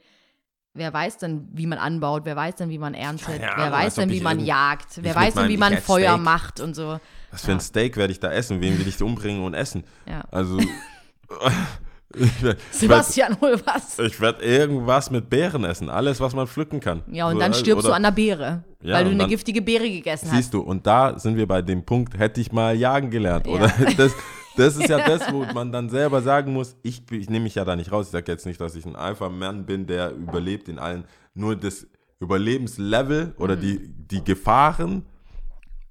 wer 0.74 0.92
weiß 0.94 1.18
denn, 1.18 1.48
wie 1.54 1.68
man 1.68 1.78
anbaut, 1.80 2.24
wer 2.26 2.36
weiß 2.36 2.56
denn, 2.56 2.70
wie 2.70 2.78
man 2.80 2.94
erntet, 2.94 3.26
Keine 3.28 3.40
wer 3.42 3.58
Ahnung, 3.58 3.72
weiß 3.80 3.96
denn, 3.96 4.10
wie 4.10 4.22
man 4.22 4.40
jagt, 4.40 4.88
wer 5.02 5.16
weiß 5.16 5.36
denn, 5.36 5.50
wie 5.50 5.58
man 5.58 5.78
Feuer 5.78 6.14
Steak. 6.14 6.22
macht 6.24 6.60
und 6.60 6.76
so. 6.76 7.00
Was 7.32 7.46
für 7.46 7.52
ein 7.52 7.60
Steak 7.60 7.98
werde 7.98 8.12
ich 8.12 8.20
da 8.20 8.32
essen? 8.32 8.62
Wen 8.62 8.78
will 8.80 8.88
ich 8.88 9.02
umbringen 9.02 9.44
und 9.44 9.54
essen? 9.54 9.84
Ja. 10.08 10.24
Also, 10.32 10.60
ich 12.16 12.44
werde 12.44 12.60
Sebastian, 12.72 13.38
hol 13.42 13.60
was. 13.66 13.98
ich 14.00 14.20
werd 14.22 14.42
irgendwas 14.42 15.10
mit 15.10 15.30
Beeren 15.30 15.64
essen. 15.64 15.90
Alles, 15.90 16.20
was 16.20 16.34
man 16.36 16.48
pflücken 16.48 16.80
kann. 16.80 17.02
Ja, 17.08 17.26
und 17.28 17.34
So, 17.36 17.40
dann 17.40 17.52
äh, 17.52 17.56
stirbst 17.56 17.86
du 17.86 17.88
oder- 17.90 17.96
an 17.96 18.04
der 18.04 18.12
Beere, 18.12 18.64
Ja, 18.82 18.96
weil 18.96 19.06
du 19.06 19.12
eine 19.12 19.28
giftige 19.28 19.62
Beere 19.62 19.90
gegessen 19.90 20.28
hast. 20.30 20.36
Siehst 20.38 20.54
du, 20.54 20.62
und 20.62 20.86
da 20.86 21.18
sind 21.18 21.38
wir 21.38 21.48
bei 21.48 21.62
dem 21.64 21.84
Punkt, 21.84 22.18
hätte 22.20 22.40
ich 22.42 22.52
mal 22.52 22.76
jagen 22.76 23.10
gelernt. 23.10 23.48
Ja. 23.48 23.54
Oder 23.54 23.68
das, 23.98 24.12
das 24.58 24.76
ist 24.78 24.90
ja 24.90 25.00
das, 25.08 25.32
wo 25.32 25.46
man 25.46 25.72
dann 25.72 25.90
selber 25.90 26.22
sagen 26.22 26.54
muss, 26.54 26.76
ich, 26.84 27.04
ich 27.12 27.30
nehme 27.30 27.44
mich 27.44 27.56
ja 27.56 27.66
da 27.66 27.76
nicht 27.76 27.92
raus. 27.92 28.08
Ich 28.08 28.12
sage 28.12 28.32
jetzt 28.32 28.46
nicht, 28.46 28.60
dass 28.62 28.76
ich 28.76 28.86
ein 28.86 28.96
Alpha-Mann 28.96 29.66
bin, 29.66 29.86
der 29.88 30.12
überlebt 30.12 30.68
in 30.70 30.80
allen. 30.80 31.06
Nur 31.34 31.56
das 31.56 31.88
Überlebenslevel 32.20 33.28
Mhm. 33.28 33.34
oder 33.38 33.56
die, 33.56 33.80
die 33.88 34.24
Gefahren 34.24 35.06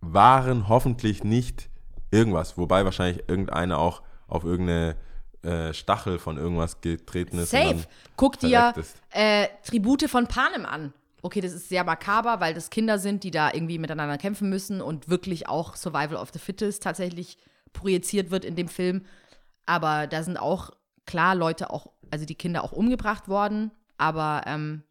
waren 0.01 0.69
hoffentlich 0.69 1.25
nicht 1.25 1.69
irgendwas. 2.11 2.59
Wobei 2.59 2.85
wahrscheinlich 2.85 3.29
irgendeiner 3.29 3.79
auch 3.79 4.03
auf 4.29 4.45
irgendeine 4.45 4.97
äh, 5.43 5.73
Stachel 5.75 6.19
von 6.19 6.37
irgendwas 6.39 6.81
getreten 6.81 7.39
ist. 7.39 7.51
Safe. 7.51 7.85
Guck 8.17 8.39
dir 8.39 8.73
äh, 9.11 9.47
Tribute 9.65 10.09
von 10.09 10.27
Panem 10.27 10.65
an. 10.67 10.93
Okay, 11.25 11.41
das 11.41 11.53
ist 11.53 11.69
sehr 11.69 11.85
makaber, 11.85 12.41
weil 12.41 12.53
das 12.55 12.69
Kinder 12.71 12.99
sind, 12.99 13.23
die 13.23 13.31
da 13.31 13.53
irgendwie 13.53 13.79
miteinander 13.79 14.19
kämpfen 14.19 14.49
müssen 14.49 14.81
und 14.81 15.09
wirklich 15.09 15.49
auch 15.49 15.77
Survival 15.77 16.17
of 16.17 16.31
the 16.33 16.39
Fittest 16.41 16.83
tatsächlich 16.83 17.39
projiziert 17.73 18.31
wird 18.31 18.45
in 18.45 18.57
dem 18.57 18.69
Film. 18.69 19.05
Aber 19.67 20.07
da 20.07 20.23
sind 20.23 20.37
auch 20.39 20.71
klar 21.07 21.35
Leute 21.35 21.71
auch, 21.71 21.89
also 22.11 22.25
die 22.25 22.35
Kinder 22.35 22.65
auch 22.65 22.73
umgebracht 22.73 23.29
worden, 23.29 23.71
aber 23.99 24.43
ähm, 24.47 24.83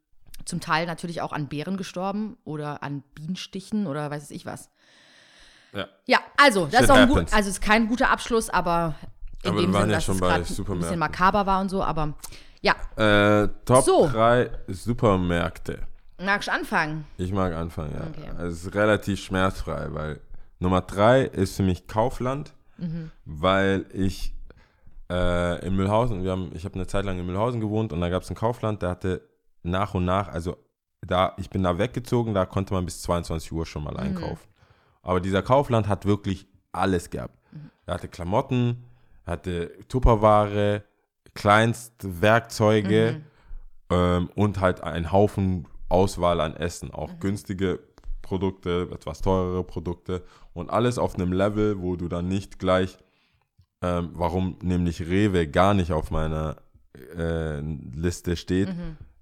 zum 0.45 0.59
Teil 0.59 0.85
natürlich 0.87 1.21
auch 1.21 1.33
an 1.33 1.47
Bären 1.47 1.77
gestorben 1.77 2.37
oder 2.43 2.81
an 2.83 3.03
Bienenstichen 3.15 3.85
oder 3.87 4.09
weiß 4.09 4.31
ich 4.31 4.45
was. 4.45 4.69
Ja. 5.73 5.87
Ja, 6.05 6.19
also, 6.37 6.65
das 6.65 6.73
Shit 6.73 6.81
ist 6.83 6.89
auch 6.89 6.95
ein 6.95 7.07
gut, 7.09 7.17
also 7.19 7.35
es 7.37 7.47
ist 7.47 7.61
kein 7.61 7.87
guter 7.87 8.09
Abschluss, 8.09 8.49
aber 8.49 8.95
in 9.43 9.49
Aber 9.51 9.59
wir 9.59 9.67
dem 9.67 9.73
waren 9.73 9.81
Sinn, 9.83 9.91
ja 9.91 10.01
schon 10.01 10.15
es 10.15 10.21
bei 10.21 10.27
grad 10.27 10.37
ein 10.39 10.45
Supermärkten. 10.45 10.79
bisschen 10.81 10.99
makaber 10.99 11.45
war 11.45 11.61
und 11.61 11.69
so, 11.69 11.83
aber 11.83 12.13
ja, 12.61 12.75
Äh, 12.97 13.47
Top 13.65 13.83
So. 13.85 14.07
3 14.11 14.49
Supermärkte. 14.67 15.79
magst 16.19 16.47
du 16.47 16.51
anfangen? 16.53 17.05
Ich 17.17 17.31
mag 17.31 17.53
anfangen, 17.53 17.93
ja. 17.93 18.01
Okay. 18.07 18.29
Also 18.37 18.53
es 18.53 18.65
ist 18.65 18.75
relativ 18.75 19.19
schmerzfrei, 19.23 19.87
weil 19.91 20.19
Nummer 20.59 20.81
drei 20.81 21.21
ist 21.23 21.55
für 21.55 21.63
mich 21.63 21.87
Kaufland, 21.87 22.53
Mhm. 22.81 23.11
weil 23.25 23.85
ich 23.93 24.33
äh, 25.09 25.65
in 25.65 25.75
Mühlhausen, 25.75 26.23
wir 26.23 26.31
haben, 26.31 26.51
ich 26.53 26.65
habe 26.65 26.75
eine 26.75 26.87
Zeit 26.87 27.05
lang 27.05 27.19
in 27.19 27.25
Mühlhausen 27.25 27.61
gewohnt 27.61 27.93
und 27.93 28.01
da 28.01 28.09
gab 28.09 28.23
es 28.23 28.29
ein 28.29 28.35
Kaufland, 28.35 28.81
der 28.81 28.89
hatte 28.89 29.21
nach 29.63 29.93
und 29.93 30.05
nach, 30.05 30.27
also 30.27 30.57
da, 31.01 31.33
ich 31.37 31.49
bin 31.49 31.63
da 31.63 31.77
weggezogen, 31.77 32.33
da 32.33 32.45
konnte 32.45 32.73
man 32.73 32.85
bis 32.85 33.01
22 33.03 33.51
Uhr 33.51 33.65
schon 33.65 33.83
mal 33.83 33.97
einkaufen. 33.97 34.47
Aber 35.01 35.19
dieser 35.19 35.41
Kaufland 35.41 35.87
hat 35.87 36.05
wirklich 36.05 36.47
alles 36.71 37.09
gehabt. 37.09 37.37
Er 37.85 37.95
hatte 37.95 38.07
Klamotten, 38.07 38.83
er 39.25 39.33
hatte 39.33 39.71
Tupperware, 39.87 40.83
Kleinstwerkzeuge 41.33 43.21
ähm, 43.89 44.29
und 44.35 44.59
halt 44.59 44.81
einen 44.81 45.11
Haufen 45.11 45.67
Auswahl 45.89 46.39
an 46.39 46.55
Essen. 46.55 46.91
Auch 46.91 47.19
günstige 47.19 47.79
Produkte, 48.31 48.87
etwas 48.93 49.19
teurere 49.19 49.61
Produkte 49.65 50.23
und 50.53 50.69
alles 50.69 50.97
auf 50.97 51.15
einem 51.15 51.33
Level, 51.33 51.81
wo 51.81 51.97
du 51.97 52.07
dann 52.07 52.29
nicht 52.29 52.59
gleich, 52.59 52.97
ähm, 53.81 54.11
warum 54.13 54.55
nämlich 54.63 55.01
Rewe 55.01 55.49
gar 55.49 55.73
nicht 55.73 55.91
auf 55.91 56.11
meiner 56.11 56.55
äh, 57.17 57.59
Liste 57.59 58.37
steht, 58.37 58.69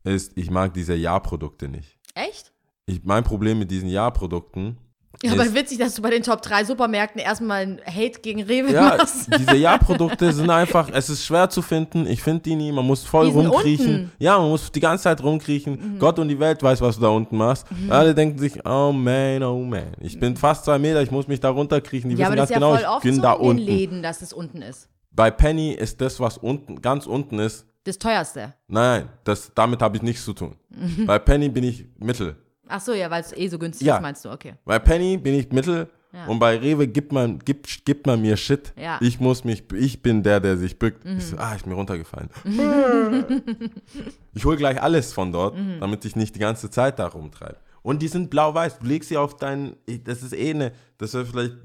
ist, 0.03 0.37
ich 0.37 0.51
mag 0.51 0.75
diese 0.75 0.93
Ja-Produkte 0.93 1.69
nicht. 1.69 1.97
Echt? 2.13 2.53
Ich, 2.85 3.03
mein 3.03 3.23
Problem 3.23 3.57
mit 3.57 3.71
diesen 3.71 3.89
Ja-Produkten 3.89 4.77
Ja, 5.21 5.33
aber 5.33 5.53
witzig, 5.53 5.77
dass 5.79 5.95
du 5.95 6.01
bei 6.01 6.11
den 6.11 6.23
Top 6.23 6.41
3 6.41 6.63
Supermärkten 6.63 7.19
erstmal 7.19 7.61
einen 7.63 7.81
Hate 7.85 8.21
gegen 8.21 8.41
Rewe 8.43 8.71
Ja, 8.71 8.95
machst. 8.97 9.27
diese 9.37 9.55
Ja-Produkte 9.57 10.31
sind 10.31 10.49
einfach, 10.49 10.89
es 10.93 11.09
ist 11.09 11.25
schwer 11.25 11.49
zu 11.49 11.61
finden. 11.61 12.07
Ich 12.07 12.23
finde 12.23 12.43
die 12.43 12.55
nie. 12.55 12.71
Man 12.71 12.85
muss 12.85 13.03
voll 13.03 13.25
Die 13.25 13.31
rumkriechen. 13.33 13.85
unten. 13.87 14.01
Mhm. 14.03 14.11
Ja, 14.19 14.37
man 14.39 14.49
muss 14.49 14.71
die 14.71 14.79
ganze 14.79 15.03
Zeit 15.03 15.21
rumkriechen. 15.21 15.97
Gott 15.99 16.19
und 16.19 16.29
die 16.29 16.39
Welt 16.39 16.63
weiß, 16.63 16.79
was 16.79 16.95
du 16.95 17.01
da 17.01 17.09
unten 17.09 17.35
machst. 17.35 17.65
Alle 17.89 18.15
denken 18.15 18.39
sich, 18.39 18.65
oh 18.65 18.93
man, 18.93 19.43
oh 19.43 19.59
man. 19.63 19.87
Ich 19.99 20.17
bin 20.17 20.37
fast 20.37 20.63
zwei 20.63 20.79
Meter, 20.79 21.01
ich 21.01 21.11
muss 21.11 21.27
mich 21.27 21.41
da 21.41 21.49
runterkriechen. 21.49 22.09
Die 22.11 22.15
ja, 22.15 22.27
aber 22.27 22.35
wissen 22.37 22.37
ganz 22.37 22.49
ist 22.51 22.53
ja 22.53 22.57
genau, 22.59 22.71
voll 22.71 22.81
ich 22.81 22.87
oft 22.87 23.03
bin 23.03 23.15
so 23.15 23.21
da 23.21 23.33
in 23.33 23.39
den 23.41 23.47
unten. 23.49 23.63
Läden, 23.63 24.03
dass 24.03 24.21
es 24.21 24.31
unten 24.31 24.61
ist. 24.61 24.87
bei 25.11 25.31
Penny 25.31 25.71
ist 25.73 25.99
das, 25.99 26.19
was 26.21 26.37
unten, 26.37 26.81
ganz 26.81 27.05
unten 27.05 27.39
ist, 27.39 27.65
Das 27.83 27.97
teuerste. 27.99 28.53
nein, 28.69 29.09
das, 29.25 29.51
damit 29.53 29.81
habe 29.81 29.97
ich 29.97 30.01
nichts 30.03 30.23
zu 30.23 30.31
tun. 30.31 30.55
bei 31.05 31.19
Penny 31.19 31.49
bin 31.49 31.65
ich 31.65 31.85
mittel. 31.97 32.37
Ach 32.69 32.79
so, 32.79 32.93
ja, 32.93 33.09
weil 33.11 33.21
es 33.21 33.35
eh 33.35 33.47
so 33.47 33.57
günstig 33.59 33.87
Ja. 33.87 33.95
ist, 33.97 34.01
meinst 34.01 34.23
du, 34.23 34.29
okay. 34.31 34.53
Bei 34.65 34.79
Penny 34.79 35.17
bin 35.17 35.33
ich 35.33 35.51
mittel 35.51 35.89
Ja. 36.13 36.25
und 36.27 36.39
bei 36.39 36.57
Rewe 36.57 36.87
gibt 36.87 37.11
man, 37.11 37.39
gibt, 37.39 37.85
gibt 37.85 38.07
man 38.07 38.21
mir 38.21 38.37
Shit. 38.37 38.73
Ja. 38.77 38.97
Ich 39.01 39.19
muss 39.19 39.43
mich, 39.43 39.63
ich 39.73 40.01
bin 40.01 40.23
der, 40.23 40.39
der 40.39 40.57
sich 40.57 40.77
bückt. 40.79 41.03
Mhm. 41.05 41.17
Ich 41.17 41.25
so, 41.27 41.37
ah, 41.37 41.53
ist 41.55 41.65
mir 41.67 41.73
runtergefallen. 41.75 42.29
ich 44.33 44.45
hole 44.45 44.57
gleich 44.57 44.81
alles 44.81 45.13
von 45.13 45.31
dort, 45.31 45.57
Mhm. 45.57 45.79
damit 45.79 46.05
ich 46.05 46.15
nicht 46.15 46.35
die 46.35 46.39
ganze 46.39 46.69
Zeit 46.69 46.99
da 46.99 47.07
rumtreibe. 47.07 47.57
Und 47.81 48.01
die 48.01 48.07
sind 48.07 48.29
blau-weiß. 48.29 48.79
Du 48.79 48.85
legst 48.87 49.09
sie 49.09 49.17
auf 49.17 49.37
deinen, 49.37 49.75
ich- 49.85 50.03
das 50.03 50.21
ist 50.23 50.33
eh 50.33 50.49
eine, 50.51 50.71
das 50.97 51.13
ist 51.13 51.29
vielleicht, 51.29 51.55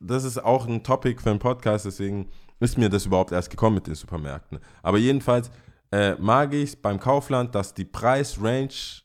das 0.00 0.24
ist 0.24 0.38
auch 0.42 0.66
ein 0.66 0.82
Topic 0.82 1.22
für 1.22 1.30
einen 1.30 1.38
Podcast, 1.38 1.84
deswegen 1.86 2.28
ist 2.58 2.76
mir 2.76 2.88
das 2.90 3.06
überhaupt 3.06 3.32
erst 3.32 3.50
gekommen 3.50 3.76
mit 3.76 3.86
den 3.86 3.94
Supermärkten. 3.94 4.58
Aber 4.82 4.98
jedenfalls 4.98 5.50
äh, 5.92 6.14
mag 6.16 6.52
ich 6.54 6.70
es 6.70 6.76
beim 6.76 7.00
Kaufland, 7.00 7.54
dass 7.54 7.74
die 7.74 7.84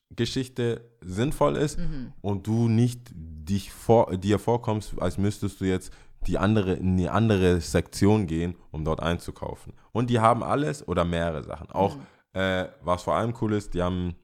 Preis-Range-Geschichte 0.09 0.89
sinnvoll 1.01 1.57
ist 1.57 1.79
und 2.21 2.47
du 2.47 2.67
nicht 2.67 3.01
dich 3.13 3.71
vor, 3.71 4.17
dir 4.17 4.39
vorkommst, 4.39 4.99
als 4.99 5.17
müsstest 5.17 5.61
du 5.61 5.65
jetzt 5.65 5.93
die 6.27 6.37
andere, 6.37 6.73
in 6.73 6.97
die 6.97 7.07
andere 7.09 7.61
Sektion 7.61 8.27
gehen, 8.27 8.55
um 8.71 8.83
dort 8.83 8.99
einzukaufen. 9.01 9.71
Und 9.91 10.09
die 10.09 10.19
haben 10.19 10.43
alles 10.43 10.85
oder 10.87 11.05
mehrere 11.05 11.43
Sachen. 11.43 11.69
Auch 11.71 11.97
äh, 12.33 12.65
was 12.81 13.03
vor 13.03 13.13
allem 13.15 13.35
cool 13.41 13.53
ist, 13.53 13.75
die 13.75 13.83
haben 13.83 14.15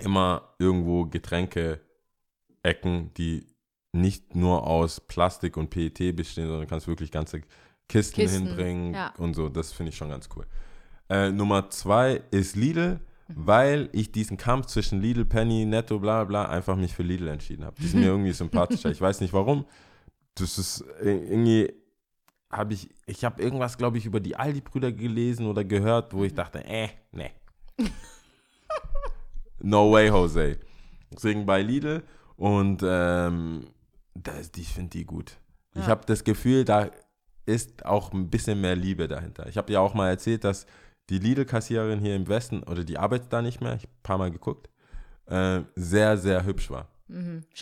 immer 0.00 0.54
irgendwo 0.58 1.06
Getränke-Ecken, 1.06 3.12
die 3.14 3.46
nicht 3.92 4.34
nur 4.36 4.66
aus 4.66 5.00
Plastik 5.00 5.56
und 5.56 5.70
PET 5.70 6.14
bestehen, 6.14 6.46
sondern 6.46 6.62
du 6.62 6.68
kannst 6.68 6.86
wirklich 6.86 7.10
ganze 7.10 7.40
Kisten, 7.88 8.16
Kisten, 8.16 8.46
hinbringen 8.46 8.94
ja. 8.94 9.12
und 9.16 9.34
so. 9.34 9.48
Das 9.48 9.72
finde 9.72 9.90
ich 9.90 9.96
schon 9.96 10.10
ganz 10.10 10.28
cool. 10.36 10.46
Äh, 11.08 11.30
Nummer 11.30 11.70
zwei 11.70 12.22
ist 12.30 12.56
Lidl, 12.56 12.98
Mhm. 12.98 13.05
Weil 13.34 13.88
ich 13.92 14.12
diesen 14.12 14.36
Kampf 14.36 14.66
zwischen 14.66 15.00
Lidl, 15.00 15.24
Penny, 15.24 15.64
Netto, 15.64 15.98
bla 15.98 16.24
bla, 16.24 16.46
einfach 16.46 16.76
mich 16.76 16.94
für 16.94 17.02
Lidl 17.02 17.28
entschieden 17.28 17.64
habe. 17.64 17.76
Die 17.80 17.86
sind 17.88 18.00
mir 18.00 18.06
irgendwie 18.10 18.32
sympathischer. 18.32 18.90
Ich 18.90 19.00
weiß 19.00 19.20
nicht 19.20 19.32
warum. 19.32 19.64
Das 20.34 20.58
ist 20.58 20.82
äh, 21.02 21.10
irgendwie, 21.24 21.72
habe 22.50 22.74
ich, 22.74 22.88
ich 23.06 23.24
habe 23.24 23.42
irgendwas, 23.42 23.76
glaube 23.78 23.98
ich, 23.98 24.06
über 24.06 24.20
die 24.20 24.36
Aldi-Brüder 24.36 24.92
gelesen 24.92 25.46
oder 25.46 25.64
gehört, 25.64 26.12
wo 26.14 26.24
ich 26.24 26.32
Mhm. 26.32 26.36
dachte, 26.36 26.64
äh, 26.64 26.88
ne. 27.12 27.30
no 29.60 29.90
way, 29.92 30.08
Jose. 30.08 30.58
Deswegen 31.12 31.46
bei 31.46 31.62
Lidl 31.62 32.02
und 32.36 32.82
ähm, 32.84 33.66
das, 34.14 34.50
ich 34.56 34.68
finde 34.68 34.90
die 34.90 35.04
gut. 35.04 35.38
Ich 35.74 35.82
Ja. 35.82 35.88
habe 35.88 36.02
das 36.06 36.24
Gefühl, 36.24 36.64
da 36.64 36.90
ist 37.46 37.86
auch 37.86 38.12
ein 38.12 38.28
bisschen 38.28 38.60
mehr 38.60 38.74
Liebe 38.76 39.08
dahinter. 39.08 39.46
Ich 39.48 39.56
habe 39.56 39.68
dir 39.68 39.80
auch 39.80 39.94
mal 39.94 40.08
erzählt, 40.08 40.44
dass 40.44 40.66
die 41.10 41.18
Lidl-Kassiererin 41.18 42.00
hier 42.00 42.16
im 42.16 42.26
Westen, 42.28 42.62
oder 42.64 42.84
die 42.84 42.98
arbeitet 42.98 43.32
da 43.32 43.42
nicht 43.42 43.60
mehr, 43.60 43.74
ich 43.74 43.82
habe 43.82 43.92
ein 43.92 44.02
paar 44.02 44.18
Mal 44.18 44.30
geguckt, 44.30 44.68
äh, 45.26 45.60
sehr, 45.74 46.16
sehr 46.18 46.44
hübsch 46.44 46.70
war. 46.70 46.88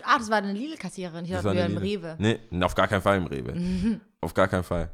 Ah, 0.05 0.18
das 0.18 0.30
war 0.30 0.38
eine 0.38 0.53
Lidl-Kassiererin. 0.55 1.26
Dachte, 1.26 1.45
war 1.45 1.55
wir 1.55 1.66
im. 1.66 1.76
Rewe. 1.76 2.16
Nee, 2.18 2.38
auf 2.62 2.74
gar 2.74 2.88
keinen 2.88 3.03
Fall 3.03 3.18
im 3.18 3.26
Rewe. 3.26 4.01
Auf 4.22 4.32
gar 4.32 4.49
keinen 4.49 4.62
Fall. 4.64 4.90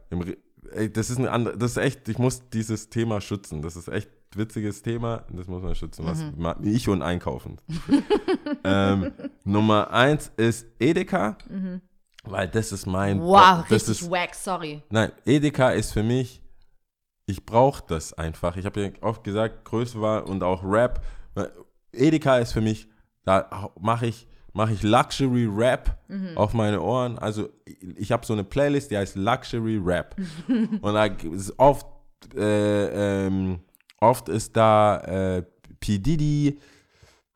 Ey, 0.73 0.93
das 0.93 1.09
ist 1.11 1.19
ein 1.19 1.29
andere, 1.29 1.57
das 1.57 1.73
ist 1.73 1.77
echt, 1.77 2.09
ich 2.09 2.19
muss 2.19 2.49
dieses 2.51 2.91
Thema 2.91 3.21
schützen. 3.21 3.63
Das 3.63 3.77
ist 3.77 3.87
echt 3.89 4.09
ein 4.35 4.39
witziges 4.39 4.83
Thema, 4.83 5.25
das 5.31 5.47
muss 5.47 5.63
man 5.63 5.75
schützen, 5.77 6.05
was 6.05 6.23
ma- 6.37 6.57
ich 6.63 6.89
und 6.89 7.03
Einkaufen. 7.03 7.61
ähm, 8.65 9.13
Nummer 9.45 9.91
eins 9.93 10.31
ist 10.37 10.67
Edeka, 10.79 11.39
weil 12.25 12.49
das 12.49 12.73
ist 12.73 12.87
mein 12.87 13.21
Wow, 13.21 13.69
richtig 13.71 14.03
ist, 14.03 14.11
wack, 14.11 14.35
sorry. 14.35 14.83
Nein, 14.91 15.13
Edeka 15.25 15.71
ist 15.71 15.93
für 15.93 16.03
mich, 16.03 16.43
ich 17.31 17.47
brauche 17.47 17.83
das 17.87 18.13
einfach. 18.13 18.57
Ich 18.57 18.67
habe 18.67 18.83
ja 18.83 18.91
oft 19.01 19.25
gesagt, 19.25 19.65
Größe 19.65 20.01
war 20.01 20.29
und 20.29 20.43
auch 20.43 20.63
Rap. 20.65 21.03
Edeka 21.93 22.39
ist 22.39 22.53
für 22.53 22.61
mich, 22.61 22.89
da 23.25 23.71
mache 23.81 24.07
ich, 24.07 24.27
mache 24.53 24.73
ich 24.73 24.83
Luxury 24.83 25.47
Rap 25.51 25.99
auf 26.35 26.55
meine 26.55 26.81
Ohren. 26.81 27.19
Also 27.19 27.49
ich 27.97 28.13
habe 28.13 28.27
so 28.27 28.33
eine 28.33 28.45
Playlist, 28.45 28.91
die 28.91 28.99
heißt 28.99 29.17
Luxury 29.17 29.81
Rap. 29.83 30.17
und 30.49 30.95
da 30.95 31.05
ist 31.07 31.59
oft, 31.59 31.87
äh, 32.37 33.27
ähm, 33.27 33.61
oft 34.01 34.29
ist 34.29 34.57
da 34.57 34.99
äh, 34.99 35.43
P. 35.79 35.99
Diddy, 35.99 36.59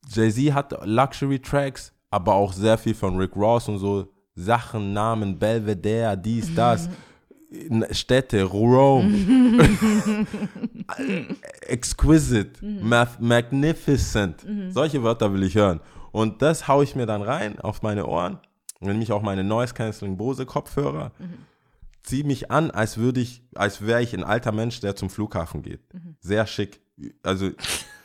Jay-Z 0.08 0.52
hat 0.52 0.86
Luxury 0.86 1.40
Tracks, 1.40 1.92
aber 2.10 2.34
auch 2.34 2.52
sehr 2.52 2.76
viel 2.76 2.94
von 2.94 3.16
Rick 3.16 3.34
Ross 3.36 3.68
und 3.68 3.78
so 3.78 4.08
Sachen, 4.34 4.92
Namen, 4.92 5.38
Belvedere, 5.38 6.18
dies, 6.18 6.54
das. 6.54 6.88
Städte, 7.90 8.42
Rome, 8.44 9.14
exquisite, 11.68 12.64
math, 12.64 13.20
magnificent. 13.20 14.44
Solche 14.70 15.02
Wörter 15.02 15.32
will 15.32 15.42
ich 15.42 15.54
hören. 15.54 15.80
Und 16.12 16.42
das 16.42 16.68
haue 16.68 16.84
ich 16.84 16.94
mir 16.94 17.06
dann 17.06 17.22
rein 17.22 17.58
auf 17.58 17.82
meine 17.82 18.06
Ohren. 18.06 18.38
Nehme 18.80 19.02
ich 19.02 19.12
auch 19.12 19.22
meine 19.22 19.44
Noise 19.44 19.74
Cancelling 19.74 20.16
Bose 20.16 20.46
Kopfhörer, 20.46 21.12
ziehe 22.02 22.24
mich 22.24 22.50
an, 22.50 22.70
als 22.70 22.98
würde 22.98 23.20
ich, 23.20 23.42
als 23.54 23.84
wäre 23.86 24.02
ich 24.02 24.14
ein 24.14 24.24
alter 24.24 24.52
Mensch, 24.52 24.80
der 24.80 24.94
zum 24.94 25.10
Flughafen 25.10 25.62
geht. 25.62 25.80
Sehr 26.20 26.46
schick. 26.46 26.80
Also 27.22 27.50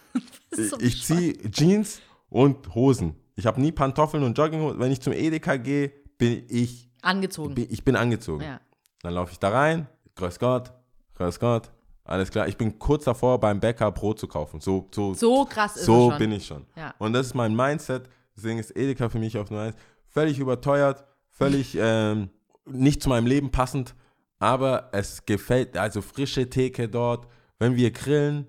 so 0.52 0.78
ich, 0.80 0.86
ich 0.86 1.04
ziehe 1.06 1.34
Jeans 1.52 2.02
und 2.30 2.74
Hosen. 2.74 3.16
Ich 3.36 3.45
habe 3.45 3.62
nie 3.62 3.72
Pantoffeln 3.72 4.24
und 4.24 4.38
Jogginghosen. 4.38 4.80
Wenn 4.80 4.91
ich 4.91 5.02
zum 5.02 5.14
Edeka 5.14 5.58
gehe, 5.58 5.91
bin 6.18 6.43
ich, 6.50 6.89
Angezogen. 7.02 7.56
bin, 7.56 7.68
ich 7.70 7.84
bin 7.84 7.95
angezogen. 7.95 8.43
ja. 8.43 8.60
Dann 9.02 9.14
laufe 9.14 9.32
ich 9.32 9.39
da 9.39 9.50
rein, 9.50 9.88
grüß 10.16 10.39
Gott, 10.39 10.72
grüß 11.16 11.39
Gott, 11.39 11.72
alles 12.04 12.32
klar. 12.32 12.47
Ich 12.47 12.58
bin 12.58 12.78
kurz 12.80 13.04
davor, 13.06 13.39
beim 13.39 13.60
Bäcker 13.60 13.91
Brot 13.91 14.20
zu 14.20 14.28
kaufen. 14.28 14.60
So, 14.60 14.88
so, 14.93 15.14
So 15.14 15.45
krass 15.45 15.76
ist 15.78 15.86
so 15.86 16.06
es 16.08 16.10
schon. 16.12 16.18
bin 16.20 16.32
ich 16.32 16.45
schon. 16.45 16.66
Ja. 16.76 16.93
Und 16.97 17.14
das 17.14 17.28
ist 17.28 17.34
mein 17.36 17.56
Mindset. 17.56 18.10
Deswegen 18.36 18.58
ist 18.60 18.76
Edeka 18.76 19.10
für 19.10 19.20
mich 19.20 19.38
auf 19.38 19.50
Nummer 19.52 19.64
eins. 19.64 19.76
Völlig 20.08 20.39
überteuert, 20.39 21.06
völlig 21.30 21.76
ähm, 21.80 22.30
nicht 22.66 23.04
zu 23.04 23.10
meinem 23.10 23.28
Leben 23.28 23.52
passend, 23.52 23.95
aber 24.39 24.89
es 24.91 25.26
gefällt, 25.26 25.78
also 25.78 26.02
frische 26.02 26.50
Theke 26.50 26.89
dort. 26.89 27.28
Wenn 27.60 27.76
wir 27.76 27.91
grillen, 27.91 28.47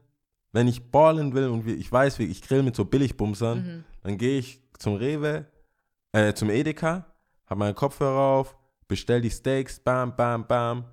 wenn 0.52 0.66
ich 0.68 0.90
ballen 0.90 1.34
will 1.34 1.48
und 1.48 1.66
ich 1.68 1.90
weiß, 1.90 2.18
wie 2.18 2.24
ich 2.24 2.42
grill 2.42 2.62
mit 2.62 2.74
so 2.76 2.84
Billigbumsern, 2.84 3.58
Mhm. 3.58 3.84
dann 4.02 4.16
gehe 4.18 4.38
ich 4.38 4.60
zum 4.78 4.94
Rewe, 4.94 5.46
äh, 6.12 6.32
zum 6.32 6.48
Edeka, 6.50 7.06
habe 7.46 7.58
meine 7.58 7.74
Kopfhörer 7.74 8.38
auf, 8.38 8.56
bestell 8.90 9.20
die 9.20 9.30
Steaks, 9.30 9.78
bam, 9.78 10.14
bam, 10.16 10.44
bam, 10.46 10.84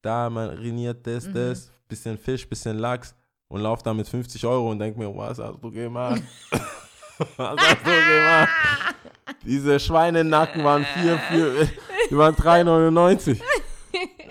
da 0.00 0.30
mariniert 0.30 1.06
das, 1.06 1.26
Mhm. 1.26 1.34
das, 1.34 1.70
bisschen 1.86 2.16
Fisch, 2.16 2.48
bisschen 2.48 2.78
Lachs 2.78 3.14
und 3.48 3.60
lauf 3.60 3.82
da 3.82 3.92
mit 3.92 4.08
50 4.08 4.44
Euro 4.46 4.70
und 4.70 4.78
denk 4.78 4.96
mir, 4.96 5.14
was 5.14 5.38
hast 5.38 5.62
du 5.62 5.70
gemacht? 5.70 6.22
was 7.36 7.56
hast 7.60 7.86
du 7.86 7.90
gemacht? 7.90 8.48
Diese 9.44 9.78
Schweinenacken 9.78 10.64
waren 10.64 10.84
vier, 10.94 11.18
vier, 11.30 11.68
die 12.10 12.16
waren 12.16 12.34
3,99. 12.34 13.38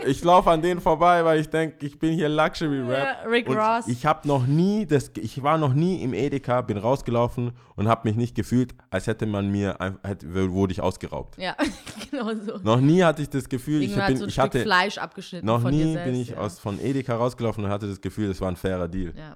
Ich 0.05 0.23
laufe 0.23 0.49
an 0.49 0.61
denen 0.61 0.81
vorbei, 0.81 1.23
weil 1.23 1.39
ich 1.39 1.49
denke, 1.49 1.85
ich 1.85 1.97
bin 1.99 2.13
hier 2.13 2.29
Luxury 2.29 2.81
Rap. 2.81 3.17
Ja, 3.23 3.29
Rick 3.29 3.49
Ross. 3.49 3.87
Ich 3.87 4.05
habe 4.05 4.27
noch 4.27 4.45
nie 4.47 4.85
das, 4.85 5.11
ich 5.15 5.41
war 5.43 5.57
noch 5.57 5.73
nie 5.73 6.01
im 6.03 6.13
Edeka, 6.13 6.61
bin 6.61 6.77
rausgelaufen 6.77 7.51
und 7.75 7.87
habe 7.87 8.07
mich 8.07 8.17
nicht 8.17 8.35
gefühlt, 8.35 8.73
als 8.89 9.07
hätte 9.07 9.25
man 9.25 9.49
mir, 9.49 9.77
hätte, 10.03 10.51
wurde 10.51 10.73
ich 10.73 10.81
ausgeraubt. 10.81 11.37
Ja, 11.37 11.55
genau 12.11 12.33
so. 12.35 12.57
Noch 12.63 12.79
nie 12.79 13.03
hatte 13.03 13.21
ich 13.21 13.29
das 13.29 13.47
Gefühl, 13.47 13.83
ich, 13.83 13.97
hat 13.97 14.07
bin, 14.07 14.17
so 14.17 14.23
ein 14.23 14.29
ich 14.29 14.33
Stück 14.33 14.43
hatte, 14.43 14.61
Fleisch 14.61 14.97
abgeschnitten 14.97 15.45
noch 15.45 15.61
von 15.61 15.71
nie 15.71 15.83
dir 15.83 15.93
selbst. 15.93 16.05
bin 16.05 16.21
ich 16.21 16.29
ja. 16.29 16.37
aus, 16.37 16.59
von 16.59 16.79
Edeka 16.79 17.15
rausgelaufen 17.15 17.63
und 17.65 17.69
hatte 17.69 17.87
das 17.87 18.01
Gefühl, 18.01 18.29
es 18.29 18.41
war 18.41 18.49
ein 18.49 18.55
fairer 18.55 18.87
Deal. 18.87 19.13
Ja. 19.15 19.35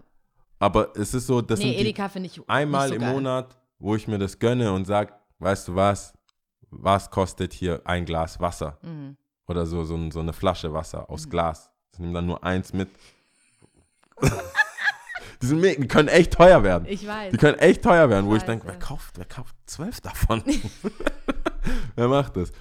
Aber 0.60 0.94
es 0.96 1.14
ist 1.14 1.28
so, 1.28 1.42
das 1.42 1.60
Nee, 1.60 1.76
Edeka 1.76 2.10
finde 2.10 2.28
ich 2.28 2.42
einmal 2.48 2.90
so 2.90 2.96
im 2.96 3.02
geil. 3.02 3.14
Monat, 3.14 3.58
wo 3.80 3.96
ich 3.96 4.08
mir 4.08 4.18
das 4.18 4.40
gönne 4.40 4.72
und 4.72 4.86
sage, 4.86 5.14
weißt 5.40 5.68
du 5.68 5.76
was, 5.76 6.14
was 6.70 7.10
kostet 7.10 7.54
hier 7.54 7.82
ein 7.86 8.06
Glas 8.06 8.40
Wasser? 8.40 8.80
Mhm. 8.82 9.18
Oder 9.48 9.66
so, 9.66 9.84
so, 9.84 10.12
so 10.12 10.20
eine 10.20 10.34
Flasche 10.34 10.74
Wasser 10.74 11.10
aus 11.10 11.30
Glas. 11.30 11.70
Ich 11.94 12.00
nehme 12.00 12.14
dann 12.14 12.26
nur 12.26 12.44
eins 12.44 12.74
mit. 12.74 12.90
die, 15.42 15.46
sind, 15.46 15.64
die 15.64 15.88
können 15.88 16.08
echt 16.08 16.34
teuer 16.34 16.64
werden. 16.64 16.86
Ich 16.88 17.06
weiß. 17.06 17.32
Die 17.32 17.38
können 17.38 17.60
echt 17.60 17.84
teuer 17.84 18.10
werden, 18.10 18.26
wo 18.26 18.36
ich 18.36 18.44
denke, 18.44 18.66
ja. 18.68 18.74
wer 18.74 18.80
kauft, 18.80 19.18
wer 19.18 19.26
kauft 19.26 19.56
zwölf 19.66 20.02
davon? 20.02 20.44
wer 21.96 22.08
macht 22.08 22.38
das? 22.38 22.52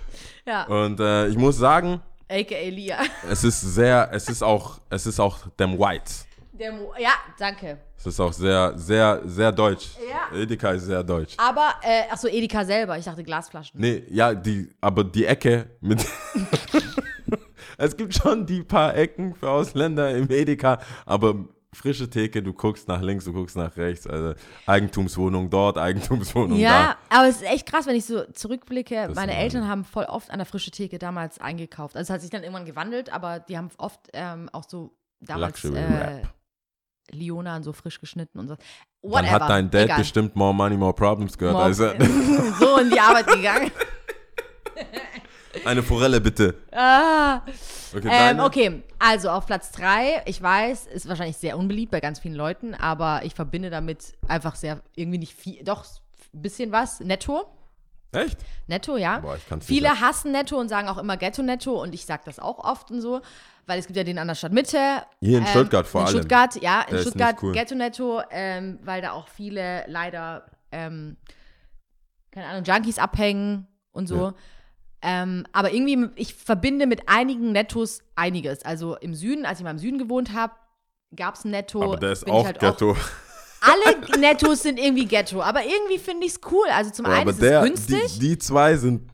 Ja, 0.47 0.65
Und 0.65 1.01
äh, 1.01 1.29
ich 1.29 1.37
muss 1.37 1.57
sagen, 1.57 2.01
a.k.a. 2.29 2.69
Lia. 2.69 2.99
es 3.29 3.45
ist 3.45 3.61
sehr, 3.61 4.11
es 4.13 4.29
ist 4.29 4.43
auch, 4.43 4.79
es 4.91 5.07
ist 5.07 5.21
auch 5.21 5.49
dem 5.59 5.79
Whites. 5.79 6.27
Der 6.59 6.73
Mo 6.73 6.93
ja, 6.99 7.11
danke. 7.37 7.79
Es 7.97 8.07
ist 8.07 8.21
auch 8.21 8.33
sehr, 8.33 8.79
sehr, 8.79 9.21
sehr 9.25 9.51
deutsch. 9.51 9.89
Ja. 10.09 10.37
Edeka 10.37 10.71
ist 10.71 10.85
sehr 10.85 11.03
deutsch. 11.03 11.35
Aber, 11.37 11.75
äh, 11.83 12.03
achso, 12.09 12.29
Edeka 12.29 12.65
selber. 12.65 12.97
Ich 12.97 13.05
dachte 13.05 13.25
Glasflaschen. 13.25 13.81
Nee, 13.81 14.05
ja, 14.09 14.33
die, 14.35 14.71
aber 14.81 15.03
die 15.03 15.27
Ecke 15.27 15.71
mit. 15.81 16.07
es 17.77 17.97
gibt 17.97 18.15
schon 18.15 18.47
die 18.47 18.63
paar 18.63 18.95
Ecken 18.95 19.35
für 19.35 19.51
Ausländer 19.51 20.15
im 20.15 20.31
Edeka, 20.31 20.79
aber 21.05 21.45
frische 21.73 22.09
Theke, 22.09 22.41
du 22.41 22.53
guckst 22.53 22.87
nach 22.87 23.03
links, 23.03 23.25
du 23.25 23.33
guckst 23.33 23.57
nach 23.57 23.77
rechts. 23.77 24.07
Also 24.07 24.35
Eigentumswohnung 24.67 25.51
dort, 25.51 25.77
Eigentumswohnung 25.77 26.57
Ja, 26.57 26.97
aber 27.09 27.29
es 27.29 27.37
ist 27.37 27.51
echt 27.51 27.67
krass, 27.67 27.87
wenn 27.87 27.97
ich 27.97 28.05
so 28.05 28.23
zurückblicke. 28.33 29.09
Das 29.09 29.17
Meine 29.17 29.35
Eltern 29.35 29.67
haben 29.67 29.85
voll 29.85 30.05
oft 30.05 30.31
an 30.31 30.39
der 30.39 30.47
frische 30.47 30.71
Theke 30.71 31.01
damals 31.01 31.41
eingekauft. 31.41 31.97
Also 31.97 32.13
es 32.13 32.15
hat 32.15 32.21
sich 32.21 32.31
dann 32.31 32.45
irgendwann 32.45 32.65
gewandelt, 32.65 33.13
aber 33.13 33.41
die 33.41 33.59
haben 33.59 33.71
oft 33.79 34.09
ähm, 34.13 34.49
auch 34.53 34.69
so 34.69 34.97
da. 35.21 35.35
damals 35.35 35.65
äh, 35.65 35.69
Rap. 35.69 36.35
Liona 37.11 37.63
so 37.63 37.73
frisch 37.73 38.01
geschnitten 38.01 38.39
und 38.39 38.49
so. 38.49 38.55
Dann 38.57 39.13
Whatever. 39.13 39.31
hat 39.33 39.51
dein 39.51 39.71
Dad 39.71 39.85
Egal. 39.85 39.99
bestimmt 39.99 40.35
More 40.37 40.55
Money, 40.55 40.77
More 40.77 40.95
Problems 40.95 41.37
gehört. 41.37 41.55
More- 41.55 41.65
Also, 41.67 41.89
so 42.59 42.79
in 42.79 42.91
die 42.91 42.99
Arbeit 43.01 43.27
gegangen. 43.27 43.71
eine 45.65 45.83
Forelle 45.83 46.21
bitte. 46.21 46.55
ah. 46.73 47.41
Okay, 47.97 48.09
Ähm, 48.11 48.41
okay, 48.41 48.83
also 48.99 49.31
auf 49.31 49.47
Platz 49.47 49.71
3, 49.73 50.23
ich 50.27 50.43
weiß, 50.43 50.87
ist 50.87 51.09
wahrscheinlich 51.09 51.37
sehr 51.37 51.57
unbeliebt 51.57 51.93
bei 51.93 52.01
ganz 52.01 52.19
vielen 52.19 52.35
Leuten, 52.35 52.75
aber 52.75 53.21
ich 53.25 53.35
verbinde 53.37 53.71
damit 53.71 54.15
einfach 54.27 54.57
sehr, 54.57 54.81
irgendwie 54.97 55.19
nicht 55.19 55.33
viel, 55.35 55.63
doch 55.63 55.85
ein 56.35 56.43
bisschen 56.43 56.73
was. 56.73 56.99
Netto. 56.99 57.45
Echt? 58.15 58.39
Netto, 58.67 58.97
ja. 58.97 59.19
Boah, 59.19 59.37
Viele 59.61 59.91
nicht. 59.91 60.01
hassen 60.01 60.33
Netto 60.33 60.59
und 60.59 60.69
sagen 60.69 60.89
auch 60.89 60.99
immer 60.99 61.17
Ghetto-Netto 61.17 61.83
und 61.83 61.95
ich 61.95 62.07
sag 62.07 62.25
das 62.25 62.39
auch 62.39 62.59
oft 62.59 62.91
und 62.91 63.01
so, 63.01 63.21
weil 63.67 63.79
es 63.79 63.87
gibt 63.87 63.97
ja 63.97 64.05
den 64.05 64.19
an 64.19 64.29
der 64.29 64.35
Stadtmitte. 64.35 64.79
Hier 65.21 65.39
in 65.39 65.45
ähm, 65.45 65.51
Stuttgart 65.51 65.87
vor 65.87 66.03
in 66.03 66.07
allem. 66.07 66.17
Stuttgart, 66.19 66.63
ja, 66.63 66.83
in 66.83 66.95
Der 66.95 67.03
Stuttgart 67.03 67.37
cool. 67.43 67.53
Ghetto-Netto, 67.53 68.23
ähm, 68.31 68.79
weil 68.83 69.03
da 69.03 69.13
auch 69.13 69.29
viele 69.29 69.85
leider, 69.87 70.47
ähm, 70.73 71.17
keine 72.31 72.47
Ahnung, 72.47 72.65
Junkies 72.65 72.99
abhängen 72.99 73.67
und 73.93 74.07
so. 74.07 74.27
Ja. 74.27 74.35
Ähm, 75.03 75.47
aber 75.53 75.73
irgendwie, 75.73 76.09
ich 76.17 76.35
verbinde 76.35 76.87
mit 76.87 77.09
einigen 77.09 77.53
Nettos 77.53 78.03
einiges. 78.17 78.65
Also 78.65 78.97
im 78.97 79.15
Süden, 79.15 79.45
als 79.45 79.59
ich 79.59 79.65
mal 79.65 79.73
im 79.73 79.79
Süden 79.79 79.99
gewohnt 79.99 80.33
habe, 80.33 80.55
gab 81.15 81.35
es 81.35 81.45
ein 81.45 81.51
Netto. 81.51 81.83
Aber 81.83 81.97
der 81.99 82.13
ist 82.13 82.27
auch 82.29 82.47
halt 82.47 82.59
Ghetto. 82.59 82.97
alle 83.65 84.19
Nettos 84.21 84.63
sind 84.63 84.79
irgendwie 84.79 85.07
Ghetto, 85.07 85.41
aber 85.43 85.65
irgendwie 85.65 85.99
finde 85.99 86.27
ich 86.27 86.33
es 86.33 86.41
cool. 86.51 86.67
Also 86.73 86.91
zum 86.91 87.07
einen 87.07 87.23
aber 87.23 87.31
ist 87.31 87.43
der, 87.43 87.61
es 87.63 87.65
günstig. 87.67 88.19
die, 88.19 88.29
die 88.29 88.39
zwei 88.39 88.77
sind 88.77 89.11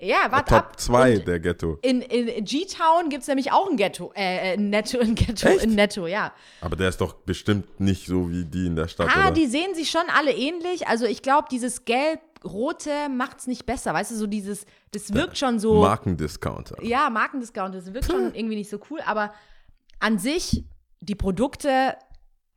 ja, 0.00 0.30
warte 0.30 0.54
ab. 0.54 0.68
Top 0.74 0.80
2 0.80 1.16
Und 1.16 1.26
der 1.26 1.40
Ghetto. 1.40 1.78
In, 1.82 2.02
in 2.02 2.44
G-Town 2.44 3.08
gibt 3.08 3.22
es 3.22 3.26
nämlich 3.28 3.50
auch 3.50 3.68
ein 3.68 3.76
Ghetto, 3.76 4.12
äh, 4.14 4.52
ein 4.54 4.70
Netto, 4.70 5.00
ein 5.00 5.16
Ghetto, 5.16 5.48
Echt? 5.48 5.62
ein 5.64 5.70
Netto, 5.74 6.06
ja. 6.06 6.32
Aber 6.60 6.76
der 6.76 6.88
ist 6.88 7.00
doch 7.00 7.14
bestimmt 7.14 7.80
nicht 7.80 8.06
so 8.06 8.30
wie 8.30 8.44
die 8.44 8.66
in 8.66 8.76
der 8.76 8.86
Stadt, 8.86 9.08
Ah, 9.12 9.24
oder? 9.26 9.30
die 9.32 9.46
sehen 9.48 9.74
sich 9.74 9.90
schon 9.90 10.04
alle 10.16 10.30
ähnlich. 10.32 10.86
Also 10.86 11.04
ich 11.04 11.20
glaube, 11.20 11.48
dieses 11.50 11.84
Gelb-Rote 11.84 13.08
macht 13.08 13.40
es 13.40 13.46
nicht 13.48 13.66
besser. 13.66 13.92
Weißt 13.92 14.12
du, 14.12 14.14
so 14.14 14.28
dieses, 14.28 14.66
das 14.92 15.12
wirkt 15.14 15.36
schon 15.36 15.58
so. 15.58 15.80
Markendiscounter. 15.80 16.80
Ja, 16.84 17.10
Markendiscount, 17.10 17.74
das 17.74 17.92
wirkt 17.92 18.06
schon 18.06 18.34
irgendwie 18.36 18.54
nicht 18.56 18.70
so 18.70 18.78
cool, 18.90 19.00
aber 19.04 19.32
an 19.98 20.20
sich, 20.20 20.64
die 21.00 21.16
Produkte, 21.16 21.96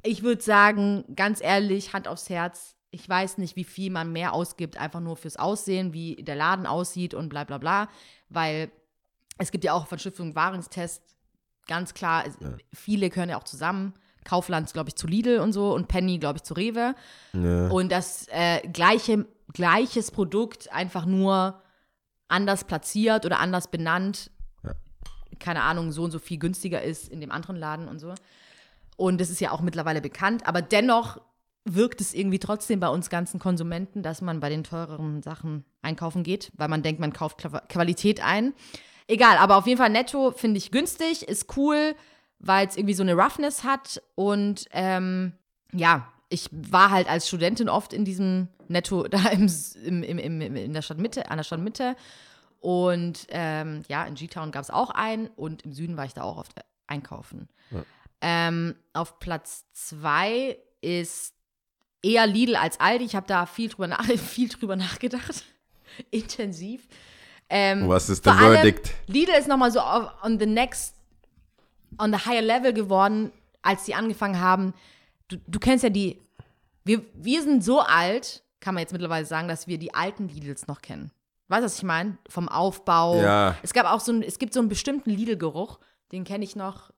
ich 0.04 0.24
würde 0.24 0.42
sagen, 0.42 1.04
ganz 1.16 1.42
ehrlich, 1.42 1.94
Hand 1.94 2.08
aufs 2.08 2.30
Herz, 2.30 2.76
ich 2.92 3.08
weiß 3.08 3.38
nicht, 3.38 3.56
wie 3.56 3.64
viel 3.64 3.92
man 3.92 4.12
mehr 4.12 4.34
ausgibt, 4.34 4.78
einfach 4.78 5.00
nur 5.00 5.16
fürs 5.16 5.38
Aussehen, 5.38 5.94
wie 5.94 6.16
der 6.18 6.36
Laden 6.36 6.66
aussieht 6.66 7.14
und 7.14 7.30
bla 7.30 7.44
bla 7.46 7.58
bla, 7.58 7.88
weil 8.30 8.72
es 9.38 9.52
gibt 9.52 9.64
ja 9.64 9.74
auch 9.74 9.88
von 9.88 9.98
Stiftung 10.00 10.36
Warenstest 10.36 11.02
ganz 11.68 11.94
klar, 11.94 12.26
es- 12.28 12.38
viele 12.74 13.10
gehören 13.10 13.30
ja 13.30 13.38
auch 13.38 13.44
zusammen. 13.46 13.94
Kaufland, 14.24 14.72
glaube 14.74 14.90
ich, 14.90 14.96
zu 14.96 15.08
Lidl 15.08 15.40
und 15.40 15.52
so 15.54 15.74
und 15.74 15.88
Penny, 15.88 16.20
glaube 16.20 16.38
ich, 16.38 16.44
zu 16.44 16.54
Rewe. 16.54 16.94
Ja. 17.34 17.68
Und 17.70 17.92
das 17.92 18.28
äh, 18.30 18.60
gleiche, 18.68 19.26
gleiches 19.54 20.12
Produkt 20.12 20.72
einfach 20.72 21.06
nur 21.06 21.60
anders 22.28 22.64
platziert 22.66 23.26
oder 23.26 23.40
anders 23.40 23.70
benannt. 23.72 24.30
Ja. 24.64 24.74
Keine 25.40 25.64
Ahnung, 25.64 25.92
so 25.92 26.04
und 26.04 26.12
so 26.12 26.20
viel 26.20 26.38
günstiger 26.38 26.84
ist 26.84 27.08
in 27.10 27.20
dem 27.20 27.32
anderen 27.32 27.56
Laden 27.56 27.88
und 27.88 27.98
so. 28.00 28.14
Und 29.02 29.20
das 29.20 29.32
ist 29.32 29.42
ja 29.42 29.50
auch 29.50 29.62
mittlerweile 29.62 30.00
bekannt. 30.00 30.46
Aber 30.46 30.62
dennoch 30.62 31.20
wirkt 31.66 32.02
es 32.02 32.14
irgendwie 32.14 32.38
trotzdem 32.38 32.80
bei 32.80 32.88
uns 32.88 33.10
ganzen 33.10 33.40
Konsumenten, 33.40 34.04
dass 34.04 34.22
man 34.22 34.40
bei 34.40 34.50
den 34.50 34.64
teureren 34.64 35.24
Sachen 35.24 35.66
einkaufen 35.82 36.22
geht, 36.22 36.52
weil 36.56 36.68
man 36.68 36.84
denkt, 36.84 37.00
man 37.02 37.12
kauft 37.12 37.40
Qua- 37.40 37.64
Qualität 37.68 38.24
ein. 38.24 38.54
Egal, 39.08 39.38
aber 39.38 39.58
auf 39.58 39.66
jeden 39.66 39.80
Fall 39.80 39.90
netto 39.90 40.32
finde 40.34 40.60
ich 40.60 40.70
günstig, 40.70 41.28
ist 41.28 41.58
cool, 41.58 41.96
weil 42.38 42.68
es 42.68 42.78
irgendwie 42.78 42.94
so 42.94 43.02
eine 43.02 43.16
Roughness 43.16 43.64
hat 43.64 44.02
und 44.14 44.66
ähm, 44.72 45.34
ja, 45.74 46.08
ich 46.30 46.48
war 46.52 46.92
halt 46.92 47.10
als 47.10 47.28
Studentin 47.28 47.70
oft 47.70 47.94
in 47.94 48.06
diesem 48.06 48.50
Netto 48.68 49.08
da 49.08 49.30
im, 49.30 49.48
im, 49.84 50.04
im, 50.04 50.42
im, 50.42 50.56
in 50.56 50.74
der 50.74 50.84
Stadtmitte, 50.84 51.30
an 51.32 51.38
der 51.38 51.44
Stadtmitte. 51.44 51.96
Und 52.60 53.26
ähm, 53.30 53.82
ja, 53.88 54.04
in 54.06 54.14
G-Town 54.14 54.52
gab 54.52 54.62
es 54.62 54.70
auch 54.70 54.92
einen 54.92 55.28
und 55.28 55.64
im 55.64 55.74
Süden 55.74 55.98
war 55.98 56.06
ich 56.06 56.14
da 56.14 56.22
auch 56.22 56.38
oft 56.38 56.54
einkaufen. 56.88 57.50
Ähm, 58.22 58.76
auf 58.94 59.20
Platz 59.20 59.66
zwei 59.74 60.58
ist 60.82 61.34
eher 62.02 62.28
Lidl 62.28 62.56
als 62.56 62.80
Aldi. 62.80 63.06
Ich 63.06 63.16
habe 63.16 63.28
da 63.28 63.46
viel 63.46 63.70
drüber, 63.70 63.88
nach, 63.88 64.06
viel 64.18 64.50
drüber 64.50 64.76
nachgedacht. 64.76 65.44
Intensiv. 66.12 66.88
Ähm, 67.50 67.88
Was 67.90 68.10
ist 68.10 68.26
der 68.26 68.36
Verdict? 68.36 68.92
Lidl 69.08 69.34
ist 69.38 69.48
nochmal 69.48 69.72
so 69.72 69.82
auf, 69.82 70.12
on 70.24 70.40
the 70.40 70.46
next, 70.46 70.96
on 71.98 72.14
the 72.14 72.20
higher 72.26 72.42
level 72.42 72.74
geworden, 72.74 73.32
als 73.62 73.84
die 73.84 73.94
angefangen 73.94 74.40
haben. 74.40 74.74
Du, 75.28 75.38
du 75.48 75.60
kennst 75.60 75.84
ja 75.84 75.90
die, 75.90 76.22
wir, 76.86 77.02
wir 77.14 77.42
sind 77.42 77.64
so 77.64 77.82
alt, 77.82 78.44
kann 78.60 78.76
man 78.76 78.82
jetzt 78.82 78.94
mittlerweile 78.94 79.26
sagen, 79.26 79.48
dass 79.48 79.68
wir 79.68 79.78
die 79.78 79.94
alten 79.94 80.30
Lidls 80.30 80.68
noch 80.68 80.82
kennen. 80.82 81.12
Weißt 81.50 81.62
du, 81.62 81.66
was 81.66 81.78
ich 81.78 81.84
meine? 81.84 82.18
Vom 82.30 82.48
Aufbau. 82.48 83.22
Ja. 83.22 83.58
Es 83.62 83.74
gab 83.74 83.86
auch 83.86 84.00
so 84.00 84.14
ein, 84.14 84.24
es 84.24 84.40
gibt 84.40 84.54
so 84.54 84.62
einen 84.62 84.70
bestimmten 84.70 85.10
Lidl-Geruch, 85.10 85.80
den 86.14 86.24
kenne 86.24 86.46
ich 86.46 86.56
noch. 86.56 86.92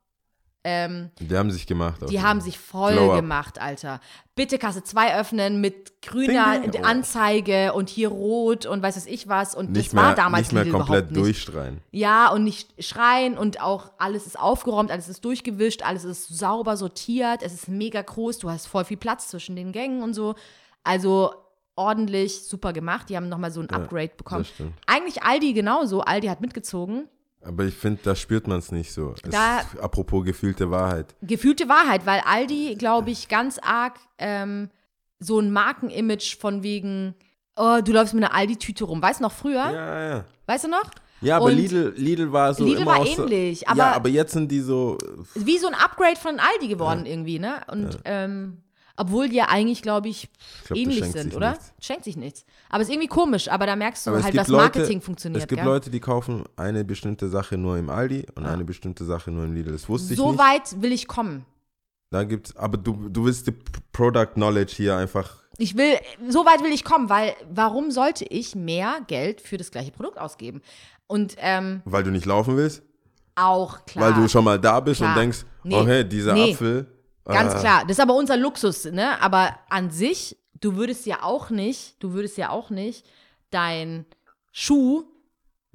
Ähm, 0.65 1.11
Die 1.19 1.35
haben 1.37 1.51
sich 1.51 1.67
gemacht. 1.67 1.99
die 2.09 2.21
haben 2.21 2.39
sich 2.39 2.57
voll 2.57 2.93
Glow 2.93 3.11
up. 3.11 3.17
gemacht, 3.19 3.59
Alter. 3.59 3.99
Bitte 4.33 4.57
Kasse 4.57 4.81
2 4.81 5.19
öffnen 5.19 5.59
mit 5.59 6.01
grüner 6.01 6.59
Ding, 6.59 6.71
ding. 6.71 6.81
Oh. 6.83 6.87
Anzeige 6.87 7.73
und 7.73 7.89
hier 7.89 8.07
rot 8.07 8.65
und 8.65 8.81
weiß 8.81 8.95
was 8.95 9.05
ich 9.05 9.27
was. 9.27 9.55
Und 9.55 9.71
nicht 9.71 9.87
das 9.91 9.95
war 9.95 10.05
mehr, 10.07 10.15
damals 10.15 10.41
nicht 10.43 10.53
mehr 10.53 10.63
Lidl 10.63 10.77
komplett 10.77 11.11
nicht. 11.11 11.17
durchstreien. 11.21 11.81
Ja, 11.91 12.29
und 12.31 12.45
nicht 12.45 12.81
schreien 12.81 13.37
und 13.37 13.61
auch 13.61 13.91
alles 13.97 14.25
ist 14.25 14.39
aufgeräumt, 14.39 14.89
alles 14.89 15.09
ist 15.09 15.25
durchgewischt, 15.25 15.81
alles 15.83 16.05
ist 16.05 16.29
sauber 16.29 16.77
sortiert, 16.77 17.43
es 17.43 17.53
ist 17.53 17.67
mega 17.67 18.01
groß, 18.01 18.37
du 18.39 18.49
hast 18.49 18.67
voll 18.67 18.85
viel 18.85 18.97
Platz 18.97 19.27
zwischen 19.27 19.57
den 19.57 19.73
Gängen 19.73 20.01
und 20.01 20.13
so. 20.13 20.35
Also 20.85 21.33
ordentlich, 21.75 22.43
super 22.47 22.71
gemacht. 22.71 23.09
Die 23.09 23.17
haben 23.17 23.27
nochmal 23.29 23.51
so 23.51 23.59
ein 23.61 23.69
Upgrade 23.69 24.11
bekommen. 24.15 24.43
das 24.43 24.49
stimmt. 24.49 24.73
Eigentlich 24.87 25.23
Aldi 25.23 25.53
genauso. 25.53 26.01
Aldi 26.01 26.27
hat 26.27 26.39
mitgezogen. 26.39 27.07
Aber 27.45 27.65
ich 27.65 27.75
finde, 27.75 27.99
da 28.03 28.15
spürt 28.15 28.47
man 28.47 28.59
es 28.59 28.71
nicht 28.71 28.91
so. 28.93 29.13
Es, 29.23 29.29
Da- 29.29 29.61
apropos 29.81 30.23
gefühlte 30.23 30.71
Wahrheit. 30.71 31.15
Gefühlte 31.21 31.67
Wahrheit, 31.69 32.05
weil 32.05 32.21
Aldi, 32.25 32.75
glaube 32.77 33.11
ich, 33.11 33.27
ganz 33.27 33.59
arg 33.59 33.99
ähm, 34.17 34.69
so 35.19 35.39
ein 35.39 35.51
Markenimage 35.51 36.37
von 36.39 36.63
wegen, 36.63 37.15
oh, 37.55 37.79
du 37.83 37.91
läufst 37.91 38.13
mit 38.13 38.23
einer 38.23 38.33
Aldi-Tüte 38.33 38.85
rum. 38.85 39.01
Weißt 39.01 39.19
du 39.19 39.23
noch 39.23 39.31
früher? 39.31 39.69
Ja, 39.71 40.09
ja. 40.09 40.25
Weißt 40.45 40.63
du 40.65 40.69
noch? 40.69 40.89
Ja, 41.21 41.37
aber 41.37 41.45
Und 41.45 41.55
Lidl, 41.55 41.93
Lidl 41.95 42.31
war 42.33 42.53
so 42.53 42.65
Lidl 42.65 42.85
war 42.85 42.97
auch 42.99 43.05
so, 43.07 43.23
ähnlich, 43.23 43.61
ja, 43.61 43.67
aber- 43.69 43.95
aber 43.95 44.09
jetzt 44.09 44.33
sind 44.33 44.51
die 44.51 44.59
so 44.59 44.97
wie 45.35 45.57
so 45.57 45.67
ein 45.67 45.73
Upgrade 45.73 46.17
von 46.17 46.37
Aldi 46.39 46.67
geworden 46.67 47.05
irgendwie, 47.05 47.39
ne? 47.39 47.61
Und 47.71 47.99
ähm, 48.03 48.62
obwohl 48.95 49.29
die 49.29 49.35
ja 49.37 49.47
eigentlich, 49.49 49.81
glaube 49.81 50.07
ich, 50.09 50.23
Ich 50.61 50.67
glaub, 50.67 50.77
ähnlich 50.77 51.03
sind, 51.05 51.35
oder? 51.35 51.51
nichts. 51.51 51.73
Schenkt 51.79 52.03
sich 52.03 52.15
nichts. 52.17 52.45
Aber 52.69 52.81
ist 52.83 52.89
irgendwie 52.89 53.07
komisch, 53.07 53.49
aber 53.49 53.65
da 53.65 53.75
merkst 53.75 54.05
du 54.05 54.11
Aber 54.11 54.23
halt, 54.23 54.35
dass 54.37 54.47
Leute, 54.47 54.79
Marketing 54.79 55.01
funktioniert, 55.01 55.41
Es 55.43 55.47
gibt 55.47 55.61
gell? 55.61 55.69
Leute, 55.69 55.89
die 55.89 55.99
kaufen 55.99 56.43
eine 56.55 56.83
bestimmte 56.85 57.27
Sache 57.29 57.57
nur 57.57 57.77
im 57.77 57.89
Aldi 57.89 58.27
und 58.35 58.45
eine 58.45 58.63
bestimmte 58.63 59.03
Sache 59.05 59.31
nur 59.31 59.45
im 59.45 59.53
Lidl. 59.55 59.71
Das 59.71 59.89
wusste 59.89 60.13
ich 60.13 60.19
so 60.19 60.31
nicht. 60.31 60.39
weit 60.39 60.81
will 60.81 60.91
ich 60.91 61.07
kommen. 61.07 61.45
Da 62.11 62.23
gibt's, 62.23 62.55
aber 62.55 62.77
du, 62.77 63.09
du 63.09 63.25
willst 63.25 63.47
die 63.47 63.55
Product 63.91 64.33
Knowledge 64.35 64.73
hier 64.75 64.95
einfach. 64.97 65.41
Ich 65.57 65.75
will, 65.77 65.95
so 66.29 66.45
weit 66.45 66.63
will 66.63 66.71
ich 66.71 66.83
kommen, 66.83 67.09
weil 67.09 67.33
warum 67.51 67.89
sollte 67.91 68.25
ich 68.25 68.55
mehr 68.55 68.97
Geld 69.07 69.41
für 69.41 69.57
das 69.57 69.71
gleiche 69.71 69.91
Produkt 69.91 70.19
ausgeben? 70.19 70.61
Und 71.07 71.35
ähm, 71.39 71.81
Weil 71.85 72.03
du 72.03 72.11
nicht 72.11 72.25
laufen 72.25 72.55
willst? 72.57 72.83
auch 73.35 73.83
klar. 73.85 74.05
Weil 74.15 74.21
du 74.21 74.27
schon 74.29 74.43
mal 74.43 74.59
da 74.59 74.79
bist 74.79 74.99
Klar. 74.99 75.13
und 75.15 75.19
denkst, 75.19 75.39
Nee. 75.63 75.75
okay, 75.75 76.03
dieser 76.03 76.33
Nee. 76.33 76.53
Apfel. 76.53 76.85
Ganz 77.25 77.53
ah, 77.55 77.59
klar, 77.59 77.81
das 77.83 77.91
ist 77.97 77.99
aber 78.01 78.15
unser 78.15 78.35
Luxus, 78.37 78.85
ne? 78.85 79.21
Aber 79.21 79.57
an 79.69 79.89
sich, 79.91 80.37
du 80.59 80.75
würdest 80.75 81.05
ja 81.05 81.23
auch 81.23 81.49
nicht, 81.49 82.01
du 82.03 82.13
würdest 82.13 82.37
ja 82.37 82.49
auch 82.49 82.69
nicht 82.69 83.05
dein 83.49 84.05
Schuh, 84.51 85.05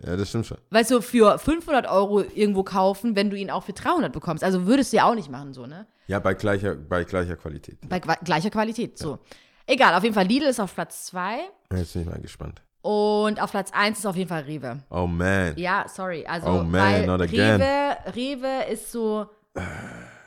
Ja, 0.04 0.16
das 0.16 0.28
stimmt 0.28 0.46
schon. 0.46 0.58
weißt 0.70 0.90
du, 0.90 1.00
für 1.00 1.38
500 1.38 1.86
Euro 1.88 2.20
irgendwo 2.22 2.62
kaufen, 2.64 3.16
wenn 3.16 3.30
du 3.30 3.36
ihn 3.36 3.50
auch 3.50 3.62
für 3.64 3.72
300 3.72 4.12
bekommst. 4.12 4.44
Also 4.44 4.66
würdest 4.66 4.92
du 4.92 4.98
ja 4.98 5.04
auch 5.04 5.14
nicht 5.14 5.30
machen, 5.30 5.52
so, 5.54 5.66
ne? 5.66 5.86
Ja, 6.06 6.18
bei 6.20 6.34
gleicher, 6.34 6.74
bei 6.74 7.04
gleicher 7.04 7.36
Qualität. 7.36 7.78
Bei 7.88 8.00
qua- 8.00 8.18
gleicher 8.22 8.50
Qualität, 8.50 8.98
so. 8.98 9.18
Egal, 9.66 9.94
auf 9.94 10.02
jeden 10.02 10.14
Fall 10.14 10.26
Lidl 10.26 10.46
ist 10.46 10.60
auf 10.60 10.74
Platz 10.74 11.06
2 11.06 11.40
Jetzt 11.74 11.92
bin 11.92 12.02
ich 12.02 12.08
mal 12.08 12.20
gespannt. 12.20 12.62
und 12.82 13.40
auf 13.42 13.50
Platz 13.50 13.70
1 13.72 13.98
ist 13.98 14.06
auf 14.06 14.16
jeden 14.16 14.28
Fall 14.28 14.42
Rewe. 14.42 14.82
Oh 14.90 15.06
man. 15.06 15.56
Ja, 15.58 15.86
sorry. 15.88 16.24
Also, 16.26 16.46
Oh 16.48 16.62
man, 16.62 16.72
weil 16.72 17.06
not 17.06 17.20
again. 17.22 17.60
Rewe, 17.60 17.96
Rewe 18.14 18.64
ist 18.72 18.90
so, 18.92 19.26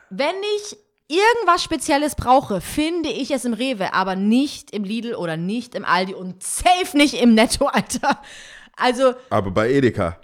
wenn 0.10 0.35
ich 0.57 0.77
irgendwas 1.11 1.63
Spezielles 1.63 2.15
brauche, 2.15 2.61
finde 2.61 3.09
ich 3.09 3.31
es 3.31 3.45
im 3.45 3.53
Rewe, 3.53 3.93
aber 3.93 4.15
nicht 4.15 4.71
im 4.71 4.83
Lidl 4.83 5.13
oder 5.15 5.38
nicht 5.38 5.75
im 5.75 5.83
Aldi 5.85 6.13
und 6.13 6.41
safe 6.41 6.95
nicht 6.97 7.13
im 7.21 7.33
Netto, 7.35 7.65
Alter. 7.73 8.19
Also, 8.77 9.13
Aber 9.29 9.51
bei 9.51 9.69
Edeka. 9.71 10.17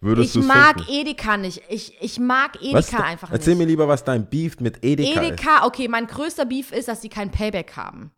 Würdest 0.00 0.36
Ich 0.36 0.44
mag 0.44 0.76
finden? 0.80 0.92
Edeka 0.92 1.36
nicht. 1.38 1.62
Ich, 1.70 1.96
ich 2.00 2.20
mag 2.20 2.56
Edeka 2.62 2.76
Was- 2.78 2.92
einfach 2.94 3.30
Erzähl 3.32 3.54
nicht. 3.54 3.60
mir 3.60 3.66
lieber, 3.66 3.88
was 3.88 4.04
dein 4.04 4.28
Beef 4.28 4.60
mit 4.60 4.84
Edeka, 4.84 5.20
ist. 5.22 5.26
Edeka, 5.26 5.64
okay, 5.66 5.88
mein 5.88 6.06
größter 6.06 6.44
Beef 6.44 6.70
ist, 6.70 6.86
dass 6.88 7.00
sie 7.00 7.08
kein 7.08 7.30
Payback 7.30 7.76
haben. 7.76 8.12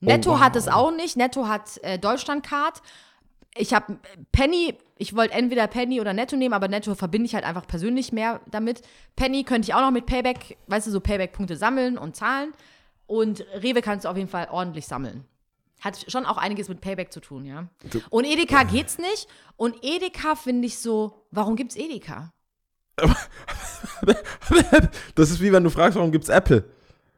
Netto 0.00 0.30
Oh, 0.30 0.34
wow. 0.34 0.40
hat 0.40 0.56
es 0.56 0.68
auch 0.68 0.90
nicht. 0.92 1.16
Netto 1.16 1.46
hat 1.48 1.78
äh, 1.82 1.98
Deutschlandcard. 1.98 2.82
Ich 3.54 3.74
habe 3.74 3.98
Penny, 4.32 4.78
ich 4.96 5.14
wollte 5.14 5.34
entweder 5.34 5.66
Penny 5.66 6.00
oder 6.00 6.12
Netto 6.12 6.36
nehmen, 6.36 6.54
aber 6.54 6.68
Netto 6.68 6.94
verbinde 6.94 7.26
ich 7.26 7.34
halt 7.34 7.44
einfach 7.44 7.66
persönlich 7.66 8.12
mehr 8.12 8.40
damit. 8.50 8.82
Penny 9.14 9.44
könnte 9.44 9.68
ich 9.68 9.74
auch 9.74 9.80
noch 9.80 9.90
mit 9.90 10.06
Payback, 10.06 10.56
weißt 10.68 10.86
du, 10.86 10.90
so 10.90 11.00
Payback-Punkte 11.00 11.56
sammeln 11.56 11.98
und 11.98 12.16
zahlen. 12.16 12.52
Und 13.06 13.44
Rewe 13.62 13.82
kannst 13.82 14.04
du 14.04 14.08
auf 14.08 14.16
jeden 14.16 14.28
Fall 14.28 14.48
ordentlich 14.50 14.86
sammeln. 14.86 15.24
Hat 15.80 16.04
schon 16.10 16.24
auch 16.24 16.38
einiges 16.38 16.68
mit 16.68 16.80
Payback 16.80 17.12
zu 17.12 17.20
tun, 17.20 17.44
ja. 17.44 17.68
Und 18.08 18.24
Edeka 18.24 18.62
geht's 18.62 18.98
nicht. 18.98 19.26
Und 19.56 19.76
Edeka 19.82 20.36
finde 20.36 20.66
ich 20.66 20.78
so, 20.78 21.26
warum 21.30 21.56
gibt's 21.56 21.76
Edeka? 21.76 22.32
das 25.14 25.30
ist 25.30 25.40
wie 25.40 25.52
wenn 25.52 25.64
du 25.64 25.70
fragst, 25.70 25.96
warum 25.96 26.12
gibt's 26.12 26.28
Apple? 26.28 26.64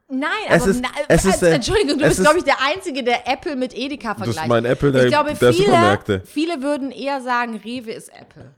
Nein, 0.09 0.29
Es 0.49 0.63
aber 0.63 0.71
ist- 0.71 0.83
na, 0.83 0.89
es 1.09 1.25
ist, 1.25 1.43
äh, 1.43 1.51
Entschuldigung, 1.55 1.99
du 1.99 2.05
es 2.05 2.09
bist, 2.11 2.21
ist- 2.21 2.25
glaube 2.25 2.39
ich, 2.39 2.45
der 2.45 2.61
Einzige, 2.61 3.03
der 3.03 3.27
Apple 3.27 3.57
mit 3.57 3.75
Edeka 3.77 4.15
vergleicht. 4.15 4.39
ist 4.43 4.47
mein 4.49 4.65
Apple 4.67 4.93
der- 4.93 5.05
ich 5.05 5.09
glaube, 5.11 5.35
der 5.35 5.53
viele, 5.53 5.67
Supermärkte. 5.67 6.23
viele 6.27 6.63
würden 6.63 6.91
eher 6.91 7.21
sagen, 7.23 7.57
Rewe 7.65 7.93
ist 7.93 8.11
Apple. 8.11 8.55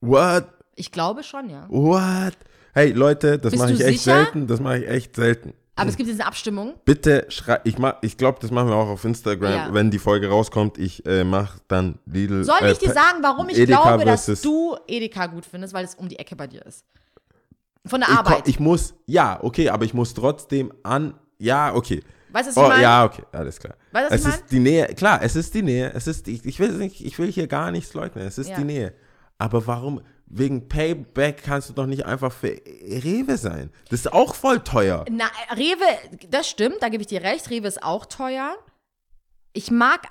What? 0.00 0.46
Ich 0.74 0.90
glaube 0.90 1.22
schon, 1.22 1.48
ja. 1.50 1.66
What? 1.68 2.34
Hey 2.72 2.90
Leute, 2.92 3.38
das 3.38 3.54
mache 3.56 3.72
ich 3.72 3.80
echt 3.80 4.00
sicher? 4.00 4.16
selten. 4.24 4.46
Das 4.46 4.58
mache 4.60 4.78
ich 4.78 4.88
echt 4.88 5.14
selten. 5.16 5.54
Aber 5.76 5.90
es 5.90 5.96
gibt 5.96 6.08
jetzt 6.08 6.20
eine 6.20 6.28
Abstimmung. 6.28 6.74
Bitte 6.84 7.26
schrei. 7.30 7.60
Ich 7.64 7.78
mach, 7.78 7.96
ich 8.02 8.16
glaube, 8.16 8.38
das 8.40 8.50
machen 8.52 8.68
wir 8.68 8.76
auch 8.76 8.88
auf 8.88 9.04
Instagram, 9.04 9.52
Ja. 9.52 9.74
wenn 9.74 9.90
die 9.90 9.98
Folge 9.98 10.28
rauskommt. 10.28 10.78
Ich 10.78 11.04
äh, 11.06 11.24
mache 11.24 11.58
dann 11.68 11.98
Lidl. 12.06 12.44
Soll 12.44 12.56
äh, 12.62 12.72
ich 12.72 12.78
dir 12.78 12.88
Pa- 12.88 12.94
sagen, 12.94 13.18
warum 13.22 13.48
ich 13.48 13.58
Edeka 13.58 13.82
glaube, 13.96 14.04
dass 14.04 14.26
du 14.40 14.76
Edeka 14.86 15.26
gut 15.26 15.44
findest, 15.46 15.74
weil 15.74 15.84
es 15.84 15.94
um 15.96 16.08
die 16.08 16.18
Ecke 16.18 16.36
bei 16.36 16.46
dir 16.46 16.64
ist? 16.64 16.84
Von 17.86 18.00
der 18.00 18.08
ich, 18.10 18.16
Arbeit. 18.16 18.34
komm- 18.36 18.42
ich 18.46 18.60
muss, 18.60 18.94
ja, 19.06 19.38
okay, 19.42 19.68
aber 19.68 19.84
ich 19.84 19.94
muss 19.94 20.14
trotzdem 20.14 20.72
an. 20.82 21.14
Ja, 21.38 21.74
okay. 21.74 22.02
weißt 22.30 22.46
du, 22.48 22.50
was 22.50 22.56
ich 22.56 22.62
Oh, 22.62 22.68
meine? 22.68 22.82
ja, 22.82 23.04
okay, 23.04 23.22
alles 23.32 23.58
klar. 23.58 23.74
Weißt 23.92 24.10
du, 24.10 24.14
was 24.14 24.20
es 24.20 24.26
ich 24.26 24.34
ist 24.42 24.52
die 24.52 24.60
Nähe, 24.60 24.86
klar, 24.94 25.20
es 25.22 25.36
ist 25.36 25.52
die 25.54 25.62
Nähe. 25.62 25.92
Es 25.94 26.06
ist, 26.06 26.26
ich, 26.28 26.44
ich, 26.44 26.58
will 26.58 26.72
nicht, 26.72 27.04
ich 27.04 27.18
will 27.18 27.30
hier 27.30 27.46
gar 27.46 27.70
nichts 27.70 27.92
leugnen. 27.94 28.26
Es 28.26 28.38
ist 28.38 28.48
Ja. 28.50 28.56
die 28.56 28.64
Nähe. 28.64 28.94
Aber 29.36 29.66
warum, 29.66 30.00
wegen 30.26 30.68
Payback 30.68 31.42
kannst 31.44 31.68
du 31.68 31.72
doch 31.74 31.86
nicht 31.86 32.06
einfach 32.06 32.32
für 32.32 32.48
Rewe 32.48 33.36
sein? 33.36 33.70
Das 33.90 34.00
ist 34.00 34.12
auch 34.12 34.34
voll 34.34 34.60
teuer. 34.60 35.04
Na, 35.10 35.26
Rewe, 35.54 35.84
das 36.30 36.48
stimmt, 36.48 36.76
da 36.80 36.88
gebe 36.88 37.02
ich 37.02 37.08
dir 37.08 37.22
recht. 37.22 37.50
Rewe 37.50 37.66
ist 37.68 37.82
auch 37.82 38.06
teuer. 38.06 38.56
Ich 39.52 39.70
mag, 39.70 40.08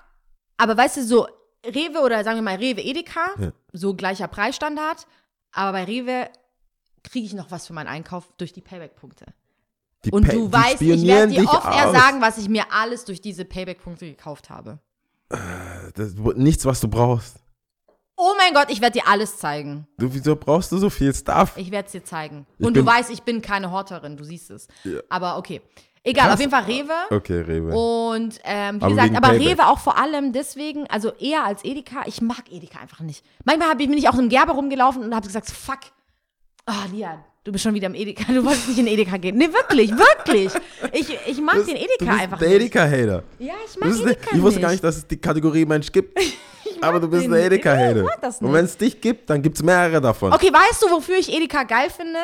aber 0.57 0.77
weißt 0.77 0.97
du, 0.97 1.03
so 1.03 1.27
Rewe 1.65 1.99
oder 2.01 2.23
sagen 2.23 2.37
wir 2.37 2.43
mal 2.43 2.55
Rewe 2.57 2.81
Edeka, 2.81 3.31
Ja. 3.39 3.51
so 3.71 3.95
gleicher 3.95 4.27
Preisstandard. 4.27 5.07
Aber 5.53 5.71
bei 5.71 5.83
Rewe 5.85 6.27
kriege 7.03 7.25
ich 7.25 7.33
noch 7.33 7.51
was 7.51 7.67
für 7.67 7.73
meinen 7.73 7.87
Einkauf 7.87 8.29
durch 8.37 8.53
die 8.53 8.61
Payback-Punkte. 8.61 9.25
Und 10.11 10.25
Pay- 10.27 10.33
du 10.33 10.51
weißt, 10.51 10.81
ich 10.81 11.07
werde 11.07 11.33
dir 11.33 11.47
oft 11.47 11.73
eher 11.73 11.91
sagen, 11.91 12.21
was 12.21 12.37
ich 12.37 12.49
mir 12.49 12.65
alles 12.71 13.05
durch 13.05 13.21
diese 13.21 13.45
Payback-Punkte 13.45 14.05
gekauft 14.05 14.49
habe. 14.49 14.79
Das, 15.95 16.13
nichts, 16.35 16.65
was 16.65 16.79
du 16.81 16.87
brauchst. 16.87 17.37
Oh 18.15 18.33
mein 18.37 18.53
Gott, 18.53 18.67
ich 18.69 18.79
werde 18.81 18.99
dir 18.99 19.07
alles 19.07 19.37
zeigen. 19.37 19.87
Du, 19.97 20.13
wieso 20.13 20.35
brauchst 20.35 20.71
du 20.71 20.77
so 20.77 20.89
viel 20.89 21.13
Stuff? 21.13 21.53
Ich 21.55 21.71
werde 21.71 21.87
es 21.87 21.93
dir 21.93 22.03
zeigen. 22.03 22.45
Ich 22.59 22.65
Und 22.65 22.75
du 22.77 22.85
weißt, 22.85 23.09
ich 23.09 23.23
bin 23.23 23.41
keine 23.41 23.71
Horterin, 23.71 24.17
du 24.17 24.23
siehst 24.23 24.51
es. 24.51 24.67
Ja. 24.83 24.99
Aber 25.09 25.37
okay. 25.37 25.61
Egal, 26.03 26.25
Krass. 26.25 26.33
auf 26.33 26.39
jeden 26.41 26.51
Fall 26.51 26.63
Rewe. 26.63 26.93
Okay, 27.09 27.39
Rewe. 27.41 27.73
Und 27.73 28.39
ähm, 28.43 28.79
wie 28.79 28.83
Aber 28.83 28.89
gesagt, 28.89 29.15
aber 29.15 29.27
Payback. 29.29 29.47
Rewe 29.47 29.67
auch 29.67 29.79
vor 29.79 29.97
allem 29.97 30.33
deswegen, 30.33 30.85
also 30.87 31.13
eher 31.13 31.45
als 31.45 31.63
Edeka. 31.63 32.03
Ich 32.05 32.21
mag 32.21 32.51
Edeka 32.51 32.79
einfach 32.79 32.99
nicht. 32.99 33.25
Manchmal 33.45 33.75
bin 33.77 33.93
ich 33.93 34.09
auch 34.09 34.17
im 34.19 34.27
Gerber 34.29 34.53
rumgelaufen 34.53 35.01
und 35.01 35.15
habe 35.15 35.25
gesagt, 35.25 35.49
fuck. 35.49 35.79
Ah, 36.65 36.85
Lian, 36.91 37.23
du 37.43 37.51
bist 37.51 37.63
schon 37.63 37.73
wieder 37.73 37.87
im 37.87 37.95
Edeka. 37.95 38.31
Du 38.31 38.43
wolltest 38.45 38.69
nicht 38.69 38.79
in 38.79 38.87
Edeka 38.87 39.17
gehen. 39.17 39.37
Nee, 39.37 39.49
wirklich, 39.51 39.91
wirklich. 39.91 40.51
Ich, 40.93 41.17
ich 41.27 41.41
mag 41.41 41.55
Du 41.55 41.63
den 41.63 41.73
bist- 41.75 41.85
Edeka 41.85 41.97
du 41.99 42.05
bist 42.05 42.21
einfach 42.21 42.39
der 42.39 42.47
nicht. 42.49 42.55
Edeka-Hater. 42.61 43.23
Ja, 43.39 43.53
ich 43.65 43.77
mag 43.79 43.89
bist 43.89 44.01
Edeka 44.01 44.25
der- 44.29 44.37
Ich 44.37 44.41
wusste 44.41 44.59
nicht. 44.59 44.61
gar 44.61 44.71
nicht, 44.71 44.83
dass 44.83 44.97
es 44.97 45.07
die 45.07 45.17
Kategorie 45.17 45.65
Mensch 45.65 45.91
gibt. 45.91 46.17
aber 46.81 46.99
du 46.99 47.09
bist 47.09 47.27
nicht. 47.27 47.37
Edeka-Hater. 47.45 48.03
Und 48.03 48.41
nicht. 48.41 48.53
wenn 48.53 48.65
es 48.65 48.77
dich 48.77 49.01
gibt, 49.01 49.29
dann 49.29 49.41
gibt 49.41 49.57
es 49.57 49.63
mehrere 49.63 49.99
davon. 49.99 50.31
Okay, 50.31 50.51
weißt 50.53 50.81
du, 50.83 50.91
wofür 50.91 51.17
ich 51.17 51.33
Edeka 51.33 51.63
geil 51.63 51.89
finde? 51.89 52.19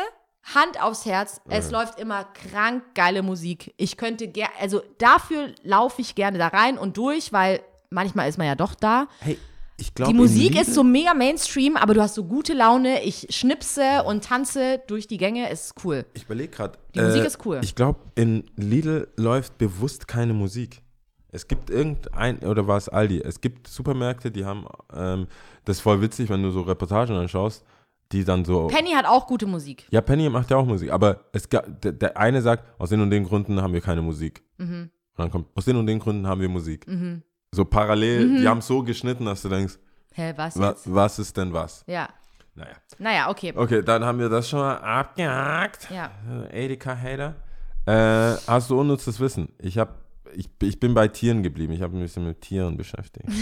Hand 0.56 0.82
aufs 0.82 1.06
Herz, 1.06 1.42
es 1.50 1.70
läuft 1.70 2.00
immer 2.00 2.24
krank 2.24 2.82
geile 2.96 3.22
Musik. 3.22 3.74
Ich 3.78 3.98
könnte 3.98 4.30
gerne, 4.30 4.54
also 4.60 4.82
dafür 4.98 5.50
laufe 5.64 6.02
ich 6.02 6.16
gerne 6.16 6.38
da 6.38 6.48
rein 6.48 6.78
und 6.78 6.96
durch, 6.98 7.34
weil 7.34 7.60
manchmal 7.90 8.30
ist 8.30 8.38
man 8.38 8.48
ja 8.48 8.56
doch 8.56 8.74
da. 8.74 9.08
Hey, 9.20 9.38
ich 9.80 9.94
glaube, 9.96 10.12
Die 10.12 10.18
Musik 10.18 10.60
ist 10.60 10.74
so 10.74 10.84
mega 10.84 11.14
Mainstream, 11.14 11.78
aber 11.78 11.94
du 11.94 12.02
hast 12.02 12.16
so 12.16 12.24
gute 12.24 12.54
Laune. 12.54 13.04
Ich 13.04 13.28
schnipse 13.30 14.04
und 14.06 14.24
tanze 14.24 14.82
durch 14.88 15.08
die 15.08 15.18
Gänge, 15.18 15.50
ist 15.50 15.74
cool. 15.84 16.06
Ich 16.14 16.24
überlege 16.26 16.50
gerade. 16.50 16.78
Die 16.96 17.02
Musik 17.02 17.24
ist 17.26 17.46
cool. 17.46 17.60
Ich 17.64 17.76
glaube, 17.76 18.00
in 18.16 18.44
Lidl 18.56 19.08
läuft 19.16 19.58
bewusst 19.58 20.08
keine 20.08 20.34
Musik. 20.34 20.82
Es 21.32 21.48
gibt 21.48 21.70
irgendein, 21.70 22.40
oder 22.40 22.66
war 22.68 22.78
es 22.78 22.90
Aldi? 22.90 23.22
Es 23.22 23.40
gibt 23.40 23.68
Supermärkte, 23.68 24.32
die 24.32 24.46
haben, 24.46 24.66
ähm, 24.94 25.28
das 25.66 25.78
ist 25.78 25.82
voll 25.82 26.02
witzig, 26.02 26.30
wenn 26.30 26.42
du 26.42 26.50
so 26.50 26.62
Reportagen 26.62 27.16
anschaust, 27.16 27.64
die 28.12 28.24
dann 28.26 28.44
so. 28.46 28.66
Penny 28.68 28.92
hat 28.92 29.06
auch 29.06 29.28
gute 29.28 29.46
Musik. 29.46 29.86
ja, 29.92 30.02
Penny 30.02 30.28
macht 30.30 30.50
ja 30.50 30.58
auch 30.58 30.66
Musik, 30.66 30.92
aber 30.92 31.26
es 31.32 31.48
gab, 31.48 31.82
der, 31.82 31.92
der 31.92 32.18
eine 32.18 32.42
sagt, 32.42 32.64
aus 32.80 32.90
den 32.90 33.02
und 33.02 33.12
den 33.12 33.26
Gründen 33.26 33.62
haben 33.62 33.74
wir 33.74 33.82
keine 33.82 34.02
Musik. 34.02 34.42
Mhm. 34.58 34.90
Und 35.16 35.24
dann 35.24 35.30
kommt, 35.30 35.48
aus 35.56 35.66
den 35.66 35.76
und 35.76 35.86
den 35.86 36.00
Gründen 36.00 36.26
haben 36.26 36.42
wir 36.42 36.50
Musik. 36.50 36.88
So 37.54 37.66
parallel, 37.66 38.40
die 38.40 38.48
haben 38.48 38.62
so 38.62 38.84
geschnitten, 38.84 39.26
dass 39.26 39.42
du 39.42 39.50
denkst, 39.50 39.78
Hä, 40.14 40.34
was 40.36 40.58
wa, 40.60 40.70
jetzt? 40.70 40.94
was 40.94 41.20
ist 41.20 41.36
denn 41.38 41.52
was? 41.54 41.84
Ja. 41.88 42.10
Naja. 42.56 42.76
Naja, 42.98 43.30
okay. 43.30 43.54
Okay, 43.56 43.82
dann 43.84 44.04
haben 44.04 44.20
wir 44.20 44.30
das 44.30 44.50
schon 44.50 44.60
mal 44.60 44.76
abgehakt. 44.76 45.90
Ja. 45.92 46.12
Edeka-Hater. 46.52 47.36
Äh, 47.86 48.38
hast 48.48 48.70
du 48.70 48.80
unnützes 48.80 49.20
Wissen? 49.20 49.50
Ich, 49.60 49.78
hab, 49.78 49.96
ich, 50.34 50.50
ich 50.62 50.80
bin 50.80 50.94
bei 50.94 51.08
Tieren 51.08 51.42
geblieben. 51.42 51.74
Ich 51.74 51.82
habe 51.82 51.94
mich 51.94 52.02
ein 52.02 52.06
bisschen 52.06 52.26
mit 52.26 52.42
Tieren 52.42 52.78
beschäftigt. 52.78 53.28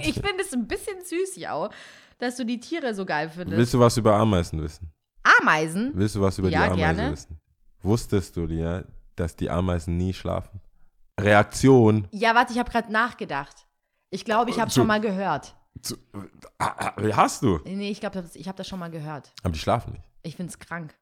Ich 0.00 0.14
finde 0.14 0.42
es 0.42 0.52
ein 0.52 0.66
bisschen 0.66 0.96
süß, 1.02 1.36
ja, 1.36 1.70
dass 2.18 2.36
du 2.36 2.44
die 2.44 2.58
Tiere 2.58 2.92
so 2.92 3.06
geil 3.06 3.30
findest. 3.30 3.56
Willst 3.56 3.72
du 3.72 3.78
was 3.78 3.96
über 3.96 4.14
Ameisen 4.16 4.60
wissen? 4.60 4.90
Ameisen? 5.40 5.92
Willst 5.94 6.16
du 6.16 6.20
was 6.20 6.36
über 6.38 6.48
Ja, 6.48 6.64
die 6.66 6.72
Ameisen 6.82 6.96
gerne. 6.96 7.12
wissen? 7.12 7.40
Wusstest 7.82 8.36
du 8.36 8.48
dir, 8.48 8.84
dass 9.14 9.36
die 9.36 9.48
Ameisen 9.48 9.96
nie 9.96 10.12
schlafen? 10.12 10.60
Reaktion. 11.20 12.08
Ja, 12.10 12.34
warte, 12.34 12.52
ich 12.52 12.58
habe 12.58 12.70
gerade 12.70 12.92
nachgedacht. 12.92 13.66
Ich 14.10 14.24
glaube, 14.24 14.50
ich 14.50 14.60
habe 14.60 14.70
schon 14.70 14.86
mal 14.86 15.00
gehört. 15.00 15.54
Zu, 15.82 15.96
hast 16.58 17.42
du? 17.42 17.60
Nee, 17.64 17.90
ich 17.90 18.00
glaube, 18.00 18.24
ich 18.34 18.48
habe 18.48 18.56
das 18.56 18.66
schon 18.68 18.78
mal 18.78 18.90
gehört. 18.90 19.32
Aber 19.42 19.52
die 19.52 19.58
schlafen 19.58 19.92
nicht. 19.94 20.04
Ich 20.22 20.36
finde 20.36 20.50
es 20.50 20.58
krank. 20.58 20.94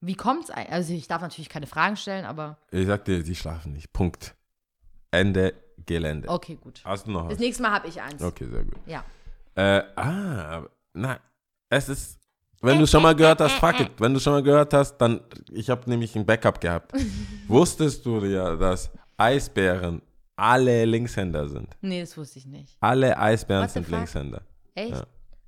Wie 0.00 0.14
kommt's 0.14 0.50
eigentlich? 0.50 0.72
Also, 0.72 0.92
ich 0.94 1.06
darf 1.08 1.20
natürlich 1.22 1.48
keine 1.48 1.66
Fragen 1.66 1.96
stellen, 1.96 2.24
aber 2.24 2.58
Ich 2.70 2.86
sag 2.86 3.04
dir, 3.04 3.22
die 3.22 3.34
schlafen 3.36 3.72
nicht. 3.72 3.92
Punkt. 3.92 4.34
Ende 5.10 5.54
Gelände. 5.86 6.28
okay, 6.28 6.56
gut. 6.60 6.80
Hast 6.84 7.06
du 7.06 7.10
noch 7.10 7.24
Das 7.24 7.32
was? 7.34 7.38
nächste 7.40 7.62
Mal 7.62 7.72
habe 7.72 7.88
ich 7.88 8.00
eins. 8.00 8.22
Okay, 8.22 8.46
sehr 8.46 8.64
gut. 8.64 8.76
Ja. 8.86 9.04
Äh, 9.54 9.82
ah, 9.96 10.62
na, 10.94 11.18
es 11.68 11.88
ist, 11.88 12.18
wenn 12.62 12.78
du 12.78 12.86
schon 12.86 13.02
mal 13.02 13.14
gehört 13.14 13.40
hast, 13.40 13.54
fuck 13.54 13.80
it, 13.80 13.90
wenn 13.98 14.14
du 14.14 14.20
schon 14.20 14.34
mal 14.34 14.42
gehört 14.42 14.72
hast, 14.72 14.96
dann, 14.98 15.20
ich 15.50 15.68
habe 15.68 15.88
nämlich 15.90 16.14
ein 16.16 16.24
Backup 16.24 16.60
gehabt. 16.60 16.92
Wusstest 17.48 18.04
du 18.06 18.24
ja, 18.24 18.54
dass 18.56 18.90
Eisbären 19.20 20.00
alle 20.36 20.84
Linkshänder 20.86 21.48
sind? 21.48 21.68
Nee, 21.82 22.00
das 22.00 22.16
wusste 22.16 22.38
ich 22.38 22.46
nicht. 22.46 22.76
Alle 22.80 23.18
Eisbären 23.18 23.64
What 23.64 23.70
sind? 23.70 23.88
Linkshänder. 23.90 24.42
Echt? 24.74 24.92
Ja. 24.92 25.06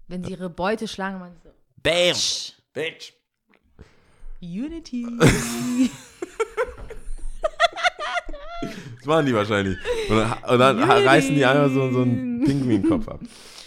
Wenn 0.09 0.23
sie 0.25 0.33
ihre 0.33 0.51
Beute 0.51 0.87
schlagen, 0.87 1.19
man 1.19 1.33
so. 1.43 1.49
Bam! 1.83 2.15
Bitch! 2.75 3.13
Unity. 4.43 5.07
Das 8.99 9.07
machen 9.07 9.27
die 9.27 9.35
wahrscheinlich. 9.35 9.77
Und 10.09 10.17
dann, 10.17 10.33
und 10.45 10.59
dann 10.61 10.79
reißen 10.91 11.35
die 11.35 11.45
einmal 11.45 11.69
so, 11.71 11.91
so 11.91 12.03
einen 12.03 12.45
Pinguinkopf 12.45 13.09
ab. 13.09 13.21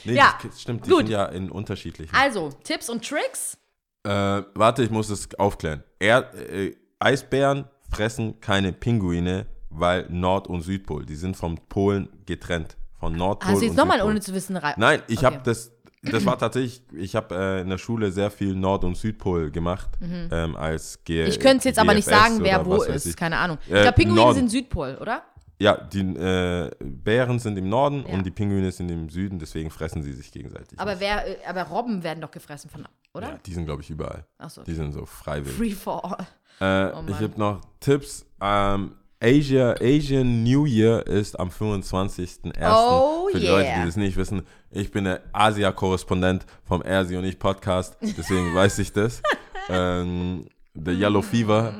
Nee, 0.05 0.13
Ja, 0.13 0.37
das 0.41 0.61
stimmt, 0.61 0.85
die 0.85 0.89
gut. 0.89 0.99
sind 0.99 1.09
ja 1.09 1.25
in 1.25 1.51
unterschiedlichen. 1.51 2.15
also, 2.15 2.51
Tipps 2.63 2.89
und 2.89 3.05
Tricks. 3.05 3.57
Äh, 4.03 4.09
warte, 4.53 4.83
ich 4.83 4.89
muss 4.91 5.09
es 5.09 5.33
aufklären. 5.37 5.83
Er, 5.99 6.33
äh, 6.35 6.73
Eisbären 6.99 7.65
fressen 7.91 8.39
keine 8.39 8.71
Pinguine, 8.71 9.45
weil 9.79 10.07
Nord- 10.09 10.47
und 10.47 10.61
Südpol, 10.61 11.05
die 11.05 11.15
sind 11.15 11.35
vom 11.37 11.57
Polen 11.69 12.09
getrennt. 12.25 12.77
Von 12.99 13.13
Nordpol 13.15 13.51
Hast 13.51 13.61
du 13.61 13.65
jetzt 13.65 13.77
nochmal 13.77 14.01
ohne 14.01 14.19
zu 14.21 14.33
wissen 14.33 14.55
rein? 14.57 14.73
Nein, 14.77 15.01
ich 15.07 15.17
Okay. 15.19 15.25
habe 15.27 15.39
das, 15.43 15.71
das 16.01 16.25
war 16.25 16.37
tatsächlich, 16.37 16.81
ich 16.93 17.15
habe 17.15 17.35
äh, 17.35 17.61
in 17.61 17.69
der 17.69 17.77
Schule 17.77 18.11
sehr 18.11 18.31
viel 18.31 18.55
Nord- 18.55 18.83
und 18.83 18.95
Südpol 18.95 19.51
gemacht, 19.51 19.89
ähm, 20.01 20.55
als 20.55 21.03
G 21.03 21.23
Mhm. 21.23 21.29
Ich 21.29 21.39
könnte 21.39 21.57
es 21.59 21.63
jetzt 21.65 21.79
aber 21.79 21.93
nicht 21.93 22.07
GFS 22.07 22.17
sagen, 22.19 22.37
wer 22.41 22.65
wo 22.65 22.81
ist. 22.81 23.05
ich. 23.05 23.15
Keine 23.15 23.37
Ahnung. 23.37 23.57
Ich 23.65 23.73
Äh, 23.73 23.81
glaube, 23.81 23.95
Pinguine 23.95 24.21
Norden. 24.21 24.35
sind 24.37 24.49
Südpol, 24.51 24.97
oder? 25.01 25.23
Ja, 25.57 25.77
die 25.77 25.99
äh, 26.01 26.69
Bären 26.79 27.39
sind 27.39 27.57
im 27.57 27.69
Norden 27.69 28.05
Ja. 28.07 28.13
und 28.13 28.25
die 28.25 28.31
Pinguine 28.31 28.71
sind 28.71 28.89
im 28.91 29.09
Süden, 29.09 29.39
deswegen 29.39 29.69
fressen 29.71 30.01
sie 30.03 30.11
sich 30.13 30.31
gegenseitig. 30.31 30.77
Aber, 30.79 30.99
wer, 30.99 31.27
äh, 31.27 31.45
aber 31.47 31.63
Robben 31.63 32.03
werden 32.03 32.19
doch 32.21 32.31
gefressen 32.31 32.69
von, 32.69 32.85
oder? 33.13 33.29
ja, 33.29 33.37
die 33.45 33.53
sind, 33.53 33.65
glaube 33.65 33.81
ich, 33.81 33.89
überall. 33.89 34.25
Achso. 34.37 34.63
Die 34.63 34.73
sind 34.73 34.91
so 34.93 35.05
freiwillig. 35.05 35.57
Free 35.57 35.71
for 35.71 36.03
all. 36.03 36.27
Äh, 36.59 36.93
Oh 36.95 37.03
ich 37.07 37.15
habe 37.15 37.33
noch 37.37 37.61
Tipps. 37.81 38.25
Ähm, 38.41 38.95
Asia, 39.21 39.75
Asian 39.81 40.43
New 40.43 40.65
Year 40.65 41.05
ist 41.07 41.39
am 41.39 41.49
25.01. 41.49 42.53
Oh, 42.69 43.29
Für 43.31 43.39
die 43.39 43.45
yeah. 43.45 43.57
Leute, 43.57 43.69
die 43.79 43.85
das 43.85 43.95
nicht 43.95 44.17
wissen, 44.17 44.43
ich 44.71 44.91
bin 44.91 45.05
der 45.05 45.21
Asia-Korrespondent 45.31 46.45
vom 46.63 46.81
Ersi 46.81 47.15
und 47.15 47.23
ich 47.23 47.39
Podcast, 47.39 47.97
deswegen 48.01 48.53
weiß 48.55 48.79
ich 48.79 48.91
das. 48.91 49.21
ähm, 49.69 50.47
der 50.73 50.93
Yellow 50.93 51.21
Fever 51.21 51.73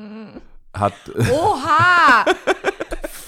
hat, 0.72 0.94
Oha! 1.30 2.24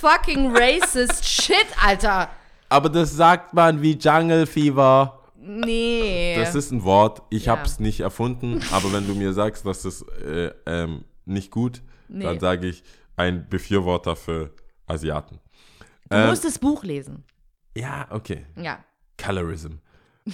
Fucking 0.01 0.56
racist 0.56 1.24
shit, 1.26 1.66
Alter. 1.85 2.30
aber 2.68 2.89
das 2.89 3.14
sagt 3.14 3.52
man 3.52 3.82
wie 3.82 3.93
Jungle 3.93 4.47
Fever. 4.47 5.14
Nee. 5.40 6.36
Das 6.39 6.55
ist 6.55 6.72
ein 6.72 6.82
Wort, 6.85 7.22
ich 7.30 7.47
Ja. 7.47 7.52
hab's 7.56 7.78
nicht 7.80 8.01
erfunden, 8.01 8.60
aber 8.72 8.93
wenn 8.93 9.06
du 9.06 9.14
mir 9.14 9.32
sagst, 9.32 9.66
dass 9.66 9.82
das 9.82 10.02
äh, 10.26 10.51
ähm, 10.66 11.05
nicht 11.26 11.51
gut, 11.51 11.82
Nee. 12.09 12.24
dann 12.24 12.40
sage 12.40 12.68
ich 12.68 12.82
ein 13.19 13.49
Befürworter 13.49 14.16
für 14.16 14.51
Asiaten. 14.86 15.39
du 16.09 16.16
ähm, 16.16 16.28
musst 16.28 16.45
das 16.45 16.59
Buch 16.59 16.82
lesen. 16.85 17.24
Ja, 17.77 18.07
okay. 18.11 18.47
Ja. 18.57 18.78
Colorism. 19.23 19.74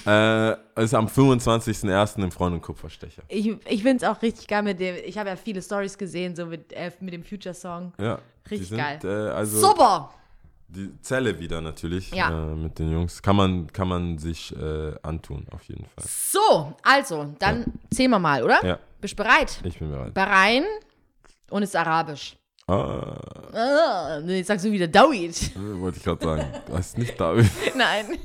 äh, 0.06 0.52
ist 0.82 0.94
am 0.94 1.06
25.01. 1.06 2.23
im 2.23 2.31
Freund- 2.32 2.55
und 2.55 2.62
Kupferstecher. 2.62 3.23
Ich, 3.28 3.47
ich 3.66 3.82
finde 3.82 4.05
es 4.05 4.11
auch 4.11 4.20
richtig 4.23 4.47
geil 4.48 4.62
mit 4.62 4.81
dem, 4.81 4.97
ich 5.05 5.16
habe 5.19 5.28
ja 5.28 5.36
viele 5.36 5.62
Stories 5.62 5.97
gesehen, 5.97 6.35
so 6.35 6.47
mit, 6.47 6.73
äh, 6.73 6.90
mit 7.01 7.15
dem 7.15 7.23
Future-Song. 7.24 7.93
Ja. 7.98 8.19
Richtig 8.51 8.69
sind, 8.69 8.78
geil. 8.78 8.98
Äh, 9.05 9.31
also 9.32 9.61
Super! 9.61 10.12
die 10.69 10.90
Zelle 11.01 11.39
wieder 11.39 11.61
natürlich 11.61 12.11
Ja. 12.11 12.51
äh, 12.52 12.55
mit 12.56 12.78
den 12.78 12.90
Jungs. 12.90 13.23
Kann 13.23 13.36
man, 13.36 13.73
kann 13.73 13.86
man 13.89 14.19
sich 14.19 14.55
äh, 14.56 14.94
antun, 15.02 15.47
auf 15.52 15.62
jeden 15.65 15.85
Fall. 15.85 16.05
So, 16.06 16.74
also, 16.82 17.32
dann 17.39 17.65
zählen 17.93 18.11
wir 18.11 18.19
mal, 18.19 18.43
oder? 18.43 18.65
Ja, 18.65 18.78
Bist 19.01 19.12
du 19.19 19.23
bereit? 19.23 19.61
ich 19.62 19.78
bin 19.78 19.90
bereit. 19.90 20.12
Bahrain 20.12 20.65
und 21.51 21.62
ist 21.62 21.77
arabisch. 21.77 22.36
Ah, 22.66 23.16
Ah, 23.53 24.20
nee, 24.24 24.39
jetzt 24.39 24.47
sagst 24.49 24.65
du 24.65 24.73
wieder 24.73 24.89
Dawid. 24.89 25.36
äh, 25.55 25.81
wollte 25.81 25.99
ich 25.99 26.05
gerade 26.05 26.24
sagen. 26.24 26.47
Das 26.66 26.86
ist 26.86 26.99
nicht 26.99 27.20
David. 27.20 27.51
Nein. 27.77 28.19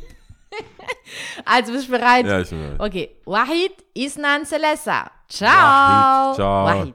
also, 1.45 1.71
bist 1.73 1.87
du 1.87 1.91
bereit? 1.91 2.25
ja, 2.25 2.39
ich 2.39 2.49
bin 2.49 2.61
bereit. 2.77 2.79
Okay. 2.79 3.15
Wahid, 3.25 3.71
Isnan, 3.93 4.45
Celessa. 4.45 5.11
Ciao. 5.27 5.51
Wahid, 5.51 6.35
ciao. 6.35 6.65
Wahid. 6.65 6.93